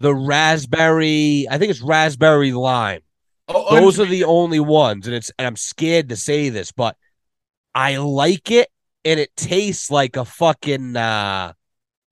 the 0.00 0.14
raspberry. 0.14 1.46
I 1.50 1.58
think 1.58 1.70
it's 1.70 1.80
raspberry 1.80 2.52
lime. 2.52 3.00
Oh, 3.48 3.66
oh, 3.68 3.80
Those 3.80 3.98
are 4.00 4.06
the 4.06 4.24
only 4.24 4.60
ones, 4.60 5.06
and 5.06 5.14
it's 5.14 5.30
and 5.38 5.46
I'm 5.46 5.56
scared 5.56 6.08
to 6.10 6.16
say 6.16 6.48
this, 6.50 6.72
but 6.72 6.96
I 7.74 7.96
like 7.98 8.50
it, 8.50 8.68
and 9.04 9.18
it 9.20 9.34
tastes 9.36 9.90
like 9.90 10.16
a 10.16 10.24
fucking. 10.24 10.96
uh 10.96 11.52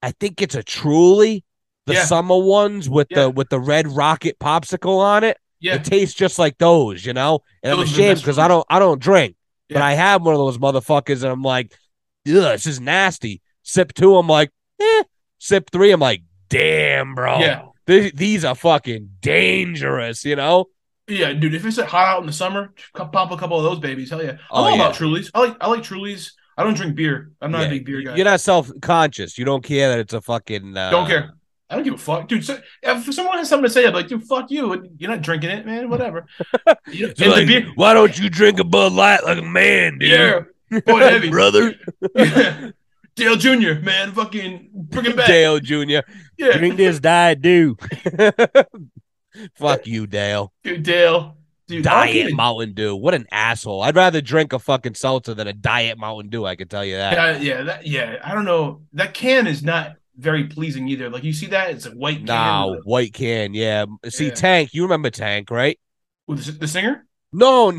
I 0.01 0.11
think 0.11 0.41
it's 0.41 0.55
a 0.55 0.63
Truly, 0.63 1.43
the 1.85 1.93
Yeah. 1.95 2.05
summer 2.05 2.37
ones 2.37 2.89
with 2.89 3.07
Yeah. 3.09 3.23
the 3.23 3.29
with 3.31 3.49
the 3.49 3.59
red 3.59 3.87
rocket 3.87 4.39
popsicle 4.39 4.97
on 4.99 5.23
it. 5.23 5.37
yeah. 5.59 5.75
It 5.75 5.83
tastes 5.83 6.15
just 6.15 6.39
like 6.39 6.57
those, 6.57 7.05
you 7.05 7.11
know. 7.13 7.39
And 7.63 7.73
I'm 7.73 7.79
Those 7.79 7.91
ashamed 7.91 8.19
because 8.19 8.39
I 8.39 8.47
don't 8.47 8.65
I 8.69 8.79
don't 8.79 9.01
drink, 9.01 9.35
but 9.69 9.81
I 9.81 9.93
have 9.93 10.23
one 10.23 10.33
of 10.33 10.39
those 10.39 10.57
motherfuckers, 10.57 11.23
and 11.23 11.31
I'm 11.31 11.41
like, 11.43 11.71
ugh, 12.27 12.33
this 12.53 12.65
is 12.67 12.79
nasty. 12.79 13.41
Sip 13.63 13.93
two, 13.93 14.15
I'm 14.15 14.27
like, 14.27 14.51
eh. 14.81 15.03
Sip 15.37 15.69
three, 15.71 15.91
I'm 15.91 15.99
like, 15.99 16.23
damn, 16.49 17.15
bro. 17.15 17.39
Yeah. 17.39 17.65
Th- 17.87 18.13
these 18.13 18.43
are 18.45 18.55
fucking 18.55 19.09
dangerous, 19.21 20.25
you 20.25 20.35
know. 20.35 20.65
Yeah, 21.07 21.33
dude. 21.33 21.55
If 21.55 21.65
it's 21.65 21.77
hot 21.79 22.07
out 22.07 22.21
in 22.21 22.27
the 22.27 22.33
summer, 22.33 22.73
pop 22.93 23.31
a 23.31 23.37
couple 23.37 23.57
of 23.57 23.63
those 23.63 23.79
babies. 23.79 24.11
Hell 24.11 24.23
yeah. 24.23 24.31
I'm 24.31 24.37
Oh, 24.51 24.55
all 24.63 24.69
yeah. 24.69 24.75
about 24.75 24.95
Trulies. 24.95 25.31
I 25.33 25.39
like 25.39 25.57
I 25.59 25.67
like 25.67 25.81
Trulies. 25.81 26.31
I 26.55 26.63
don't 26.63 26.75
drink 26.75 26.95
beer. 26.95 27.31
I'm 27.41 27.51
not 27.51 27.61
Yeah, 27.61 27.67
a 27.67 27.69
big 27.69 27.85
beer 27.85 28.01
guy. 28.01 28.15
You're 28.15 28.25
not 28.25 28.41
self 28.41 28.69
conscious. 28.81 29.37
You 29.37 29.45
don't 29.45 29.63
care 29.63 29.89
that 29.89 29.99
it's 29.99 30.13
a 30.13 30.21
fucking. 30.21 30.77
Uh, 30.77 30.91
don't 30.91 31.07
care. 31.07 31.33
I 31.69 31.75
don't 31.75 31.83
give 31.83 31.93
a 31.93 31.97
fuck, 31.97 32.27
dude. 32.27 32.43
So, 32.43 32.59
if 32.81 33.13
someone 33.13 33.37
has 33.37 33.47
something 33.49 33.65
to 33.65 33.69
say, 33.69 33.85
I'm 33.85 33.93
like, 33.93 34.07
dude, 34.07 34.23
fuck 34.23 34.49
you. 34.49 34.89
You're 34.97 35.09
not 35.11 35.21
drinking 35.21 35.51
it, 35.51 35.65
man. 35.65 35.89
Whatever. 35.89 36.25
You 36.91 37.05
know, 37.05 37.09
It's 37.11 37.21
and 37.21 37.31
the 37.31 37.35
like, 37.35 37.47
beer- 37.47 37.71
why 37.75 37.93
don't 37.93 38.17
you 38.17 38.29
drink 38.29 38.59
a 38.59 38.63
Bud 38.63 38.93
Light 38.93 39.23
like 39.23 39.37
a 39.37 39.43
man, 39.43 39.99
dude? 39.99 40.09
yeah, 40.09 40.79
Boy, 40.81 40.99
heavy, 40.99 41.29
brother. 41.31 41.75
Dale 43.15 43.35
Jr. 43.35 43.73
Man, 43.83 44.11
fucking 44.13 44.69
bring 44.73 45.05
it 45.05 45.15
back. 45.15 45.27
Dale 45.27 45.59
Jr. 45.59 45.99
yeah, 46.37 46.57
Drink 46.57 46.77
this 46.77 46.99
diet 46.99 47.41
do. 47.41 47.77
Fuck 49.55 49.85
you, 49.87 50.07
Dale. 50.07 50.51
dude, 50.63 50.83
Dale. 50.83 51.35
Dude, 51.67 51.83
Diet 51.83 52.15
even- 52.15 52.35
Mountain 52.35 52.73
Dew. 52.73 52.95
What 52.95 53.13
an 53.13 53.27
asshole. 53.31 53.83
I'd 53.83 53.95
rather 53.95 54.21
drink 54.21 54.53
a 54.53 54.59
fucking 54.59 54.95
seltzer 54.95 55.35
than 55.35 55.47
a 55.47 55.53
diet 55.53 55.99
Mountain 55.99 56.31
Dew. 56.31 56.43
I 56.43 56.55
can 56.55 56.67
tell 56.67 56.83
you 56.83 56.95
that. 56.95 57.13
Yeah, 57.13 57.37
yeah, 57.57 57.63
that, 57.63 57.85
yeah. 57.85 58.15
I 58.23 58.33
don't 58.33 58.45
know. 58.45 58.81
That 58.93 59.13
can 59.13 59.45
is 59.45 59.61
not 59.61 59.95
very 60.19 60.45
pleasing 60.45 60.87
either. 60.87 61.09
Like 61.09 61.23
you 61.23 61.33
see 61.33 61.47
that, 61.47 61.71
it's 61.71 61.85
a 61.85 61.91
white 61.91 62.17
can. 62.17 62.25
No, 62.25 62.73
with, 62.75 62.83
white 62.85 63.13
can. 63.13 63.53
Yeah. 63.53 63.85
See, 64.07 64.27
Yeah. 64.27 64.33
Tank. 64.35 64.73
You 64.73 64.83
remember 64.83 65.09
Tank, 65.09 65.49
right? 65.51 65.79
with 66.27 66.45
the, 66.45 66.51
the 66.51 66.67
singer. 66.67 67.05
No, 67.33 67.71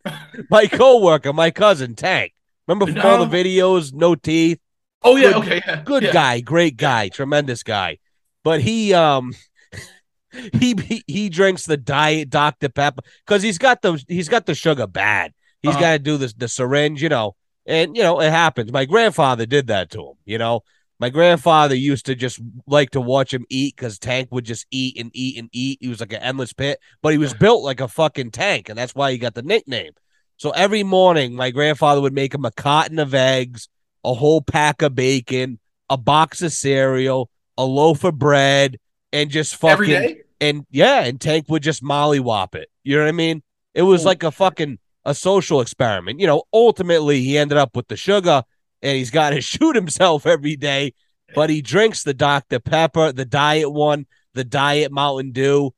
my 0.50 0.66
coworker, 0.66 1.32
my 1.32 1.50
cousin, 1.50 1.94
Tank. 1.94 2.32
Remember 2.68 2.92
from 2.92 3.00
all 3.06 3.24
the 3.24 3.36
videos, 3.36 3.92
no 3.94 4.14
teeth. 4.14 4.58
Oh 5.02 5.16
yeah, 5.16 5.28
Good- 5.32 5.36
okay, 5.36 5.62
yeah, 5.66 5.82
Good 5.84 6.02
yeah. 6.04 6.12
guy, 6.12 6.40
great 6.40 6.76
guy, 6.76 7.08
tremendous 7.08 7.62
guy. 7.62 7.98
but 8.42 8.60
he 8.60 8.92
um 8.92 9.34
he 10.58 10.74
he, 10.82 11.04
he 11.06 11.28
drinks 11.28 11.64
the 11.66 11.76
diet 11.76 12.28
Dr 12.30 12.68
Pepper 12.68 13.02
because 13.24 13.42
he's 13.42 13.58
got 13.58 13.82
the 13.82 14.02
he's 14.08 14.28
got 14.28 14.46
the 14.46 14.54
sugar 14.54 14.86
bad. 14.86 15.32
He's 15.62 15.70
Uh-huh. 15.72 15.80
got 15.80 15.92
to 15.92 15.98
do 16.00 16.16
this 16.16 16.32
the 16.34 16.48
syringe, 16.48 17.02
you 17.02 17.08
know, 17.08 17.34
and 17.66 17.96
you 17.96 18.02
know 18.02 18.20
it 18.20 18.30
happens. 18.30 18.72
My 18.72 18.84
grandfather 18.84 19.46
did 19.46 19.68
that 19.68 19.90
to 19.92 20.00
him, 20.00 20.14
you 20.24 20.38
know. 20.38 20.62
My 20.98 21.10
grandfather 21.10 21.74
used 21.74 22.06
to 22.06 22.14
just 22.14 22.40
like 22.66 22.90
to 22.90 23.00
watch 23.00 23.32
him 23.32 23.44
eat 23.50 23.76
because 23.76 23.98
Tank 23.98 24.28
would 24.30 24.44
just 24.44 24.66
eat 24.70 24.98
and 24.98 25.10
eat 25.12 25.38
and 25.38 25.50
eat. 25.52 25.78
He 25.80 25.88
was 25.88 26.00
like 26.00 26.12
an 26.12 26.22
endless 26.22 26.52
pit, 26.54 26.80
but 27.02 27.12
he 27.12 27.18
was 27.18 27.34
built 27.34 27.62
like 27.62 27.80
a 27.80 27.88
fucking 27.88 28.30
tank, 28.30 28.68
and 28.68 28.78
that's 28.78 28.94
why 28.94 29.12
he 29.12 29.18
got 29.18 29.34
the 29.34 29.42
nickname. 29.42 29.92
So 30.38 30.50
every 30.50 30.82
morning, 30.82 31.34
my 31.34 31.50
grandfather 31.50 32.00
would 32.00 32.14
make 32.14 32.34
him 32.34 32.44
a 32.44 32.50
carton 32.50 32.98
of 32.98 33.14
eggs, 33.14 33.68
a 34.04 34.14
whole 34.14 34.40
pack 34.40 34.80
of 34.82 34.94
bacon, 34.94 35.58
a 35.90 35.98
box 35.98 36.40
of 36.42 36.52
cereal, 36.52 37.30
a 37.58 37.64
loaf 37.64 38.04
of 38.04 38.18
bread, 38.18 38.78
and 39.12 39.30
just 39.30 39.56
fucking 39.56 39.72
Every 39.72 39.86
day? 39.88 40.20
and 40.40 40.66
yeah, 40.70 41.04
and 41.04 41.20
Tank 41.20 41.46
would 41.48 41.62
just 41.62 41.82
mollywop 41.82 42.54
it. 42.54 42.70
You 42.84 42.96
know 42.96 43.02
what 43.02 43.08
I 43.08 43.12
mean? 43.12 43.42
It 43.74 43.82
was 43.82 44.02
Holy 44.02 44.10
like 44.10 44.22
a 44.22 44.30
fucking 44.30 44.78
a 45.04 45.14
social 45.14 45.60
experiment. 45.60 46.20
You 46.20 46.26
know, 46.26 46.44
ultimately 46.52 47.22
he 47.22 47.38
ended 47.38 47.58
up 47.58 47.76
with 47.76 47.88
the 47.88 47.96
sugar 47.96 48.42
and 48.86 48.96
he's 48.96 49.10
got 49.10 49.30
to 49.30 49.40
shoot 49.52 49.74
himself 49.74 50.26
every 50.26 50.56
day, 50.56 50.94
but 51.34 51.50
he 51.50 51.60
drinks 51.60 52.02
the 52.04 52.14
Dr. 52.14 52.60
Pepper, 52.60 53.12
the 53.12 53.24
diet 53.24 53.72
one, 53.72 54.06
the 54.34 54.44
diet 54.44 54.92
Mountain 54.92 55.32
Dew, 55.32 55.72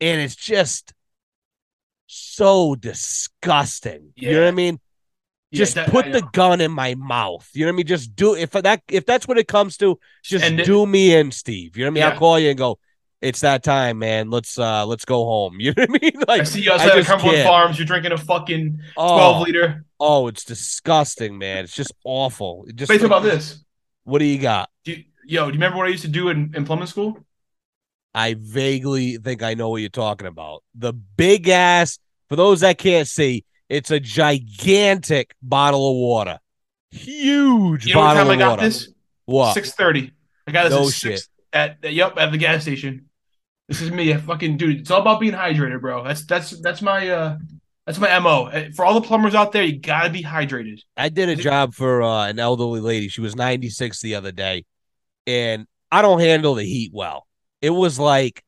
and 0.00 0.20
it's 0.20 0.36
just 0.36 0.92
so 2.06 2.74
disgusting. 2.74 4.12
You 4.16 4.32
know 4.32 4.38
what 4.38 4.42
I 4.42 4.46
Yeah. 4.46 4.50
mean? 4.52 4.80
Yeah, 5.52 5.58
Just 5.58 5.74
that- 5.74 5.90
put 5.90 6.12
the 6.12 6.22
gun 6.32 6.60
in 6.60 6.70
my 6.70 6.94
mouth. 6.94 7.48
You 7.54 7.64
know 7.64 7.72
what 7.72 7.74
I 7.74 7.76
mean? 7.78 7.86
Just 7.86 8.14
do 8.14 8.34
if 8.36 8.50
that 8.52 8.82
if 8.88 9.04
that's 9.04 9.26
what 9.26 9.38
it 9.38 9.48
comes 9.48 9.76
to, 9.78 9.98
just 10.22 10.44
And 10.44 10.60
it- 10.60 10.64
do 10.66 10.86
me 10.86 11.14
in, 11.14 11.32
Steve. 11.32 11.76
You 11.76 11.84
know 11.84 11.88
what 11.88 11.92
I 11.92 11.94
mean? 11.94 12.00
Yeah. 12.02 12.08
I'll 12.10 12.18
call 12.18 12.38
you 12.38 12.50
and 12.50 12.58
go, 12.58 12.78
it's 13.20 13.40
that 13.40 13.62
time, 13.62 13.98
man. 13.98 14.30
Let's 14.30 14.58
uh 14.58 14.86
let's 14.86 15.04
go 15.04 15.24
home. 15.24 15.56
You 15.60 15.72
know 15.76 15.84
what 15.86 15.90
I 15.90 15.98
mean? 16.02 16.12
Like 16.28 16.40
I 16.42 16.44
see 16.44 16.62
you 16.62 16.72
outside 16.72 16.98
of 16.98 17.06
Cumberland 17.06 17.36
can't. 17.36 17.48
Farms. 17.48 17.78
You're 17.78 17.86
drinking 17.86 18.12
a 18.12 18.18
fucking 18.18 18.80
oh, 18.96 19.16
12 19.16 19.46
liter. 19.46 19.84
oh, 19.98 20.28
it's 20.28 20.44
disgusting, 20.44 21.38
man. 21.38 21.64
It's 21.64 21.74
just 21.74 21.92
awful. 22.04 22.64
It 22.68 22.76
just 22.76 22.88
Wait, 22.88 23.02
about 23.02 23.22
this. 23.22 23.62
What 24.04 24.18
do 24.20 24.24
you 24.24 24.38
got? 24.38 24.70
Do 24.84 24.92
you, 24.92 25.04
yo, 25.24 25.42
do 25.44 25.48
you 25.48 25.52
remember 25.54 25.76
what 25.78 25.86
I 25.86 25.90
used 25.90 26.02
to 26.04 26.08
do 26.08 26.28
in, 26.30 26.52
in 26.54 26.64
plumbing 26.64 26.86
school? 26.86 27.18
I 28.14 28.34
vaguely 28.38 29.18
think 29.18 29.42
I 29.42 29.54
know 29.54 29.68
what 29.68 29.76
you're 29.82 29.88
talking 29.90 30.26
about. 30.26 30.64
The 30.74 30.92
big 30.92 31.48
ass, 31.48 31.98
for 32.28 32.36
those 32.36 32.60
that 32.60 32.78
can't 32.78 33.06
see, 33.06 33.44
it's 33.68 33.90
a 33.92 34.00
gigantic 34.00 35.34
bottle 35.42 35.90
of 35.90 35.96
water. 35.96 36.40
Huge 36.90 37.86
You 37.86 37.94
know 37.94 38.00
what 38.00 38.06
bottle 38.06 38.22
time 38.24 38.30
I 38.30 38.34
of 38.34 38.38
got 38.40 38.50
water. 38.50 38.62
this? 38.62 38.88
What? 39.26 39.54
Six 39.54 39.72
thirty. 39.72 40.12
I 40.46 40.50
got 40.52 40.64
this 40.64 40.72
No 40.72 40.86
at 40.86 40.92
six, 40.92 41.28
at 41.52 41.92
yep 41.92 42.14
at 42.16 42.32
the 42.32 42.38
gas 42.38 42.62
station. 42.62 43.09
This 43.70 43.82
is 43.82 43.92
me, 43.92 44.10
a 44.10 44.18
fucking 44.18 44.56
dude. 44.56 44.80
It's 44.80 44.90
all 44.90 45.00
about 45.00 45.20
being 45.20 45.32
hydrated, 45.32 45.80
bro. 45.80 46.02
That's 46.02 46.24
that's 46.24 46.60
that's 46.60 46.82
my 46.82 47.08
uh 47.08 47.38
that's 47.86 48.00
my 48.00 48.18
mo. 48.18 48.46
Uh, 48.46 48.64
For 48.74 48.84
all 48.84 48.94
the 48.94 49.06
plumbers 49.06 49.36
out 49.36 49.52
there, 49.52 49.62
you 49.62 49.78
gotta 49.78 50.10
be 50.10 50.24
hydrated. 50.24 50.80
I 50.96 51.08
did 51.08 51.28
a 51.28 51.36
job 51.36 51.72
for 51.72 52.02
uh, 52.02 52.26
an 52.26 52.40
elderly 52.40 52.80
lady. 52.80 53.06
She 53.06 53.20
was 53.20 53.36
96 53.36 54.00
the 54.00 54.16
other 54.16 54.32
day, 54.32 54.64
and 55.24 55.68
I 55.92 56.02
don't 56.02 56.18
handle 56.18 56.56
the 56.56 56.64
heat 56.64 56.90
well. 56.92 57.28
It 57.62 57.70
was 57.70 57.96
like, 57.96 58.42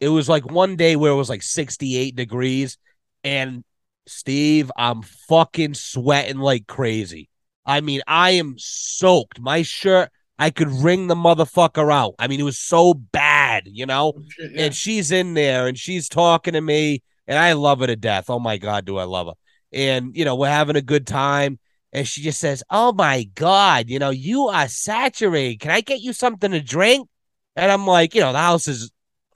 it 0.00 0.08
was 0.08 0.28
like 0.28 0.50
one 0.50 0.74
day 0.74 0.96
where 0.96 1.12
it 1.12 1.16
was 1.16 1.28
like 1.28 1.42
68 1.42 2.16
degrees, 2.16 2.76
and 3.22 3.62
Steve, 4.08 4.72
I'm 4.76 5.02
fucking 5.02 5.74
sweating 5.74 6.38
like 6.38 6.66
crazy. 6.66 7.28
I 7.64 7.82
mean, 7.82 8.02
I 8.08 8.32
am 8.32 8.56
soaked. 8.58 9.38
My 9.38 9.62
shirt, 9.62 10.10
I 10.40 10.50
could 10.50 10.70
wring 10.70 11.06
the 11.06 11.14
motherfucker 11.14 11.92
out. 11.92 12.14
I 12.18 12.26
mean, 12.26 12.40
it 12.40 12.44
was 12.44 12.58
so 12.58 12.94
bad, 12.94 13.64
you 13.66 13.86
know? 13.86 14.14
Oh, 14.16 14.22
yeah. 14.38 14.64
and 14.64 14.74
she's 14.74 15.10
in 15.12 15.34
there 15.34 15.66
and 15.68 15.78
she's 15.78 16.08
talking 16.08 16.54
to 16.54 16.60
me 16.60 17.02
and 17.28 17.38
I 17.38 17.52
love 17.52 17.80
her 17.80 17.86
to 17.86 17.94
death. 17.94 18.28
Oh 18.30 18.40
my 18.40 18.56
god, 18.56 18.84
do 18.86 18.96
I 18.96 19.04
love 19.04 19.28
her. 19.28 19.34
And 19.72 20.16
you 20.16 20.24
know, 20.24 20.34
we're 20.34 20.48
having 20.48 20.76
a 20.76 20.82
good 20.82 21.06
time 21.06 21.58
and 21.92 22.08
she 22.08 22.22
just 22.22 22.40
says, 22.40 22.62
"Oh 22.70 22.92
my 22.92 23.24
god, 23.34 23.88
you 23.90 23.98
know, 23.98 24.10
you 24.10 24.48
are 24.48 24.66
saturated. 24.66 25.60
Can 25.60 25.70
I 25.70 25.80
get 25.82 26.00
you 26.00 26.12
something 26.12 26.50
to 26.52 26.60
drink?" 26.60 27.08
And 27.56 27.70
I'm 27.70 27.86
like, 27.86 28.14
you 28.14 28.20
know, 28.20 28.32
the 28.32 28.38
house 28.38 28.66
is 28.66 28.90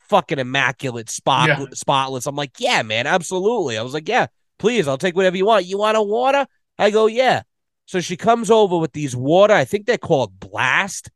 fucking 0.08 0.38
immaculate, 0.38 1.10
spot 1.10 1.48
Yeah. 1.48 1.64
spotless. 1.74 2.26
I'm 2.26 2.36
like, 2.36 2.52
"Yeah, 2.58 2.82
man, 2.82 3.06
absolutely." 3.06 3.76
I 3.76 3.82
was 3.82 3.92
like, 3.94 4.08
"Yeah, 4.08 4.26
please, 4.58 4.88
I'll 4.88 4.98
take 4.98 5.16
whatever 5.16 5.36
you 5.36 5.46
want. 5.46 5.66
You 5.66 5.78
want 5.78 5.96
a 5.96 6.02
water?" 6.02 6.46
I 6.78 6.90
go, 6.90 7.06
"Yeah." 7.06 7.42
So 7.86 8.00
she 8.00 8.16
comes 8.16 8.50
over 8.50 8.78
with 8.78 8.92
these 8.92 9.14
water. 9.14 9.54
I 9.54 9.64
think 9.64 9.86
they're 9.86 9.98
called 9.98 10.40
Blast, 10.40 11.10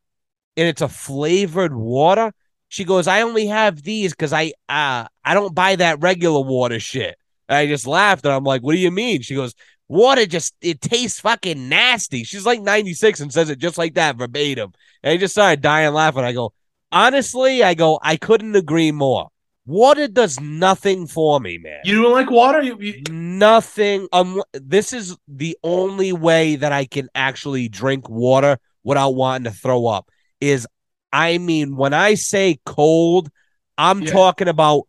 and 0.56 0.68
it's 0.68 0.82
a 0.82 0.88
flavored 0.88 1.74
water. 1.74 2.32
She 2.68 2.84
goes, 2.84 3.06
I 3.06 3.22
only 3.22 3.46
have 3.46 3.82
these 3.82 4.12
because 4.12 4.32
I 4.32 4.52
uh 4.68 5.06
I 5.24 5.34
don't 5.34 5.54
buy 5.54 5.76
that 5.76 6.00
regular 6.00 6.40
water 6.40 6.78
shit. 6.78 7.16
And 7.48 7.56
I 7.56 7.66
just 7.66 7.86
laughed 7.86 8.26
and 8.26 8.34
I'm 8.34 8.44
like, 8.44 8.62
What 8.62 8.72
do 8.72 8.78
you 8.78 8.90
mean? 8.90 9.22
She 9.22 9.34
goes, 9.34 9.54
Water 9.88 10.26
just 10.26 10.54
it 10.60 10.82
tastes 10.82 11.20
fucking 11.20 11.68
nasty. 11.68 12.24
She's 12.24 12.44
like 12.44 12.60
96 12.60 13.20
and 13.20 13.32
says 13.32 13.48
it 13.48 13.58
just 13.58 13.78
like 13.78 13.94
that 13.94 14.16
verbatim. 14.16 14.74
And 15.02 15.12
I 15.12 15.16
just 15.16 15.34
started 15.34 15.62
dying 15.62 15.94
laughing. 15.94 16.24
I 16.24 16.32
go, 16.32 16.52
honestly, 16.92 17.62
I 17.62 17.72
go, 17.72 17.98
I 18.02 18.16
couldn't 18.16 18.54
agree 18.54 18.92
more. 18.92 19.30
Water 19.68 20.08
does 20.08 20.40
nothing 20.40 21.06
for 21.06 21.38
me, 21.40 21.58
man. 21.58 21.80
You 21.84 22.00
don't 22.00 22.12
like 22.12 22.30
water? 22.30 22.62
You, 22.62 22.78
you, 22.80 23.02
Nothing. 23.10 24.08
Um, 24.12 24.42
this 24.54 24.94
is 24.94 25.14
the 25.28 25.58
only 25.62 26.14
way 26.14 26.56
that 26.56 26.72
I 26.72 26.86
can 26.86 27.10
actually 27.14 27.68
drink 27.68 28.08
water 28.08 28.58
without 28.82 29.10
wanting 29.10 29.52
to 29.52 29.58
throw 29.58 29.86
up. 29.86 30.08
Is 30.40 30.66
I 31.12 31.36
mean, 31.36 31.76
when 31.76 31.92
I 31.92 32.14
say 32.14 32.58
cold, 32.64 33.28
I'm 33.76 34.00
Yeah. 34.00 34.10
talking 34.10 34.48
about 34.48 34.84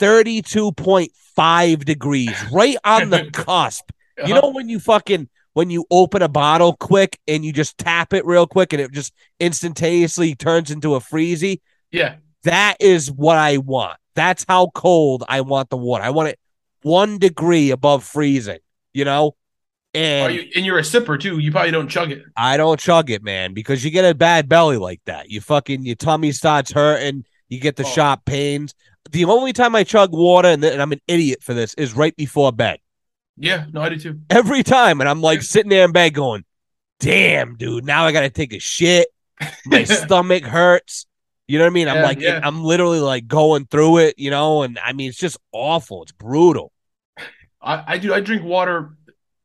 32.5 0.00 1.84
degrees, 1.84 2.34
right 2.52 2.76
on 2.84 3.10
the 3.10 3.30
cusp. 3.32 3.84
You 4.18 4.24
uh-huh. 4.24 4.40
know 4.40 4.48
when 4.50 4.68
you 4.68 4.80
fucking 4.80 5.28
when 5.52 5.70
you 5.70 5.84
open 5.92 6.22
a 6.22 6.28
bottle 6.28 6.74
quick 6.74 7.20
and 7.28 7.44
you 7.44 7.52
just 7.52 7.78
tap 7.78 8.12
it 8.12 8.26
real 8.26 8.48
quick 8.48 8.72
and 8.72 8.82
it 8.82 8.90
just 8.90 9.12
instantaneously 9.38 10.34
turns 10.34 10.72
into 10.72 10.96
a 10.96 11.00
freezy? 11.00 11.60
yeah. 11.92 12.16
That 12.42 12.76
is 12.80 13.10
what 13.10 13.38
I 13.38 13.56
want. 13.56 13.96
That's 14.14 14.44
how 14.48 14.68
cold 14.74 15.24
I 15.28 15.40
want 15.42 15.70
the 15.70 15.76
water. 15.76 16.04
I 16.04 16.10
want 16.10 16.28
it 16.28 16.38
one 16.82 17.18
degree 17.18 17.70
above 17.70 18.04
freezing, 18.04 18.58
you 18.92 19.04
know? 19.04 19.36
Are 19.94 20.00
And 20.00 20.34
you, 20.34 20.44
and 20.56 20.66
you're 20.66 20.78
a 20.78 20.82
sipper 20.82 21.18
too. 21.20 21.38
You 21.38 21.50
probably 21.52 21.70
don't 21.70 21.88
chug 21.88 22.10
it. 22.10 22.22
I 22.36 22.56
don't 22.56 22.78
chug 22.80 23.10
it, 23.10 23.22
man, 23.22 23.54
because 23.54 23.84
you 23.84 23.90
get 23.90 24.04
a 24.04 24.14
bad 24.14 24.48
belly 24.48 24.76
like 24.76 25.00
that. 25.06 25.30
You 25.30 25.40
fucking 25.40 25.84
your 25.84 25.94
tummy 25.96 26.32
starts 26.32 26.72
hurting, 26.72 27.24
you 27.48 27.60
get 27.60 27.76
the 27.76 27.84
Oh. 27.84 27.88
sharp 27.88 28.24
pains. 28.24 28.74
The 29.10 29.24
only 29.26 29.52
time 29.52 29.74
I 29.76 29.84
chug 29.84 30.12
water, 30.12 30.48
and, 30.48 30.64
and 30.64 30.80
I'm 30.82 30.90
an 30.92 31.00
idiot 31.06 31.42
for 31.42 31.54
this, 31.54 31.74
is 31.74 31.94
right 31.94 32.16
before 32.16 32.50
bed. 32.52 32.78
Yeah, 33.36 33.66
no, 33.72 33.82
I 33.82 33.88
do 33.90 33.98
too. 33.98 34.20
Every 34.30 34.62
time. 34.62 35.00
And 35.00 35.08
I'm 35.08 35.20
like 35.20 35.42
sitting 35.42 35.70
there 35.70 35.84
in 35.84 35.92
bed 35.92 36.14
going, 36.14 36.44
damn, 37.00 37.56
dude, 37.56 37.84
now 37.84 38.04
I 38.06 38.12
gotta 38.12 38.30
take 38.30 38.52
a 38.52 38.58
shit. 38.58 39.08
My 39.66 39.84
stomach 39.84 40.42
hurts. 40.44 41.06
You 41.46 41.58
know 41.58 41.64
what 41.64 41.70
I 41.70 41.74
mean? 41.74 41.88
I'm 41.88 41.96
Yeah, 41.96 42.02
like, 42.02 42.18
yeah. 42.20 42.40
I'm 42.42 42.64
literally 42.64 43.00
like 43.00 43.26
going 43.26 43.66
through 43.66 43.98
it, 43.98 44.14
you 44.18 44.30
know, 44.30 44.62
and 44.62 44.78
I 44.78 44.92
mean, 44.92 45.10
it's 45.10 45.18
just 45.18 45.38
awful. 45.52 46.02
It's 46.02 46.12
brutal. 46.12 46.72
I, 47.60 47.94
I 47.94 47.98
do. 47.98 48.12
I 48.14 48.20
drink 48.20 48.42
water. 48.44 48.96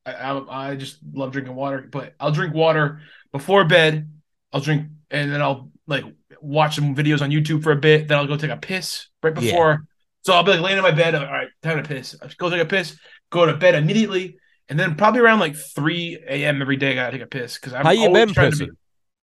I, 0.06 0.14
I 0.14 0.70
I 0.72 0.76
just 0.76 0.98
love 1.14 1.32
drinking 1.32 1.56
water, 1.56 1.88
but 1.90 2.16
I'll 2.20 2.32
drink 2.32 2.54
water 2.54 3.02
before 3.32 3.66
bed. 3.66 4.10
I'll 4.52 4.62
drink, 4.62 4.88
and 5.12 5.32
then 5.32 5.42
I'll 5.42 5.72
like 5.88 6.04
watch 6.42 6.76
some 6.76 6.96
videos 6.96 7.22
on 7.22 7.30
YouTube 7.32 7.64
for 7.64 7.72
a 7.72 7.76
bit. 7.76 8.08
Then 8.08 8.18
I'll 8.18 8.28
go 8.28 8.38
take 8.38 8.52
a 8.52 8.58
piss 8.58 9.08
right 9.24 9.34
Yeah. 9.36 9.52
before. 9.52 9.86
So 10.26 10.34
I'll 10.34 10.44
be 10.44 10.52
like 10.52 10.62
laying 10.62 10.78
in 10.78 10.84
my 10.84 10.92
bed. 10.92 11.14
Like, 11.14 11.28
All 11.28 11.34
right, 11.34 11.50
time 11.64 11.82
to 11.82 11.88
piss. 11.88 12.16
I 12.22 12.30
go 12.38 12.50
take 12.50 12.62
a 12.62 12.66
piss. 12.66 12.98
Go 13.30 13.46
to 13.46 13.56
bed 13.56 13.76
immediately, 13.76 14.38
and 14.68 14.80
then 14.80 14.96
probably 14.96 15.22
around 15.22 15.40
like 15.40 15.56
3 15.56 16.46
a.m. 16.46 16.62
every 16.62 16.78
day. 16.78 16.92
I 16.92 16.96
gotta 16.96 17.12
take 17.12 17.22
a 17.22 17.28
piss 17.28 17.56
because 17.56 17.74
I'm 17.74 17.86
How 17.86 17.92
you 17.92 18.08
always 18.08 18.26
been 18.26 18.34
trying 18.34 18.52
to 18.52 18.58
be- 18.58 18.72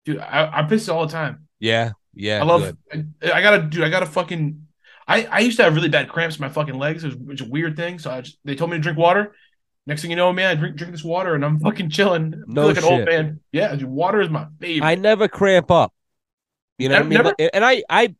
dude. 0.05 0.19
I, 0.19 0.61
I 0.61 0.63
piss 0.65 0.89
all 0.89 1.07
the 1.07 1.13
time. 1.13 1.49
Yeah, 1.59 1.93
yeah. 2.15 2.41
I 2.41 2.45
love. 2.45 2.77
I, 2.93 3.05
I 3.33 3.43
gotta, 3.43 3.63
dude. 3.63 3.85
I 3.85 3.89
gotta 3.91 4.07
fucking. 4.07 4.67
I 5.09 5.25
I 5.27 5.39
used 5.41 5.57
to 5.59 5.65
have 5.65 5.75
really 5.75 5.89
bad 5.89 6.09
cramps 6.09 6.37
in 6.37 6.43
my 6.43 6.49
fucking 6.49 6.75
legs. 6.75 7.05
It 7.05 7.09
was, 7.09 7.17
which 7.17 7.41
is 7.41 7.47
a 7.47 7.51
weird 7.51 7.77
thing. 7.77 7.99
So 7.99 8.11
I 8.11 8.21
just, 8.21 8.39
they 8.45 8.55
told 8.55 8.71
me 8.71 8.77
to 8.77 8.83
drink 8.83 8.99
water. 8.99 9.35
Next 9.87 10.03
thing 10.03 10.11
you 10.11 10.17
know, 10.17 10.33
man, 10.33 10.51
I 10.51 10.55
drink 10.55 10.77
drink 10.77 10.93
this 10.93 11.03
water 11.05 11.35
and 11.35 11.45
I'm 11.45 11.59
fucking 11.67 11.91
chilling. 11.91 12.35
I 12.35 12.43
No 12.47 12.67
like 12.67 12.77
an 12.77 12.85
old 12.85 13.01
shit. 13.01 13.07
man. 13.09 13.41
Yeah, 13.53 13.75
dude, 13.75 13.89
water 13.89 14.21
is 14.21 14.29
my 14.31 14.47
favorite. 14.61 14.87
I 14.87 14.95
never 14.95 15.27
cramp 15.29 15.71
up. 15.71 15.93
You 16.79 16.89
know 16.89 16.97
what 16.97 17.03
I 17.03 17.09
mean? 17.09 17.17
Never- 17.17 17.35
And 17.53 17.65
I, 17.65 17.83
I, 17.91 18.15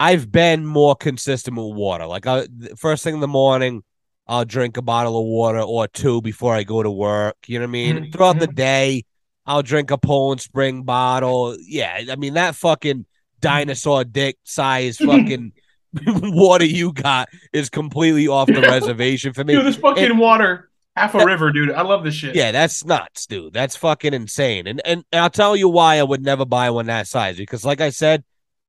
I've 0.00 0.32
been 0.32 0.64
more 0.66 0.96
consistent 0.96 1.56
with 1.56 1.74
water. 1.76 2.06
Like, 2.06 2.26
I, 2.26 2.46
first 2.76 3.04
thing 3.04 3.14
in 3.14 3.20
the 3.20 3.28
morning, 3.28 3.82
I'll 4.26 4.44
drink 4.44 4.76
a 4.78 4.82
bottle 4.82 5.18
of 5.18 5.26
water 5.26 5.60
or 5.60 5.86
two 5.88 6.20
before 6.22 6.54
I 6.54 6.62
go 6.64 6.82
to 6.82 6.90
work. 6.90 7.36
You 7.46 7.58
know 7.58 7.64
what 7.66 7.68
I 7.68 7.72
mean? 7.72 7.96
Mhm, 8.06 8.12
Throughout 8.12 8.38
the 8.40 8.46
day, 8.46 9.04
I'll 9.46 9.62
drink 9.62 9.90
a 9.90 9.98
Poland 9.98 10.40
Spring 10.40 10.84
bottle. 10.84 11.56
Yeah, 11.60 12.00
I 12.10 12.16
mean 12.16 12.34
that 12.34 12.54
fucking 12.54 13.04
dinosaur 13.40 14.04
dick 14.04 14.36
size 14.44 14.96
fucking 15.04 15.52
water 16.06 16.64
you 16.64 16.92
got 16.92 17.28
is 17.52 17.68
completely 17.68 18.28
off 18.28 18.46
the 18.46 18.60
reservation 18.60 19.32
for 19.32 19.42
me. 19.44 19.54
dude, 19.54 19.66
this 19.66 19.76
fucking 19.76 20.04
and- 20.04 20.18
water, 20.18 20.70
half 20.96 21.14
a 21.14 21.24
river, 21.24 21.50
dude. 21.52 21.70
I 21.70 21.82
love 21.82 22.04
this 22.04 22.14
shit. 22.14 22.34
Yeah, 22.36 22.52
that's 22.52 22.84
nuts, 22.84 23.26
dude. 23.26 23.52
That's 23.52 23.76
fucking 23.76 24.14
insane. 24.14 24.66
And 24.66 24.80
and 24.84 25.04
I'll 25.12 25.30
tell 25.30 25.56
you 25.56 25.68
why 25.68 25.98
I 25.98 26.02
would 26.02 26.22
never 26.22 26.44
buy 26.44 26.70
one 26.70 26.86
that 26.86 27.06
size 27.08 27.36
because, 27.36 27.64
like 27.64 27.80
I 27.80 27.90
said, 27.90 28.22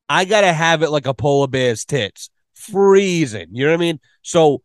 I 0.10 0.26
gotta 0.26 0.52
have 0.52 0.82
it 0.84 0.90
like 0.90 1.06
a 1.06 1.14
polar 1.14 1.48
bear's 1.48 1.86
tits, 1.86 2.30
freezing. 2.56 3.50
You 3.52 3.66
know 3.66 3.72
what 3.72 3.78
I 3.78 3.82
mean? 3.82 4.00
So, 4.24 4.64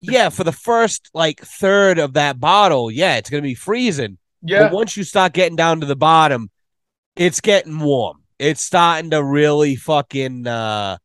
yeah, 0.00 0.28
for 0.28 0.44
the 0.44 0.52
first 0.52 1.08
like 1.14 1.40
third 1.40 1.98
of 1.98 2.12
that 2.14 2.38
bottle, 2.38 2.90
yeah, 2.90 3.16
it's 3.16 3.30
gonna 3.30 3.42
be 3.42 3.54
freezing. 3.54 4.18
Yeah. 4.42 4.64
But 4.64 4.72
once 4.72 4.96
you 4.96 5.02
start 5.04 5.32
getting 5.32 5.56
down 5.56 5.80
to 5.80 5.86
the 5.86 5.96
bottom, 5.96 6.50
it's 7.16 7.40
getting 7.40 7.78
warm. 7.78 8.18
It's 8.38 8.62
starting 8.62 9.10
to 9.10 9.22
really 9.22 9.76
fucking. 9.76 10.46
uh 10.46 10.98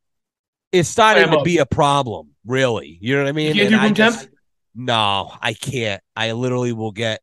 It's 0.72 0.90
starting 0.90 1.30
to 1.32 1.42
be 1.44 1.58
a 1.60 1.66
problem. 1.66 2.30
Really, 2.46 2.98
you 3.02 3.16
know 3.16 3.24
what 3.24 3.30
I 3.30 3.34
mean? 3.34 3.56
You 3.56 3.70
can't 3.70 3.96
do 3.96 4.04
room 4.04 4.14
temp? 4.16 4.32
No, 4.74 5.32
I 5.42 5.54
can't. 5.54 6.02
I 6.16 6.32
literally 6.32 6.74
will 6.74 6.92
get 6.92 7.22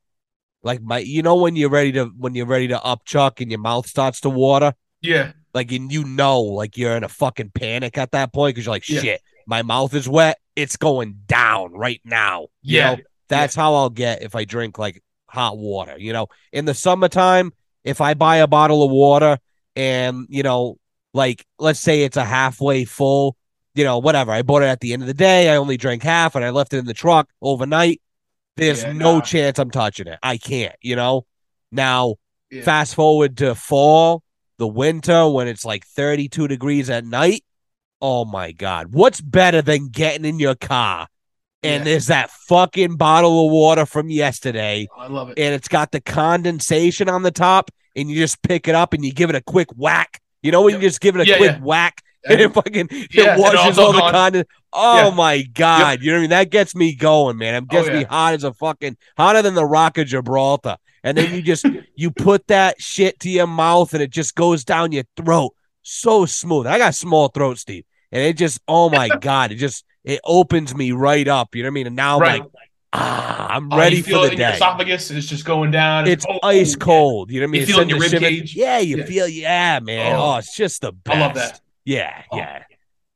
like 0.62 0.80
my. 0.82 0.98
You 0.98 1.22
know 1.22 1.36
when 1.36 1.56
you're 1.56 1.70
ready 1.70 1.92
to 1.92 2.06
when 2.06 2.34
you're 2.34 2.46
ready 2.46 2.68
to 2.68 2.82
up 2.82 3.04
chuck 3.04 3.40
and 3.40 3.50
your 3.50 3.60
mouth 3.60 3.86
starts 3.88 4.20
to 4.22 4.30
water 4.30 4.74
Yeah. 5.02 5.32
like 5.54 5.72
and 5.72 5.90
you 5.92 6.04
know 6.04 6.40
like 6.40 6.76
you're 6.76 6.96
in 6.96 7.04
a 7.04 7.08
fucking 7.08 7.50
panic 7.54 7.98
at 7.98 8.12
that 8.12 8.32
point 8.32 8.54
because 8.54 8.66
you're 8.66 8.74
like 8.74 8.88
Yeah. 8.88 9.00
shit 9.00 9.20
my 9.46 9.62
mouth 9.62 9.94
is 9.94 10.08
wet 10.08 10.38
it's 10.56 10.76
going 10.76 11.20
down 11.26 11.72
right 11.72 12.00
now 12.04 12.48
you 12.62 12.78
Yeah. 12.78 12.94
know 12.96 12.98
that's 13.28 13.54
how 13.54 13.74
i'll 13.74 13.90
get 13.90 14.22
if 14.22 14.34
i 14.34 14.44
drink 14.44 14.78
like 14.78 15.02
hot 15.26 15.56
water 15.56 15.94
you 15.98 16.12
know 16.12 16.26
in 16.52 16.64
the 16.66 16.74
summertime 16.74 17.52
if 17.84 18.00
i 18.00 18.12
buy 18.14 18.36
a 18.38 18.46
bottle 18.46 18.82
of 18.82 18.90
water 18.90 19.38
and 19.78 20.26
you 20.28 20.42
know 20.42 20.76
like 21.14 21.46
let's 21.58 21.80
say 21.80 22.02
it's 22.02 22.16
a 22.16 22.24
halfway 22.24 22.84
full 22.84 23.36
you 23.74 23.84
know 23.84 23.98
whatever 23.98 24.32
i 24.32 24.42
bought 24.42 24.62
it 24.62 24.66
at 24.66 24.80
the 24.80 24.92
end 24.92 25.02
of 25.02 25.06
the 25.08 25.14
day 25.14 25.48
i 25.50 25.56
only 25.56 25.76
drank 25.76 26.02
half 26.02 26.34
and 26.34 26.44
i 26.44 26.50
left 26.50 26.74
it 26.74 26.78
in 26.78 26.84
the 26.84 26.92
truck 26.94 27.28
overnight 27.40 28.00
there's 28.56 28.82
Yeah, 28.82 28.92
no 28.92 29.14
nah. 29.14 29.20
chance 29.20 29.58
i'm 29.58 29.70
touching 29.70 30.08
it 30.08 30.18
i 30.22 30.36
can't 30.36 30.74
you 30.82 30.96
know 30.96 31.24
now 31.72 32.16
Yeah. 32.50 32.62
Fast 32.62 32.94
forward 32.94 33.36
to 33.38 33.54
fall, 33.54 34.22
the 34.56 34.66
winter 34.66 35.28
when 35.28 35.46
it's 35.48 35.64
like 35.66 35.84
32 35.86 36.48
degrees 36.48 36.88
at 36.88 37.04
night. 37.04 37.44
Oh 38.00 38.24
my 38.24 38.52
God. 38.52 38.94
What's 38.94 39.20
better 39.20 39.60
than 39.60 39.88
getting 39.90 40.24
in 40.24 40.38
your 40.38 40.54
car 40.54 41.08
and 41.62 41.80
Yeah. 41.80 41.84
there's 41.84 42.06
that 42.06 42.30
fucking 42.30 42.96
bottle 42.96 43.44
of 43.46 43.52
water 43.52 43.84
from 43.84 44.08
yesterday 44.08 44.88
oh, 44.96 45.00
I 45.02 45.06
love 45.08 45.28
it. 45.28 45.38
and 45.38 45.54
it's 45.54 45.68
got 45.68 45.92
the 45.92 46.00
condensation 46.00 47.08
on 47.10 47.22
the 47.22 47.30
top 47.30 47.70
and 47.98 48.10
you 48.10 48.16
just 48.16 48.42
pick 48.42 48.68
it 48.68 48.74
up 48.74 48.92
and 48.92 49.04
you 49.04 49.12
give 49.12 49.28
it 49.30 49.36
a 49.36 49.40
quick 49.42 49.68
whack. 49.76 50.20
You 50.42 50.52
know 50.52 50.62
when 50.62 50.74
Yep. 50.74 50.82
you 50.82 50.88
just 50.88 51.00
give 51.00 51.16
it 51.16 51.20
a 51.22 51.26
Yeah, 51.26 51.36
quick 51.36 51.52
yeah. 51.52 51.60
whack 51.62 52.02
and 52.28 52.40
it 52.40 52.52
fucking 52.54 52.88
Yeah, 53.10 53.34
it 53.34 53.38
washes 53.40 53.78
all- 53.78 53.86
all 53.86 53.92
the 53.92 54.00
condensation. 54.12 54.46
Oh 54.72 55.10
my 55.10 55.42
God. 55.42 56.00
You 56.02 56.10
know 56.10 56.16
what 56.16 56.18
I 56.18 56.20
mean? 56.22 56.30
That 56.30 56.50
gets 56.50 56.74
me 56.74 56.94
going, 56.94 57.38
man. 57.38 57.54
It 57.54 57.64
oh, 57.64 57.66
gets 57.70 57.88
Oh, 57.88 57.92
me 57.92 58.04
hot 58.04 58.34
as 58.34 58.44
a 58.44 58.52
fucking 58.52 58.96
hotter 59.16 59.42
than 59.42 59.54
the 59.54 59.64
rock 59.64 59.98
of 59.98 60.06
Gibraltar. 60.06 60.76
And 61.02 61.16
then 61.16 61.32
you 61.34 61.42
just 61.42 61.64
you 61.96 62.10
put 62.10 62.46
that 62.48 62.80
shit 62.80 63.18
to 63.20 63.30
your 63.30 63.46
mouth 63.46 63.92
and 63.94 64.02
it 64.02 64.10
just 64.10 64.34
goes 64.34 64.64
down 64.64 64.92
your 64.92 65.04
throat 65.16 65.54
so 65.82 66.26
smooth. 66.26 66.66
I 66.66 66.78
got 66.78 66.94
small 66.94 67.28
throat, 67.28 67.58
Steve, 67.58 67.84
and 68.12 68.22
it 68.22 68.36
just 68.36 68.60
oh 68.68 68.90
my 68.90 69.08
god, 69.20 69.50
it 69.52 69.56
just 69.56 69.84
it 70.04 70.20
opens 70.24 70.74
me 70.74 70.92
right 70.92 71.26
up. 71.26 71.54
You 71.54 71.62
know 71.62 71.68
what 71.68 71.72
I 71.72 71.74
mean? 71.74 71.86
And 71.88 71.96
now 71.96 72.16
I'm 72.16 72.22
Right. 72.22 72.40
like, 72.42 72.50
ah, 72.92 73.48
I'm 73.50 73.72
Oh, 73.72 73.76
ready 73.78 74.02
for 74.02 74.28
the 74.28 74.36
day. 74.36 74.54
esophagus. 74.54 75.10
is 75.10 75.26
just 75.26 75.44
going 75.44 75.70
down. 75.70 76.06
It's 76.06 76.24
oh, 76.28 76.38
ice 76.42 76.76
cold. 76.76 77.30
You 77.30 77.40
know 77.40 77.44
what 77.46 77.50
I 77.50 77.52
mean? 77.52 77.60
You 77.62 77.66
feel 77.66 77.80
in 77.80 77.88
your 77.88 77.98
rib 78.00 78.10
shiver- 78.10 78.24
cage? 78.26 78.54
Yeah, 78.54 78.78
you 78.78 78.98
Yeah. 78.98 79.04
feel 79.04 79.28
yeah, 79.28 79.80
man. 79.80 80.16
Oh. 80.16 80.34
Oh, 80.34 80.36
it's 80.36 80.56
just 80.56 80.80
the 80.80 80.92
best. 80.92 81.16
I 81.16 81.20
love 81.20 81.34
that. 81.34 81.60
Yeah, 81.84 82.22
Oh. 82.30 82.36
yeah. 82.38 82.62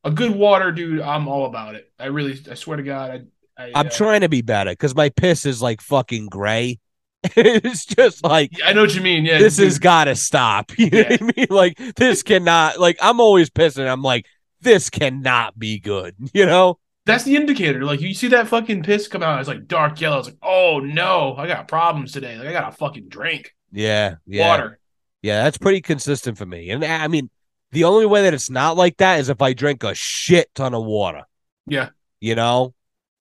A 0.05 0.11
good 0.11 0.31
water, 0.31 0.71
dude. 0.71 0.99
I'm 1.01 1.27
all 1.27 1.45
about 1.45 1.75
it. 1.75 1.89
I 1.97 2.05
really, 2.07 2.37
I 2.51 2.55
swear 2.55 2.77
to 2.77 2.83
God, 2.83 3.25
I, 3.57 3.63
I 3.63 3.71
I'm 3.75 3.87
uh, 3.87 3.89
trying 3.89 4.21
to 4.21 4.29
be 4.29 4.41
better 4.41 4.71
because 4.71 4.95
my 4.95 5.09
piss 5.09 5.45
is 5.45 5.61
like 5.61 5.79
fucking 5.79 6.27
gray. 6.27 6.79
it's 7.37 7.85
just 7.85 8.21
like 8.21 8.51
I 8.65 8.73
know 8.73 8.81
what 8.81 8.93
you 8.95 8.99
mean. 9.01 9.23
Yeah, 9.23 9.37
this 9.39 9.55
dude. 9.55 9.65
has 9.65 9.79
got 9.79 10.05
to 10.05 10.15
stop. 10.15 10.71
You 10.77 10.89
know 10.89 11.03
what 11.03 11.21
I 11.21 11.31
mean? 11.37 11.47
Like 11.49 11.77
this 11.95 12.21
cannot. 12.21 12.79
Like 12.79 12.97
I'm 13.01 13.21
always 13.21 13.49
pissing. 13.49 13.89
I'm 13.89 14.01
like 14.01 14.25
this 14.59 14.89
cannot 14.89 15.57
be 15.57 15.79
good. 15.79 16.15
You 16.33 16.45
know? 16.47 16.79
That's 17.05 17.23
the 17.25 17.35
indicator. 17.35 17.83
Like 17.83 17.99
you 18.01 18.13
see 18.13 18.29
that 18.29 18.47
fucking 18.47 18.83
piss 18.83 19.07
come 19.07 19.23
out, 19.23 19.39
it's 19.39 19.47
like 19.49 19.67
dark 19.67 19.99
yellow. 19.99 20.19
It's 20.19 20.27
like, 20.29 20.37
oh 20.41 20.79
no, 20.79 21.35
I 21.37 21.47
got 21.47 21.67
problems 21.67 22.11
today. 22.13 22.37
Like 22.37 22.47
I 22.47 22.51
got 22.53 22.69
to 22.69 22.77
fucking 22.77 23.09
drink 23.09 23.53
Yeah, 23.71 24.15
yeah, 24.25 24.47
water. 24.47 24.79
yeah. 25.21 25.43
That's 25.43 25.57
pretty 25.57 25.81
consistent 25.81 26.37
for 26.37 26.45
me. 26.45 26.69
And 26.69 26.83
I 26.83 27.07
mean, 27.09 27.29
the 27.71 27.83
only 27.85 28.05
way 28.05 28.21
that 28.23 28.33
it's 28.33 28.49
not 28.49 28.77
like 28.77 28.97
that 28.97 29.19
is 29.19 29.29
if 29.29 29.41
I 29.41 29.53
drink 29.53 29.83
a 29.83 29.93
shit 29.93 30.53
ton 30.55 30.73
of 30.73 30.85
water. 30.85 31.23
Yeah. 31.65 31.89
You 32.21 32.35
know? 32.35 32.73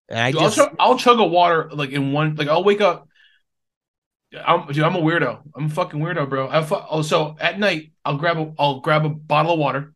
And 0.09 0.19
I 0.21 0.31
Dude, 0.31 0.41
just 0.43 0.59
I'll, 0.59 0.67
chug, 0.69 0.77
I'll 0.79 0.99
chug 0.99 1.19
a 1.21 1.25
water 1.27 1.69
like 1.73 1.91
in 1.91 2.13
one. 2.13 2.37
Like 2.37 2.49
I'll 2.49 2.63
wake 2.65 2.81
up. 2.81 3.09
I'm 4.45 4.67
dude. 4.69 4.83
I'm 4.85 4.95
a 4.97 5.01
weirdo. 5.01 5.41
I'm 5.55 5.67
a 5.67 5.69
fucking 5.69 6.01
weirdo, 6.01 6.29
bro. 6.29 6.49
I 6.49 6.63
fu- 6.63 6.77
oh, 6.91 7.03
so 7.03 7.37
at 7.41 7.59
night 7.59 7.93
I'll 8.05 8.17
grab 8.17 8.39
a 8.39 8.53
I'll 8.59 8.81
grab 8.81 9.05
a 9.05 9.11
bottle 9.11 9.53
of 9.55 9.59
water, 9.59 9.93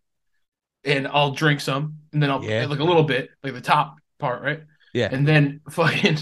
and 0.87 1.07
I'll 1.09 1.33
drink 1.33 1.61
some, 1.61 1.99
and 2.13 2.23
then 2.23 2.31
I'll 2.31 2.43
Yeah. 2.43 2.67
like 2.67 2.79
a 2.79 2.85
little 2.85 3.03
bit, 3.03 3.31
like 3.43 3.53
the 3.53 3.61
top 3.61 3.97
part, 4.19 4.43
right? 4.43 4.63
Yeah. 4.95 5.09
And 5.13 5.27
then 5.27 5.61
fucking 5.71 6.19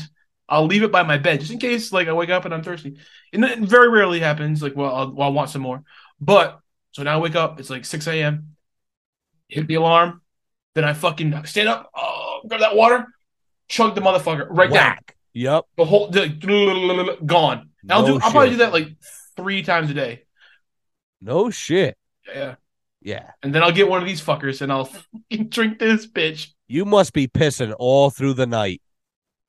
I'll 0.49 0.67
leave 0.67 0.83
it 0.83 0.93
by 0.93 1.03
my 1.03 1.19
bed 1.19 1.41
just 1.41 1.53
in 1.53 1.59
case 1.59 1.93
like 1.93 2.09
I 2.09 2.13
wake 2.13 2.31
up 2.31 2.45
and 2.45 2.53
I'm 2.53 2.63
thirsty. 2.63 2.97
And 3.33 3.45
it 3.45 3.59
very 3.61 3.89
rarely 3.89 4.21
happens. 4.21 4.63
Like 4.63 4.77
well, 4.77 4.95
I'll, 4.95 5.13
well, 5.13 5.29
I'll 5.29 5.33
want 5.33 5.51
some 5.51 5.63
more. 5.63 5.83
But 6.21 6.61
so 6.93 7.03
now 7.03 7.15
I 7.19 7.21
wake 7.21 7.35
up. 7.37 7.61
It's 7.61 7.71
like 7.71 7.85
6 7.85 8.07
a.m. 8.09 8.57
Hit 9.49 9.67
the 9.67 9.75
alarm. 9.77 10.23
Then 10.75 10.85
I 10.85 10.93
fucking 10.93 11.45
stand 11.47 11.69
up. 11.69 11.91
Oh, 11.95 12.41
grab 12.47 12.61
that 12.61 12.77
water. 12.77 13.07
Chug 13.69 13.95
the 13.95 14.01
motherfucker 14.01 14.47
right 14.51 14.71
down. 14.71 14.99
Yep. 15.33 15.65
the 15.77 15.85
whole 15.85 16.11
the, 16.11 17.19
gone. 17.25 17.71
And 17.83 17.93
I'll 17.93 18.03
No 18.03 18.19
do. 18.19 18.25
I'll 18.25 18.31
probably 18.31 18.51
do 18.51 18.57
that 18.59 18.73
like 18.73 18.89
three 19.37 19.63
times 19.63 19.91
a 19.91 19.95
day. 19.95 20.25
No 21.21 21.51
shit. 21.51 21.97
Yeah, 22.27 22.57
Yeah. 23.05 23.31
and 23.43 23.55
then 23.55 23.63
I'll 23.63 23.71
get 23.71 23.89
one 23.89 24.01
of 24.03 24.09
these 24.09 24.21
fuckers 24.23 24.61
and 24.63 24.73
I'll 24.73 24.91
drink 25.51 25.79
this 25.79 26.07
bitch. 26.07 26.49
You 26.67 26.85
must 26.87 27.13
be 27.13 27.29
pissing 27.29 27.73
all 27.79 28.09
through 28.11 28.35
the 28.35 28.47
night. 28.47 28.81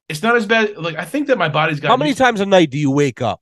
It's 0.10 0.22
not 0.22 0.36
as 0.36 0.46
bad. 0.46 0.78
Like 0.78 0.98
I 0.98 1.06
think 1.06 1.28
that 1.28 1.38
my 1.40 1.50
body's 1.50 1.80
got 1.80 1.88
How 1.88 1.98
many 1.98 2.14
times 2.14 2.42
a 2.42 2.46
night 2.46 2.70
do 2.70 2.78
you 2.78 2.92
wake 2.92 3.22
up? 3.22 3.42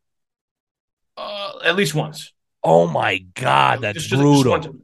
Uh, 1.17 1.53
at 1.65 1.75
least 1.75 1.93
once. 1.95 2.31
Oh 2.63 2.87
my 2.87 3.17
god, 3.33 3.81
that's 3.81 3.97
Just- 3.97 4.09
just- 4.11 4.21
just 4.21 4.43
brutal. 4.43 4.51
one. 4.51 4.81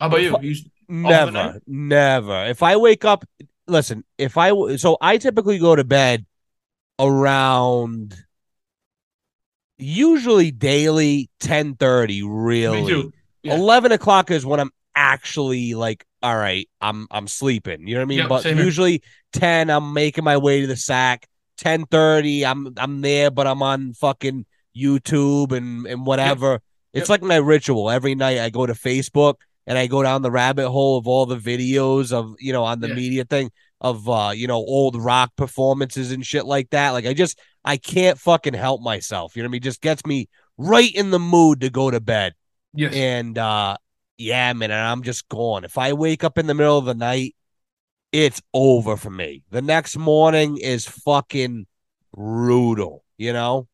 How 0.00 0.06
about 0.08 0.20
you? 0.22 0.36
you 0.42 0.56
Never, 0.88 1.60
never. 1.66 2.44
If 2.46 2.62
I 2.62 2.76
wake 2.76 3.04
up, 3.06 3.24
listen. 3.66 4.04
If 4.18 4.36
I 4.36 4.76
so 4.76 4.98
I 5.00 5.16
typically 5.16 5.58
go 5.58 5.74
to 5.74 5.84
bed 5.84 6.26
around 6.98 8.14
usually 9.78 10.50
daily 10.50 11.30
ten 11.40 11.74
thirty. 11.76 12.22
me 12.22 12.28
Really, 12.28 12.86
too. 12.86 13.12
Yeah. 13.44 13.54
eleven 13.54 13.92
o'clock 13.92 14.30
is 14.30 14.44
when 14.44 14.58
I'm 14.58 14.70
actually 14.94 15.74
like, 15.74 16.04
all 16.22 16.36
right, 16.36 16.68
I'm 16.80 17.06
I'm 17.10 17.28
sleeping. 17.28 17.86
You 17.86 17.94
know 17.94 18.00
what 18.00 18.06
I 18.06 18.08
mean? 18.08 18.18
Yep, 18.18 18.28
but 18.28 18.42
same 18.42 18.56
here. 18.56 18.64
usually 18.64 19.02
ten, 19.32 19.70
I'm 19.70 19.92
making 19.92 20.24
my 20.24 20.36
way 20.36 20.62
to 20.62 20.66
the 20.66 20.76
sack. 20.76 21.28
Ten 21.56 21.84
thirty, 21.86 22.44
I'm 22.44 22.74
I'm 22.76 23.00
there, 23.00 23.30
but 23.30 23.46
I'm 23.46 23.62
on 23.62 23.92
fucking 23.94 24.46
YouTube 24.76 25.52
and 25.52 25.86
and 25.86 26.04
whatever. 26.04 26.60
It's 26.92 27.08
like 27.08 27.22
my 27.22 27.36
ritual. 27.36 27.90
Every 27.90 28.14
night 28.14 28.38
I 28.38 28.50
go 28.50 28.66
to 28.66 28.72
Facebook 28.72 29.34
and 29.66 29.76
I 29.76 29.86
go 29.86 30.02
down 30.02 30.22
the 30.22 30.30
rabbit 30.30 30.70
hole 30.70 30.96
of 30.96 31.06
all 31.06 31.26
the 31.26 31.36
videos 31.36 32.12
of 32.12 32.34
you 32.38 32.52
know 32.52 32.64
on 32.64 32.80
the 32.80 32.88
media 32.88 33.24
thing 33.24 33.50
of 33.80 34.08
uh 34.08 34.32
you 34.34 34.46
know 34.46 34.56
old 34.56 34.96
rock 34.96 35.32
performances 35.36 36.12
and 36.12 36.24
shit 36.24 36.46
like 36.46 36.70
that. 36.70 36.90
Like 36.90 37.06
I 37.06 37.14
just 37.14 37.38
I 37.64 37.76
can't 37.76 38.18
fucking 38.18 38.54
help 38.54 38.80
myself. 38.80 39.36
You 39.36 39.42
know 39.42 39.48
what 39.48 39.50
I 39.50 39.52
mean? 39.52 39.62
Just 39.62 39.80
gets 39.80 40.04
me 40.06 40.28
right 40.56 40.92
in 40.94 41.10
the 41.10 41.18
mood 41.18 41.60
to 41.62 41.70
go 41.70 41.90
to 41.90 42.00
bed. 42.00 42.34
Yes. 42.74 42.94
And 42.94 43.38
uh 43.38 43.76
yeah, 44.16 44.52
man, 44.52 44.70
and 44.70 44.80
I'm 44.80 45.02
just 45.02 45.28
gone. 45.28 45.64
If 45.64 45.76
I 45.78 45.92
wake 45.92 46.22
up 46.24 46.38
in 46.38 46.46
the 46.46 46.54
middle 46.54 46.78
of 46.78 46.84
the 46.84 46.94
night, 46.94 47.34
it's 48.12 48.40
over 48.52 48.96
for 48.96 49.10
me. 49.10 49.42
The 49.50 49.62
next 49.62 49.96
morning 49.96 50.56
is 50.56 50.86
fucking 50.86 51.66
brutal, 52.14 53.02
you 53.18 53.32
know? 53.32 53.66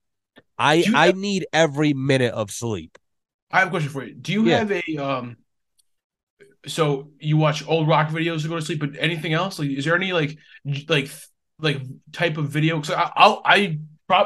I 0.58 0.74
you 0.74 0.96
I 0.96 1.06
have- 1.06 1.16
need 1.16 1.46
every 1.52 1.92
minute 1.92 2.32
of 2.34 2.50
sleep. 2.50 2.96
I 3.50 3.58
have 3.60 3.68
a 3.68 3.70
question 3.70 3.90
for 3.90 4.04
you. 4.04 4.14
Do 4.14 4.32
you 4.32 4.46
Yeah. 4.46 4.58
have 4.58 4.70
a 4.72 4.96
um? 4.98 5.36
So 6.66 7.10
you 7.18 7.36
watch 7.36 7.66
old 7.66 7.88
rock 7.88 8.08
videos 8.10 8.42
to 8.42 8.48
go 8.48 8.56
to 8.56 8.62
sleep, 8.62 8.80
but 8.80 8.90
anything 8.98 9.32
else? 9.32 9.58
Like, 9.58 9.70
is 9.70 9.84
there 9.84 9.96
any 9.96 10.12
like 10.12 10.38
like 10.88 11.10
like 11.58 11.80
type 12.12 12.36
of 12.36 12.48
video? 12.48 12.78
Because 12.78 12.94
I, 12.94 13.10
I'll 13.16 13.42
I 13.44 13.78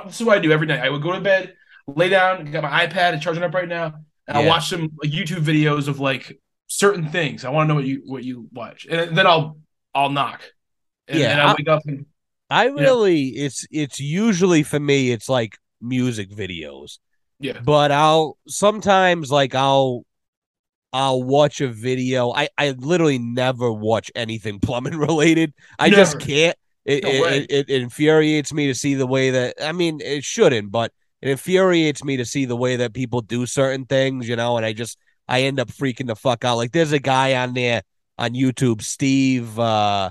this 0.06 0.20
is 0.20 0.26
what 0.26 0.38
I 0.38 0.40
do 0.40 0.50
every 0.52 0.66
night. 0.66 0.80
I 0.80 0.90
would 0.90 1.02
go 1.02 1.12
to 1.12 1.20
bed, 1.20 1.54
lay 1.86 2.08
down, 2.08 2.44
got 2.50 2.62
my 2.62 2.86
iPad, 2.86 3.14
it's 3.14 3.22
charging 3.22 3.42
up 3.42 3.54
right 3.54 3.68
now, 3.68 3.94
and 4.26 4.36
I'll 4.38 4.46
watch 4.46 4.68
some 4.68 4.90
like 5.02 5.10
YouTube 5.12 5.44
videos 5.44 5.88
of 5.88 6.00
like 6.00 6.38
certain 6.66 7.08
things. 7.10 7.44
I 7.44 7.50
want 7.50 7.66
to 7.66 7.68
know 7.68 7.74
what 7.76 7.84
you 7.84 8.02
what 8.06 8.24
you 8.24 8.48
watch, 8.52 8.86
and 8.90 9.16
then 9.16 9.26
I'll 9.26 9.58
I'll 9.94 10.10
knock, 10.10 10.42
and 11.08 11.18
Yeah, 11.18 11.28
then 11.28 11.40
I 11.40 11.50
I- 11.50 11.54
wake 11.58 11.68
up 11.68 11.82
and 11.86 12.06
I 12.50 12.66
really 12.66 13.28
it's 13.30 13.66
it's 13.70 13.98
usually 14.00 14.62
for 14.62 14.78
me 14.78 15.10
it's 15.12 15.28
like 15.28 15.56
music 15.80 16.30
videos. 16.30 16.98
yeah, 17.40 17.60
But 17.60 17.90
I'll 17.90 18.38
sometimes 18.48 19.30
like 19.30 19.54
I'll 19.54 20.04
I'll 20.92 21.22
watch 21.22 21.60
a 21.60 21.68
video. 21.68 22.32
I 22.32 22.48
I 22.56 22.70
literally 22.70 23.18
never 23.18 23.72
watch 23.72 24.10
anything 24.14 24.60
plumbing 24.62 24.96
related. 24.96 25.52
I 25.78 25.90
just 25.90 26.20
can't. 26.20 26.56
It, 26.84 27.02
No 27.02 27.10
it, 27.10 27.50
it, 27.50 27.70
it 27.70 27.82
infuriates 27.82 28.52
me 28.52 28.66
to 28.66 28.74
see 28.74 28.94
the 28.94 29.06
way 29.06 29.30
that 29.30 29.56
I 29.62 29.72
mean 29.72 30.00
it 30.02 30.22
shouldn't, 30.22 30.70
but 30.70 30.92
it 31.24 31.30
infuriates 31.30 32.04
me 32.04 32.18
to 32.18 32.24
see 32.26 32.44
the 32.44 32.54
way 32.54 32.76
that 32.76 32.92
people 32.92 33.22
do 33.22 33.46
certain 33.46 33.86
things, 33.86 34.28
you 34.28 34.36
know, 34.36 34.58
and 34.58 34.66
I 34.66 34.74
just 34.74 34.98
I 35.26 35.42
end 35.42 35.58
up 35.58 35.68
freaking 35.68 36.06
the 36.06 36.14
fuck 36.14 36.44
out. 36.44 36.58
Like 36.58 36.72
there's 36.72 36.92
a 36.92 36.98
guy 36.98 37.34
on 37.34 37.54
there 37.54 37.80
on 38.18 38.34
YouTube, 38.34 38.82
Steve 38.82 39.58
uh 39.58 40.10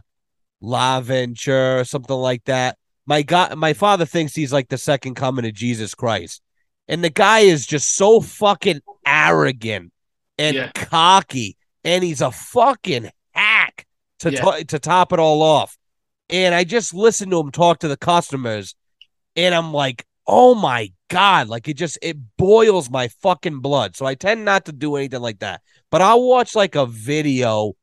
LaVenture 0.63 1.81
or 1.81 1.83
something 1.83 2.15
like 2.15 2.43
that. 2.45 2.77
My 3.05 3.21
God, 3.21 3.55
my 3.57 3.73
father 3.73 4.05
thinks 4.05 4.33
he's 4.33 4.53
like 4.53 4.69
the 4.69 4.77
second 4.77 5.15
coming 5.15 5.45
of 5.45 5.53
Jesus 5.53 5.93
Christ. 5.93 6.41
And 6.87 7.03
the 7.03 7.09
guy 7.09 7.39
is 7.39 7.65
just 7.67 7.95
so 7.95 8.19
fucking 8.19 8.81
arrogant 9.05 9.91
and 10.37 10.55
Yeah. 10.55 10.71
cocky, 10.73 11.57
and 11.83 12.03
he's 12.03 12.21
a 12.21 12.31
fucking 12.31 13.11
hack 13.33 13.85
to 14.19 14.31
Yeah. 14.31 14.41
to- 14.41 14.65
to 14.65 14.79
top 14.79 15.13
it 15.13 15.19
all 15.19 15.43
off. 15.43 15.77
And 16.29 16.55
I 16.55 16.63
just 16.63 16.93
listened 16.93 17.31
to 17.31 17.39
him 17.39 17.51
talk 17.51 17.79
to 17.79 17.87
the 17.87 17.97
customers, 17.97 18.73
and 19.35 19.53
I'm 19.53 19.73
like, 19.73 20.05
oh 20.25 20.55
my 20.55 20.91
god, 21.13 21.47
like 21.47 21.67
it 21.67 21.75
just 21.77 21.97
it 22.01 22.17
boils 22.37 22.89
my 22.89 23.07
fucking 23.21 23.59
blood. 23.59 23.95
So 23.95 24.05
I 24.05 24.15
tend 24.15 24.43
not 24.45 24.65
to 24.65 24.71
do 24.71 24.95
anything 24.95 25.21
like 25.21 25.39
that. 25.39 25.61
But 25.91 26.01
I'll 26.01 26.23
watch 26.27 26.55
like 26.55 26.75
a 26.75 26.85
video 26.85 27.73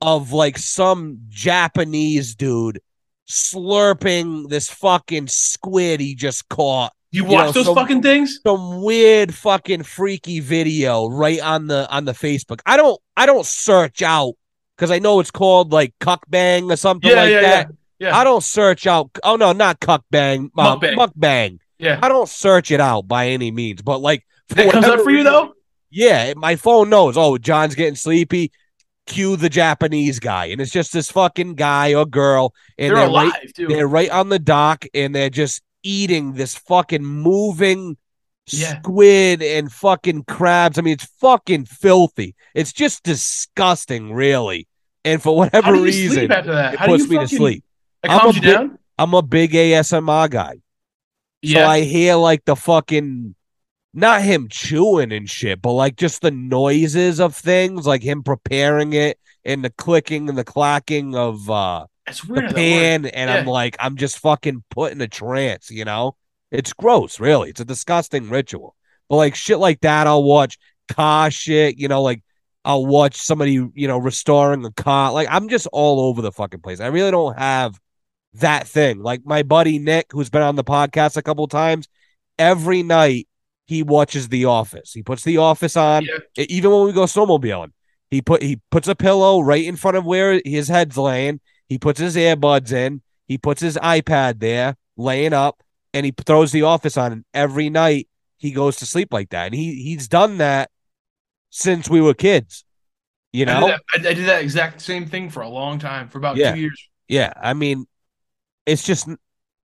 of 0.00 0.32
like 0.32 0.58
some 0.58 1.20
Japanese 1.28 2.34
dude 2.34 2.80
slurping 3.28 4.48
this 4.48 4.68
fucking 4.70 5.26
squid 5.28 6.00
he 6.00 6.14
just 6.14 6.48
caught 6.48 6.92
You 7.10 7.24
You 7.24 7.30
watch 7.30 7.46
know, 7.46 7.52
those 7.52 7.66
some- 7.66 7.74
fucking 7.74 8.02
things? 8.02 8.40
some 8.46 8.82
weird 8.82 9.34
fucking 9.34 9.82
freaky 9.84 10.40
video 10.40 11.08
right 11.08 11.40
on 11.40 11.66
the 11.66 11.88
on 11.90 12.04
the 12.04 12.12
Facebook. 12.12 12.60
I 12.66 12.76
don't 12.76 13.00
I 13.16 13.26
don't 13.26 13.46
search 13.46 14.02
out 14.02 14.34
because 14.76 14.90
I 14.90 14.98
know 14.98 15.20
it's 15.20 15.30
called 15.30 15.72
like 15.72 15.94
cuck 16.00 16.24
bang 16.28 16.70
or 16.70 16.76
something 16.76 17.10
Yeah, 17.10 17.16
like 17.16 17.30
yeah, 17.30 17.40
that. 17.40 17.66
yeah. 17.68 17.72
Yeah. 17.98 18.16
I 18.18 18.24
don't 18.24 18.42
search 18.44 18.86
out. 18.86 19.10
Oh 19.24 19.36
no, 19.36 19.52
not 19.52 19.80
cuckbang. 19.80 20.50
Uh, 20.56 20.76
Mukbang. 20.76 20.94
mukbang. 20.96 21.58
Yeah. 21.78 21.98
I 22.02 22.08
don't 22.08 22.28
search 22.28 22.70
it 22.70 22.80
out 22.80 23.06
by 23.08 23.28
any 23.28 23.50
means, 23.50 23.82
but 23.82 23.98
like 24.00 24.24
for 24.48 24.54
That 24.56 24.72
comes 24.72 24.86
up 24.86 25.00
for 25.00 25.10
you 25.10 25.24
though? 25.24 25.54
Yeah, 25.90 26.32
my 26.36 26.56
phone 26.56 26.90
knows. 26.90 27.16
Oh, 27.16 27.38
John's 27.38 27.74
getting 27.74 27.94
sleepy. 27.96 28.50
Cue 29.06 29.36
the 29.36 29.48
Japanese 29.48 30.18
guy, 30.18 30.46
and 30.46 30.60
it's 30.60 30.72
just 30.72 30.92
this 30.92 31.10
fucking 31.12 31.54
guy 31.54 31.94
or 31.94 32.04
girl, 32.04 32.52
and 32.76 32.88
They're 32.90 32.96
they're, 32.96 33.06
alive 33.08 33.32
right. 33.34 33.54
too. 33.54 33.66
They're 33.68 33.86
right 33.86 34.10
on 34.10 34.30
the 34.30 34.40
dock, 34.40 34.84
and 34.94 35.14
they're 35.14 35.30
just 35.30 35.62
eating 35.84 36.32
this 36.32 36.56
fucking 36.56 37.04
moving 37.04 37.96
Yeah. 38.50 38.80
squid 38.80 39.42
and 39.44 39.70
fucking 39.70 40.24
crabs. 40.24 40.76
I 40.76 40.82
mean, 40.82 40.94
it's 40.94 41.04
fucking 41.20 41.66
filthy. 41.66 42.34
It's 42.52 42.72
just 42.72 43.04
disgusting, 43.04 44.12
really. 44.12 44.66
And 45.04 45.22
for 45.22 45.36
whatever 45.36 45.66
How 45.66 45.72
do 45.74 45.78
you 45.78 45.84
reason, 45.84 46.24
it 46.32 46.76
How 46.76 46.86
puts 46.86 47.08
me 47.08 47.18
to 47.18 47.28
sleep. 47.28 47.64
It 48.02 48.10
I'm 48.10 48.18
calms 48.20 48.32
a 48.32 48.36
you 48.36 48.42
bit- 48.42 48.52
down? 48.54 48.78
I'm 48.98 49.14
a 49.14 49.22
big 49.22 49.52
ASMR 49.52 50.28
guy. 50.28 50.56
So 51.44 51.64
I 51.64 51.82
hear 51.82 52.14
like 52.16 52.44
the 52.44 52.56
fucking 52.56 53.34
not 53.94 54.22
him 54.22 54.48
chewing 54.48 55.12
and 55.12 55.28
shit, 55.28 55.62
but 55.62 55.72
like 55.72 55.96
just 55.96 56.20
the 56.20 56.30
noises 56.30 57.18
of 57.20 57.34
things, 57.34 57.86
like 57.86 58.02
him 58.02 58.22
preparing 58.22 58.92
it 58.92 59.18
and 59.44 59.64
the 59.64 59.70
clicking 59.70 60.28
and 60.28 60.36
the 60.36 60.44
clacking 60.44 61.14
of 61.16 61.48
uh 61.48 61.86
it's 62.06 62.20
the 62.20 62.32
weird. 62.34 62.48
that 62.50 62.54
pan, 62.54 63.02
works. 63.02 63.14
and 63.14 63.30
I'm 63.30 63.46
like, 63.46 63.76
I'm 63.80 63.96
just 63.96 64.18
fucking 64.18 64.64
put 64.70 64.92
in 64.92 65.00
a 65.00 65.08
trance, 65.08 65.70
you 65.70 65.84
know? 65.84 66.16
It's 66.50 66.72
gross, 66.72 67.18
really. 67.18 67.50
It's 67.50 67.60
a 67.60 67.64
disgusting 67.64 68.28
ritual. 68.28 68.76
But 69.08 69.16
like 69.16 69.34
shit 69.34 69.58
like 69.58 69.80
that, 69.80 70.06
I'll 70.06 70.22
watch 70.22 70.58
car 70.88 71.30
shit, 71.30 71.78
you 71.78 71.88
know, 71.88 72.02
like 72.02 72.22
I'll 72.64 72.86
watch 72.86 73.16
somebody, 73.16 73.52
you 73.52 73.88
know, 73.88 73.98
restoring 73.98 74.64
a 74.64 74.72
car. 74.72 75.12
Like 75.12 75.28
I'm 75.30 75.48
just 75.48 75.66
all 75.72 76.00
over 76.00 76.22
the 76.22 76.32
fucking 76.32 76.60
place. 76.60 76.80
I 76.80 76.88
really 76.88 77.10
don't 77.10 77.38
have 77.38 77.78
that 78.40 78.66
thing. 78.66 79.00
Like 79.00 79.24
my 79.24 79.42
buddy 79.42 79.78
Nick, 79.78 80.06
who's 80.10 80.30
been 80.30 80.42
on 80.42 80.56
the 80.56 80.64
podcast 80.64 81.16
a 81.16 81.22
couple 81.22 81.46
times, 81.48 81.88
every 82.38 82.82
night 82.82 83.28
he 83.66 83.82
watches 83.82 84.28
The 84.28 84.44
Office. 84.44 84.92
He 84.92 85.02
puts 85.02 85.24
The 85.24 85.38
Office 85.38 85.76
on, 85.76 86.04
Yeah. 86.04 86.44
even 86.48 86.70
when 86.70 86.84
we 86.86 86.92
go 86.92 87.04
snowmobiling. 87.04 87.72
He 88.10 88.22
put 88.22 88.42
he 88.42 88.60
puts 88.70 88.86
a 88.88 88.94
pillow 88.94 89.40
right 89.40 89.64
in 89.64 89.76
front 89.76 89.96
of 89.96 90.04
where 90.04 90.40
his 90.44 90.68
head's 90.68 90.96
laying. 90.96 91.40
He 91.68 91.78
puts 91.78 91.98
his 91.98 92.14
earbuds 92.16 92.70
in. 92.72 93.02
He 93.26 93.36
puts 93.38 93.60
his 93.60 93.76
iPad 93.78 94.38
there, 94.38 94.76
laying 94.96 95.32
up, 95.32 95.60
and 95.92 96.06
he 96.06 96.12
throws 96.12 96.52
The 96.52 96.62
Office 96.62 96.96
on. 96.96 97.10
And 97.12 97.24
every 97.34 97.68
night 97.68 98.08
he 98.38 98.52
goes 98.52 98.76
to 98.76 98.86
sleep 98.86 99.12
like 99.12 99.30
that. 99.30 99.46
And 99.46 99.54
he 99.54 99.82
he's 99.82 100.06
done 100.06 100.38
that 100.38 100.70
since 101.50 101.88
we 101.90 102.00
were 102.00 102.14
kids. 102.14 102.64
You 103.32 103.46
I 103.46 103.60
know? 103.60 103.66
did, 103.66 103.70
that, 103.70 103.80
I, 103.92 104.10
I 104.10 104.14
did 104.14 104.26
that 104.28 104.42
exact 104.42 104.80
same 104.80 105.06
thing 105.06 105.28
for 105.28 105.40
a 105.42 105.48
long 105.48 105.78
time, 105.80 106.08
for 106.08 106.18
about 106.18 106.36
Yeah. 106.36 106.52
two 106.54 106.60
years. 106.60 106.88
Yeah, 107.08 107.32
I 107.40 107.54
mean, 107.54 107.86
it's 108.66 108.84
just 108.84 109.08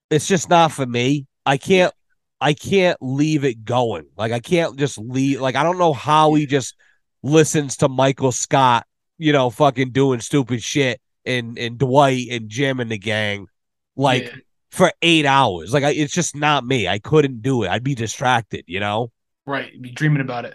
it's 0.09 0.27
just 0.27 0.49
not 0.49 0.71
for 0.71 0.85
me. 0.85 1.25
I 1.45 1.57
can't 1.57 1.93
I 2.41 2.53
can't 2.53 2.97
leave 3.01 3.43
it 3.43 3.65
going. 3.65 4.05
Like 4.17 4.31
I 4.31 4.39
can't 4.39 4.77
just 4.77 4.97
leave. 4.97 5.41
Like 5.41 5.55
I 5.55 5.63
don't 5.63 5.77
know 5.79 5.93
how 5.93 6.33
he 6.35 6.45
just 6.45 6.75
listens 7.23 7.77
to 7.77 7.89
Michael 7.89 8.31
Scott, 8.31 8.85
you 9.17 9.33
know, 9.33 9.49
fucking 9.49 9.91
doing 9.91 10.19
stupid 10.19 10.61
shit, 10.61 11.01
and 11.25 11.57
and 11.57 11.77
Dwight 11.77 12.27
and 12.31 12.49
Jim 12.49 12.79
and 12.79 12.91
the 12.91 12.97
gang, 12.97 13.47
like 13.95 14.23
Yeah. 14.25 14.35
for 14.71 14.91
eight 15.01 15.25
hours. 15.25 15.73
Like 15.73 15.83
I, 15.83 15.91
it's 15.91 16.13
just 16.13 16.35
not 16.35 16.65
me. 16.65 16.87
I 16.87 16.99
couldn't 16.99 17.41
do 17.41 17.63
it. 17.63 17.69
I'd 17.69 17.83
be 17.83 17.95
distracted. 17.95 18.63
You 18.67 18.79
know. 18.79 19.11
right, 19.45 19.71
be 19.81 19.91
dreaming 19.91 20.21
about 20.21 20.45
it. 20.45 20.53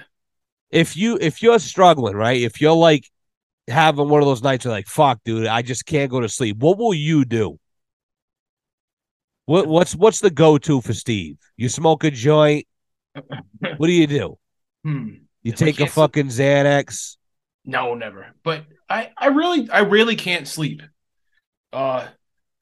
if 0.71 0.97
you 0.97 1.19
if 1.21 1.43
you're 1.43 1.59
struggling, 1.59 2.15
right? 2.17 2.41
If 2.41 2.61
you're 2.61 2.75
like 2.75 3.11
having 3.69 4.09
one 4.09 4.21
of 4.23 4.27
those 4.27 4.43
nights 4.43 4.65
where 4.65 4.73
like, 4.75 4.87
fuck, 4.87 5.21
dude, 5.25 5.47
I 5.47 5.63
just 5.63 5.87
can't 5.87 6.11
go 6.11 6.21
to 6.21 6.29
sleep. 6.29 6.59
What 6.59 6.79
will 6.79 6.95
you 6.95 7.25
do? 7.25 7.59
What 9.47 9.67
what's 9.67 9.95
what's 9.95 10.21
the 10.21 10.31
go 10.31 10.59
to 10.59 10.81
for 10.81 10.93
Steve? 10.95 11.37
You 11.57 11.69
smoke 11.69 12.05
a 12.05 12.11
joint. 12.11 12.67
What 13.77 13.87
do 13.87 13.93
you 13.93 14.07
do? 14.07 14.39
Hmm. 14.85 15.09
You 15.43 15.53
take 15.53 15.77
a 15.77 15.79
can't 15.79 15.91
sleep- 15.91 15.91
fucking 15.91 16.27
Xanax. 16.27 17.17
No, 17.65 17.95
never. 17.95 18.27
But 18.43 18.65
I, 18.91 19.11
I 19.17 19.29
really, 19.29 19.71
I 19.71 19.81
really 19.81 20.17
can't 20.17 20.47
sleep. 20.47 20.83
Uh, 21.73 22.07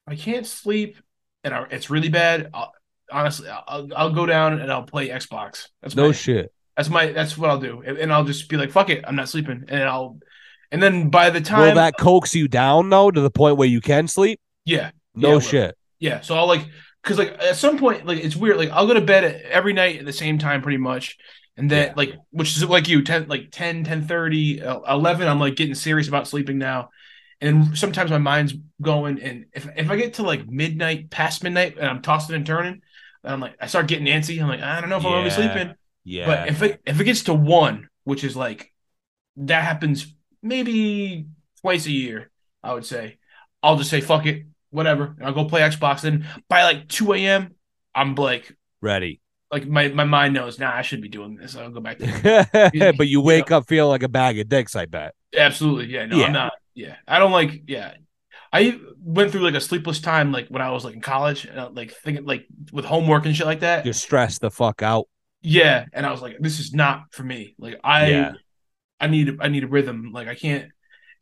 I 0.07 0.15
can't 0.15 0.45
sleep, 0.45 0.97
and 1.43 1.53
I, 1.53 1.65
it's 1.71 1.89
really 1.89 2.07
bad. 2.09 2.49
I'll, 2.53 2.71
honestly, 3.11 3.49
I'll, 3.49 3.89
I'll 3.95 4.13
go 4.13 4.25
down 4.25 4.59
and 4.61 4.71
I'll 4.71 4.83
play 4.83 5.09
Xbox. 5.09 5.67
That's 5.81 5.95
No 5.95 6.07
my, 6.07 6.11
shit. 6.13 6.53
that's 6.77 6.89
my, 6.89 7.07
that's 7.11 7.37
what 7.37 7.49
I'll 7.49 7.59
do, 7.59 7.83
and, 7.85 7.97
and 7.97 8.13
I'll 8.13 8.23
just 8.23 8.47
be 8.47 8.55
like, 8.57 8.71
fuck 8.71 8.89
it, 8.89 9.03
I'm 9.05 9.15
not 9.17 9.27
sleeping, 9.29 9.65
and 9.67 9.83
I'll, 9.83 10.19
and 10.71 10.81
then 10.81 11.09
by 11.09 11.29
the 11.29 11.41
time 11.41 11.67
Will 11.67 11.75
that 11.75 11.97
coax 11.99 12.33
you 12.33 12.47
down 12.47 12.89
though 12.89 13.11
to 13.11 13.19
the 13.21 13.29
point 13.31 13.57
where 13.57 13.67
you 13.67 13.81
can 13.81 14.07
sleep? 14.07 14.39
yeah, 14.65 14.91
No 15.15 15.33
Yeah, 15.33 15.39
shit. 15.39 15.77
Yeah, 15.99 16.21
so 16.21 16.35
I'll 16.35 16.47
like 16.47 16.65
because 17.03 17.17
like 17.17 17.31
at 17.41 17.55
some 17.55 17.77
point 17.77 18.05
like 18.05 18.19
it's 18.23 18.35
weird 18.35 18.57
like 18.57 18.69
I'll 18.69 18.87
go 18.87 18.93
to 18.93 19.01
bed 19.01 19.23
every 19.49 19.73
night 19.73 19.99
at 19.99 20.05
the 20.05 20.13
same 20.13 20.37
time 20.37 20.61
pretty 20.61 20.77
much 20.77 21.17
and 21.57 21.69
then 21.69 21.87
Yeah. 21.89 21.93
like 21.95 22.15
which 22.31 22.55
is 22.55 22.63
like 22.63 22.87
you 22.87 23.03
10 23.03 23.27
like 23.27 23.49
10 23.51 23.83
10 23.83 24.03
30 24.07 24.61
uh, 24.61 24.79
11 24.93 25.27
I'm 25.27 25.39
like 25.39 25.55
getting 25.55 25.75
serious 25.75 26.07
about 26.07 26.27
sleeping 26.27 26.57
now 26.57 26.89
and 27.41 27.77
sometimes 27.77 28.09
my 28.11 28.17
mind's 28.19 28.53
going 28.81 29.21
and 29.21 29.45
if 29.53 29.67
if 29.75 29.89
I 29.89 29.95
get 29.97 30.15
to 30.15 30.23
like 30.23 30.47
midnight 30.47 31.09
past 31.09 31.43
midnight 31.43 31.77
and 31.77 31.87
I'm 31.87 32.01
tossing 32.01 32.35
and 32.35 32.45
turning 32.45 32.81
I'm 33.23 33.39
like 33.39 33.55
I 33.61 33.67
start 33.67 33.87
getting 33.87 34.07
antsy 34.07 34.41
I'm 34.41 34.47
like 34.47 34.61
I 34.61 34.79
don't 34.81 34.89
know 34.89 34.97
if 34.97 35.05
I'm 35.05 35.11
gonna 35.11 35.23
be 35.25 35.29
sleeping 35.29 35.73
Yeah. 36.03 36.25
but 36.25 36.47
if 36.49 36.61
it 36.61 36.81
if 36.85 36.99
it 36.99 37.03
gets 37.03 37.23
to 37.23 37.33
one 37.33 37.89
which 38.05 38.23
is 38.23 38.35
like 38.35 38.71
that 39.37 39.63
happens 39.63 40.13
maybe 40.41 41.25
twice 41.61 41.85
a 41.85 41.91
year 41.91 42.31
I 42.63 42.73
would 42.73 42.85
say 42.85 43.17
I'll 43.61 43.77
just 43.77 43.89
say 43.89 44.01
fuck 44.01 44.25
it 44.25 44.45
whatever. 44.73 45.15
And 45.17 45.25
I'll 45.25 45.33
go 45.33 45.45
play 45.45 45.61
Xbox. 45.61 46.03
And 46.03 46.25
by 46.49 46.63
like 46.63 46.87
2 46.89 47.13
a.m., 47.13 47.55
I'm 47.95 48.15
like, 48.15 48.55
Ready. 48.81 49.21
like 49.51 49.65
my, 49.67 49.87
my 49.89 50.03
mind 50.03 50.33
knows, 50.33 50.59
nah, 50.59 50.73
I 50.75 50.81
should 50.81 51.01
be 51.01 51.09
doing 51.09 51.35
this. 51.35 51.55
I'll 51.55 51.69
go 51.69 51.79
back 51.79 51.99
to 51.99 52.93
but 52.97 53.07
you 53.07 53.21
wake 53.21 53.51
up 53.51 53.67
feeling 53.67 53.89
like 53.89 54.03
a 54.03 54.09
bag 54.09 54.39
of 54.39 54.49
dicks, 54.49 54.75
I 54.75 54.85
bet. 54.85 55.13
absolutely. 55.37 55.93
Yeah, 55.93 56.05
no, 56.07 56.17
Yeah. 56.17 56.25
I'm 56.25 56.33
not. 56.33 56.53
Yeah, 56.75 56.95
I 57.07 57.19
don't 57.19 57.31
like. 57.31 57.63
Yeah, 57.67 57.93
I 58.51 58.79
went 58.99 59.31
through 59.31 59.41
like 59.41 59.53
a 59.53 59.61
sleepless 59.61 59.99
time, 60.01 60.31
like 60.31 60.47
when 60.47 60.61
I 60.63 60.71
was 60.71 60.83
like 60.83 60.95
in 60.95 61.01
college, 61.01 61.45
and 61.45 61.59
I, 61.59 61.67
like 61.67 61.91
thinking 61.91 62.25
like 62.25 62.47
with 62.71 62.83
homework 62.83 63.27
and 63.27 63.35
shit 63.35 63.45
like 63.45 63.59
that. 63.59 63.85
Just 63.85 64.01
stress 64.03 64.39
the 64.39 64.49
fuck 64.49 64.81
out. 64.81 65.07
Yeah, 65.43 65.85
and 65.93 66.03
I 66.03 66.11
was 66.11 66.21
like, 66.23 66.37
this 66.39 66.59
is 66.59 66.73
not 66.73 67.03
for 67.11 67.21
me. 67.21 67.53
Like 67.59 67.79
I, 67.83 68.09
Yeah. 68.09 68.31
I 68.99 69.05
need 69.07 69.37
I 69.39 69.49
need 69.49 69.63
a 69.63 69.67
rhythm. 69.67 70.11
Like 70.13 70.27
I 70.27 70.33
can't. 70.33 70.71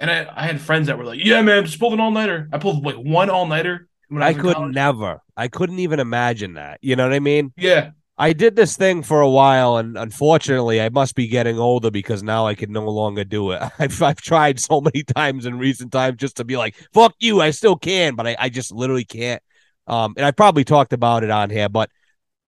And 0.02 0.10
I, 0.12 0.28
I 0.36 0.48
had 0.48 0.60
friends 0.60 0.88
that 0.88 0.98
were 0.98 1.06
like, 1.06 1.24
yeah, 1.24 1.42
man, 1.42 1.64
just 1.64 1.80
pulled 1.80 1.94
an 1.94 2.00
all 2.00 2.12
nighter. 2.12 2.50
I 2.52 2.58
pulled 2.58 2.84
like 2.84 2.96
one 2.96 3.30
all 3.30 3.46
nighter 3.46 3.88
I, 4.20 4.30
I 4.30 4.34
could 4.34 4.56
college. 4.56 4.74
never. 4.74 5.22
I 5.38 5.48
couldn't 5.48 5.80
even 5.80 6.00
imagine 6.00 6.56
that. 6.56 6.80
You 6.82 6.96
know 6.96 7.04
what 7.04 7.14
I 7.14 7.20
mean? 7.20 7.54
Yeah, 7.56 7.92
I 8.18 8.34
did 8.34 8.56
this 8.56 8.76
thing 8.76 9.04
for 9.04 9.22
a 9.22 9.30
while, 9.30 9.78
and 9.78 9.98
unfortunately, 9.98 10.82
I 10.82 10.90
must 10.90 11.16
be 11.16 11.28
getting 11.28 11.58
older 11.60 11.92
because 11.92 12.24
now 12.24 12.46
I 12.46 12.56
can 12.56 12.72
no 12.72 12.88
longer 12.90 13.24
do 13.24 13.52
it. 13.52 13.62
I've, 13.80 14.02
I've 14.02 14.22
tried 14.22 14.60
so 14.60 14.82
many 14.82 15.04
times 15.16 15.46
in 15.46 15.58
recent 15.58 15.92
times 15.92 16.18
just 16.18 16.38
to 16.38 16.44
be 16.44 16.58
like, 16.58 16.76
fuck 16.94 17.14
you, 17.20 17.42
I 17.42 17.52
still 17.52 17.76
can, 17.76 18.16
but 18.16 18.28
I, 18.28 18.36
I 18.38 18.50
just 18.50 18.72
literally 18.72 19.06
can't. 19.06 19.42
Um, 19.88 20.14
and 20.18 20.26
I 20.26 20.32
probably 20.32 20.64
talked 20.64 20.94
about 20.94 21.24
it 21.24 21.32
on 21.32 21.50
here, 21.50 21.70
but 21.70 21.90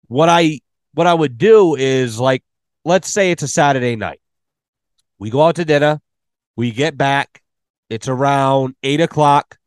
what 0.08 0.30
I 0.30 0.60
what 0.94 1.08
I 1.08 1.14
would 1.14 1.38
do 1.38 1.76
is 1.76 2.20
like, 2.20 2.44
let's 2.84 3.12
say 3.12 3.32
it's 3.32 3.44
a 3.44 3.48
Saturday 3.48 3.96
night. 3.96 4.22
We 5.18 5.30
go 5.30 5.42
out 5.42 5.56
to 5.56 5.66
dinner, 5.66 6.02
we 6.56 6.72
get 6.72 6.98
back, 6.98 7.43
it's 7.94 8.08
around 8.08 8.76
eight 8.84 9.02
o'clock. 9.02 9.58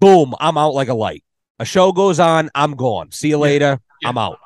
Boom, 0.00 0.34
I'm 0.40 0.58
out 0.58 0.74
like 0.74 0.88
a 0.88 0.94
light. 0.94 1.24
A 1.58 1.64
show 1.64 1.92
goes 1.92 2.20
on, 2.20 2.50
I'm 2.54 2.74
gone. 2.74 3.12
See 3.12 3.28
you 3.28 3.38
later. 3.38 3.80
Yeah. 4.02 4.08
I'm 4.08 4.18
out 4.18 4.38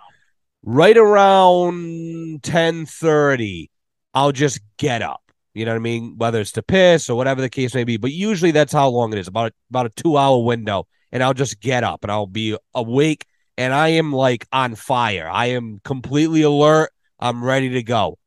right 0.63 0.97
around 0.97 2.43
10:30 2.43 3.71
I'll 4.15 4.33
just 4.33 4.61
get 4.79 5.03
up. 5.03 5.23
You 5.55 5.65
know 5.65 5.73
what 5.73 5.77
I 5.77 5.81
mean? 5.81 6.15
Whether 6.19 6.41
it's 6.41 6.53
to 6.53 6.63
piss 6.63 7.09
or 7.09 7.17
whatever 7.17 7.41
the 7.41 7.51
case 7.51 7.75
may 7.75 7.85
be. 7.85 7.97
But 7.97 8.13
usually 8.13 8.51
that's 8.51 8.73
how 8.73 8.89
long 8.89 9.13
it 9.13 9.19
is 9.19 9.29
about 9.29 9.53
about 9.71 9.87
a 9.87 9.91
two 9.91 10.17
hour 10.17 10.43
window. 10.43 10.87
And 11.13 11.23
I'll 11.23 11.35
just 11.35 11.61
get 11.61 11.85
up 11.85 12.05
and 12.05 12.11
I'll 12.13 12.27
be 12.27 12.57
awake 12.75 13.27
and 13.57 13.73
I 13.73 13.89
am 13.89 14.13
like 14.13 14.47
on 14.53 14.75
fire. 14.75 15.29
I 15.31 15.47
am 15.47 15.81
completely 15.85 16.43
alert. 16.43 16.91
I'm 17.19 17.43
ready 17.43 17.71
to 17.71 17.83
go. 17.83 18.19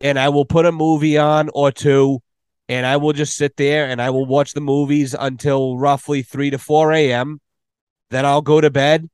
And 0.00 0.18
I 0.18 0.28
will 0.28 0.44
put 0.44 0.66
a 0.66 0.72
movie 0.72 1.18
on 1.18 1.48
or 1.54 1.72
two 1.72 2.20
and 2.68 2.84
I 2.84 2.96
will 2.96 3.12
just 3.12 3.36
sit 3.36 3.56
there 3.56 3.86
and 3.86 4.00
I 4.00 4.10
will 4.10 4.26
watch 4.26 4.52
the 4.52 4.60
movies 4.60 5.14
until 5.18 5.78
roughly 5.78 6.22
3 6.22 6.50
to 6.50 6.58
4 6.58 6.92
a.m. 6.92 7.40
Then 8.10 8.26
I'll 8.26 8.42
go 8.42 8.60
to 8.60 8.70
bed 8.70 9.08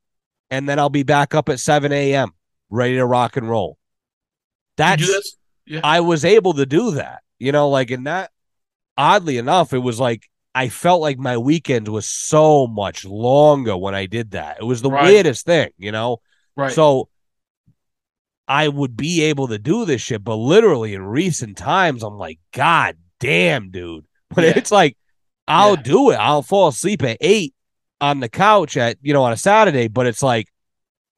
and 0.49 0.67
then 0.67 0.79
I'll 0.79 0.89
be 0.89 1.03
back 1.03 1.33
up 1.33 1.49
at 1.49 1.59
7 1.59 1.91
a.m. 1.91 2.31
ready 2.69 2.95
to 2.95 3.05
rock 3.05 3.37
and 3.37 3.49
roll. 3.49 3.77
That's 4.77 5.37
yeah. 5.65 5.79
I 5.83 6.01
was 6.01 6.25
able 6.25 6.53
to 6.53 6.65
do 6.65 6.91
that. 6.91 7.21
You 7.39 7.51
know, 7.51 7.69
like 7.69 7.91
in 7.91 8.03
that 8.03 8.31
oddly 8.97 9.37
enough, 9.37 9.73
it 9.73 9.79
was 9.79 9.99
like 9.99 10.29
I 10.53 10.69
felt 10.69 11.01
like 11.01 11.17
my 11.17 11.37
weekend 11.37 11.87
was 11.87 12.07
so 12.07 12.67
much 12.67 13.05
longer 13.05 13.75
when 13.75 13.95
I 13.95 14.05
did 14.05 14.31
that. 14.31 14.57
It 14.59 14.63
was 14.63 14.81
the 14.81 14.91
right. 14.91 15.05
weirdest 15.05 15.45
thing, 15.45 15.69
you 15.77 15.91
know? 15.91 16.21
Right. 16.55 16.71
So 16.71 17.09
I 18.47 18.67
would 18.67 18.95
be 18.95 19.23
able 19.23 19.49
to 19.49 19.57
do 19.57 19.83
this 19.83 20.01
shit, 20.01 20.23
but 20.23 20.35
literally 20.35 20.93
in 20.93 21.03
recent 21.03 21.57
times, 21.57 22.03
I'm 22.03 22.17
like, 22.17 22.39
God 22.53 22.95
damn, 23.25 23.71
dude. 23.71 24.05
But 24.33 24.43
yeah. 24.43 24.53
it's 24.55 24.71
like, 24.71 24.97
I'll 25.47 25.75
yeah. 25.75 25.83
do 25.83 26.09
it. 26.09 26.15
I'll 26.15 26.41
fall 26.41 26.67
asleep 26.67 27.03
at 27.03 27.17
eight 27.21 27.53
on 28.01 28.19
the 28.19 28.27
couch 28.27 28.75
at, 28.75 28.97
you 29.01 29.13
know, 29.13 29.23
on 29.23 29.31
a 29.31 29.37
Saturday, 29.37 29.87
but 29.87 30.07
it's 30.07 30.23
like 30.23 30.47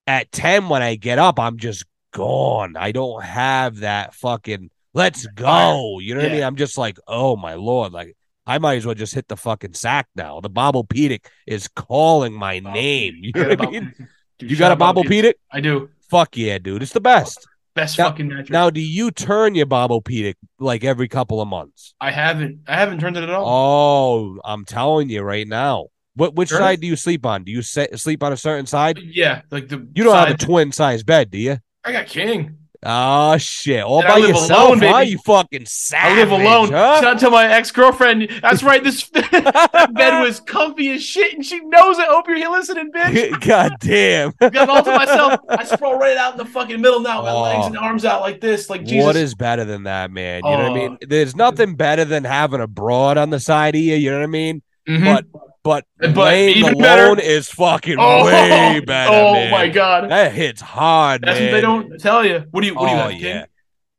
at 0.05 0.31
10 0.31 0.67
when 0.67 0.81
I 0.83 0.95
get 0.95 1.17
up, 1.17 1.39
I'm 1.39 1.57
just 1.57 1.85
gone. 2.11 2.75
I 2.75 2.91
don't 2.91 3.23
have 3.23 3.77
that 3.77 4.13
fucking 4.13 4.69
let's 4.93 5.25
go. 5.27 5.99
You 5.99 6.15
know 6.15 6.21
what 6.21 6.27
yeah. 6.27 6.33
I 6.33 6.35
mean? 6.35 6.43
I'm 6.43 6.57
just 6.57 6.77
like, 6.77 6.97
oh 7.07 7.37
my 7.37 7.53
lord, 7.53 7.93
like 7.93 8.15
I 8.45 8.57
might 8.57 8.75
as 8.75 8.85
well 8.85 8.95
just 8.95 9.13
hit 9.13 9.27
the 9.27 9.37
fucking 9.37 9.73
sack 9.73 10.07
now. 10.15 10.41
The 10.41 10.49
Bob-O-Pedic 10.49 11.25
is 11.45 11.67
calling 11.67 12.33
my 12.33 12.59
name. 12.59 13.15
You 13.21 13.31
know 13.33 13.47
what 13.49 13.67
I 13.67 13.71
mean? 13.71 13.93
Dude, 14.37 14.51
you 14.51 14.57
got 14.57 14.71
a 14.71 14.75
Bob-O-Pedic? 14.75 15.33
I 15.51 15.61
do. 15.61 15.89
Fuck 16.09 16.37
yeah, 16.37 16.57
dude. 16.57 16.83
It's 16.83 16.93
the 16.93 17.01
best. 17.01 17.47
Best 17.77 17.99
now, 17.99 18.05
fucking 18.05 18.27
mattress. 18.27 18.49
Now, 18.49 18.71
do 18.71 18.81
you 18.81 19.11
turn 19.11 19.53
your 19.53 19.67
Bob-O-Pedic 19.67 20.33
like 20.57 20.83
every 20.83 21.07
couple 21.07 21.39
of 21.41 21.47
months? 21.47 21.93
I 22.01 22.09
haven't. 22.09 22.61
I 22.67 22.75
haven't 22.75 22.99
turned 22.99 23.17
it 23.17 23.23
at 23.23 23.29
all. 23.29 23.45
Oh, 23.45 24.41
I'm 24.43 24.65
telling 24.65 25.11
you 25.11 25.21
right 25.21 25.47
now. 25.47 25.89
What 26.15 26.33
which 26.33 26.49
sure. 26.49 26.57
side 26.57 26.81
do 26.81 26.87
you 26.87 26.95
sleep 26.95 27.23
on? 27.23 27.43
Do 27.43 27.51
you 27.51 27.61
set, 27.61 27.99
sleep 27.99 28.23
on 28.23 28.33
a 28.33 28.37
certain 28.37 28.65
side? 28.65 28.97
Yeah, 28.97 29.43
like 29.51 29.67
the. 29.67 29.87
You 29.93 30.03
don't 30.03 30.15
have 30.15 30.31
a 30.31 30.37
twin 30.37 30.71
size 30.71 31.03
bed, 31.03 31.29
do 31.29 31.37
you? 31.37 31.59
I 31.83 31.91
got 31.91 32.07
king. 32.07 32.57
Oh 32.89 33.37
shit! 33.37 33.83
All 33.83 33.99
and 33.99 34.07
by 34.07 34.17
yourself, 34.17 34.69
alone, 34.69 34.79
huh? 34.79 34.99
You 34.99 35.17
fucking 35.17 35.65
savage. 35.65 36.19
I 36.19 36.21
live 36.21 36.31
alone. 36.31 36.71
Huh? 36.71 37.01
Shout 37.01 37.15
out 37.15 37.19
to 37.19 37.29
my 37.29 37.45
ex 37.45 37.69
girlfriend. 37.69 38.29
That's 38.41 38.63
right. 38.63 38.81
This 38.81 39.03
bed 39.09 39.33
was 40.21 40.39
comfy 40.39 40.91
as 40.91 41.03
shit, 41.03 41.33
and 41.33 41.45
she 41.45 41.59
knows 41.59 41.99
it. 41.99 42.07
Hope 42.07 42.29
you're 42.29 42.37
here 42.37 42.49
listening, 42.49 42.93
bitch. 42.93 43.41
God 43.45 43.73
damn. 43.81 44.31
got 44.39 44.69
all 44.69 44.83
to 44.85 44.91
myself. 44.91 45.41
I 45.49 45.65
sprawl 45.65 45.99
right 45.99 46.15
out 46.15 46.31
in 46.31 46.37
the 46.37 46.45
fucking 46.45 46.79
middle 46.79 47.01
now. 47.01 47.23
My 47.23 47.31
oh. 47.31 47.41
legs 47.41 47.65
and 47.65 47.77
arms 47.77 48.05
out 48.05 48.21
like 48.21 48.39
this. 48.39 48.69
Like 48.69 48.85
Jesus. 48.85 49.05
What 49.05 49.17
is 49.17 49.35
better 49.35 49.65
than 49.65 49.83
that, 49.83 50.09
man? 50.09 50.43
You 50.45 50.51
oh. 50.51 50.57
know 50.57 50.71
what 50.71 50.71
I 50.71 50.87
mean? 50.87 50.97
There's 51.05 51.35
nothing 51.35 51.75
better 51.75 52.05
than 52.05 52.23
having 52.23 52.61
a 52.61 52.67
broad 52.67 53.17
on 53.17 53.31
the 53.31 53.41
side 53.41 53.75
of 53.75 53.81
you. 53.81 53.95
You 53.95 54.11
know 54.11 54.19
what 54.19 54.23
I 54.23 54.27
mean? 54.27 54.61
Mm-hmm. 54.87 55.03
But 55.03 55.25
but, 55.67 55.85
but 55.99 56.15
laying 56.15 56.63
alone 56.63 56.77
better. 56.77 57.21
is 57.21 57.49
fucking 57.49 57.97
oh, 57.99 58.25
way 58.25 58.79
better. 58.79 59.11
Oh 59.11 59.33
man. 59.33 59.51
my 59.51 59.67
god, 59.67 60.09
that 60.09 60.31
hits 60.31 60.61
hard. 60.61 61.23
That's 61.23 61.39
man. 61.39 61.47
what 61.47 61.55
they 61.55 61.61
don't 61.61 61.99
tell 61.99 62.25
you. 62.25 62.45
What 62.51 62.61
do 62.61 62.67
you? 62.67 62.75
What 62.75 62.87
do 62.87 62.91
you 62.91 62.97
oh, 62.97 63.09
have, 63.09 63.13
yeah. 63.13 63.45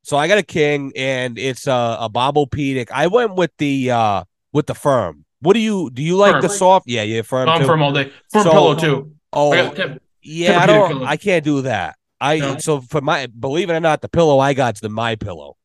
So 0.03 0.17
I 0.17 0.29
got 0.29 0.39
a 0.39 0.43
king, 0.43 0.93
and 0.97 1.39
it's 1.39 1.67
a, 1.67 1.99
a 2.01 2.09
Bob-O-Pedic. 2.09 2.91
I 2.91 3.09
went 3.09 3.35
with 3.35 3.51
the 3.59 3.91
uh 3.91 4.25
with 4.53 4.67
the 4.67 4.75
firm. 4.75 5.27
What 5.41 5.53
do 5.53 5.61
you 5.61 5.91
do? 5.91 6.03
You 6.03 6.17
like 6.17 6.33
firm. 6.33 6.43
the 6.43 6.49
soft? 6.49 6.89
Yeah, 6.89 7.03
yeah, 7.03 7.21
firm. 7.21 7.49
I'm 7.49 7.67
firm 7.67 7.83
all 7.83 7.93
day. 7.93 8.13
Firm 8.33 8.45
so, 8.45 8.51
pillow 8.51 8.75
too. 8.75 9.13
Oh, 9.35 9.53
I 9.53 9.99
yeah. 10.23 10.61
I 10.61 10.67
don't. 10.67 10.89
Pillow. 10.89 11.05
I 11.05 11.19
can't 11.19 11.45
do 11.45 11.63
that. 11.63 11.97
I 12.19 12.39
no. 12.39 12.59
so 12.59 12.81
for 12.81 13.03
my 13.03 13.27
believe 13.27 13.69
it 13.69 13.75
or 13.75 13.81
not, 13.81 14.01
the 14.01 14.09
pillow 14.09 14.39
I 14.39 14.55
got 14.55 14.77
is 14.77 14.81
the 14.81 14.89
my 14.89 15.17
pillow. 15.17 15.57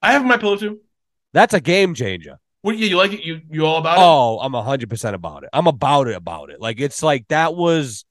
I 0.00 0.12
have 0.12 0.24
my 0.24 0.36
pillow 0.36 0.56
too. 0.56 0.78
That's 1.32 1.54
a 1.54 1.60
game 1.60 1.94
changer. 1.94 2.38
What 2.62 2.76
you, 2.76 2.86
you 2.86 2.96
like 2.96 3.12
it? 3.12 3.24
You 3.24 3.40
you 3.50 3.64
all 3.64 3.78
about 3.78 3.98
it? 3.98 4.02
Oh, 4.02 4.38
I'm 4.40 4.52
hundred 4.52 4.90
percent 4.90 5.14
about 5.14 5.44
it. 5.44 5.50
I'm 5.52 5.66
about 5.66 6.08
it 6.08 6.14
about 6.14 6.50
it. 6.50 6.60
Like 6.60 6.80
it's 6.80 7.02
like 7.02 7.26
that 7.28 7.54
was 7.54 8.04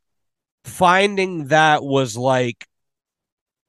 finding 0.63 1.47
that 1.47 1.83
was 1.83 2.17
like 2.17 2.67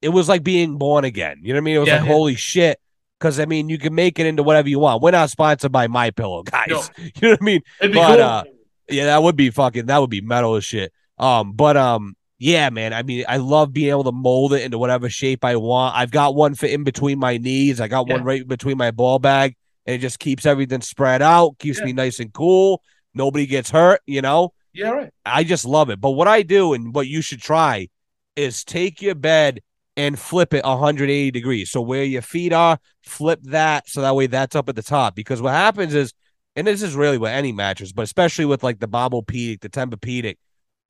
it 0.00 0.08
was 0.08 0.28
like 0.28 0.42
being 0.42 0.78
born 0.78 1.04
again. 1.04 1.40
You 1.42 1.52
know 1.52 1.58
what 1.58 1.62
I 1.62 1.64
mean? 1.64 1.76
It 1.76 1.78
was 1.80 1.88
yeah, 1.88 1.96
like 1.96 2.06
yeah. 2.06 2.12
holy 2.12 2.34
shit. 2.34 2.80
Because 3.18 3.38
I 3.38 3.44
mean, 3.44 3.68
you 3.68 3.76
can 3.76 3.94
make 3.94 4.18
it 4.18 4.24
into 4.24 4.42
whatever 4.42 4.70
you 4.70 4.78
want. 4.78 5.02
We're 5.02 5.10
not 5.10 5.28
sponsored 5.28 5.70
by 5.70 5.86
My 5.88 6.10
Pillow, 6.10 6.42
guys. 6.44 6.68
No. 6.68 6.82
You 6.98 7.10
know 7.22 7.30
what 7.30 7.42
I 7.42 7.44
mean? 7.44 7.60
It'd 7.80 7.92
be 7.92 7.98
but 7.98 8.16
cool. 8.16 8.24
uh, 8.24 8.44
yeah, 8.88 9.04
that 9.06 9.22
would 9.22 9.36
be 9.36 9.50
fucking. 9.50 9.86
That 9.86 9.98
would 9.98 10.10
be 10.10 10.22
metal 10.22 10.54
as 10.56 10.64
shit. 10.64 10.92
Um, 11.18 11.52
but 11.52 11.76
um, 11.76 12.16
yeah, 12.38 12.70
man. 12.70 12.94
I 12.94 13.02
mean, 13.02 13.26
I 13.28 13.36
love 13.36 13.74
being 13.74 13.90
able 13.90 14.04
to 14.04 14.12
mold 14.12 14.54
it 14.54 14.62
into 14.62 14.78
whatever 14.78 15.10
shape 15.10 15.44
I 15.44 15.56
want. 15.56 15.94
I've 15.94 16.10
got 16.10 16.34
one 16.34 16.54
for 16.54 16.64
in 16.64 16.82
between 16.82 17.18
my 17.18 17.36
knees. 17.36 17.78
I 17.78 17.88
got 17.88 18.08
yeah. 18.08 18.14
one 18.14 18.24
right 18.24 18.48
between 18.48 18.78
my 18.78 18.90
ball 18.90 19.18
bag 19.18 19.54
and 19.86 19.96
it 19.96 19.98
just 19.98 20.18
keeps 20.18 20.46
everything 20.46 20.80
spread 20.80 21.22
out, 21.22 21.58
keeps 21.58 21.78
yeah. 21.78 21.86
me 21.86 21.92
nice 21.92 22.20
and 22.20 22.32
cool. 22.32 22.82
Nobody 23.14 23.46
gets 23.46 23.70
hurt, 23.70 24.00
you 24.06 24.22
know? 24.22 24.52
Yeah, 24.72 24.90
right. 24.90 25.10
I 25.24 25.44
just 25.44 25.64
love 25.64 25.90
it. 25.90 26.00
But 26.00 26.10
what 26.10 26.28
I 26.28 26.42
do 26.42 26.74
and 26.74 26.94
what 26.94 27.08
you 27.08 27.22
should 27.22 27.40
try 27.40 27.88
is 28.36 28.64
take 28.64 29.02
your 29.02 29.16
bed 29.16 29.60
and 29.96 30.18
flip 30.18 30.54
it 30.54 30.64
180 30.64 31.30
degrees. 31.32 31.70
So 31.70 31.80
where 31.80 32.04
your 32.04 32.22
feet 32.22 32.52
are, 32.52 32.78
flip 33.02 33.40
that 33.44 33.88
so 33.88 34.02
that 34.02 34.14
way 34.14 34.28
that's 34.28 34.54
up 34.54 34.68
at 34.68 34.76
the 34.76 34.82
top. 34.82 35.14
Because 35.14 35.42
what 35.42 35.52
happens 35.52 35.94
is, 35.94 36.14
and 36.56 36.66
this 36.66 36.82
is 36.82 36.94
really 36.94 37.18
with 37.18 37.32
any 37.32 37.52
mattress, 37.52 37.92
but 37.92 38.02
especially 38.02 38.44
with 38.44 38.62
like 38.62 38.78
the 38.78 38.88
Bob-O-Pedic, 38.88 39.60
the 39.60 39.68
Tempur-Pedic, 39.68 40.36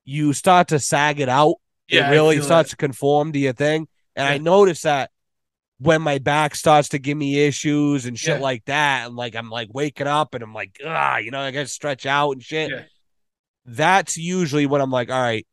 you 0.04 0.32
start 0.32 0.68
to 0.68 0.78
sag 0.78 1.20
it 1.20 1.28
out. 1.28 1.56
Yeah, 1.88 2.08
it 2.08 2.12
really 2.12 2.40
starts 2.40 2.70
that. 2.70 2.76
to 2.76 2.76
conform 2.76 3.32
to 3.32 3.38
your 3.38 3.52
thing. 3.52 3.88
And 4.14 4.28
yeah. 4.28 4.34
I 4.34 4.38
noticed 4.38 4.84
that 4.84 5.10
when 5.81 6.02
my 6.02 6.19
back 6.19 6.55
starts 6.55 6.90
to 6.90 6.98
give 6.98 7.16
me 7.16 7.40
issues 7.40 8.05
and 8.05 8.19
shit 8.19 8.36
yeah. 8.36 8.43
like 8.43 8.65
that, 8.66 9.07
and 9.07 9.16
like 9.16 9.35
I'm 9.35 9.48
like 9.48 9.69
waking 9.73 10.07
up 10.07 10.35
and 10.35 10.44
I'm 10.44 10.52
like, 10.52 10.78
ah, 10.85 11.16
you 11.16 11.31
know, 11.31 11.40
I 11.40 11.51
gotta 11.51 11.66
stretch 11.66 12.05
out 12.05 12.32
and 12.32 12.43
shit. 12.43 12.70
Yeah. 12.70 12.82
That's 13.65 14.19
usually 14.19 14.66
when 14.66 14.82
I'm 14.82 14.90
like, 14.90 15.11
all 15.11 15.20
right, 15.20 15.47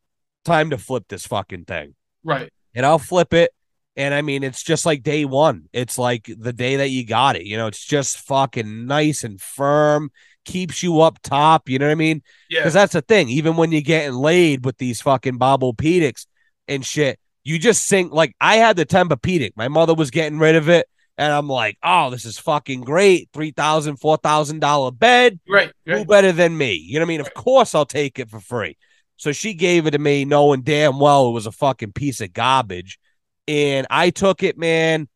time 0.43 0.71
to 0.71 0.77
flip 0.77 1.05
this 1.07 1.25
fucking 1.25 1.65
thing. 1.65 1.95
Right. 2.23 2.51
And 2.75 2.85
I'll 2.85 2.99
flip 2.99 3.33
it. 3.33 3.51
And 3.95 4.13
I 4.13 4.21
mean, 4.21 4.43
it's 4.43 4.63
just 4.63 4.85
like 4.85 5.01
day 5.01 5.23
one. 5.23 5.69
It's 5.71 5.97
like 5.97 6.29
the 6.37 6.53
day 6.53 6.75
that 6.77 6.89
you 6.89 7.05
got 7.05 7.35
it. 7.35 7.45
You 7.45 7.57
know, 7.57 7.67
it's 7.67 7.83
just 7.83 8.19
fucking 8.19 8.85
nice 8.85 9.23
and 9.23 9.41
firm, 9.41 10.11
keeps 10.45 10.83
you 10.83 11.01
up 11.01 11.19
top. 11.23 11.69
You 11.69 11.79
know 11.79 11.87
what 11.87 11.93
I 11.93 11.95
mean? 11.95 12.21
Yeah. 12.49 12.59
Because 12.59 12.73
that's 12.73 12.93
the 12.93 13.01
thing. 13.01 13.29
Even 13.29 13.55
when 13.55 13.71
you're 13.71 13.81
getting 13.81 14.13
laid 14.13 14.65
with 14.65 14.77
these 14.77 15.01
fucking 15.01 15.37
Bob-O-Pedics 15.37 16.27
and 16.67 16.85
shit, 16.85 17.17
you 17.47 17.57
just 17.57 17.87
sink 17.87 18.11
like 18.11 18.35
I 18.41 18.57
had 18.57 18.75
the 18.75 18.85
Tempur-Pedic. 18.85 19.53
My 19.55 19.69
mother 19.69 19.93
was 19.93 20.11
getting 20.11 20.37
rid 20.37 20.55
of 20.55 20.67
it. 20.67 20.85
And 21.17 21.31
I'm 21.31 21.47
like, 21.47 21.77
oh, 21.81 22.09
this 22.09 22.25
is 22.25 22.37
fucking 22.37 22.81
great. 22.81 23.29
Three 23.33 23.51
thousand, 23.51 23.97
four 23.97 24.17
thousand 24.17 24.59
dollar 24.59 24.91
bed. 24.91 25.39
Right, 25.49 25.71
right. 25.87 25.99
Who 25.99 26.05
better 26.05 26.31
than 26.31 26.55
me? 26.57 26.73
You 26.73 26.99
know 26.99 27.05
what 27.05 27.07
I 27.07 27.09
mean? 27.09 27.21
Right. 27.21 27.27
Of 27.27 27.33
course 27.33 27.73
I'll 27.73 27.85
take 27.85 28.19
it 28.19 28.29
for 28.29 28.41
free. 28.41 28.77
So 29.15 29.31
she 29.31 29.53
gave 29.53 29.87
it 29.87 29.91
to 29.91 29.97
me, 29.97 30.25
knowing 30.25 30.61
damn 30.61 30.99
well 30.99 31.29
it 31.29 31.31
was 31.31 31.47
a 31.47 31.51
fucking 31.51 31.93
piece 31.93 32.21
of 32.21 32.33
garbage. 32.33 32.99
And 33.47 33.87
I 33.89 34.09
took 34.09 34.43
it, 34.43 34.57
man. 34.57 35.07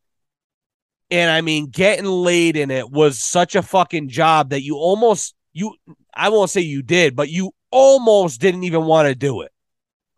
And 1.10 1.30
I 1.30 1.42
mean, 1.42 1.66
getting 1.68 2.06
laid 2.06 2.56
in 2.56 2.70
it 2.70 2.90
was 2.90 3.22
such 3.22 3.54
a 3.54 3.62
fucking 3.62 4.08
job 4.08 4.50
that 4.50 4.62
you 4.62 4.76
almost 4.76 5.34
you 5.52 5.76
I 6.14 6.30
won't 6.30 6.50
say 6.50 6.62
you 6.62 6.82
did, 6.82 7.14
but 7.14 7.28
you 7.28 7.52
almost 7.70 8.40
didn't 8.40 8.64
even 8.64 8.86
want 8.86 9.06
to 9.06 9.14
do 9.14 9.42
it. 9.42 9.51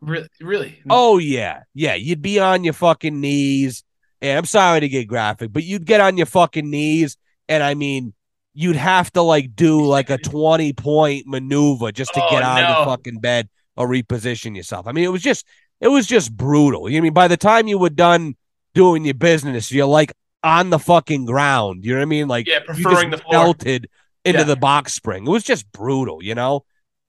Really, 0.05 0.29
really. 0.39 0.79
Oh 0.89 1.17
yeah, 1.17 1.63
yeah. 1.73 1.95
You'd 1.95 2.21
be 2.21 2.39
on 2.39 2.63
your 2.63 2.73
fucking 2.73 3.19
knees, 3.19 3.83
and 4.21 4.37
I'm 4.37 4.45
sorry 4.45 4.81
to 4.81 4.89
get 4.89 5.07
graphic, 5.07 5.51
but 5.51 5.63
you'd 5.63 5.85
get 5.85 5.99
on 5.99 6.15
your 6.15 6.27
fucking 6.27 6.69
knees, 6.69 7.17
and 7.49 7.63
I 7.63 7.73
mean, 7.73 8.13
you'd 8.53 8.75
have 8.75 9.11
to 9.13 9.21
like 9.21 9.55
do 9.55 9.85
like 9.85 10.09
a 10.09 10.17
20 10.17 10.73
point 10.73 11.27
maneuver 11.27 11.91
just 11.91 12.13
to 12.13 12.23
oh, 12.23 12.29
get 12.29 12.43
out 12.43 12.61
no. 12.61 12.67
of 12.67 12.85
the 12.85 12.91
fucking 12.91 13.19
bed 13.19 13.49
or 13.75 13.87
reposition 13.87 14.55
yourself. 14.55 14.87
I 14.87 14.91
mean, 14.91 15.03
it 15.03 15.11
was 15.11 15.21
just, 15.21 15.45
it 15.81 15.89
was 15.89 16.07
just 16.07 16.35
brutal. 16.35 16.89
You 16.89 16.95
know 16.95 16.99
I 16.99 17.01
mean? 17.01 17.13
By 17.13 17.27
the 17.27 17.37
time 17.37 17.67
you 17.67 17.77
were 17.77 17.89
done 17.89 18.35
doing 18.73 19.05
your 19.05 19.13
business, 19.15 19.71
you're 19.71 19.85
like 19.87 20.13
on 20.43 20.69
the 20.69 20.79
fucking 20.79 21.25
ground. 21.25 21.83
You 21.83 21.93
know 21.93 21.99
what 21.99 22.03
I 22.03 22.05
mean? 22.05 22.27
Like, 22.27 22.47
yeah, 22.47 22.59
preferring 22.59 23.09
the 23.09 23.17
floor. 23.17 23.33
melted 23.33 23.89
into 24.23 24.39
yeah. 24.39 24.45
the 24.45 24.55
box 24.55 24.93
spring. 24.93 25.27
It 25.27 25.29
was 25.29 25.43
just 25.43 25.69
brutal, 25.71 26.23
you 26.23 26.35
know. 26.35 26.63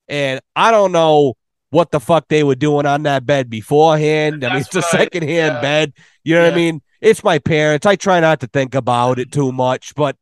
And 0.08 0.40
I 0.54 0.70
don't 0.70 0.92
know 0.92 1.34
what 1.70 1.90
the 1.90 2.00
fuck 2.00 2.28
they 2.28 2.44
were 2.44 2.54
doing 2.54 2.86
on 2.86 3.02
that 3.04 3.26
bed 3.26 3.50
beforehand. 3.50 4.42
That's 4.42 4.50
I 4.50 4.54
mean, 4.54 4.62
it's 4.62 4.76
a 4.76 4.82
secondhand 4.82 5.54
yeah. 5.54 5.60
bed. 5.60 5.92
You 6.24 6.34
know 6.34 6.42
yeah. 6.42 6.48
what 6.48 6.54
I 6.54 6.56
mean? 6.56 6.82
It's 7.00 7.24
my 7.24 7.38
parents. 7.38 7.86
I 7.86 7.96
try 7.96 8.20
not 8.20 8.40
to 8.40 8.46
think 8.46 8.74
about 8.74 9.18
it 9.18 9.32
too 9.32 9.52
much, 9.52 9.94
but 9.94 10.16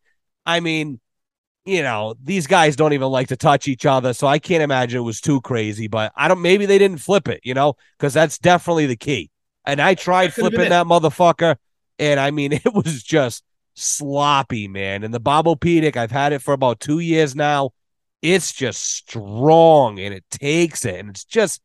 I 0.44 0.60
mean, 0.60 1.00
you 1.64 1.82
know, 1.82 2.14
these 2.22 2.46
guys 2.46 2.76
don't 2.76 2.92
even 2.92 3.08
like 3.08 3.28
to 3.28 3.36
touch 3.36 3.68
each 3.68 3.86
other, 3.86 4.12
so 4.12 4.26
I 4.26 4.38
can't 4.38 4.62
imagine 4.62 4.98
it 4.98 5.02
was 5.02 5.20
too 5.20 5.40
crazy. 5.40 5.88
But 5.88 6.12
I 6.14 6.28
don't. 6.28 6.42
Maybe 6.42 6.66
they 6.66 6.78
didn't 6.78 6.98
flip 6.98 7.28
it, 7.28 7.40
you 7.42 7.54
know, 7.54 7.76
because 7.98 8.12
that's 8.12 8.38
definitely 8.38 8.86
the 8.86 8.96
key. 8.96 9.30
And 9.64 9.80
I 9.80 9.94
tried 9.94 10.34
flipping 10.34 10.68
that 10.68 10.86
motherfucker, 10.86 11.56
and 11.98 12.20
I 12.20 12.30
mean, 12.30 12.52
it 12.64 12.74
was 12.74 13.02
just 13.02 13.44
sloppy, 13.74 14.68
man. 14.68 15.04
And 15.04 15.14
the 15.14 15.20
Bob-O-Pedic, 15.20 15.96
I've 15.96 16.10
had 16.10 16.32
it 16.32 16.42
for 16.42 16.52
about 16.52 16.80
two 16.80 16.98
years 16.98 17.34
now. 17.34 17.70
It's 18.24 18.52
just 18.54 18.82
strong 18.82 20.00
and 20.00 20.14
it 20.14 20.24
takes 20.30 20.86
it, 20.86 20.98
and 20.98 21.10
it's 21.10 21.24
just 21.24 21.60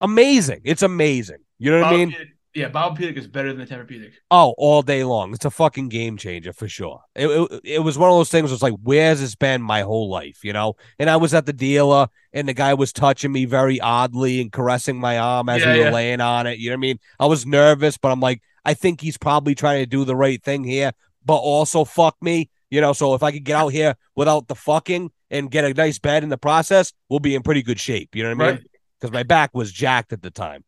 amazing. 0.00 0.62
It's 0.64 0.82
amazing. 0.82 1.38
You 1.58 1.70
know 1.70 1.82
what 1.82 1.94
I 1.94 1.96
mean? 1.96 2.10
Bob-O-Pedic- 2.10 2.28
yeah, 2.52 2.68
Bob-O-Pedic 2.68 3.16
is 3.16 3.28
better 3.28 3.52
than 3.52 3.64
the 3.64 3.72
Tempur-Pedic. 3.72 4.10
Oh, 4.32 4.52
all 4.58 4.82
day 4.82 5.04
long. 5.04 5.32
It's 5.32 5.44
a 5.44 5.50
fucking 5.50 5.88
game 5.88 6.16
changer 6.16 6.52
for 6.52 6.66
sure. 6.66 7.00
It, 7.14 7.28
it, 7.28 7.60
it 7.62 7.78
was 7.78 7.96
one 7.96 8.10
of 8.10 8.16
those 8.16 8.30
things. 8.30 8.50
It 8.50 8.54
was 8.54 8.62
like, 8.62 8.74
where's 8.82 9.20
this 9.20 9.36
been 9.36 9.62
my 9.62 9.82
whole 9.82 10.10
life, 10.10 10.42
you 10.42 10.52
know? 10.52 10.74
And 10.98 11.08
I 11.08 11.16
was 11.16 11.32
at 11.34 11.46
the 11.46 11.52
dealer, 11.52 12.08
and 12.32 12.48
the 12.48 12.52
guy 12.52 12.74
was 12.74 12.92
touching 12.92 13.30
me 13.30 13.44
very 13.44 13.80
oddly 13.80 14.40
and 14.40 14.50
caressing 14.50 14.98
my 14.98 15.18
arm 15.18 15.48
as 15.48 15.62
Yeah, 15.62 15.72
we 15.72 15.78
were 15.78 15.84
yeah. 15.84 15.92
laying 15.92 16.20
on 16.20 16.48
it. 16.48 16.58
You 16.58 16.70
know 16.70 16.74
what 16.74 16.80
I 16.80 16.88
mean? 16.88 16.98
I 17.20 17.26
was 17.26 17.46
nervous, 17.46 17.96
but 17.96 18.10
I'm 18.10 18.18
like, 18.18 18.42
I 18.64 18.74
think 18.74 19.00
he's 19.00 19.18
probably 19.18 19.54
trying 19.54 19.82
to 19.82 19.86
do 19.86 20.04
the 20.04 20.16
right 20.16 20.42
thing 20.42 20.64
here, 20.64 20.90
but 21.24 21.36
also 21.36 21.84
fuck 21.84 22.16
me, 22.20 22.50
you 22.70 22.80
know? 22.80 22.92
So 22.92 23.14
if 23.14 23.22
I 23.22 23.30
could 23.30 23.44
get 23.44 23.54
out 23.54 23.68
here 23.68 23.94
without 24.16 24.48
the 24.48 24.56
fucking 24.56 25.12
and 25.30 25.50
get 25.50 25.64
a 25.64 25.72
nice 25.72 25.98
bed 25.98 26.22
in 26.22 26.28
the 26.28 26.38
process, 26.38 26.92
we'll 27.08 27.20
be 27.20 27.34
in 27.34 27.42
pretty 27.42 27.62
good 27.62 27.78
shape. 27.78 28.14
You 28.14 28.24
know 28.24 28.34
what 28.34 28.44
I 28.44 28.46
mean? 28.46 28.56
Right. 28.56 28.66
because 28.98 29.12
my 29.12 29.22
back 29.22 29.54
was 29.54 29.72
jacked 29.72 30.12
at 30.12 30.22
the 30.22 30.30
time. 30.30 30.64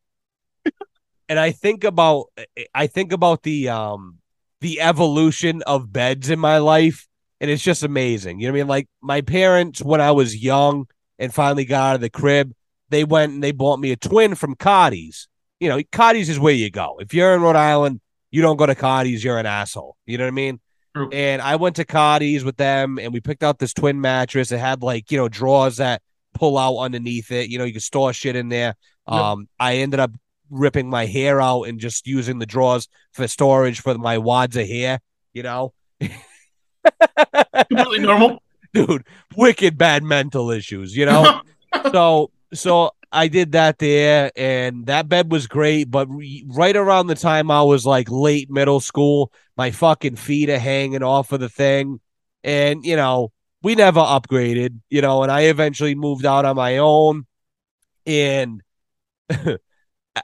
and 1.29 1.39
I 1.39 1.51
think 1.51 1.85
about 1.85 2.27
I 2.75 2.87
think 2.87 3.13
about 3.13 3.43
the 3.43 3.69
um 3.69 4.19
the 4.61 4.81
evolution 4.81 5.63
of 5.63 5.93
beds 5.93 6.31
in 6.31 6.39
my 6.39 6.59
life, 6.59 7.09
and 7.41 7.51
it's 7.51 7.63
just 7.63 7.83
amazing. 7.83 8.41
You 8.41 8.47
know 8.47 8.53
what 8.53 8.59
I 8.59 8.63
mean? 8.63 8.69
Like 8.69 8.89
my 9.01 9.21
parents 9.21 9.83
when 9.83 10.01
I 10.01 10.13
was 10.13 10.37
young 10.37 10.87
and 11.19 11.35
finally 11.35 11.65
got 11.65 11.91
out 11.91 11.95
of 11.97 12.01
the 12.01 12.11
crib, 12.11 12.53
they 12.89 13.05
went 13.05 13.33
and 13.33 13.43
they 13.43 13.53
bought 13.53 13.81
me 13.81 13.91
a 13.91 13.97
twin 13.97 14.35
from 14.35 14.55
Cardi's. 14.55 15.29
You 15.59 15.69
know, 15.69 15.81
Cardi's 15.93 16.29
is 16.29 16.39
where 16.39 16.55
you 16.55 16.71
go. 16.71 16.99
If 17.01 17.15
you're 17.15 17.35
in 17.35 17.43
Rhode 17.43 17.57
Island, 17.57 18.01
you 18.31 18.43
don't 18.43 18.57
go 18.57 18.67
to 18.67 18.75
Cardi's, 18.75 19.23
you're 19.23 19.39
an 19.39 19.47
asshole. 19.47 19.97
You 20.07 20.19
know 20.19 20.25
what 20.25 20.29
I 20.29 20.33
mean? 20.33 20.61
True. 20.95 21.09
And 21.11 21.41
I 21.41 21.57
went 21.57 21.77
to 21.77 21.85
Cardi's 21.85 22.45
with 22.45 22.57
them 22.57 22.99
and 22.99 23.13
we 23.13 23.21
picked 23.21 23.43
out 23.43 23.59
this 23.59 23.73
twin 23.73 24.01
mattress. 24.01 24.53
It 24.53 24.59
had 24.59 24.83
like, 24.83 25.11
you 25.11 25.19
know, 25.19 25.29
drawers 25.29 25.79
that 25.79 26.03
pull 26.35 26.59
out 26.59 26.79
underneath 26.79 27.31
it. 27.31 27.49
You 27.49 27.59
know, 27.59 27.65
you 27.65 27.73
can 27.73 27.81
store 27.81 28.13
shit 28.13 28.37
in 28.37 28.49
there. 28.49 28.75
Yep. 29.09 29.21
Um, 29.21 29.49
I 29.59 29.77
ended 29.77 30.01
up 30.01 30.13
ripping 30.51 30.91
my 30.91 31.07
hair 31.07 31.41
out 31.41 31.63
and 31.63 31.81
just 31.81 32.07
using 32.07 32.39
the 32.39 32.47
drawers 32.47 32.89
for 33.13 33.27
storage 33.27 33.81
for 33.81 33.97
my 33.97 34.19
wads 34.19 34.57
of 34.57 34.67
hair, 34.67 35.01
you 35.33 35.43
know. 35.43 35.73
Completely 37.69 38.01
normal. 38.01 38.43
Dude, 38.75 39.05
wicked 39.37 39.77
bad 39.77 40.03
mental 40.03 40.51
issues, 40.51 40.97
you 40.97 41.07
know. 41.07 41.41
so 41.93 42.31
so 42.53 42.91
I 43.13 43.29
did 43.29 43.53
that 43.53 43.79
there, 43.79 44.33
and 44.37 44.87
that 44.87 45.09
bed 45.09 45.31
was 45.31 45.47
great. 45.47 45.91
But 45.91 46.09
re- 46.09 46.45
right 46.49 46.75
around 46.75 47.09
the 47.09 47.15
time 47.15 47.51
I 47.51 47.63
was 47.63 47.85
like 47.85 48.11
late 48.11 48.51
middle 48.51 48.81
school, 48.81 49.33
my 49.57 49.71
fucking 49.71 50.17
feet 50.17 50.49
are 50.49 50.59
hanging 50.59 51.03
off 51.03 51.33
of 51.33 51.41
the 51.41 51.49
thing, 51.49 52.01
and 52.43 52.85
you 52.85 52.97
know 52.97 53.33
we 53.63 53.75
never 53.75 54.01
upgraded, 54.01 54.81
you 54.89 55.03
know. 55.03 55.23
And 55.23 55.31
I 55.31 55.43
eventually 55.43 55.95
moved 55.95 56.25
out 56.25 56.45
on 56.45 56.57
my 56.57 56.79
own, 56.79 57.27
and 58.07 58.63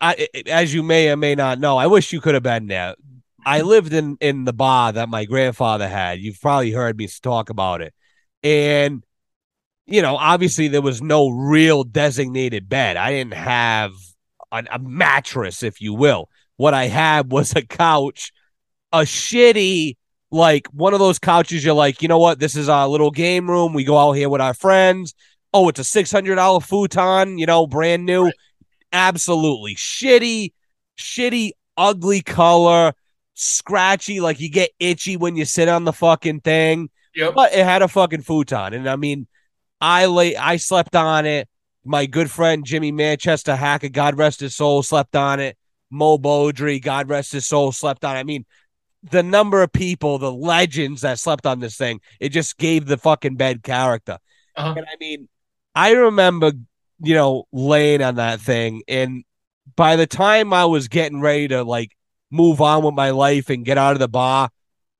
I, 0.01 0.29
as 0.47 0.73
you 0.73 0.83
may 0.83 1.11
or 1.11 1.17
may 1.17 1.35
not 1.35 1.61
know, 1.61 1.77
I 1.77 1.87
wish 1.87 2.13
you 2.13 2.21
could 2.21 2.35
have 2.35 2.43
been 2.43 2.67
there. 2.69 2.95
I 3.45 3.63
lived 3.63 3.93
in 3.93 4.17
in 4.21 4.45
the 4.45 4.53
bar 4.53 4.93
that 4.93 5.09
my 5.09 5.25
grandfather 5.27 5.89
had. 5.89 6.21
You've 6.21 6.41
probably 6.41 6.73
heard 6.73 6.97
me 6.97 7.09
talk 7.23 7.51
about 7.51 7.83
it, 7.83 7.95
and 8.43 9.05
you 9.89 10.03
know, 10.03 10.17
obviously 10.17 10.69
there 10.69 10.83
was 10.83 11.01
no 11.03 11.29
real 11.31 11.83
designated 11.83 12.69
bed. 12.69 12.97
I 12.97 13.11
didn't 13.11 13.35
have 13.35 13.93
a, 14.53 14.65
a 14.71 14.79
mattress, 14.79 15.63
if 15.63 15.81
you 15.81 15.95
will. 15.95 16.29
What 16.57 16.75
I 16.75 16.87
had 16.87 17.33
was 17.33 17.55
a 17.57 17.63
couch, 17.63 18.33
a 18.93 19.01
shitty, 19.01 19.97
like 20.31 20.67
one 20.69 20.93
of 20.93 21.01
those 21.01 21.19
couches 21.19 21.65
you're 21.65 21.75
like, 21.75 22.03
you 22.03 22.09
know 22.09 22.19
what? 22.19 22.39
This 22.39 22.55
is 22.55 22.69
our 22.69 22.87
little 22.87 23.11
game 23.11 23.49
room. 23.49 23.73
We 23.73 23.85
go 23.85 23.97
out 23.97 24.13
here 24.13 24.29
with 24.29 24.41
our 24.41 24.55
friends. 24.55 25.15
Oh, 25.55 25.69
it's 25.69 25.81
a 25.81 25.83
$600 25.83 26.63
futon, 26.63 27.39
you 27.39 27.47
know, 27.47 27.67
brand 27.67 28.05
new. 28.05 28.25
Right. 28.27 28.35
Absolutely 28.93 29.75
shitty, 29.75 30.53
shitty, 30.99 31.53
ugly 31.77 32.21
color, 32.21 32.93
scratchy, 33.35 34.21
like 34.21 34.41
you 34.41 34.51
get 34.51 34.71
itchy 34.79 35.17
when 35.17 35.37
you 35.37 35.45
sit 35.45 35.69
on 35.69 35.85
the 35.85 35.93
fucking 35.93 36.41
thing 36.41 36.91
Yep. 37.15 37.35
but 37.35 37.53
it 37.55 37.65
had 37.65 37.83
a 37.83 37.89
fucking 37.89 38.23
futon, 38.23 38.75
and 38.75 38.89
I 38.89 38.97
mean, 38.97 39.27
I 39.81 40.07
lay, 40.07 40.37
I 40.37 40.57
slept 40.57 40.97
on 40.97 41.27
it. 41.27 41.49
My 41.85 42.07
good 42.07 42.31
friend 42.31 42.65
Jimmy 42.65 42.93
Manchester 42.93 43.57
Hacker, 43.57 43.89
God 43.89 44.19
rest 44.19 44.41
his 44.41 44.55
soul, 44.55 44.83
slept 44.83 45.17
on 45.17 45.41
it. 45.41 45.57
Mo 45.91 46.19
Beaudry, 46.19 46.83
God 46.83 47.09
rest 47.09 47.33
his 47.33 47.47
soul, 47.47 47.73
slept 47.73 48.05
on. 48.05 48.17
it. 48.17 48.21
I 48.21 48.25
mean, 48.25 48.45
the 49.11 49.23
number 49.23 49.63
of 49.63 49.73
people, 49.73 50.19
the 50.19 50.33
legends 50.33 51.03
that 51.03 51.19
slept 51.19 51.47
on 51.47 51.61
this 51.61 51.77
thing, 51.77 52.01
it 52.21 52.31
just 52.31 52.59
gave 52.59 52.87
the 52.87 52.99
fucking 52.99 53.37
bed 53.37 53.63
character. 53.63 54.19
Uh-huh. 54.57 54.75
And 54.77 54.87
I 54.87 54.97
mean, 55.01 55.29
I 55.75 55.93
remember, 55.93 56.53
you 57.01 57.15
know, 57.15 57.45
laying 57.53 58.03
on 58.03 58.17
that 58.17 58.41
thing, 58.41 58.83
and 58.89 59.25
by 59.77 59.97
the 59.97 60.07
time 60.07 60.53
I 60.53 60.65
was 60.65 60.89
getting 60.89 61.21
ready 61.21 61.49
to 61.49 61.63
like 61.63 61.93
move 62.31 62.61
on 62.61 62.83
with 62.83 62.95
my 62.95 63.11
life 63.11 63.49
and 63.49 63.65
get 63.65 63.79
out 63.79 63.93
of 63.93 64.01
the 64.01 64.09
bar, 64.09 64.51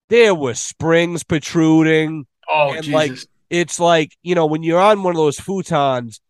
there 0.09 0.35
were 0.35 0.55
springs 0.55 1.25
protruding. 1.25 2.27
Oh, 2.49 2.73
and, 2.73 2.85
Jesus. 2.85 2.95
like, 2.95 3.19
It's 3.51 3.81
like, 3.81 4.17
you 4.23 4.35
know, 4.35 4.47
when 4.47 4.63
you're 4.63 4.81
on 4.81 5.03
one 5.03 5.13
of 5.13 5.19
those 5.19 5.39
futons, 5.39 6.21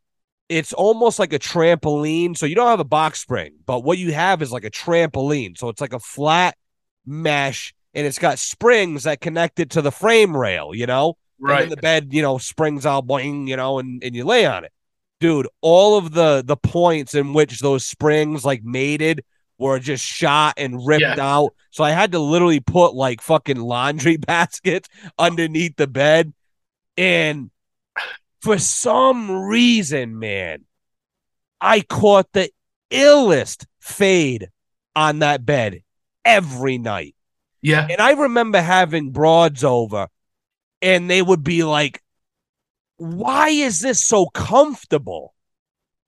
it's 0.49 0.73
almost 0.73 1.19
like 1.19 1.33
a 1.33 1.39
trampoline. 1.39 2.37
So 2.37 2.47
you 2.47 2.55
don't 2.55 2.69
have 2.69 2.81
a 2.81 2.85
box 2.85 3.21
spring, 3.21 3.55
but 3.67 3.85
what 3.85 3.99
you 3.99 4.13
have 4.13 4.43
is 4.43 4.53
like 4.53 4.65
a 4.65 4.71
trampoline. 4.71 5.59
So 5.59 5.69
it's 5.69 5.81
like 5.81 5.93
a 5.93 6.01
flat 6.01 6.57
mesh 7.07 7.75
and 7.95 8.07
it's 8.07 8.19
got 8.19 8.39
springs 8.39 9.05
that 9.05 9.21
connect 9.21 9.61
it 9.61 9.71
to 9.71 9.83
the 9.83 9.93
frame 9.93 10.37
rail, 10.37 10.75
you 10.75 10.87
know? 10.87 11.17
And 11.47 11.59
right. 11.59 11.59
then 11.59 11.69
the 11.69 11.77
bed, 11.77 12.09
you 12.13 12.23
know, 12.23 12.39
springs 12.39 12.87
out 12.87 13.07
boing, 13.07 13.49
you 13.49 13.57
know, 13.57 13.79
and, 13.79 14.03
and 14.05 14.15
you 14.15 14.25
lay 14.25 14.47
on 14.47 14.65
it. 14.65 14.73
Dude, 15.21 15.49
all 15.61 15.99
of 15.99 16.13
the 16.13 16.43
the 16.47 16.57
points 16.57 17.15
in 17.15 17.33
which 17.33 17.59
those 17.61 17.85
springs 17.85 18.45
like 18.45 18.63
mated 18.63 19.25
were 19.59 19.81
just 19.81 20.05
shot 20.05 20.55
and 20.57 20.87
ripped 20.87 21.03
Yeah. 21.03 21.17
out. 21.19 21.55
So 21.71 21.83
I 21.83 21.91
had 21.91 22.13
to 22.13 22.21
literally 22.21 22.61
put 22.61 22.95
like 22.95 23.21
fucking 23.21 23.57
laundry 23.59 24.17
baskets 24.29 24.89
underneath 25.19 25.77
the 25.77 25.89
bed. 25.89 26.33
And 26.99 27.53
for 28.43 28.59
some 28.59 29.31
reason, 29.31 30.19
man, 30.19 30.65
I 31.61 31.81
caught 31.81 32.33
the 32.33 32.51
illest 32.91 33.67
fade 33.81 34.49
on 34.97 35.21
that 35.21 35.47
bed 35.47 35.83
every 36.25 36.77
night. 36.77 37.15
yeah. 37.63 37.87
And 37.89 38.01
I 38.01 38.13
remember 38.13 38.61
having 38.61 39.13
broads 39.13 39.63
over, 39.63 40.09
and 40.83 41.09
they 41.09 41.23
would 41.23 41.45
be 41.45 41.63
like, 41.63 42.03
Why 42.97 43.51
is 43.51 43.81
this 43.81 44.05
so 44.05 44.27
comfortable? 44.27 45.35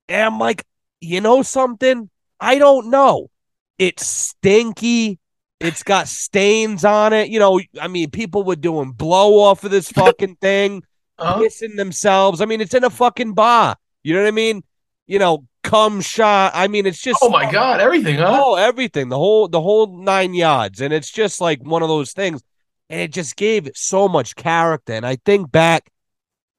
And 0.09 0.23
I'm 0.23 0.39
like, 0.41 0.65
You 1.01 1.21
know 1.21 1.43
something? 1.43 2.11
I 2.41 2.59
don't 2.59 2.91
know. 2.91 3.31
It's 3.79 4.07
stinky. 4.07 5.21
It's 5.61 5.83
got 5.83 6.09
stains 6.09 6.85
on 6.85 7.13
it. 7.13 7.29
You 7.29 7.39
know, 7.39 7.61
I 7.81 7.89
mean, 7.89 8.11
people 8.11 8.43
were 8.45 8.57
doing 8.57 8.93
blow 8.93 9.39
off 9.41 9.63
of 9.65 9.71
this 9.71 9.91
fucking 9.93 10.37
thing, 10.37 10.83
Uh-huh. 11.19 11.41
pissing 11.41 11.77
themselves. 11.77 12.41
I 12.41 12.47
mean, 12.47 12.61
it's 12.61 12.75
in 12.75 12.85
a 12.85 12.91
fucking 12.91 13.35
bar. 13.35 13.77
You 14.03 14.15
know 14.15 14.23
what 14.23 14.29
I 14.29 14.33
mean? 14.33 14.63
You 15.07 15.19
know, 15.19 15.45
cum 15.63 16.01
shot. 16.01 16.53
I 16.55 16.67
mean, 16.69 16.87
it's 16.87 17.01
just 17.01 17.21
Oh 17.23 17.29
my 17.29 17.51
God, 17.51 17.81
everything, 17.81 18.17
huh? 18.17 18.43
Oh, 18.43 18.55
everything, 18.55 19.09
the 19.11 19.19
whole 19.19 19.47
the 19.49 19.61
whole 19.61 19.99
nine 20.03 20.33
yards, 20.35 20.81
and 20.81 20.95
it's 20.95 21.11
just 21.11 21.41
like 21.41 21.63
one 21.63 21.83
of 21.83 21.89
those 21.89 22.13
things, 22.13 22.43
and 22.89 23.01
it 23.01 23.13
just 23.13 23.37
gave 23.37 23.67
it 23.67 23.77
so 23.77 24.09
much 24.09 24.37
character. 24.37 24.95
And 24.95 25.05
I 25.05 25.17
think 25.27 25.51
back, 25.53 25.91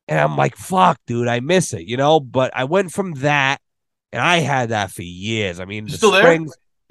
and 0.07 0.19
I'm 0.19 0.35
like, 0.37 0.55
"Fuck, 0.57 0.99
dude, 1.07 1.27
I 1.27 1.39
miss 1.39 1.73
it," 1.73 1.87
you 1.87 1.97
know. 1.97 2.19
But 2.19 2.51
I 2.55 2.65
went 2.65 2.91
from 2.91 3.13
that, 3.15 3.59
and 4.11 4.21
I 4.21 4.37
had 4.39 4.69
that 4.69 4.91
for 4.91 5.01
years. 5.03 5.59
I 5.59 5.65
mean, 5.65 5.85
the 5.85 5.97
Still 5.97 6.11
there? 6.11 6.37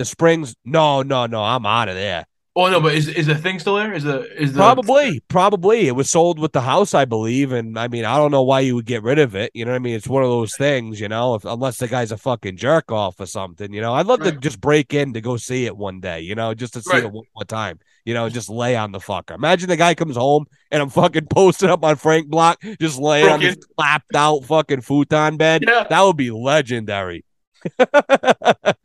The 0.01 0.05
springs. 0.07 0.55
No, 0.65 1.03
no, 1.03 1.27
no, 1.27 1.43
I'm 1.45 1.67
out 1.67 1.89
of 1.89 1.95
there. 1.95 2.25
Oh 2.57 2.69
no, 2.69 2.81
but 2.81 2.95
is 2.97 3.07
is 3.07 3.27
the 3.29 3.37
thing 3.37 3.61
still 3.61 3.77
there? 3.77 3.93
Is 3.93 4.03
the 4.03 4.23
is 4.43 4.53
the 4.55 4.59
Probably, 4.59 5.21
probably. 5.29 5.87
It 5.87 5.93
was 5.95 6.11
sold 6.11 6.41
with 6.41 6.51
the 6.53 6.61
house, 6.63 6.95
I 6.95 7.05
believe. 7.05 7.53
And 7.53 7.79
I 7.79 7.87
mean, 7.87 8.05
I 8.05 8.17
don't 8.17 8.33
know 8.33 8.43
why 8.43 8.59
you 8.61 8.75
would 8.75 8.87
get 8.87 9.05
rid 9.05 9.21
of 9.21 9.37
it. 9.37 9.53
You 9.55 9.65
know 9.65 9.71
what 9.71 9.77
I 9.77 9.79
mean? 9.79 9.95
It's 9.95 10.09
one 10.09 10.25
of 10.25 10.31
those 10.31 10.57
things, 10.57 10.99
you 11.01 11.07
know, 11.09 11.37
if 11.37 11.45
unless 11.45 11.79
the 11.79 11.87
guy's 11.87 12.11
a 12.11 12.17
fucking 12.19 12.57
jerk 12.57 12.91
off 12.91 13.21
or 13.21 13.27
something, 13.27 13.73
you 13.73 13.81
know. 13.81 13.95
I'd 13.95 14.07
love 14.07 14.21
to 14.25 14.33
just 14.33 14.61
break 14.61 14.93
in 14.93 15.13
to 15.15 15.21
go 15.21 15.37
see 15.37 15.65
it 15.67 15.77
one 15.77 16.01
day, 16.01 16.21
you 16.23 16.35
know, 16.35 16.53
just 16.53 16.73
to 16.75 16.83
see 16.83 16.91
Right. 16.93 17.05
it 17.05 17.13
one 17.13 17.25
more 17.37 17.45
time. 17.45 17.79
You 18.05 18.15
know, 18.15 18.29
just 18.29 18.49
lay 18.51 18.75
on 18.75 18.91
the 18.91 18.99
fucker. 18.99 19.37
Imagine 19.37 19.69
the 19.69 19.77
guy 19.77 19.95
comes 19.95 20.17
home 20.17 20.47
and 20.73 20.83
I'm 20.83 20.91
fucking 20.91 21.27
posted 21.31 21.71
up 21.71 21.85
on 21.85 21.95
Frank 21.97 22.27
Block, 22.29 22.61
just 22.81 22.99
laying 22.99 23.29
on 23.29 23.39
this 23.39 23.55
Broken. 23.55 23.75
clapped 23.79 24.17
out 24.17 24.41
fucking 24.45 24.81
futon 24.81 25.37
bed. 25.37 25.63
Yeah. 25.67 25.85
That 25.89 26.03
would 26.03 26.17
be 26.17 26.33
legendary. 26.33 27.25
but 27.79 28.77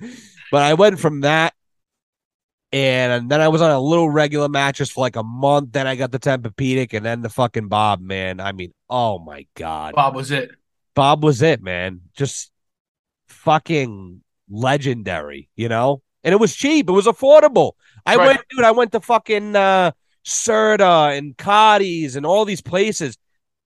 I 0.54 0.74
went 0.74 1.00
from 1.00 1.22
that 1.22 1.54
and 2.76 3.30
then 3.30 3.40
I 3.40 3.48
was 3.48 3.62
on 3.62 3.72
a 3.72 3.80
little 3.80 4.10
regular 4.10 4.50
mattress 4.50 4.92
for 4.92 5.00
like 5.00 5.16
a 5.16 5.24
month. 5.24 5.72
Then 5.72 5.88
I 5.88 5.96
got 5.96 6.12
the 6.12 6.20
Tempur-Pedic, 6.20 6.94
and 6.94 7.06
then 7.06 7.22
the 7.22 7.30
fucking 7.30 7.70
Bob, 7.70 8.02
man. 8.02 8.42
I 8.42 8.52
mean, 8.52 8.74
oh 8.90 9.18
my 9.18 9.48
god, 9.56 9.96
Bob 9.96 10.14
was 10.14 10.30
it? 10.32 10.52
Bob 10.94 11.24
was 11.24 11.42
it, 11.42 11.62
man. 11.62 12.02
Just 12.18 12.52
fucking 13.28 14.22
legendary, 14.50 15.48
you 15.56 15.70
know. 15.70 16.02
And 16.24 16.34
it 16.34 16.38
was 16.38 16.54
cheap. 16.54 16.90
It 16.90 16.92
was 16.92 17.06
affordable. 17.06 17.74
I 18.06 18.18
Right. 18.18 18.28
went, 18.28 18.42
dude. 18.50 18.66
I 18.66 18.72
went 18.72 18.92
to 18.92 19.00
fucking 19.00 19.56
uh, 19.56 19.92
Serta 20.26 21.18
and 21.18 21.38
Cardi's 21.38 22.18
and 22.18 22.26
all 22.26 22.44
these 22.44 22.62
places, 22.62 23.18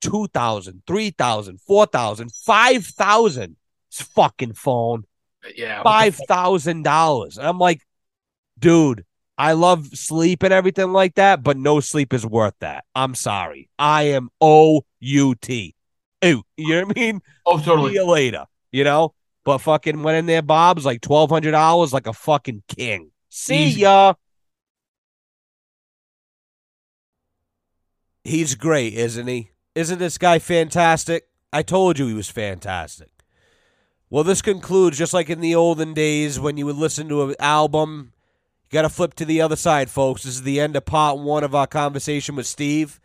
2000 0.02 0.84
3000 0.86 1.60
4000 1.62 2.32
5000 2.32 3.56
fucking 3.92 4.54
phone. 4.54 5.04
Yeah. 5.56 5.84
$5,000. 5.84 7.40
I'm 7.42 7.60
like, 7.60 7.82
dude, 8.58 9.06
I 9.38 9.54
love 9.54 9.88
sleep 9.98 10.44
and 10.44 10.54
everything 10.54 10.92
like 10.92 11.16
that, 11.16 11.44
but 11.44 11.58
no 11.58 11.80
sleep 11.80 12.14
is 12.14 12.26
worth 12.26 12.56
that. 12.60 12.84
I'm 12.94 13.16
sorry. 13.16 13.70
I 13.80 14.04
am 14.04 14.30
O 14.42 14.82
U 15.00 15.36
T. 15.36 15.76
Ooh, 16.26 16.44
you 16.58 16.76
know 16.76 16.86
what 16.86 16.98
I 16.98 17.00
mean? 17.00 17.22
Oh, 17.46 17.58
totally. 17.58 17.92
See 17.92 17.96
you 17.96 18.06
later. 18.06 18.46
You 18.72 18.84
know? 18.84 19.14
But 19.46 19.60
fucking 19.60 20.04
went 20.04 20.18
in 20.18 20.26
there, 20.26 20.42
Bob's 20.42 20.86
like 20.86 21.02
twelve 21.02 21.30
hundred 21.30 21.52
dollars, 21.52 21.94
like 21.94 22.06
a 22.06 22.14
fucking 22.14 22.64
king. 22.68 23.12
See 23.30 23.68
Easy. 23.68 23.82
ya. 23.82 24.14
He's 28.24 28.56
great, 28.56 28.94
isn't 28.94 29.28
he? 29.28 29.52
Isn't 29.74 30.00
this 30.00 30.18
guy 30.18 30.40
fantastic? 30.40 31.30
I 31.54 31.64
told 31.64 31.98
you 31.98 32.08
he 32.08 32.14
was 32.14 32.30
fantastic. 32.30 33.10
Well, 34.12 34.24
this 34.24 34.42
concludes 34.42 34.98
just 34.98 35.14
like 35.14 35.30
in 35.30 35.40
the 35.40 35.54
olden 35.54 35.94
days 35.94 36.40
when 36.40 36.58
you 36.58 36.66
would 36.66 36.78
listen 36.78 37.10
to 37.10 37.30
an 37.30 37.36
album. 37.40 38.14
You 38.66 38.74
got 38.74 38.82
to 38.82 38.90
flip 38.90 39.14
to 39.16 39.26
the 39.26 39.42
other 39.42 39.56
side, 39.56 39.92
folks. 39.92 40.24
This 40.24 40.34
is 40.36 40.42
the 40.42 40.60
end 40.60 40.76
of 40.76 40.86
part 40.86 41.20
one 41.20 41.44
of 41.44 41.54
our 41.54 41.68
conversation 41.68 42.36
with 42.36 42.48
Steve. 42.48 43.00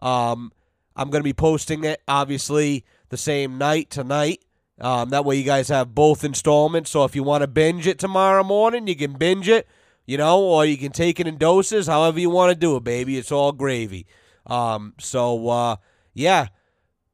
Um, 0.00 0.50
I'm 0.96 1.10
going 1.10 1.20
to 1.20 1.24
be 1.24 1.32
posting 1.32 1.84
it, 1.84 2.02
obviously, 2.08 2.84
the 3.08 3.16
same 3.16 3.56
night 3.56 3.88
tonight. 3.88 4.44
Um, 4.80 5.10
that 5.10 5.24
way, 5.24 5.36
you 5.36 5.44
guys 5.44 5.68
have 5.68 5.94
both 5.94 6.24
installments. 6.24 6.90
So 6.90 7.04
if 7.04 7.14
you 7.14 7.22
want 7.22 7.42
to 7.42 7.48
binge 7.48 7.86
it 7.86 8.00
tomorrow 8.00 8.42
morning, 8.42 8.88
you 8.88 8.96
can 8.96 9.12
binge 9.12 9.48
it, 9.48 9.68
you 10.06 10.16
know, 10.16 10.40
or 10.40 10.64
you 10.66 10.76
can 10.76 10.90
take 10.90 11.20
it 11.20 11.28
in 11.28 11.38
doses, 11.38 11.86
however 11.86 12.18
you 12.18 12.30
want 12.30 12.50
to 12.50 12.58
do 12.58 12.74
it, 12.76 12.82
baby. 12.82 13.16
It's 13.16 13.30
all 13.30 13.52
gravy. 13.52 14.06
Um, 14.44 14.94
so, 14.98 15.48
uh, 15.48 15.76
yeah, 16.14 16.48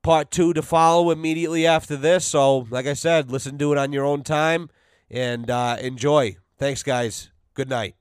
part 0.05 0.31
two 0.31 0.52
to 0.52 0.62
follow 0.62 1.10
immediately 1.10 1.66
after 1.66 1.97
this. 1.97 2.24
So, 2.24 2.59
like 2.70 2.86
I 2.86 2.93
said, 2.93 3.32
listen 3.32 3.59
to 3.59 3.72
it 3.72 3.78
on 3.78 3.93
your 3.93 4.05
own 4.05 4.22
time 4.22 4.70
and 5.10 5.51
uh, 5.51 5.78
enjoy. 5.81 6.36
Thanks, 6.59 6.85
guys. 6.85 7.31
Good 7.55 7.68
night. 7.68 7.97